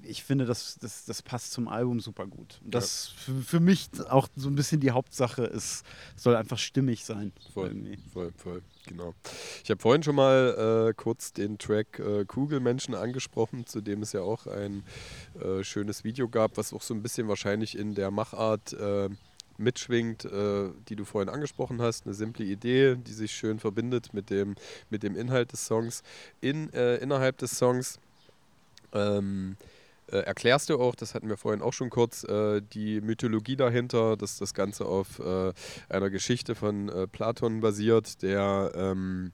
ich 0.04 0.24
finde, 0.24 0.46
das, 0.46 0.78
das, 0.80 1.04
das 1.04 1.22
passt 1.22 1.52
zum 1.52 1.68
Album 1.68 2.00
super 2.00 2.26
gut. 2.26 2.62
Das 2.64 3.12
ja. 3.14 3.34
für, 3.34 3.42
für 3.42 3.60
mich 3.60 3.90
auch 4.10 4.30
so 4.38 4.48
ein 4.48 4.56
bisschen 4.56 4.80
die 4.80 4.92
Hauptsache 4.92 5.44
ist, 5.44 5.84
soll 6.16 6.38
einfach 6.38 6.58
stimmig 6.58 7.04
sein. 7.04 7.34
Voll, 7.54 7.68
irgendwie. 7.68 7.98
voll, 8.14 8.32
voll. 8.38 8.62
Genau. 8.88 9.14
Ich 9.64 9.70
habe 9.70 9.82
vorhin 9.82 10.04
schon 10.04 10.16
mal 10.16 10.90
äh, 10.90 10.94
kurz 10.94 11.34
den 11.34 11.58
Track 11.58 12.00
äh, 12.00 12.26
Kugelmenschen 12.26 12.96
angesprochen, 12.96 13.66
zu 13.66 13.82
dem 13.82 14.02
es 14.02 14.14
ja 14.14 14.22
auch 14.22 14.48
ein 14.48 14.84
äh, 15.40 15.64
schönes 15.64 16.04
Video 16.04 16.30
gab, 16.30 16.58
was 16.58 16.74
auch 16.74 16.82
so 16.82 16.94
ein 16.94 17.02
bisschen 17.02 17.28
wahrscheinlich 17.28 17.78
in 17.78 17.96
der 17.96 18.12
Machart 18.12 18.74
äh, 18.74 19.10
mitschwingt, 19.58 20.26
äh, 20.26 20.70
die 20.90 20.96
du 20.96 21.06
vorhin 21.06 21.30
angesprochen 21.30 21.82
hast. 21.82 22.06
Eine 22.06 22.14
simple 22.14 22.46
Idee, 22.46 22.96
die 22.96 23.14
sich 23.14 23.32
schön 23.32 23.60
verbindet 23.60 24.14
mit 24.14 24.30
dem, 24.30 24.56
mit 24.90 25.04
dem 25.04 25.16
Inhalt 25.16 25.52
des 25.52 25.66
Songs. 25.66 26.04
In, 26.42 26.72
äh, 26.74 26.98
innerhalb 26.98 27.38
des 27.38 27.58
Songs 27.58 28.00
ähm, 28.94 29.58
äh, 30.12 30.18
erklärst 30.18 30.70
du 30.70 30.80
auch, 30.80 30.96
das 30.96 31.16
hatten 31.16 31.30
wir 31.30 31.38
vorhin 31.38 31.62
auch 31.62 31.74
schon 31.74 31.90
kurz, 31.90 32.24
äh, 32.24 32.62
die 32.62 33.02
Mythologie 33.02 33.56
dahinter, 33.56 34.18
dass 34.18 34.38
das 34.38 34.54
Ganze 34.54 34.86
auf 34.86 35.20
äh, 35.20 35.54
einer 35.90 36.10
Geschichte 36.10 36.56
von 36.56 36.90
äh, 36.90 37.08
Platon 37.08 37.62
basiert, 37.62 38.22
der 38.22 38.72
ähm, 38.76 39.32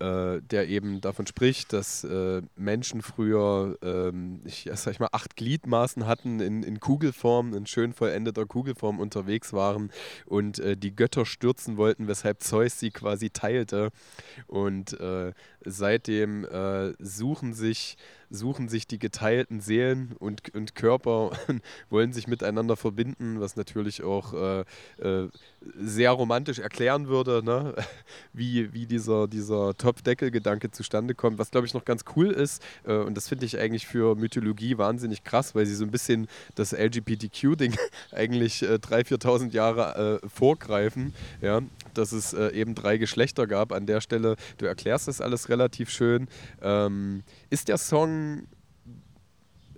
äh, 0.00 0.42
der 0.42 0.68
eben 0.68 1.00
davon 1.00 1.24
spricht, 1.26 1.72
dass 1.72 2.02
äh, 2.02 2.42
Menschen 2.56 3.00
früher, 3.00 3.78
ähm, 3.80 4.40
ich 4.44 4.68
sag 4.74 4.92
ich 4.92 4.98
mal, 4.98 5.08
acht 5.12 5.36
Gliedmaßen 5.36 6.04
hatten 6.06 6.40
in, 6.40 6.64
in 6.64 6.80
Kugelform, 6.80 7.54
in 7.54 7.64
schön 7.66 7.92
vollendeter 7.92 8.44
Kugelform 8.44 8.98
unterwegs 8.98 9.52
waren 9.52 9.92
und 10.26 10.60
die 10.64 10.96
Götter 10.96 11.24
stürzen 11.24 11.76
wollten, 11.76 12.08
weshalb 12.08 12.42
Zeus 12.42 12.80
sie 12.80 12.90
quasi 12.90 13.30
teilte. 13.30 13.90
Und 14.46 14.96
seitdem 15.64 16.44
äh, 16.44 16.92
suchen 16.98 17.54
sich 17.54 17.96
suchen 18.34 18.68
sich 18.68 18.86
die 18.86 18.98
geteilten 18.98 19.60
Seelen 19.60 20.14
und, 20.18 20.54
und 20.54 20.74
Körper 20.74 21.30
wollen 21.90 22.12
sich 22.12 22.26
miteinander 22.26 22.76
verbinden, 22.76 23.40
was 23.40 23.56
natürlich 23.56 24.02
auch 24.02 24.34
äh, 24.34 24.60
äh, 24.98 25.28
sehr 25.78 26.10
romantisch 26.10 26.58
erklären 26.58 27.08
würde, 27.08 27.42
ne? 27.44 27.74
wie, 28.32 28.72
wie 28.72 28.86
dieser, 28.86 29.28
dieser 29.28 29.74
Topfdeckel-Gedanke 29.76 30.70
zustande 30.70 31.14
kommt. 31.14 31.38
Was, 31.38 31.50
glaube 31.50 31.66
ich, 31.66 31.74
noch 31.74 31.84
ganz 31.84 32.04
cool 32.16 32.30
ist, 32.30 32.62
äh, 32.84 32.94
und 32.94 33.16
das 33.16 33.28
finde 33.28 33.46
ich 33.46 33.58
eigentlich 33.58 33.86
für 33.86 34.14
Mythologie 34.16 34.78
wahnsinnig 34.78 35.24
krass, 35.24 35.54
weil 35.54 35.66
sie 35.66 35.74
so 35.74 35.84
ein 35.84 35.90
bisschen 35.90 36.28
das 36.54 36.72
LGBTQ-Ding 36.72 37.76
eigentlich 38.12 38.62
äh, 38.62 38.74
3.000, 38.74 39.14
4.000 39.14 39.52
Jahre 39.52 40.20
äh, 40.22 40.28
vorgreifen, 40.28 41.14
ja? 41.40 41.62
dass 41.94 42.12
es 42.12 42.32
äh, 42.32 42.48
eben 42.48 42.74
drei 42.74 42.98
Geschlechter 42.98 43.46
gab. 43.46 43.72
An 43.72 43.86
der 43.86 44.00
Stelle, 44.00 44.36
du 44.58 44.66
erklärst 44.66 45.08
das 45.08 45.20
alles 45.20 45.48
relativ 45.48 45.53
schön. 45.90 46.28
Ähm, 46.62 47.22
ist 47.50 47.68
der 47.68 47.78
Song 47.78 48.46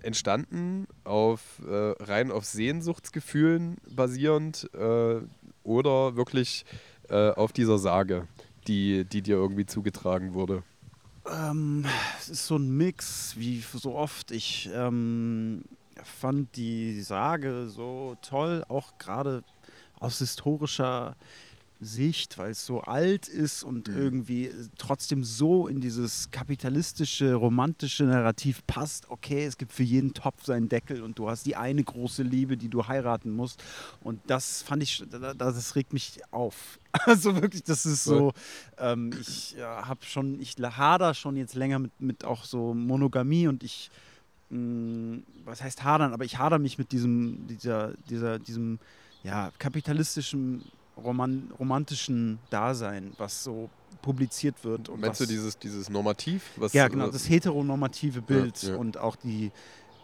entstanden 0.01 0.87
auf 1.03 1.61
äh, 1.67 1.93
rein 2.03 2.31
auf 2.31 2.45
Sehnsuchtsgefühlen 2.45 3.77
basierend 3.89 4.69
äh, 4.73 5.21
oder 5.63 6.15
wirklich 6.15 6.65
äh, 7.09 7.31
auf 7.31 7.51
dieser 7.51 7.77
Sage, 7.77 8.27
die, 8.67 9.05
die 9.05 9.21
dir 9.21 9.35
irgendwie 9.35 9.65
zugetragen 9.65 10.33
wurde? 10.33 10.63
Ähm, 11.29 11.85
es 12.19 12.29
ist 12.29 12.47
so 12.47 12.55
ein 12.55 12.77
Mix, 12.77 13.35
wie 13.37 13.61
so 13.61 13.95
oft. 13.95 14.31
Ich 14.31 14.69
ähm, 14.73 15.65
fand 16.03 16.55
die 16.55 17.01
Sage 17.01 17.67
so 17.67 18.15
toll, 18.21 18.63
auch 18.69 18.97
gerade 18.97 19.43
aus 19.99 20.19
historischer 20.19 21.15
Sicht, 21.79 22.37
weil 22.37 22.51
es 22.51 22.65
so 22.65 22.81
alt 22.81 23.27
ist 23.27 23.63
und 23.63 23.87
mhm. 23.87 23.97
irgendwie 23.97 24.51
trotzdem 24.77 25.23
so 25.23 25.67
in 25.67 25.79
dieses 25.79 26.31
kapitalistische, 26.31 27.35
romantische 27.35 28.03
Narrativ 28.05 28.65
passt. 28.65 29.09
Okay, 29.09 29.45
es 29.45 29.57
gibt 29.57 29.73
für 29.73 29.83
jeden 29.83 30.13
Topf 30.13 30.45
seinen 30.45 30.69
Deckel 30.69 31.03
und 31.03 31.19
du 31.19 31.29
hast 31.29 31.45
die 31.45 31.55
eine 31.55 31.83
große 31.83 32.23
Liebe, 32.23 32.57
die 32.57 32.69
du 32.69 32.87
heiraten 32.87 33.31
musst. 33.31 33.63
Und 34.01 34.21
das 34.27 34.63
fand 34.63 34.81
ich, 34.81 35.03
das 35.37 35.75
regt 35.75 35.93
mich 35.93 36.19
auf. 36.31 36.79
Also 37.05 37.35
wirklich, 37.35 37.63
das 37.63 37.85
ist 37.85 38.05
so, 38.05 38.33
ähm, 38.79 39.11
ich 39.21 39.55
äh, 39.55 39.61
habe 39.61 40.03
schon, 40.03 40.39
ich 40.41 40.55
hader 40.57 41.13
schon 41.13 41.35
jetzt 41.35 41.53
länger 41.53 41.77
mit, 41.77 41.91
mit 42.01 42.25
auch 42.25 42.43
so 42.43 42.73
Monogamie 42.73 43.47
und 43.47 43.63
ich, 43.63 43.91
mh, 44.49 44.57
mm, 44.57 45.23
was 45.45 45.61
heißt 45.61 45.83
hadern, 45.83 46.13
aber 46.13 46.25
ich 46.25 46.39
hader 46.39 46.57
mich 46.57 46.79
mit 46.79 46.91
diesem, 46.91 47.45
dieser, 47.47 47.93
dieser, 48.09 48.39
diesem, 48.39 48.79
ja, 49.23 49.51
kapitalistischen 49.59 50.63
roman 51.03 51.51
romantischen 51.59 52.39
Dasein, 52.49 53.13
was 53.17 53.43
so 53.43 53.69
publiziert 54.01 54.63
wird. 54.63 54.89
Und 54.89 55.01
Meinst 55.01 55.21
du 55.21 55.25
dieses, 55.25 55.57
dieses 55.57 55.89
Normativ? 55.89 56.43
Was, 56.57 56.73
ja, 56.73 56.87
genau, 56.87 57.09
das 57.09 57.29
heteronormative 57.29 58.21
Bild 58.21 58.61
ja, 58.63 58.71
ja. 58.71 58.75
und 58.75 58.97
auch 58.97 59.15
die, 59.15 59.51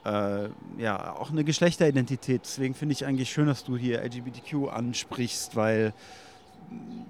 äh, 0.06 0.50
ja, 0.78 1.16
auch 1.16 1.32
eine 1.32 1.44
Geschlechteridentität. 1.44 2.42
Deswegen 2.44 2.74
finde 2.74 2.94
ich 2.94 3.06
eigentlich 3.06 3.32
schön, 3.32 3.48
dass 3.48 3.64
du 3.64 3.78
hier 3.78 4.04
LGBTQ 4.04 4.70
ansprichst, 4.70 5.56
weil 5.56 5.94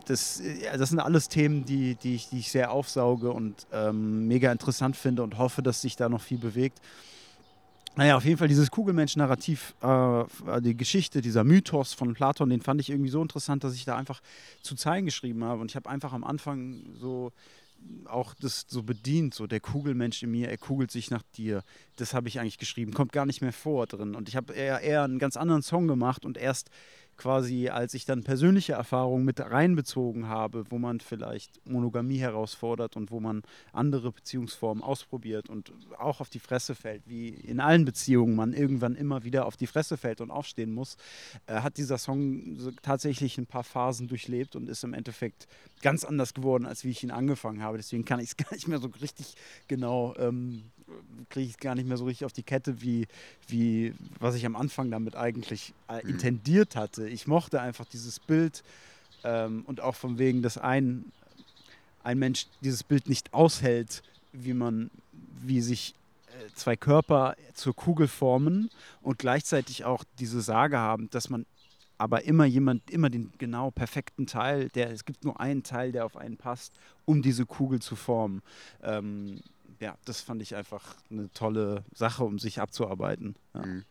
das, 0.05 0.41
das 0.77 0.89
sind 0.89 0.99
alles 0.99 1.29
Themen, 1.29 1.65
die, 1.65 1.95
die, 1.95 2.15
ich, 2.15 2.29
die 2.29 2.39
ich 2.39 2.51
sehr 2.51 2.71
aufsauge 2.71 3.31
und 3.31 3.65
ähm, 3.71 4.27
mega 4.27 4.51
interessant 4.51 4.97
finde 4.97 5.23
und 5.23 5.37
hoffe, 5.37 5.61
dass 5.61 5.81
sich 5.81 5.95
da 5.95 6.09
noch 6.09 6.21
viel 6.21 6.37
bewegt. 6.37 6.79
Naja, 7.95 8.17
auf 8.17 8.25
jeden 8.25 8.37
Fall 8.37 8.47
dieses 8.47 8.71
Kugelmensch-Narrativ, 8.71 9.75
äh, 9.81 10.61
die 10.61 10.75
Geschichte, 10.75 11.21
dieser 11.21 11.43
Mythos 11.43 11.93
von 11.93 12.13
Platon, 12.15 12.49
den 12.49 12.61
fand 12.61 12.81
ich 12.81 12.89
irgendwie 12.89 13.11
so 13.11 13.21
interessant, 13.21 13.63
dass 13.63 13.75
ich 13.75 13.85
da 13.85 13.95
einfach 13.95 14.21
zu 14.61 14.73
Zeilen 14.75 15.05
geschrieben 15.05 15.43
habe. 15.43 15.61
Und 15.61 15.69
ich 15.69 15.75
habe 15.75 15.89
einfach 15.89 16.11
am 16.11 16.23
Anfang 16.23 16.81
so 16.95 17.31
auch 18.05 18.33
das 18.35 18.65
so 18.67 18.83
bedient, 18.83 19.33
so 19.33 19.47
der 19.47 19.59
Kugelmensch 19.59 20.23
in 20.23 20.31
mir, 20.31 20.49
er 20.49 20.57
kugelt 20.57 20.91
sich 20.91 21.11
nach 21.11 21.23
dir. 21.35 21.63
Das 21.95 22.13
habe 22.13 22.27
ich 22.27 22.39
eigentlich 22.39 22.57
geschrieben, 22.57 22.93
kommt 22.93 23.11
gar 23.11 23.25
nicht 23.25 23.41
mehr 23.41 23.53
vor 23.53 23.87
drin. 23.87 24.15
Und 24.15 24.29
ich 24.29 24.35
habe 24.35 24.53
eher, 24.53 24.81
eher 24.81 25.03
einen 25.03 25.19
ganz 25.19 25.37
anderen 25.37 25.61
Song 25.61 25.87
gemacht 25.87 26.25
und 26.25 26.37
erst 26.37 26.69
quasi, 27.17 27.69
als 27.69 27.93
ich 27.93 28.05
dann 28.05 28.23
persönliche 28.23 28.73
Erfahrungen 28.73 29.25
mit 29.25 29.39
reinbezogen 29.39 30.27
habe, 30.27 30.65
wo 30.69 30.77
man 30.77 30.99
vielleicht 30.99 31.65
Monogamie 31.67 32.17
herausfordert 32.17 32.95
und 32.95 33.11
wo 33.11 33.19
man 33.19 33.43
andere 33.71 34.11
Beziehungsformen 34.11 34.83
ausprobiert 34.83 35.49
und 35.49 35.71
auch 35.97 36.21
auf 36.21 36.29
die 36.29 36.39
Fresse 36.39 36.75
fällt, 36.75 37.07
wie 37.07 37.29
in 37.29 37.59
allen 37.59 37.85
Beziehungen 37.85 38.35
man 38.35 38.53
irgendwann 38.53 38.95
immer 38.95 39.23
wieder 39.23 39.45
auf 39.45 39.57
die 39.57 39.67
Fresse 39.67 39.97
fällt 39.97 40.21
und 40.21 40.31
aufstehen 40.31 40.73
muss, 40.73 40.97
äh, 41.47 41.61
hat 41.61 41.77
dieser 41.77 41.97
Song 41.97 42.55
so 42.57 42.71
tatsächlich 42.81 43.37
ein 43.37 43.45
paar 43.45 43.63
Phasen 43.63 44.07
durchlebt 44.07 44.55
und 44.55 44.69
ist 44.69 44.83
im 44.83 44.93
Endeffekt 44.93 45.47
ganz 45.81 46.03
anders 46.03 46.33
geworden, 46.33 46.65
als 46.65 46.83
wie 46.83 46.89
ich 46.89 47.03
ihn 47.03 47.11
angefangen 47.11 47.61
habe. 47.61 47.77
Deswegen 47.77 48.05
kann 48.05 48.19
ich 48.19 48.29
es 48.29 48.37
gar 48.37 48.53
nicht 48.53 48.67
mehr 48.67 48.79
so 48.79 48.87
richtig 49.01 49.35
genau 49.67 50.15
ähm, 50.17 50.71
kriege 51.29 51.49
ich 51.49 51.57
gar 51.57 51.75
nicht 51.75 51.87
mehr 51.87 51.97
so 51.97 52.05
richtig 52.05 52.25
auf 52.25 52.33
die 52.33 52.43
Kette, 52.43 52.81
wie, 52.81 53.07
wie 53.47 53.93
was 54.19 54.35
ich 54.35 54.45
am 54.45 54.55
Anfang 54.55 54.91
damit 54.91 55.15
eigentlich 55.15 55.73
äh, 55.89 56.03
mhm. 56.03 56.11
intendiert 56.11 56.75
hatte. 56.75 57.07
Ich 57.07 57.27
mochte 57.27 57.61
einfach 57.61 57.85
dieses 57.85 58.19
Bild 58.19 58.63
ähm, 59.23 59.63
und 59.67 59.81
auch 59.81 59.95
von 59.95 60.17
wegen, 60.17 60.41
dass 60.41 60.57
ein, 60.57 61.05
ein 62.03 62.19
Mensch 62.19 62.47
dieses 62.61 62.83
Bild 62.83 63.07
nicht 63.07 63.33
aushält, 63.33 64.03
wie 64.31 64.53
man, 64.53 64.89
wie 65.41 65.61
sich 65.61 65.95
äh, 66.27 66.53
zwei 66.55 66.75
Körper 66.75 67.35
zur 67.53 67.75
Kugel 67.75 68.07
formen 68.07 68.69
und 69.01 69.19
gleichzeitig 69.19 69.85
auch 69.85 70.03
diese 70.19 70.41
Sage 70.41 70.77
haben, 70.77 71.09
dass 71.11 71.29
man 71.29 71.45
aber 71.97 72.25
immer 72.25 72.45
jemand, 72.45 72.89
immer 72.89 73.09
den 73.09 73.31
genau 73.37 73.71
perfekten 73.71 74.25
Teil, 74.25 74.69
der, 74.69 74.91
es 74.91 75.05
gibt 75.05 75.23
nur 75.23 75.39
einen 75.39 75.63
Teil, 75.63 75.91
der 75.91 76.05
auf 76.05 76.17
einen 76.17 76.37
passt, 76.37 76.73
um 77.05 77.21
diese 77.21 77.45
Kugel 77.45 77.79
zu 77.81 77.95
formen. 77.95 78.41
Ähm, 78.81 79.39
ja, 79.79 79.97
das 80.05 80.21
fand 80.21 80.41
ich 80.41 80.55
einfach 80.55 80.95
eine 81.09 81.31
tolle 81.33 81.83
Sache, 81.93 82.23
um 82.23 82.39
sich 82.39 82.59
abzuarbeiten. 82.59 83.35
Ja. 83.53 83.65
Mhm. 83.65 83.85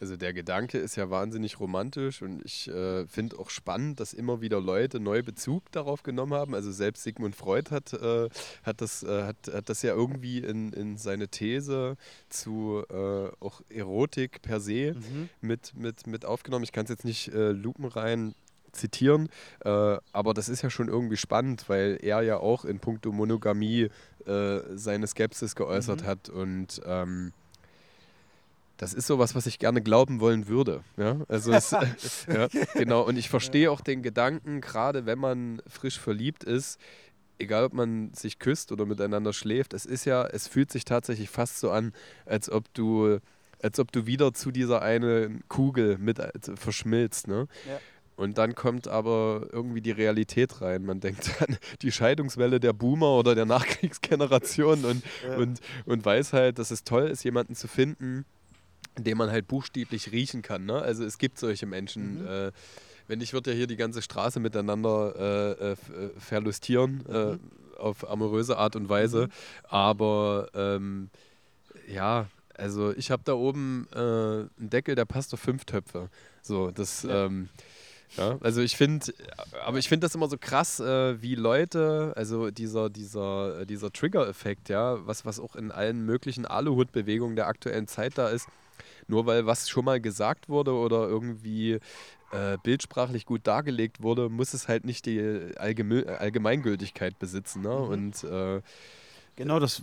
Also 0.00 0.16
der 0.16 0.34
Gedanke 0.34 0.76
ist 0.78 0.96
ja 0.96 1.08
wahnsinnig 1.08 1.60
romantisch 1.60 2.20
und 2.20 2.44
ich 2.44 2.68
äh, 2.68 3.06
finde 3.06 3.38
auch 3.38 3.48
spannend, 3.48 4.00
dass 4.00 4.12
immer 4.12 4.40
wieder 4.40 4.60
Leute 4.60 4.98
neu 5.00 5.22
Bezug 5.22 5.70
darauf 5.72 6.02
genommen 6.02 6.34
haben. 6.34 6.54
Also 6.54 6.72
selbst 6.72 7.04
Sigmund 7.04 7.36
Freud 7.36 7.70
hat, 7.70 7.92
äh, 7.94 8.28
hat, 8.64 8.80
das, 8.80 9.02
äh, 9.04 9.22
hat, 9.22 9.36
hat 9.50 9.68
das 9.68 9.82
ja 9.82 9.94
irgendwie 9.94 10.40
in, 10.40 10.72
in 10.72 10.98
seine 10.98 11.28
These 11.28 11.96
zu 12.28 12.82
äh, 12.90 13.30
auch 13.40 13.62
Erotik 13.70 14.42
per 14.42 14.60
se 14.60 14.94
mhm. 14.94 15.30
mit, 15.40 15.74
mit, 15.74 16.06
mit 16.06 16.24
aufgenommen. 16.24 16.64
Ich 16.64 16.72
kann 16.72 16.84
es 16.84 16.90
jetzt 16.90 17.04
nicht 17.04 17.28
äh, 17.28 17.52
lupenrein 17.52 18.34
zitieren, 18.74 19.28
äh, 19.64 19.96
aber 20.12 20.34
das 20.34 20.48
ist 20.48 20.62
ja 20.62 20.70
schon 20.70 20.88
irgendwie 20.88 21.16
spannend, 21.16 21.68
weil 21.68 21.98
er 22.02 22.22
ja 22.22 22.36
auch 22.38 22.64
in 22.64 22.80
puncto 22.80 23.12
Monogamie 23.12 23.88
äh, 24.26 24.60
seine 24.74 25.06
Skepsis 25.06 25.54
geäußert 25.54 26.02
mhm. 26.02 26.06
hat 26.06 26.28
und 26.28 26.80
ähm, 26.86 27.32
das 28.76 28.92
ist 28.92 29.06
sowas, 29.06 29.34
was 29.34 29.46
ich 29.46 29.58
gerne 29.58 29.82
glauben 29.82 30.20
wollen 30.20 30.48
würde. 30.48 30.82
Ja? 30.96 31.18
Also 31.28 31.52
es, 31.52 31.70
ja, 32.28 32.48
genau. 32.74 33.02
Und 33.02 33.16
ich 33.16 33.28
verstehe 33.28 33.70
auch 33.70 33.80
den 33.80 34.02
Gedanken, 34.02 34.60
gerade 34.60 35.06
wenn 35.06 35.18
man 35.18 35.62
frisch 35.68 35.98
verliebt 35.98 36.44
ist, 36.44 36.80
egal 37.38 37.64
ob 37.64 37.72
man 37.72 38.12
sich 38.14 38.38
küsst 38.38 38.72
oder 38.72 38.86
miteinander 38.86 39.32
schläft, 39.32 39.74
es 39.74 39.86
ist 39.86 40.04
ja, 40.04 40.26
es 40.26 40.48
fühlt 40.48 40.70
sich 40.70 40.84
tatsächlich 40.84 41.30
fast 41.30 41.60
so 41.60 41.70
an, 41.70 41.92
als 42.26 42.50
ob 42.50 42.72
du, 42.74 43.18
als 43.62 43.78
ob 43.78 43.92
du 43.92 44.06
wieder 44.06 44.34
zu 44.34 44.50
dieser 44.50 44.82
einen 44.82 45.42
Kugel 45.48 45.98
mit 45.98 46.18
äh, 46.18 46.30
verschmilzt. 46.54 47.28
Ne? 47.28 47.46
Ja. 47.68 47.80
Und 48.16 48.38
dann 48.38 48.54
kommt 48.54 48.86
aber 48.86 49.48
irgendwie 49.52 49.80
die 49.80 49.90
Realität 49.90 50.60
rein. 50.60 50.84
Man 50.84 51.00
denkt 51.00 51.42
an 51.42 51.56
die 51.82 51.90
Scheidungswelle 51.90 52.60
der 52.60 52.72
Boomer 52.72 53.18
oder 53.18 53.34
der 53.34 53.46
Nachkriegsgeneration 53.46 54.84
und, 54.84 55.02
ja. 55.26 55.36
und, 55.36 55.60
und 55.84 56.04
weiß 56.04 56.32
halt, 56.32 56.58
dass 56.58 56.70
es 56.70 56.84
toll 56.84 57.08
ist, 57.08 57.24
jemanden 57.24 57.54
zu 57.54 57.66
finden, 57.66 58.24
den 58.96 59.18
man 59.18 59.30
halt 59.30 59.48
buchstäblich 59.48 60.12
riechen 60.12 60.42
kann. 60.42 60.64
Ne? 60.64 60.80
Also 60.80 61.04
es 61.04 61.18
gibt 61.18 61.38
solche 61.38 61.66
Menschen. 61.66 62.22
Mhm. 62.22 62.26
Äh, 62.26 62.52
wenn 63.06 63.18
nicht, 63.18 63.34
wird 63.34 63.46
ja 63.46 63.52
hier 63.52 63.66
die 63.66 63.76
ganze 63.76 64.00
Straße 64.00 64.40
miteinander 64.40 65.14
äh, 65.18 65.52
äh, 65.52 65.72
äh 65.72 65.76
verlustieren, 66.18 67.04
äh, 67.06 67.32
mhm. 67.32 67.40
auf 67.76 68.08
amoröse 68.08 68.56
Art 68.56 68.76
und 68.76 68.88
Weise. 68.88 69.26
Mhm. 69.26 69.30
Aber 69.64 70.48
ähm, 70.54 71.10
ja, 71.88 72.28
also 72.56 72.94
ich 72.94 73.10
habe 73.10 73.22
da 73.24 73.34
oben 73.34 73.88
äh, 73.92 73.98
einen 73.98 74.48
Deckel, 74.58 74.94
der 74.94 75.04
passt 75.04 75.34
auf 75.34 75.40
fünf 75.40 75.64
Töpfe. 75.64 76.08
So, 76.40 76.70
das. 76.70 77.02
Ja. 77.02 77.26
Ähm, 77.26 77.48
Ja, 78.16 78.38
also 78.40 78.60
ich 78.60 78.76
finde, 78.76 79.12
aber 79.64 79.78
ich 79.78 79.88
finde 79.88 80.06
das 80.06 80.14
immer 80.14 80.28
so 80.28 80.36
krass, 80.38 80.78
äh, 80.80 81.20
wie 81.20 81.34
Leute, 81.34 82.12
also 82.16 82.50
dieser, 82.50 82.90
dieser, 82.90 83.60
äh, 83.60 83.66
dieser 83.66 83.92
Trigger-Effekt, 83.92 84.68
ja, 84.68 85.04
was, 85.06 85.24
was 85.24 85.40
auch 85.40 85.56
in 85.56 85.72
allen 85.72 86.04
möglichen 86.04 86.46
Aluhut-Bewegungen 86.46 87.36
der 87.36 87.48
aktuellen 87.48 87.88
Zeit 87.88 88.16
da 88.16 88.28
ist, 88.28 88.46
nur 89.08 89.26
weil 89.26 89.46
was 89.46 89.68
schon 89.68 89.84
mal 89.84 90.00
gesagt 90.00 90.48
wurde 90.48 90.72
oder 90.72 91.08
irgendwie 91.08 91.78
äh, 92.32 92.58
bildsprachlich 92.62 93.26
gut 93.26 93.46
dargelegt 93.46 94.02
wurde, 94.02 94.28
muss 94.28 94.54
es 94.54 94.68
halt 94.68 94.84
nicht 94.84 95.06
die 95.06 95.52
Allgeme 95.56 96.18
Allgemeingültigkeit 96.18 97.18
besitzen. 97.18 97.62
Ne? 97.62 97.68
Mhm. 97.68 97.88
Und 97.88 98.24
äh, 98.24 98.60
Genau, 99.36 99.58
das 99.58 99.82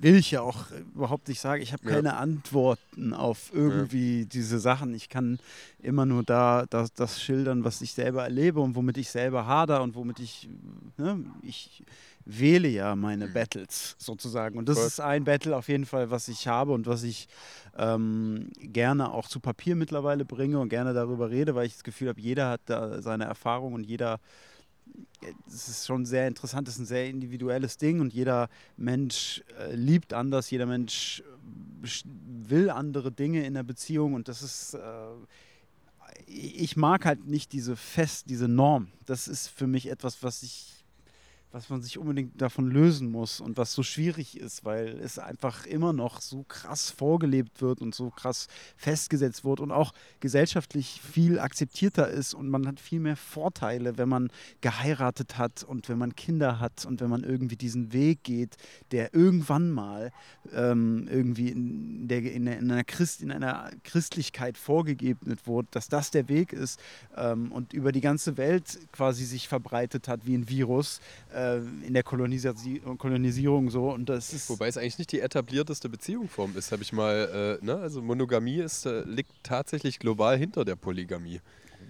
will 0.00 0.16
ich 0.16 0.30
ja 0.30 0.40
auch 0.40 0.70
überhaupt 0.94 1.28
nicht 1.28 1.40
sagen. 1.40 1.62
Ich 1.62 1.72
habe 1.72 1.84
keine 1.84 2.08
ja. 2.08 2.16
Antworten 2.16 3.12
auf 3.12 3.50
irgendwie 3.52 4.20
ja. 4.20 4.26
diese 4.26 4.58
Sachen. 4.58 4.94
Ich 4.94 5.08
kann 5.08 5.38
immer 5.82 6.06
nur 6.06 6.22
da 6.22 6.64
das, 6.70 6.92
das, 6.94 7.22
schildern, 7.22 7.64
was 7.64 7.82
ich 7.82 7.92
selber 7.92 8.24
erlebe 8.24 8.60
und 8.60 8.74
womit 8.74 8.96
ich 8.96 9.10
selber 9.10 9.46
hader 9.46 9.82
und 9.82 9.94
womit 9.94 10.20
ich, 10.20 10.48
ne, 10.96 11.24
ich 11.42 11.82
wähle 12.24 12.68
ja 12.68 12.96
meine 12.96 13.28
mhm. 13.28 13.32
Battles 13.34 13.96
sozusagen. 13.98 14.58
Und 14.58 14.68
das 14.68 14.78
Voll. 14.78 14.86
ist 14.86 15.00
ein 15.00 15.24
Battle 15.24 15.56
auf 15.56 15.68
jeden 15.68 15.86
Fall, 15.86 16.10
was 16.10 16.28
ich 16.28 16.48
habe 16.48 16.72
und 16.72 16.86
was 16.86 17.02
ich 17.02 17.28
ähm, 17.78 18.50
gerne 18.60 19.12
auch 19.12 19.28
zu 19.28 19.40
Papier 19.40 19.76
mittlerweile 19.76 20.24
bringe 20.24 20.58
und 20.58 20.68
gerne 20.68 20.94
darüber 20.94 21.30
rede, 21.30 21.54
weil 21.54 21.66
ich 21.66 21.74
das 21.74 21.84
Gefühl 21.84 22.08
habe, 22.08 22.20
jeder 22.20 22.50
hat 22.50 22.62
da 22.66 23.00
seine 23.02 23.24
Erfahrung 23.24 23.74
und 23.74 23.84
jeder 23.84 24.20
es 25.48 25.68
ist 25.68 25.86
schon 25.86 26.04
sehr 26.04 26.28
interessant, 26.28 26.68
es 26.68 26.74
ist 26.74 26.80
ein 26.80 26.86
sehr 26.86 27.08
individuelles 27.08 27.76
Ding 27.76 28.00
und 28.00 28.12
jeder 28.12 28.48
Mensch 28.76 29.42
äh, 29.58 29.74
liebt 29.74 30.12
anders, 30.12 30.50
jeder 30.50 30.66
Mensch 30.66 31.22
äh, 31.82 32.04
will 32.48 32.70
andere 32.70 33.12
Dinge 33.12 33.44
in 33.44 33.54
der 33.54 33.62
Beziehung 33.62 34.14
und 34.14 34.28
das 34.28 34.42
ist, 34.42 34.74
äh, 34.74 34.80
ich 36.26 36.76
mag 36.76 37.04
halt 37.04 37.26
nicht 37.26 37.52
diese 37.52 37.76
Fest, 37.76 38.30
diese 38.30 38.48
Norm. 38.48 38.88
Das 39.04 39.28
ist 39.28 39.48
für 39.48 39.66
mich 39.66 39.90
etwas, 39.90 40.22
was 40.22 40.42
ich 40.42 40.75
was 41.56 41.70
man 41.70 41.80
sich 41.80 41.96
unbedingt 41.96 42.38
davon 42.38 42.70
lösen 42.70 43.10
muss 43.10 43.40
und 43.40 43.56
was 43.56 43.72
so 43.72 43.82
schwierig 43.82 44.38
ist, 44.38 44.66
weil 44.66 45.00
es 45.00 45.18
einfach 45.18 45.64
immer 45.64 45.94
noch 45.94 46.20
so 46.20 46.44
krass 46.46 46.90
vorgelebt 46.90 47.62
wird 47.62 47.80
und 47.80 47.94
so 47.94 48.10
krass 48.10 48.48
festgesetzt 48.76 49.42
wird 49.42 49.60
und 49.60 49.72
auch 49.72 49.94
gesellschaftlich 50.20 51.00
viel 51.00 51.38
akzeptierter 51.38 52.08
ist 52.08 52.34
und 52.34 52.50
man 52.50 52.66
hat 52.66 52.78
viel 52.78 53.00
mehr 53.00 53.16
Vorteile, 53.16 53.96
wenn 53.96 54.10
man 54.10 54.30
geheiratet 54.60 55.38
hat 55.38 55.64
und 55.64 55.88
wenn 55.88 55.96
man 55.96 56.14
Kinder 56.14 56.60
hat 56.60 56.84
und 56.84 57.00
wenn 57.00 57.08
man 57.08 57.24
irgendwie 57.24 57.56
diesen 57.56 57.94
Weg 57.94 58.22
geht, 58.22 58.58
der 58.90 59.14
irgendwann 59.14 59.70
mal 59.70 60.12
ähm, 60.52 61.08
irgendwie 61.10 61.48
in, 61.48 62.06
der, 62.06 62.18
in, 62.18 62.46
in, 62.46 62.70
einer 62.70 62.84
Christ, 62.84 63.22
in 63.22 63.32
einer 63.32 63.70
Christlichkeit 63.82 64.58
vorgegeben 64.58 65.34
wurde, 65.46 65.68
dass 65.70 65.88
das 65.88 66.10
der 66.10 66.28
Weg 66.28 66.52
ist 66.52 66.78
ähm, 67.16 67.50
und 67.50 67.72
über 67.72 67.92
die 67.92 68.02
ganze 68.02 68.36
Welt 68.36 68.78
quasi 68.92 69.24
sich 69.24 69.48
verbreitet 69.48 70.06
hat 70.06 70.26
wie 70.26 70.36
ein 70.36 70.50
Virus. 70.50 71.00
Äh, 71.32 71.45
äh, 71.54 71.86
in 71.86 71.94
der 71.94 72.02
Kolonisi 72.02 72.80
Kolonisierung 72.98 73.70
so. 73.70 73.90
Und 73.90 74.08
das 74.08 74.32
ist 74.32 74.50
Wobei 74.50 74.68
es 74.68 74.76
eigentlich 74.76 74.98
nicht 74.98 75.12
die 75.12 75.20
etablierteste 75.20 75.88
Beziehungsform 75.88 76.56
ist, 76.56 76.72
habe 76.72 76.82
ich 76.82 76.92
mal, 76.92 77.58
äh, 77.62 77.64
ne? 77.64 77.76
Also 77.76 78.02
Monogamie 78.02 78.58
ist, 78.58 78.86
äh, 78.86 79.02
liegt 79.02 79.32
tatsächlich 79.42 79.98
global 79.98 80.36
hinter 80.38 80.64
der 80.64 80.76
Polygamie. 80.76 81.40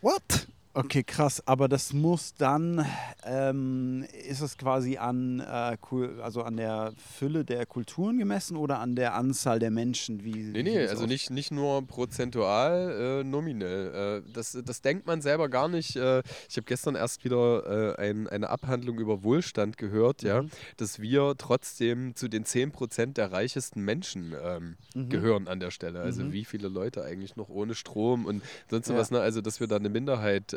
What? 0.00 0.48
Okay, 0.76 1.04
krass. 1.04 1.42
Aber 1.46 1.68
das 1.68 1.94
muss 1.94 2.34
dann, 2.34 2.84
ähm, 3.24 4.04
ist 4.28 4.42
es 4.42 4.58
quasi 4.58 4.98
an, 4.98 5.40
äh, 5.40 5.78
also 6.20 6.42
an 6.42 6.58
der 6.58 6.92
Fülle 7.18 7.46
der 7.46 7.64
Kulturen 7.64 8.18
gemessen 8.18 8.58
oder 8.58 8.80
an 8.80 8.94
der 8.94 9.14
Anzahl 9.14 9.58
der 9.58 9.70
Menschen? 9.70 10.22
Wie, 10.22 10.34
nee, 10.34 10.62
nee, 10.62 10.86
also 10.86 11.06
nicht, 11.06 11.30
nicht 11.30 11.50
nur 11.50 11.86
prozentual, 11.86 13.22
äh, 13.22 13.24
nominell. 13.24 14.22
Äh, 14.26 14.30
das, 14.34 14.58
das 14.66 14.82
denkt 14.82 15.06
man 15.06 15.22
selber 15.22 15.48
gar 15.48 15.68
nicht. 15.68 15.96
Äh, 15.96 16.22
ich 16.46 16.58
habe 16.58 16.66
gestern 16.66 16.94
erst 16.94 17.24
wieder 17.24 17.96
äh, 17.98 18.10
ein, 18.10 18.28
eine 18.28 18.50
Abhandlung 18.50 18.98
über 18.98 19.24
Wohlstand 19.24 19.78
gehört, 19.78 20.24
mhm. 20.24 20.28
ja, 20.28 20.44
dass 20.76 21.00
wir 21.00 21.36
trotzdem 21.38 22.14
zu 22.14 22.28
den 22.28 22.44
10% 22.44 23.14
der 23.14 23.32
reichesten 23.32 23.82
Menschen 23.82 24.34
ähm, 24.44 24.76
mhm. 24.94 25.08
gehören 25.08 25.48
an 25.48 25.58
der 25.58 25.70
Stelle. 25.70 26.00
Also 26.00 26.22
mhm. 26.22 26.32
wie 26.32 26.44
viele 26.44 26.68
Leute 26.68 27.02
eigentlich 27.02 27.34
noch 27.34 27.48
ohne 27.48 27.74
Strom 27.74 28.26
und 28.26 28.42
sonst 28.68 28.90
ja. 28.90 28.94
was. 28.94 29.10
Ne? 29.10 29.20
Also 29.20 29.40
dass 29.40 29.58
wir 29.58 29.68
da 29.68 29.76
eine 29.76 29.88
Minderheit 29.88 30.52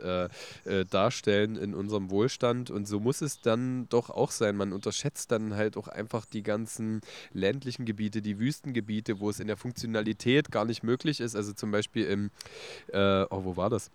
äh, 0.66 0.80
äh, 0.82 0.86
darstellen 0.86 1.55
in 1.55 1.74
unserem 1.74 2.10
Wohlstand. 2.10 2.72
Und 2.72 2.88
so 2.88 2.99
muss 2.99 3.22
es 3.22 3.41
dann 3.41 3.88
doch 3.89 4.10
auch 4.10 4.32
sein. 4.32 4.55
Man 4.55 4.74
unterschätzt 4.74 5.32
dann 5.32 5.55
halt 5.55 5.78
auch 5.78 5.88
einfach 5.88 6.26
die 6.26 6.43
ganzen 6.43 7.01
ländlichen 7.34 7.86
Gebiete, 7.86 8.22
die 8.22 8.39
Wüstengebiete, 8.39 9.20
wo 9.20 9.30
es 9.30 9.39
in 9.39 9.47
der 9.47 9.57
Funktionalität 9.57 10.51
gar 10.51 10.66
nicht 10.66 10.84
möglich 10.84 11.20
ist. 11.20 11.36
Also 11.36 11.53
zum 11.53 11.72
Beispiel 11.72 12.05
im, 12.05 12.32
äh, 12.88 13.26
oh, 13.30 13.43
wo 13.43 13.57
war 13.57 13.70
das? 13.70 13.91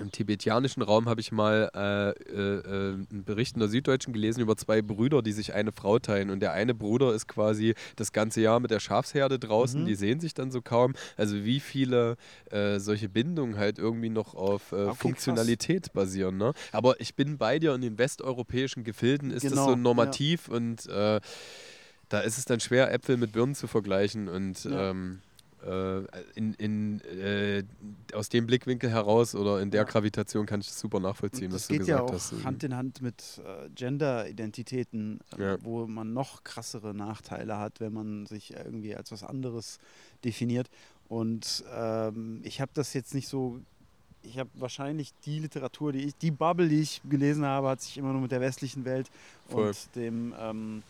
Im 0.00 0.10
tibetianischen 0.10 0.82
Raum 0.82 1.08
habe 1.08 1.20
ich 1.20 1.32
mal 1.32 1.70
äh, 1.74 2.10
äh, 2.10 2.92
einen 2.92 3.24
Bericht 3.24 3.54
in 3.54 3.60
der 3.60 3.68
Süddeutschen 3.68 4.12
gelesen 4.12 4.40
über 4.40 4.56
zwei 4.56 4.82
Brüder, 4.82 5.22
die 5.22 5.32
sich 5.32 5.54
eine 5.54 5.72
Frau 5.72 5.98
teilen. 5.98 6.30
Und 6.30 6.40
der 6.40 6.52
eine 6.52 6.74
Bruder 6.74 7.14
ist 7.14 7.28
quasi 7.28 7.74
das 7.96 8.12
ganze 8.12 8.40
Jahr 8.40 8.60
mit 8.60 8.70
der 8.70 8.80
Schafsherde 8.80 9.38
draußen, 9.38 9.82
mhm. 9.82 9.86
die 9.86 9.94
sehen 9.94 10.20
sich 10.20 10.34
dann 10.34 10.50
so 10.50 10.62
kaum. 10.62 10.94
Also 11.16 11.44
wie 11.44 11.60
viele 11.60 12.16
äh, 12.50 12.78
solche 12.78 13.08
Bindungen 13.08 13.56
halt 13.56 13.78
irgendwie 13.78 14.10
noch 14.10 14.34
auf 14.34 14.72
äh, 14.72 14.86
okay, 14.86 14.96
Funktionalität 14.96 15.84
krass. 15.84 15.92
basieren. 15.92 16.36
Ne? 16.38 16.52
Aber 16.72 17.00
ich 17.00 17.14
bin 17.14 17.38
bei 17.38 17.58
dir, 17.58 17.74
in 17.74 17.80
den 17.80 17.98
westeuropäischen 17.98 18.84
Gefilden 18.84 19.30
ist 19.30 19.42
genau, 19.42 19.56
das 19.56 19.64
so 19.66 19.76
normativ 19.76 20.48
ja. 20.48 20.54
und 20.54 20.86
äh, 20.86 21.20
da 22.10 22.20
ist 22.20 22.38
es 22.38 22.44
dann 22.44 22.60
schwer, 22.60 22.92
Äpfel 22.92 23.16
mit 23.16 23.32
Birnen 23.32 23.54
zu 23.54 23.66
vergleichen. 23.66 24.28
Und 24.28 24.64
ja. 24.64 24.90
ähm, 24.90 25.20
äh, 25.22 25.29
in, 26.34 26.54
in, 26.54 27.00
äh, 27.00 27.64
aus 28.14 28.28
dem 28.28 28.46
Blickwinkel 28.46 28.90
heraus 28.90 29.34
oder 29.34 29.60
in 29.60 29.70
der. 29.70 29.84
Gravitation 29.84 30.46
kann 30.46 30.60
ich 30.60 30.68
das 30.68 30.78
super 30.78 31.00
nachvollziehen, 31.00 31.52
was 31.52 31.66
du 31.68 31.78
gesagt 31.78 31.88
ja 31.88 32.00
auch 32.00 32.12
hast. 32.12 32.32
Hand 32.44 32.62
in 32.64 32.76
Hand 32.76 33.02
mit 33.02 33.40
äh, 33.44 33.68
Gender-Identitäten, 33.74 35.20
äh, 35.36 35.42
ja. 35.42 35.58
wo 35.62 35.86
man 35.86 36.12
noch 36.12 36.44
krassere 36.44 36.94
Nachteile 36.94 37.58
hat, 37.58 37.80
wenn 37.80 37.92
man 37.92 38.26
sich 38.26 38.54
irgendwie 38.54 38.94
als 38.94 39.12
was 39.12 39.22
anderes 39.22 39.78
definiert. 40.24 40.70
Und 41.08 41.64
ähm, 41.74 42.40
ich 42.44 42.60
habe 42.60 42.70
das 42.74 42.94
jetzt 42.94 43.14
nicht 43.14 43.28
so 43.28 43.60
ich 44.22 44.38
habe 44.38 44.50
wahrscheinlich 44.54 45.12
die 45.24 45.38
Literatur, 45.38 45.92
die 45.92 46.06
ich, 46.06 46.16
die 46.16 46.30
Bubble, 46.30 46.68
die 46.68 46.80
ich 46.80 47.00
gelesen 47.08 47.44
habe, 47.44 47.68
hat 47.68 47.80
sich 47.80 47.96
immer 47.96 48.12
nur 48.12 48.20
mit 48.22 48.32
der 48.32 48.40
westlichen 48.40 48.84
Welt 48.84 49.10
Voll. 49.48 49.68
und 49.68 49.96
dem 49.96 50.34
ähm, 50.38 50.82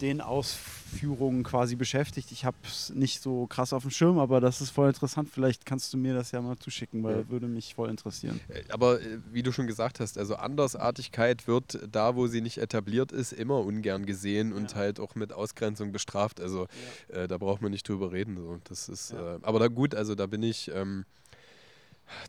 den 0.00 0.20
Ausführungen 0.20 1.42
quasi 1.42 1.76
beschäftigt. 1.76 2.32
Ich 2.32 2.44
habe 2.44 2.56
es 2.64 2.90
nicht 2.90 3.22
so 3.22 3.46
krass 3.46 3.72
auf 3.72 3.82
dem 3.82 3.90
Schirm, 3.90 4.18
aber 4.18 4.40
das 4.40 4.60
ist 4.60 4.70
voll 4.70 4.88
interessant. 4.88 5.28
Vielleicht 5.32 5.66
kannst 5.66 5.92
du 5.92 5.96
mir 5.96 6.14
das 6.14 6.32
ja 6.32 6.40
mal 6.40 6.56
zuschicken, 6.58 7.02
weil 7.02 7.18
ja. 7.18 7.28
würde 7.28 7.46
mich 7.46 7.74
voll 7.74 7.88
interessieren. 7.90 8.40
Äh, 8.48 8.62
aber 8.70 9.00
äh, 9.00 9.18
wie 9.32 9.42
du 9.42 9.52
schon 9.52 9.66
gesagt 9.66 10.00
hast, 10.00 10.18
also 10.18 10.36
Andersartigkeit 10.36 11.46
wird 11.46 11.80
da, 11.90 12.16
wo 12.16 12.26
sie 12.26 12.40
nicht 12.40 12.58
etabliert 12.58 13.12
ist, 13.12 13.32
immer 13.32 13.60
ungern 13.60 14.06
gesehen 14.06 14.52
und 14.52 14.72
ja. 14.72 14.78
halt 14.78 15.00
auch 15.00 15.14
mit 15.14 15.32
Ausgrenzung 15.32 15.92
bestraft. 15.92 16.40
Also 16.40 16.66
ja. 17.12 17.22
äh, 17.22 17.28
da 17.28 17.38
braucht 17.38 17.62
man 17.62 17.72
nicht 17.72 17.88
drüber 17.88 18.12
reden. 18.12 18.36
So. 18.36 18.58
Das 18.64 18.88
ist, 18.88 19.12
äh, 19.12 19.38
aber 19.42 19.58
da 19.58 19.68
gut, 19.68 19.94
also 19.94 20.14
da 20.14 20.26
bin 20.26 20.42
ich. 20.42 20.70
Ähm, 20.74 21.04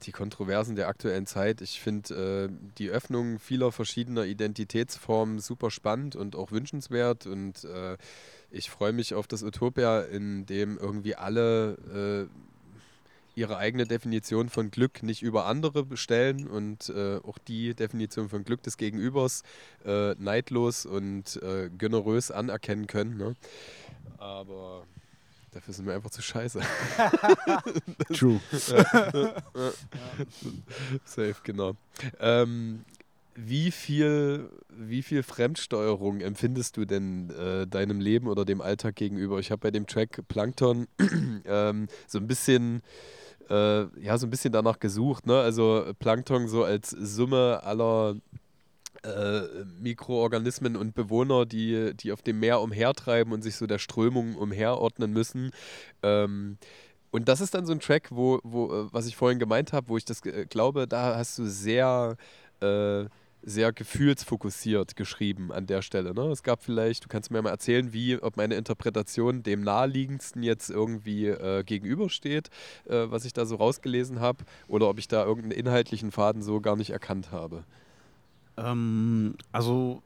die 0.03 0.11
Kontroversen 0.11 0.75
der 0.75 0.88
aktuellen 0.88 1.25
Zeit. 1.25 1.61
Ich 1.61 1.82
finde 1.82 2.49
äh, 2.49 2.73
die 2.78 2.89
Öffnung 2.89 3.39
vieler 3.39 3.71
verschiedener 3.71 4.25
Identitätsformen 4.25 5.39
super 5.39 5.71
spannend 5.71 6.15
und 6.15 6.36
auch 6.36 6.51
wünschenswert. 6.51 7.25
Und 7.25 7.63
äh, 7.63 7.97
ich 8.51 8.69
freue 8.69 8.93
mich 8.93 9.13
auf 9.13 9.28
das 9.28 9.43
Utopia, 9.43 10.01
in 10.01 10.45
dem 10.45 10.78
irgendwie 10.78 11.15
alle 11.15 12.28
äh, 12.30 12.47
ihre 13.38 13.57
eigene 13.57 13.86
Definition 13.86 14.49
von 14.49 14.71
Glück 14.71 15.03
nicht 15.03 15.21
über 15.21 15.45
andere 15.45 15.84
bestellen 15.84 16.47
und 16.47 16.89
äh, 16.89 17.17
auch 17.17 17.38
die 17.38 17.75
Definition 17.75 18.30
von 18.30 18.43
Glück 18.43 18.63
des 18.63 18.78
Gegenübers 18.78 19.43
äh, 19.86 20.15
neidlos 20.15 20.88
und 20.88 21.39
äh, 21.43 21.69
generös 21.69 22.32
anerkennen 22.32 22.88
können. 22.88 23.15
Ne? 23.17 23.36
Aber 24.17 24.88
Dafür 25.57 25.73
sind 25.73 25.87
wir 25.87 25.95
einfach 25.95 26.11
zu 26.11 26.21
scheiße. 26.21 26.59
True. 28.13 28.39
Safe, 31.03 31.35
genau. 31.41 31.75
Ähm, 32.19 32.85
wie 33.33 33.71
viel, 33.71 34.51
wie 34.69 35.01
viel 35.01 35.23
Fremdsteuerung 35.23 36.21
empfindest 36.21 36.77
du 36.77 36.85
denn 36.85 37.31
äh, 37.31 37.65
deinem 37.65 37.99
Leben 37.99 38.27
oder 38.27 38.45
dem 38.45 38.61
Alltag 38.61 38.97
gegenüber? 38.97 39.39
Ich 39.39 39.49
habe 39.49 39.61
bei 39.61 39.71
dem 39.71 39.88
Track 39.88 40.21
Plankton 40.27 40.88
ähm, 41.45 41.88
so 42.05 42.19
ein 42.19 42.27
bisschen 42.27 42.84
äh, 43.49 43.85
ja 43.99 44.19
so 44.19 44.27
ein 44.27 44.29
bisschen 44.29 44.53
danach 44.53 44.77
gesucht, 44.77 45.25
ne? 45.25 45.39
Also 45.39 45.91
Plankton 45.97 46.47
so 46.47 46.65
als 46.65 46.91
Summe 46.91 47.63
aller 47.63 48.17
äh, 49.03 49.65
Mikroorganismen 49.82 50.76
und 50.76 50.95
Bewohner, 50.95 51.45
die, 51.45 51.94
die 51.95 52.11
auf 52.11 52.22
dem 52.22 52.40
Meer 52.40 52.61
umhertreiben 52.61 53.34
und 53.34 53.41
sich 53.41 53.56
so 53.56 53.68
der 53.68 53.80
Strömung 53.80 54.36
umherordnen 54.36 55.11
müssen. 55.11 55.52
Ähm, 56.03 56.57
und 57.11 57.28
das 57.30 57.41
ist 57.41 57.53
dann 57.53 57.65
so 57.65 57.74
ein 57.74 57.80
Track, 57.80 58.10
wo, 58.11 58.40
wo 58.44 58.65
äh, 58.65 58.88
was 58.91 59.07
ich 59.07 59.15
vorhin 59.15 59.40
gemeint 59.40 59.74
habe, 59.74 59.90
wo 59.90 59.98
ich 59.98 60.06
das 60.06 60.24
äh, 60.26 60.45
glaube, 60.45 60.88
da 60.88 61.15
hast 61.15 61.40
du 61.40 61.45
sehr 61.45 62.18
äh, 62.60 63.06
sehr 63.44 63.72
gefühlsfokussiert 63.72 64.95
geschrieben 64.95 65.52
an 65.53 65.68
der 65.68 65.82
Stelle. 65.82 66.14
Ne? 66.14 66.24
Es 66.32 66.44
gab 66.44 66.64
vielleicht, 66.64 67.06
du 67.06 67.07
kannst 67.07 67.32
mir 67.32 67.41
mal 67.41 67.52
erzählen, 67.52 67.94
wie, 67.94 68.22
ob 68.22 68.36
meine 68.36 68.56
Interpretation 68.56 69.41
dem 69.41 69.61
naheliegendsten 69.61 70.44
jetzt 70.44 70.69
irgendwie 70.69 71.28
äh, 71.28 71.64
gegenübersteht, 71.64 72.49
was 72.86 73.26
ich 73.26 73.34
da 73.34 73.45
so 73.45 73.56
rausgelesen 73.56 74.19
habe, 74.19 74.44
oder 74.68 74.90
ob 74.90 74.99
ich 74.99 75.07
da 75.07 75.24
irgendeinen 75.24 75.60
inhaltlichen 75.60 76.11
Faden 76.11 76.41
so 76.41 76.60
gar 76.60 76.76
nicht 76.76 76.90
erkannt 76.90 77.32
habe. 77.32 77.64
Ähm, 78.57 79.35
also 79.51 80.01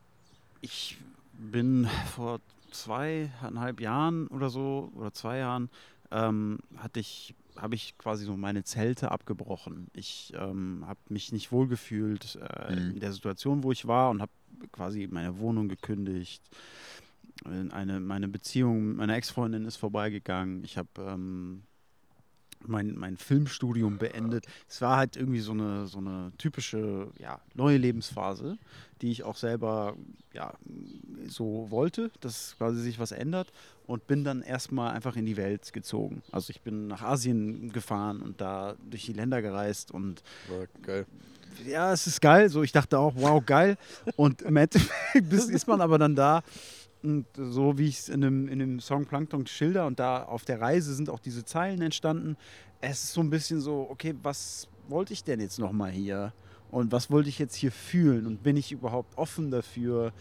ich 0.61 0.97
bin 1.33 1.87
vor 2.15 2.39
zweieinhalb 2.71 3.81
Jahren 3.81 4.27
oder 4.27 4.49
so, 4.49 4.91
oder 4.95 5.13
zwei 5.13 5.37
Jahren, 5.37 5.69
ähm, 6.11 6.59
hatte 6.77 6.99
ich 6.99 7.33
habe 7.57 7.75
ich 7.75 7.97
quasi 7.97 8.25
so 8.25 8.37
meine 8.37 8.63
Zelte 8.63 9.11
abgebrochen. 9.11 9.87
Ich 9.93 10.33
ähm, 10.35 10.83
habe 10.87 10.99
mich 11.09 11.31
nicht 11.31 11.51
wohlgefühlt 11.51 12.39
äh, 12.41 12.75
mhm. 12.75 12.91
in 12.91 12.99
der 12.99 13.11
Situation, 13.11 13.63
wo 13.63 13.71
ich 13.71 13.87
war 13.87 14.09
und 14.09 14.21
habe 14.21 14.31
quasi 14.71 15.07
meine 15.11 15.37
Wohnung 15.39 15.67
gekündigt. 15.67 16.41
Eine, 17.43 17.99
meine 17.99 18.27
Beziehung 18.27 18.89
mit 18.89 18.97
meiner 18.97 19.15
Ex-Freundin 19.15 19.65
ist 19.65 19.77
vorbeigegangen. 19.77 20.63
Ich 20.63 20.77
habe 20.77 20.89
ähm, 20.99 21.63
mein, 22.67 22.95
mein 22.97 23.17
Filmstudium 23.17 23.97
beendet. 23.97 24.45
Es 24.67 24.81
war 24.81 24.97
halt 24.97 25.17
irgendwie 25.17 25.39
so 25.39 25.51
eine, 25.51 25.87
so 25.87 25.99
eine 25.99 26.31
typische 26.37 27.07
ja, 27.19 27.39
neue 27.53 27.77
Lebensphase, 27.77 28.57
die 29.01 29.11
ich 29.11 29.23
auch 29.23 29.35
selber 29.35 29.95
ja, 30.33 30.53
so 31.27 31.67
wollte, 31.69 32.11
dass 32.21 32.55
quasi 32.57 32.81
sich 32.81 32.99
was 32.99 33.11
ändert 33.11 33.51
und 33.87 34.07
bin 34.07 34.23
dann 34.23 34.41
erstmal 34.41 34.93
einfach 34.93 35.15
in 35.15 35.25
die 35.25 35.37
Welt 35.37 35.73
gezogen. 35.73 36.21
Also 36.31 36.51
ich 36.51 36.61
bin 36.61 36.87
nach 36.87 37.01
Asien 37.01 37.71
gefahren 37.71 38.21
und 38.21 38.39
da 38.39 38.75
durch 38.89 39.05
die 39.05 39.13
Länder 39.13 39.41
gereist 39.41 39.91
und 39.91 40.23
ja, 40.49 40.65
geil. 40.81 41.05
Ja, 41.65 41.91
es 41.91 42.07
ist 42.07 42.21
geil. 42.21 42.49
So, 42.49 42.63
ich 42.63 42.71
dachte 42.71 42.97
auch, 42.97 43.13
wow, 43.15 43.43
geil. 43.45 43.77
Und 44.15 44.41
im 44.41 44.55
Endeffekt 44.55 45.33
ist 45.33 45.67
man 45.67 45.81
aber 45.81 45.97
dann 45.97 46.15
da 46.15 46.43
und 47.03 47.25
so 47.35 47.77
wie 47.77 47.87
ich 47.87 47.99
es 47.99 48.09
in 48.09 48.21
dem, 48.21 48.47
in 48.47 48.59
dem 48.59 48.79
Song 48.79 49.05
Plankton 49.05 49.47
schilder 49.47 49.87
und 49.87 49.99
da 49.99 50.23
auf 50.23 50.45
der 50.45 50.61
Reise 50.61 50.93
sind 50.93 51.09
auch 51.09 51.19
diese 51.19 51.45
Zeilen 51.45 51.81
entstanden. 51.81 52.37
Es 52.79 53.03
ist 53.03 53.13
so 53.13 53.21
ein 53.21 53.29
bisschen 53.29 53.61
so, 53.61 53.87
okay, 53.89 54.15
was 54.23 54.67
wollte 54.87 55.13
ich 55.13 55.23
denn 55.23 55.39
jetzt 55.39 55.59
nochmal 55.59 55.91
hier? 55.91 56.33
Und 56.71 56.91
was 56.91 57.11
wollte 57.11 57.29
ich 57.29 57.37
jetzt 57.37 57.55
hier 57.55 57.71
fühlen? 57.71 58.25
Und 58.25 58.43
bin 58.43 58.55
ich 58.55 58.71
überhaupt 58.71 59.17
offen 59.17 59.51
dafür, 59.51 60.13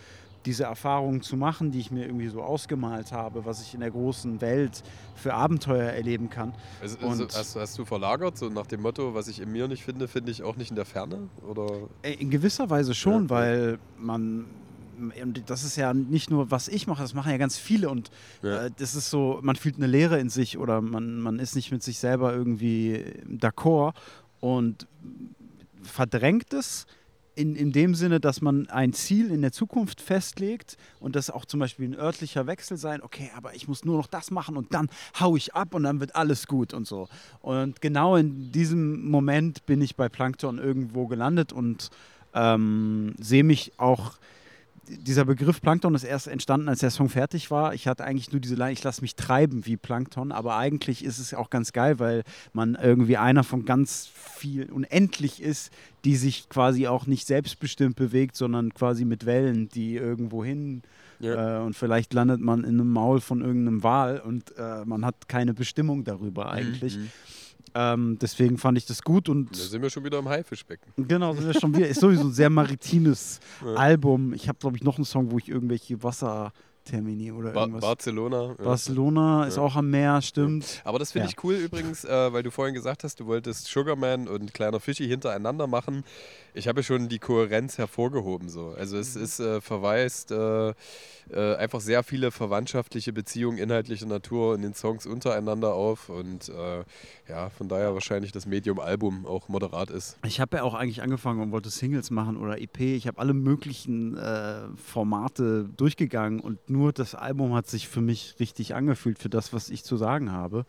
diese 0.46 0.64
Erfahrungen 0.64 1.20
zu 1.22 1.36
machen, 1.36 1.70
die 1.70 1.80
ich 1.80 1.90
mir 1.90 2.06
irgendwie 2.06 2.28
so 2.28 2.42
ausgemalt 2.42 3.12
habe, 3.12 3.44
was 3.44 3.60
ich 3.60 3.74
in 3.74 3.80
der 3.80 3.90
großen 3.90 4.40
Welt 4.40 4.82
für 5.14 5.34
Abenteuer 5.34 5.90
erleben 5.90 6.30
kann. 6.30 6.54
Also, 6.80 6.96
also 7.06 7.28
hast, 7.28 7.56
hast, 7.56 7.78
du 7.78 7.84
verlagert, 7.84 8.38
so 8.38 8.48
nach 8.48 8.66
dem 8.66 8.80
Motto, 8.80 9.14
was 9.14 9.28
ich 9.28 9.40
in 9.40 9.52
mir 9.52 9.68
nicht 9.68 9.84
finde, 9.84 10.08
finde 10.08 10.32
ich 10.32 10.42
auch 10.42 10.56
nicht 10.56 10.70
in 10.70 10.76
der 10.76 10.86
Ferne? 10.86 11.28
Oder? 11.46 11.88
In 12.02 12.30
gewisser 12.30 12.70
Weise 12.70 12.94
schon, 12.94 13.24
ja, 13.24 13.30
weil 13.30 13.78
man 13.98 14.46
und 15.00 15.50
das 15.50 15.64
ist 15.64 15.76
ja 15.76 15.92
nicht 15.94 16.30
nur, 16.30 16.50
was 16.50 16.68
ich 16.68 16.86
mache, 16.86 17.02
das 17.02 17.14
machen 17.14 17.30
ja 17.30 17.38
ganz 17.38 17.58
viele 17.58 17.90
und 17.90 18.10
ja. 18.42 18.66
äh, 18.66 18.70
das 18.78 18.94
ist 18.94 19.10
so, 19.10 19.40
man 19.42 19.56
fühlt 19.56 19.76
eine 19.76 19.86
Leere 19.86 20.18
in 20.18 20.28
sich 20.28 20.58
oder 20.58 20.80
man, 20.80 21.20
man 21.20 21.38
ist 21.38 21.56
nicht 21.56 21.72
mit 21.72 21.82
sich 21.82 21.98
selber 21.98 22.32
irgendwie 22.32 23.04
d'accord 23.26 23.94
und 24.40 24.86
verdrängt 25.82 26.52
es 26.52 26.86
in, 27.34 27.56
in 27.56 27.72
dem 27.72 27.94
Sinne, 27.94 28.20
dass 28.20 28.42
man 28.42 28.68
ein 28.68 28.92
Ziel 28.92 29.30
in 29.30 29.40
der 29.40 29.52
Zukunft 29.52 30.00
festlegt 30.00 30.76
und 30.98 31.16
das 31.16 31.30
auch 31.30 31.44
zum 31.44 31.60
Beispiel 31.60 31.88
ein 31.88 31.94
örtlicher 31.94 32.46
Wechsel 32.46 32.76
sein, 32.76 33.02
okay, 33.02 33.30
aber 33.34 33.54
ich 33.54 33.68
muss 33.68 33.84
nur 33.84 33.96
noch 33.96 34.08
das 34.08 34.30
machen 34.30 34.56
und 34.56 34.74
dann 34.74 34.90
hau 35.18 35.36
ich 35.36 35.54
ab 35.54 35.74
und 35.74 35.84
dann 35.84 36.00
wird 36.00 36.16
alles 36.16 36.46
gut 36.46 36.74
und 36.74 36.86
so. 36.86 37.08
Und 37.40 37.80
genau 37.80 38.16
in 38.16 38.52
diesem 38.52 39.08
Moment 39.08 39.64
bin 39.64 39.80
ich 39.80 39.96
bei 39.96 40.08
Plankton 40.08 40.58
irgendwo 40.58 41.06
gelandet 41.06 41.52
und 41.52 41.90
ähm, 42.34 43.14
sehe 43.18 43.44
mich 43.44 43.72
auch 43.78 44.18
dieser 44.88 45.24
Begriff 45.24 45.60
Plankton 45.60 45.94
ist 45.94 46.04
erst 46.04 46.26
entstanden, 46.26 46.68
als 46.68 46.80
der 46.80 46.90
Song 46.90 47.08
fertig 47.08 47.50
war. 47.50 47.74
Ich 47.74 47.86
hatte 47.86 48.04
eigentlich 48.04 48.32
nur 48.32 48.40
diese 48.40 48.54
Line, 48.54 48.72
ich 48.72 48.82
lasse 48.82 49.02
mich 49.02 49.14
treiben 49.14 49.66
wie 49.66 49.76
Plankton, 49.76 50.32
aber 50.32 50.56
eigentlich 50.56 51.04
ist 51.04 51.18
es 51.18 51.34
auch 51.34 51.50
ganz 51.50 51.72
geil, 51.72 51.98
weil 51.98 52.24
man 52.52 52.74
irgendwie 52.74 53.16
einer 53.16 53.44
von 53.44 53.64
ganz 53.64 54.10
viel 54.14 54.70
unendlich 54.70 55.42
ist, 55.42 55.72
die 56.04 56.16
sich 56.16 56.48
quasi 56.48 56.86
auch 56.86 57.06
nicht 57.06 57.26
selbstbestimmt 57.26 57.96
bewegt, 57.96 58.36
sondern 58.36 58.74
quasi 58.74 59.04
mit 59.04 59.26
Wellen, 59.26 59.68
die 59.68 59.96
irgendwo 59.96 60.44
hin 60.44 60.82
ja. 61.20 61.58
äh, 61.58 61.62
und 61.62 61.76
vielleicht 61.76 62.12
landet 62.14 62.40
man 62.40 62.64
in 62.64 62.80
einem 62.80 62.92
Maul 62.92 63.20
von 63.20 63.42
irgendeinem 63.42 63.82
Wal 63.82 64.20
und 64.20 64.56
äh, 64.56 64.84
man 64.84 65.04
hat 65.04 65.28
keine 65.28 65.54
Bestimmung 65.54 66.04
darüber 66.04 66.50
eigentlich. 66.50 66.96
Mhm. 66.96 67.10
Ähm, 67.74 68.18
deswegen 68.20 68.58
fand 68.58 68.78
ich 68.78 68.86
das 68.86 69.02
gut 69.02 69.28
und. 69.28 69.50
Da 69.52 69.62
sind 69.62 69.82
wir 69.82 69.90
schon 69.90 70.04
wieder 70.04 70.18
im 70.18 70.28
Haifischbecken. 70.28 70.92
Genau, 70.96 71.34
sind 71.34 71.46
wir 71.46 71.60
schon 71.60 71.74
wieder. 71.74 71.88
Ist 71.88 72.00
sowieso 72.00 72.24
ein 72.24 72.32
sehr 72.32 72.50
maritimes 72.50 73.40
ja. 73.64 73.74
Album. 73.74 74.32
Ich 74.34 74.48
habe, 74.48 74.58
glaube 74.58 74.76
ich, 74.76 74.82
noch 74.82 74.96
einen 74.96 75.04
Song, 75.04 75.30
wo 75.30 75.38
ich 75.38 75.48
irgendwelche 75.48 76.02
Wasser 76.02 76.52
Termini 76.84 77.30
oder 77.30 77.52
ba 77.52 77.60
irgendwas. 77.60 77.82
Barcelona. 77.82 78.54
Barcelona 78.58 79.42
ja. 79.42 79.48
ist 79.48 79.58
auch 79.58 79.76
am 79.76 79.90
Meer, 79.90 80.20
stimmt. 80.22 80.80
Aber 80.84 80.98
das 80.98 81.12
finde 81.12 81.26
ja. 81.28 81.30
ich 81.30 81.44
cool 81.44 81.54
übrigens, 81.54 82.04
äh, 82.04 82.32
weil 82.32 82.42
du 82.42 82.50
vorhin 82.50 82.74
gesagt 82.74 83.04
hast, 83.04 83.20
du 83.20 83.26
wolltest 83.26 83.66
Sugarman 83.66 84.26
und 84.28 84.54
Kleiner 84.54 84.80
Fischi 84.80 85.06
hintereinander 85.06 85.66
machen. 85.66 86.04
Ich 86.54 86.68
habe 86.68 86.82
schon 86.82 87.08
die 87.08 87.18
Kohärenz 87.18 87.78
hervorgehoben. 87.78 88.48
So. 88.48 88.74
Also 88.76 88.98
es 88.98 89.14
mhm. 89.14 89.22
ist 89.22 89.40
äh, 89.40 89.60
verweist 89.60 90.30
äh, 90.32 90.70
äh, 91.30 91.56
einfach 91.56 91.80
sehr 91.80 92.02
viele 92.02 92.30
verwandtschaftliche 92.30 93.12
Beziehungen 93.12 93.58
inhaltlicher 93.58 94.06
Natur 94.06 94.54
in 94.54 94.62
den 94.62 94.74
Songs 94.74 95.06
untereinander 95.06 95.74
auf 95.74 96.08
und 96.08 96.48
äh, 96.48 96.84
ja, 97.28 97.50
von 97.50 97.68
daher 97.68 97.94
wahrscheinlich 97.94 98.32
das 98.32 98.46
Medium-Album 98.46 99.26
auch 99.26 99.48
moderat 99.48 99.90
ist. 99.90 100.18
Ich 100.24 100.40
habe 100.40 100.58
ja 100.58 100.62
auch 100.62 100.74
eigentlich 100.74 101.02
angefangen 101.02 101.40
und 101.40 101.52
wollte 101.52 101.70
Singles 101.70 102.10
machen 102.10 102.36
oder 102.36 102.60
EP. 102.60 102.80
Ich 102.80 103.06
habe 103.06 103.18
alle 103.18 103.34
möglichen 103.34 104.16
äh, 104.16 104.68
Formate 104.76 105.68
durchgegangen 105.76 106.40
und 106.40 106.68
nur 106.68 106.92
das 106.92 107.14
Album 107.14 107.54
hat 107.54 107.68
sich 107.68 107.88
für 107.88 108.00
mich 108.00 108.36
richtig 108.40 108.74
angefühlt, 108.74 109.18
für 109.18 109.28
das, 109.28 109.52
was 109.52 109.70
ich 109.70 109.84
zu 109.84 109.96
sagen 109.96 110.32
habe. 110.32 110.66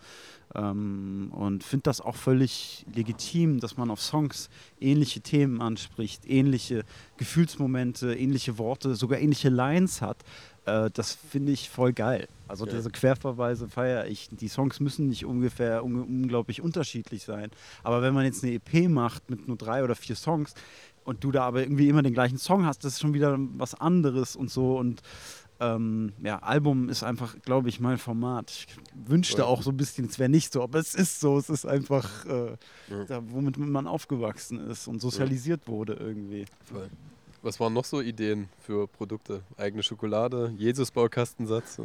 Ähm, 0.56 1.32
und 1.34 1.64
finde 1.64 1.84
das 1.84 2.02
auch 2.02 2.16
völlig 2.16 2.86
legitim, 2.94 3.60
dass 3.60 3.78
man 3.78 3.90
auf 3.90 4.02
Songs 4.02 4.50
ähnliche 4.80 5.22
Themen 5.22 5.62
anspricht, 5.62 6.26
ähnliche 6.28 6.84
Gefühlsmomente, 7.18 8.14
ähnliche 8.14 8.58
Worte, 8.58 8.96
sogar 8.96 9.20
ähnliche 9.20 9.50
Lines 9.50 10.02
hat. 10.02 10.18
Äh, 10.66 10.90
das 10.94 11.14
finde 11.14 11.52
ich 11.52 11.70
voll 11.70 11.94
geil. 11.94 12.28
Also 12.48 12.66
ja. 12.66 12.74
diese 12.74 12.90
Querverweise 12.90 13.70
feiere 13.70 14.08
ich. 14.08 14.30
Die 14.32 14.48
Songs 14.48 14.80
müssen 14.80 15.08
nicht 15.08 15.26
ungefähr 15.26 15.84
un 15.84 16.02
unglaublich 16.02 16.62
unterschiedlich 16.62 17.24
sein. 17.24 17.52
Aber 17.84 18.02
wenn 18.02 18.14
man 18.14 18.26
jetzt 18.26 18.44
eine 18.44 18.54
EP 18.54 18.90
macht 18.90 19.30
mit 19.30 19.48
nur 19.48 19.58
drei 19.58 19.84
oder 19.84 19.96
vier 19.96 20.16
Songs 20.16 20.54
und 21.04 21.24
du 21.24 21.32
da 21.32 21.44
aber 21.44 21.62
irgendwie 21.62 21.90
immer 21.90 22.04
den 22.04 22.14
gleichen 22.14 22.38
Song 22.38 22.66
hast, 22.66 22.84
das 22.84 22.94
ist 22.94 23.00
schon 23.00 23.14
wieder 23.14 23.38
was 23.58 23.74
anderes 23.74 24.36
und 24.36 24.52
so. 24.52 24.78
Und 24.78 25.02
ähm, 25.62 26.14
ja, 26.24 26.40
Album 26.40 26.90
ist 26.90 27.04
einfach, 27.04 27.40
glaube 27.44 27.70
ich, 27.70 27.80
mein 27.80 28.00
Format. 28.00 28.50
Ich 28.50 28.68
wünschte 29.06 29.46
auch 29.46 29.62
so 29.62 29.70
ein 29.70 29.78
bisschen, 29.78 30.06
es 30.06 30.18
wäre 30.18 30.30
nicht 30.30 30.52
so, 30.52 30.64
aber 30.64 30.80
es 30.80 30.96
ist 30.96 31.20
so. 31.20 31.38
Es 31.38 31.50
ist 31.50 31.66
einfach, 31.66 32.26
äh, 32.26 32.58
ja. 32.90 33.04
da, 33.08 33.22
womit 33.30 33.58
man 33.58 33.86
aufgewachsen 33.86 34.60
ist 34.60 34.88
und 34.88 35.00
sozialisiert 35.00 35.62
ja. 35.68 35.72
wurde 35.72 35.94
irgendwie. 35.94 36.46
Voll. 36.66 36.90
Was 37.44 37.60
waren 37.60 37.74
noch 37.74 37.86
so 37.86 38.02
Ideen 38.02 38.50
für 38.60 38.88
Produkte? 38.88 39.42
Eigene 39.58 39.84
Schokolade, 39.84 40.54
Jesus-Baukastensatz? 40.58 41.80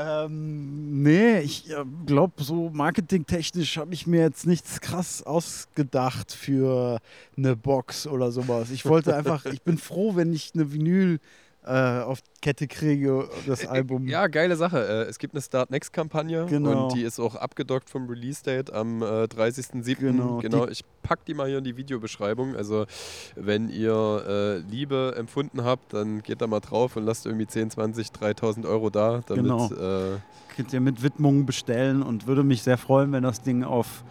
Ähm, 0.00 1.02
nee, 1.02 1.40
ich 1.40 1.68
äh, 1.70 1.84
glaube, 2.06 2.44
so 2.44 2.70
marketingtechnisch 2.70 3.78
habe 3.78 3.94
ich 3.94 4.06
mir 4.06 4.20
jetzt 4.20 4.46
nichts 4.46 4.80
krass 4.80 5.24
ausgedacht 5.24 6.30
für 6.30 7.00
eine 7.36 7.56
Box 7.56 8.06
oder 8.06 8.30
sowas. 8.30 8.70
Ich 8.70 8.86
wollte 8.86 9.16
einfach, 9.16 9.44
ich 9.52 9.62
bin 9.62 9.76
froh, 9.76 10.14
wenn 10.14 10.32
ich 10.32 10.52
eine 10.54 10.72
Vinyl 10.72 11.18
äh, 11.64 12.00
auf 12.00 12.20
Kette 12.40 12.66
kriege, 12.66 13.28
das 13.46 13.64
äh, 13.64 13.68
Album. 13.68 14.06
Ja, 14.06 14.26
geile 14.26 14.56
Sache. 14.56 14.78
Äh, 14.78 15.08
es 15.08 15.18
gibt 15.18 15.34
eine 15.34 15.42
Start 15.42 15.70
Next 15.70 15.92
Kampagne 15.92 16.46
genau. 16.46 16.84
und 16.84 16.94
die 16.94 17.02
ist 17.02 17.18
auch 17.18 17.34
abgedockt 17.34 17.90
vom 17.90 18.08
Release 18.08 18.42
Date 18.42 18.72
am 18.72 19.02
30.07. 19.02 19.96
Genau, 19.96 20.38
genau. 20.38 20.66
ich 20.68 20.84
packe 21.02 21.22
die 21.26 21.34
mal 21.34 21.48
hier 21.48 21.58
in 21.58 21.64
die 21.64 21.76
Videobeschreibung. 21.76 22.56
Also, 22.56 22.86
wenn 23.34 23.68
ihr 23.68 24.24
äh, 24.26 24.58
Liebe 24.70 25.14
empfunden 25.16 25.64
habt, 25.64 25.92
dann 25.92 26.22
geht 26.22 26.40
da 26.40 26.46
mal 26.46 26.60
drauf 26.60 26.96
und 26.96 27.04
lasst 27.04 27.26
irgendwie 27.26 27.46
10, 27.46 27.70
20, 27.70 28.12
3000 28.12 28.66
Euro 28.66 28.90
da. 28.90 29.20
Damit, 29.26 29.44
genau. 29.44 29.70
Äh, 29.72 30.18
Könnt 30.56 30.72
ihr 30.72 30.80
mit 30.80 31.02
Widmungen 31.02 31.46
bestellen 31.46 32.02
und 32.02 32.26
würde 32.26 32.42
mich 32.42 32.62
sehr 32.62 32.78
freuen, 32.78 33.12
wenn 33.12 33.22
das 33.22 33.42
Ding 33.42 33.62
auf 33.62 34.04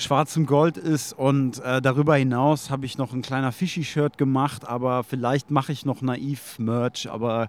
schwarzem 0.00 0.46
Gold 0.46 0.76
ist. 0.76 1.12
Und 1.12 1.62
äh, 1.64 1.80
darüber 1.80 2.16
hinaus 2.16 2.70
habe 2.70 2.86
ich 2.86 2.98
noch 2.98 3.12
ein 3.12 3.22
kleiner 3.22 3.52
Fischi-Shirt 3.52 4.18
gemacht, 4.18 4.66
aber 4.66 5.04
vielleicht 5.04 5.50
mache 5.50 5.72
ich 5.72 5.84
noch 5.84 6.02
naiv-Merch, 6.02 7.10
aber 7.10 7.48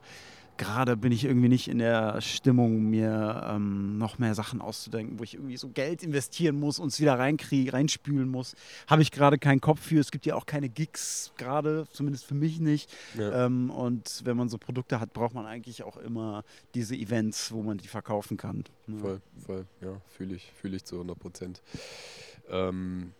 gerade 0.61 0.95
bin 0.95 1.11
ich 1.11 1.26
irgendwie 1.26 1.49
nicht 1.49 1.68
in 1.68 1.80
der 1.80 2.22
Stimmung, 2.22 2.84
mir 2.84 3.48
ähm, 3.49 3.98
noch 3.98 4.19
mehr 4.19 4.36
Sachen 4.36 4.61
auszudenken, 4.61 5.18
wo 5.18 5.23
ich 5.23 5.34
irgendwie 5.34 5.57
so 5.57 5.69
Geld 5.69 6.03
investieren 6.03 6.60
muss 6.60 6.78
und 6.78 6.90
es 6.90 6.99
wieder 6.99 7.18
reinkriege, 7.18 7.73
reinspülen 7.73 8.30
muss. 8.30 8.53
Habe 8.86 9.02
ich 9.02 9.11
gerade 9.11 9.40
keinen 9.40 9.60
Kopf 9.60 9.82
für. 9.82 9.99
Es 9.99 10.11
gibt 10.11 10.28
ja 10.28 10.36
auch 10.36 10.45
keine 10.45 10.69
Gigs 10.69 11.34
gerade, 11.38 11.88
zumindest 11.91 12.26
für 12.26 12.36
mich 12.36 12.60
nicht. 12.60 12.94
Ja. 13.18 13.45
Ähm, 13.45 13.72
und 13.72 14.22
wenn 14.23 14.38
man 14.38 14.49
so 14.49 14.60
Produkte 14.60 14.99
hat, 14.99 15.14
braucht 15.14 15.34
man 15.34 15.48
eigentlich 15.48 15.82
auch 15.82 15.98
immer 15.98 16.44
diese 16.76 16.95
Events, 16.95 17.52
wo 17.52 17.64
man 17.64 17.80
die 17.80 17.88
verkaufen 17.88 18.38
kann. 18.38 18.64
Ja. 18.88 18.98
Voll, 18.98 19.22
voll, 19.44 19.65
ja, 19.82 19.99
fühle 20.15 20.36
ich, 20.36 20.52
fühle 20.61 20.76
ich 20.76 20.86
zu 20.86 20.95
100 20.98 21.18
Prozent. 21.18 21.61
Ähm, 22.52 23.14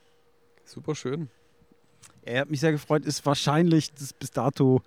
super 0.66 0.94
schön. 0.94 1.30
Er 2.24 2.42
hat 2.42 2.52
mich 2.52 2.60
sehr 2.60 2.72
gefreut, 2.72 3.06
ist 3.06 3.26
wahrscheinlich 3.26 3.94
das 3.94 4.14
bis 4.14 4.32
dato 4.32 4.82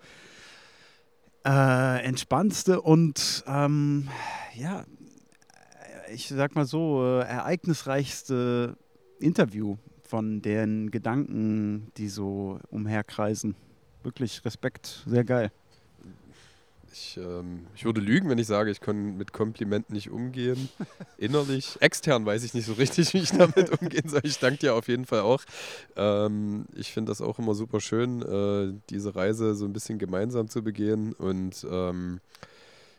äh, 1.45 2.03
entspannendste 2.03 2.81
und 2.81 3.43
ähm, 3.47 4.09
ja, 4.53 4.85
ich 6.13 6.27
sag 6.29 6.55
mal 6.55 6.65
so, 6.65 7.03
äh, 7.03 7.21
ereignisreichste 7.25 8.77
Interview 9.19 9.77
von 10.03 10.41
den 10.41 10.91
Gedanken, 10.91 11.91
die 11.97 12.07
so 12.07 12.59
umherkreisen. 12.69 13.55
Wirklich 14.03 14.45
Respekt, 14.45 15.03
sehr 15.07 15.23
geil. 15.23 15.51
Ich, 16.97 17.17
ähm, 17.17 17.67
ich 17.75 17.83
würde 17.83 17.99
lügen, 17.99 18.29
wenn 18.29 18.37
ich 18.37 18.47
sage, 18.47 18.71
ich 18.71 18.79
kann 18.79 19.17
mit 19.17 19.33
Komplimenten 19.33 19.93
nicht 19.93 20.09
umgehen. 20.09 20.69
Innerlich, 21.17 21.75
extern 21.81 22.25
weiß 22.25 22.45
ich 22.45 22.53
nicht 22.53 22.65
so 22.65 22.71
richtig, 22.73 23.13
wie 23.13 23.17
ich 23.17 23.31
damit 23.31 23.69
umgehen 23.81 24.07
soll. 24.07 24.21
Ich 24.23 24.39
danke 24.39 24.59
dir 24.59 24.75
auf 24.75 24.87
jeden 24.87 25.05
Fall 25.05 25.19
auch. 25.19 25.43
Ähm, 25.97 26.65
ich 26.73 26.93
finde 26.93 27.11
das 27.11 27.19
auch 27.19 27.37
immer 27.37 27.53
super 27.53 27.81
schön, 27.81 28.21
äh, 28.21 28.79
diese 28.89 29.13
Reise 29.13 29.55
so 29.55 29.65
ein 29.65 29.73
bisschen 29.73 29.99
gemeinsam 29.99 30.47
zu 30.47 30.63
begehen 30.63 31.11
und 31.11 31.67
ähm, 31.69 32.21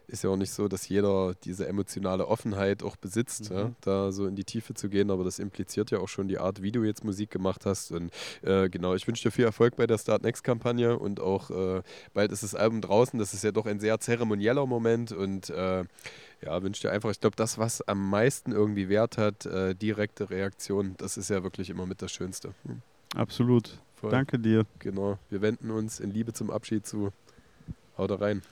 ist 0.08 0.24
ja 0.24 0.30
auch 0.30 0.36
nicht 0.36 0.52
so, 0.52 0.68
dass 0.68 0.88
jeder 0.88 1.34
diese 1.44 1.66
emotionale 1.66 2.26
Offenheit 2.28 2.82
auch 2.82 2.96
besitzt, 2.96 3.50
mhm. 3.50 3.56
ja, 3.56 3.72
da 3.80 4.12
so 4.12 4.26
in 4.26 4.36
die 4.36 4.44
Tiefe 4.44 4.74
zu 4.74 4.88
gehen, 4.88 5.10
aber 5.10 5.24
das 5.24 5.38
impliziert 5.38 5.90
ja 5.90 5.98
auch 5.98 6.08
schon 6.08 6.28
die 6.28 6.38
Art, 6.38 6.62
wie 6.62 6.72
du 6.72 6.84
jetzt 6.84 7.04
Musik 7.04 7.30
gemacht 7.30 7.66
hast. 7.66 7.92
Und 7.92 8.12
äh, 8.42 8.68
genau, 8.68 8.94
ich 8.94 9.06
wünsche 9.06 9.24
dir 9.24 9.32
viel 9.32 9.44
Erfolg 9.44 9.76
bei 9.76 9.86
der 9.86 9.98
Start 9.98 10.22
Next-Kampagne 10.22 10.98
und 10.98 11.20
auch 11.20 11.50
äh, 11.50 11.82
bald 12.14 12.32
ist 12.32 12.42
das 12.42 12.54
Album 12.54 12.80
draußen. 12.80 13.18
Das 13.18 13.34
ist 13.34 13.44
ja 13.44 13.52
doch 13.52 13.66
ein 13.66 13.80
sehr 13.80 13.98
zeremonieller 13.98 14.66
Moment 14.66 15.12
und 15.12 15.50
äh, 15.50 15.84
ja, 16.42 16.62
wünsche 16.62 16.82
dir 16.82 16.92
einfach, 16.92 17.10
ich 17.10 17.20
glaube, 17.20 17.36
das, 17.36 17.58
was 17.58 17.82
am 17.82 18.10
meisten 18.10 18.52
irgendwie 18.52 18.88
Wert 18.88 19.18
hat, 19.18 19.46
äh, 19.46 19.74
direkte 19.74 20.30
Reaktion, 20.30 20.94
das 20.98 21.16
ist 21.16 21.30
ja 21.30 21.42
wirklich 21.42 21.70
immer 21.70 21.86
mit 21.86 22.02
das 22.02 22.12
Schönste. 22.12 22.54
Hm. 22.64 22.82
Absolut. 23.14 23.78
Voll. 23.96 24.10
Danke 24.10 24.38
dir. 24.38 24.66
Genau. 24.78 25.18
Wir 25.30 25.40
wenden 25.40 25.70
uns 25.70 26.00
in 26.00 26.10
Liebe 26.10 26.32
zum 26.32 26.50
Abschied 26.50 26.86
zu. 26.86 27.12
Haut 27.96 28.20
rein. 28.20 28.42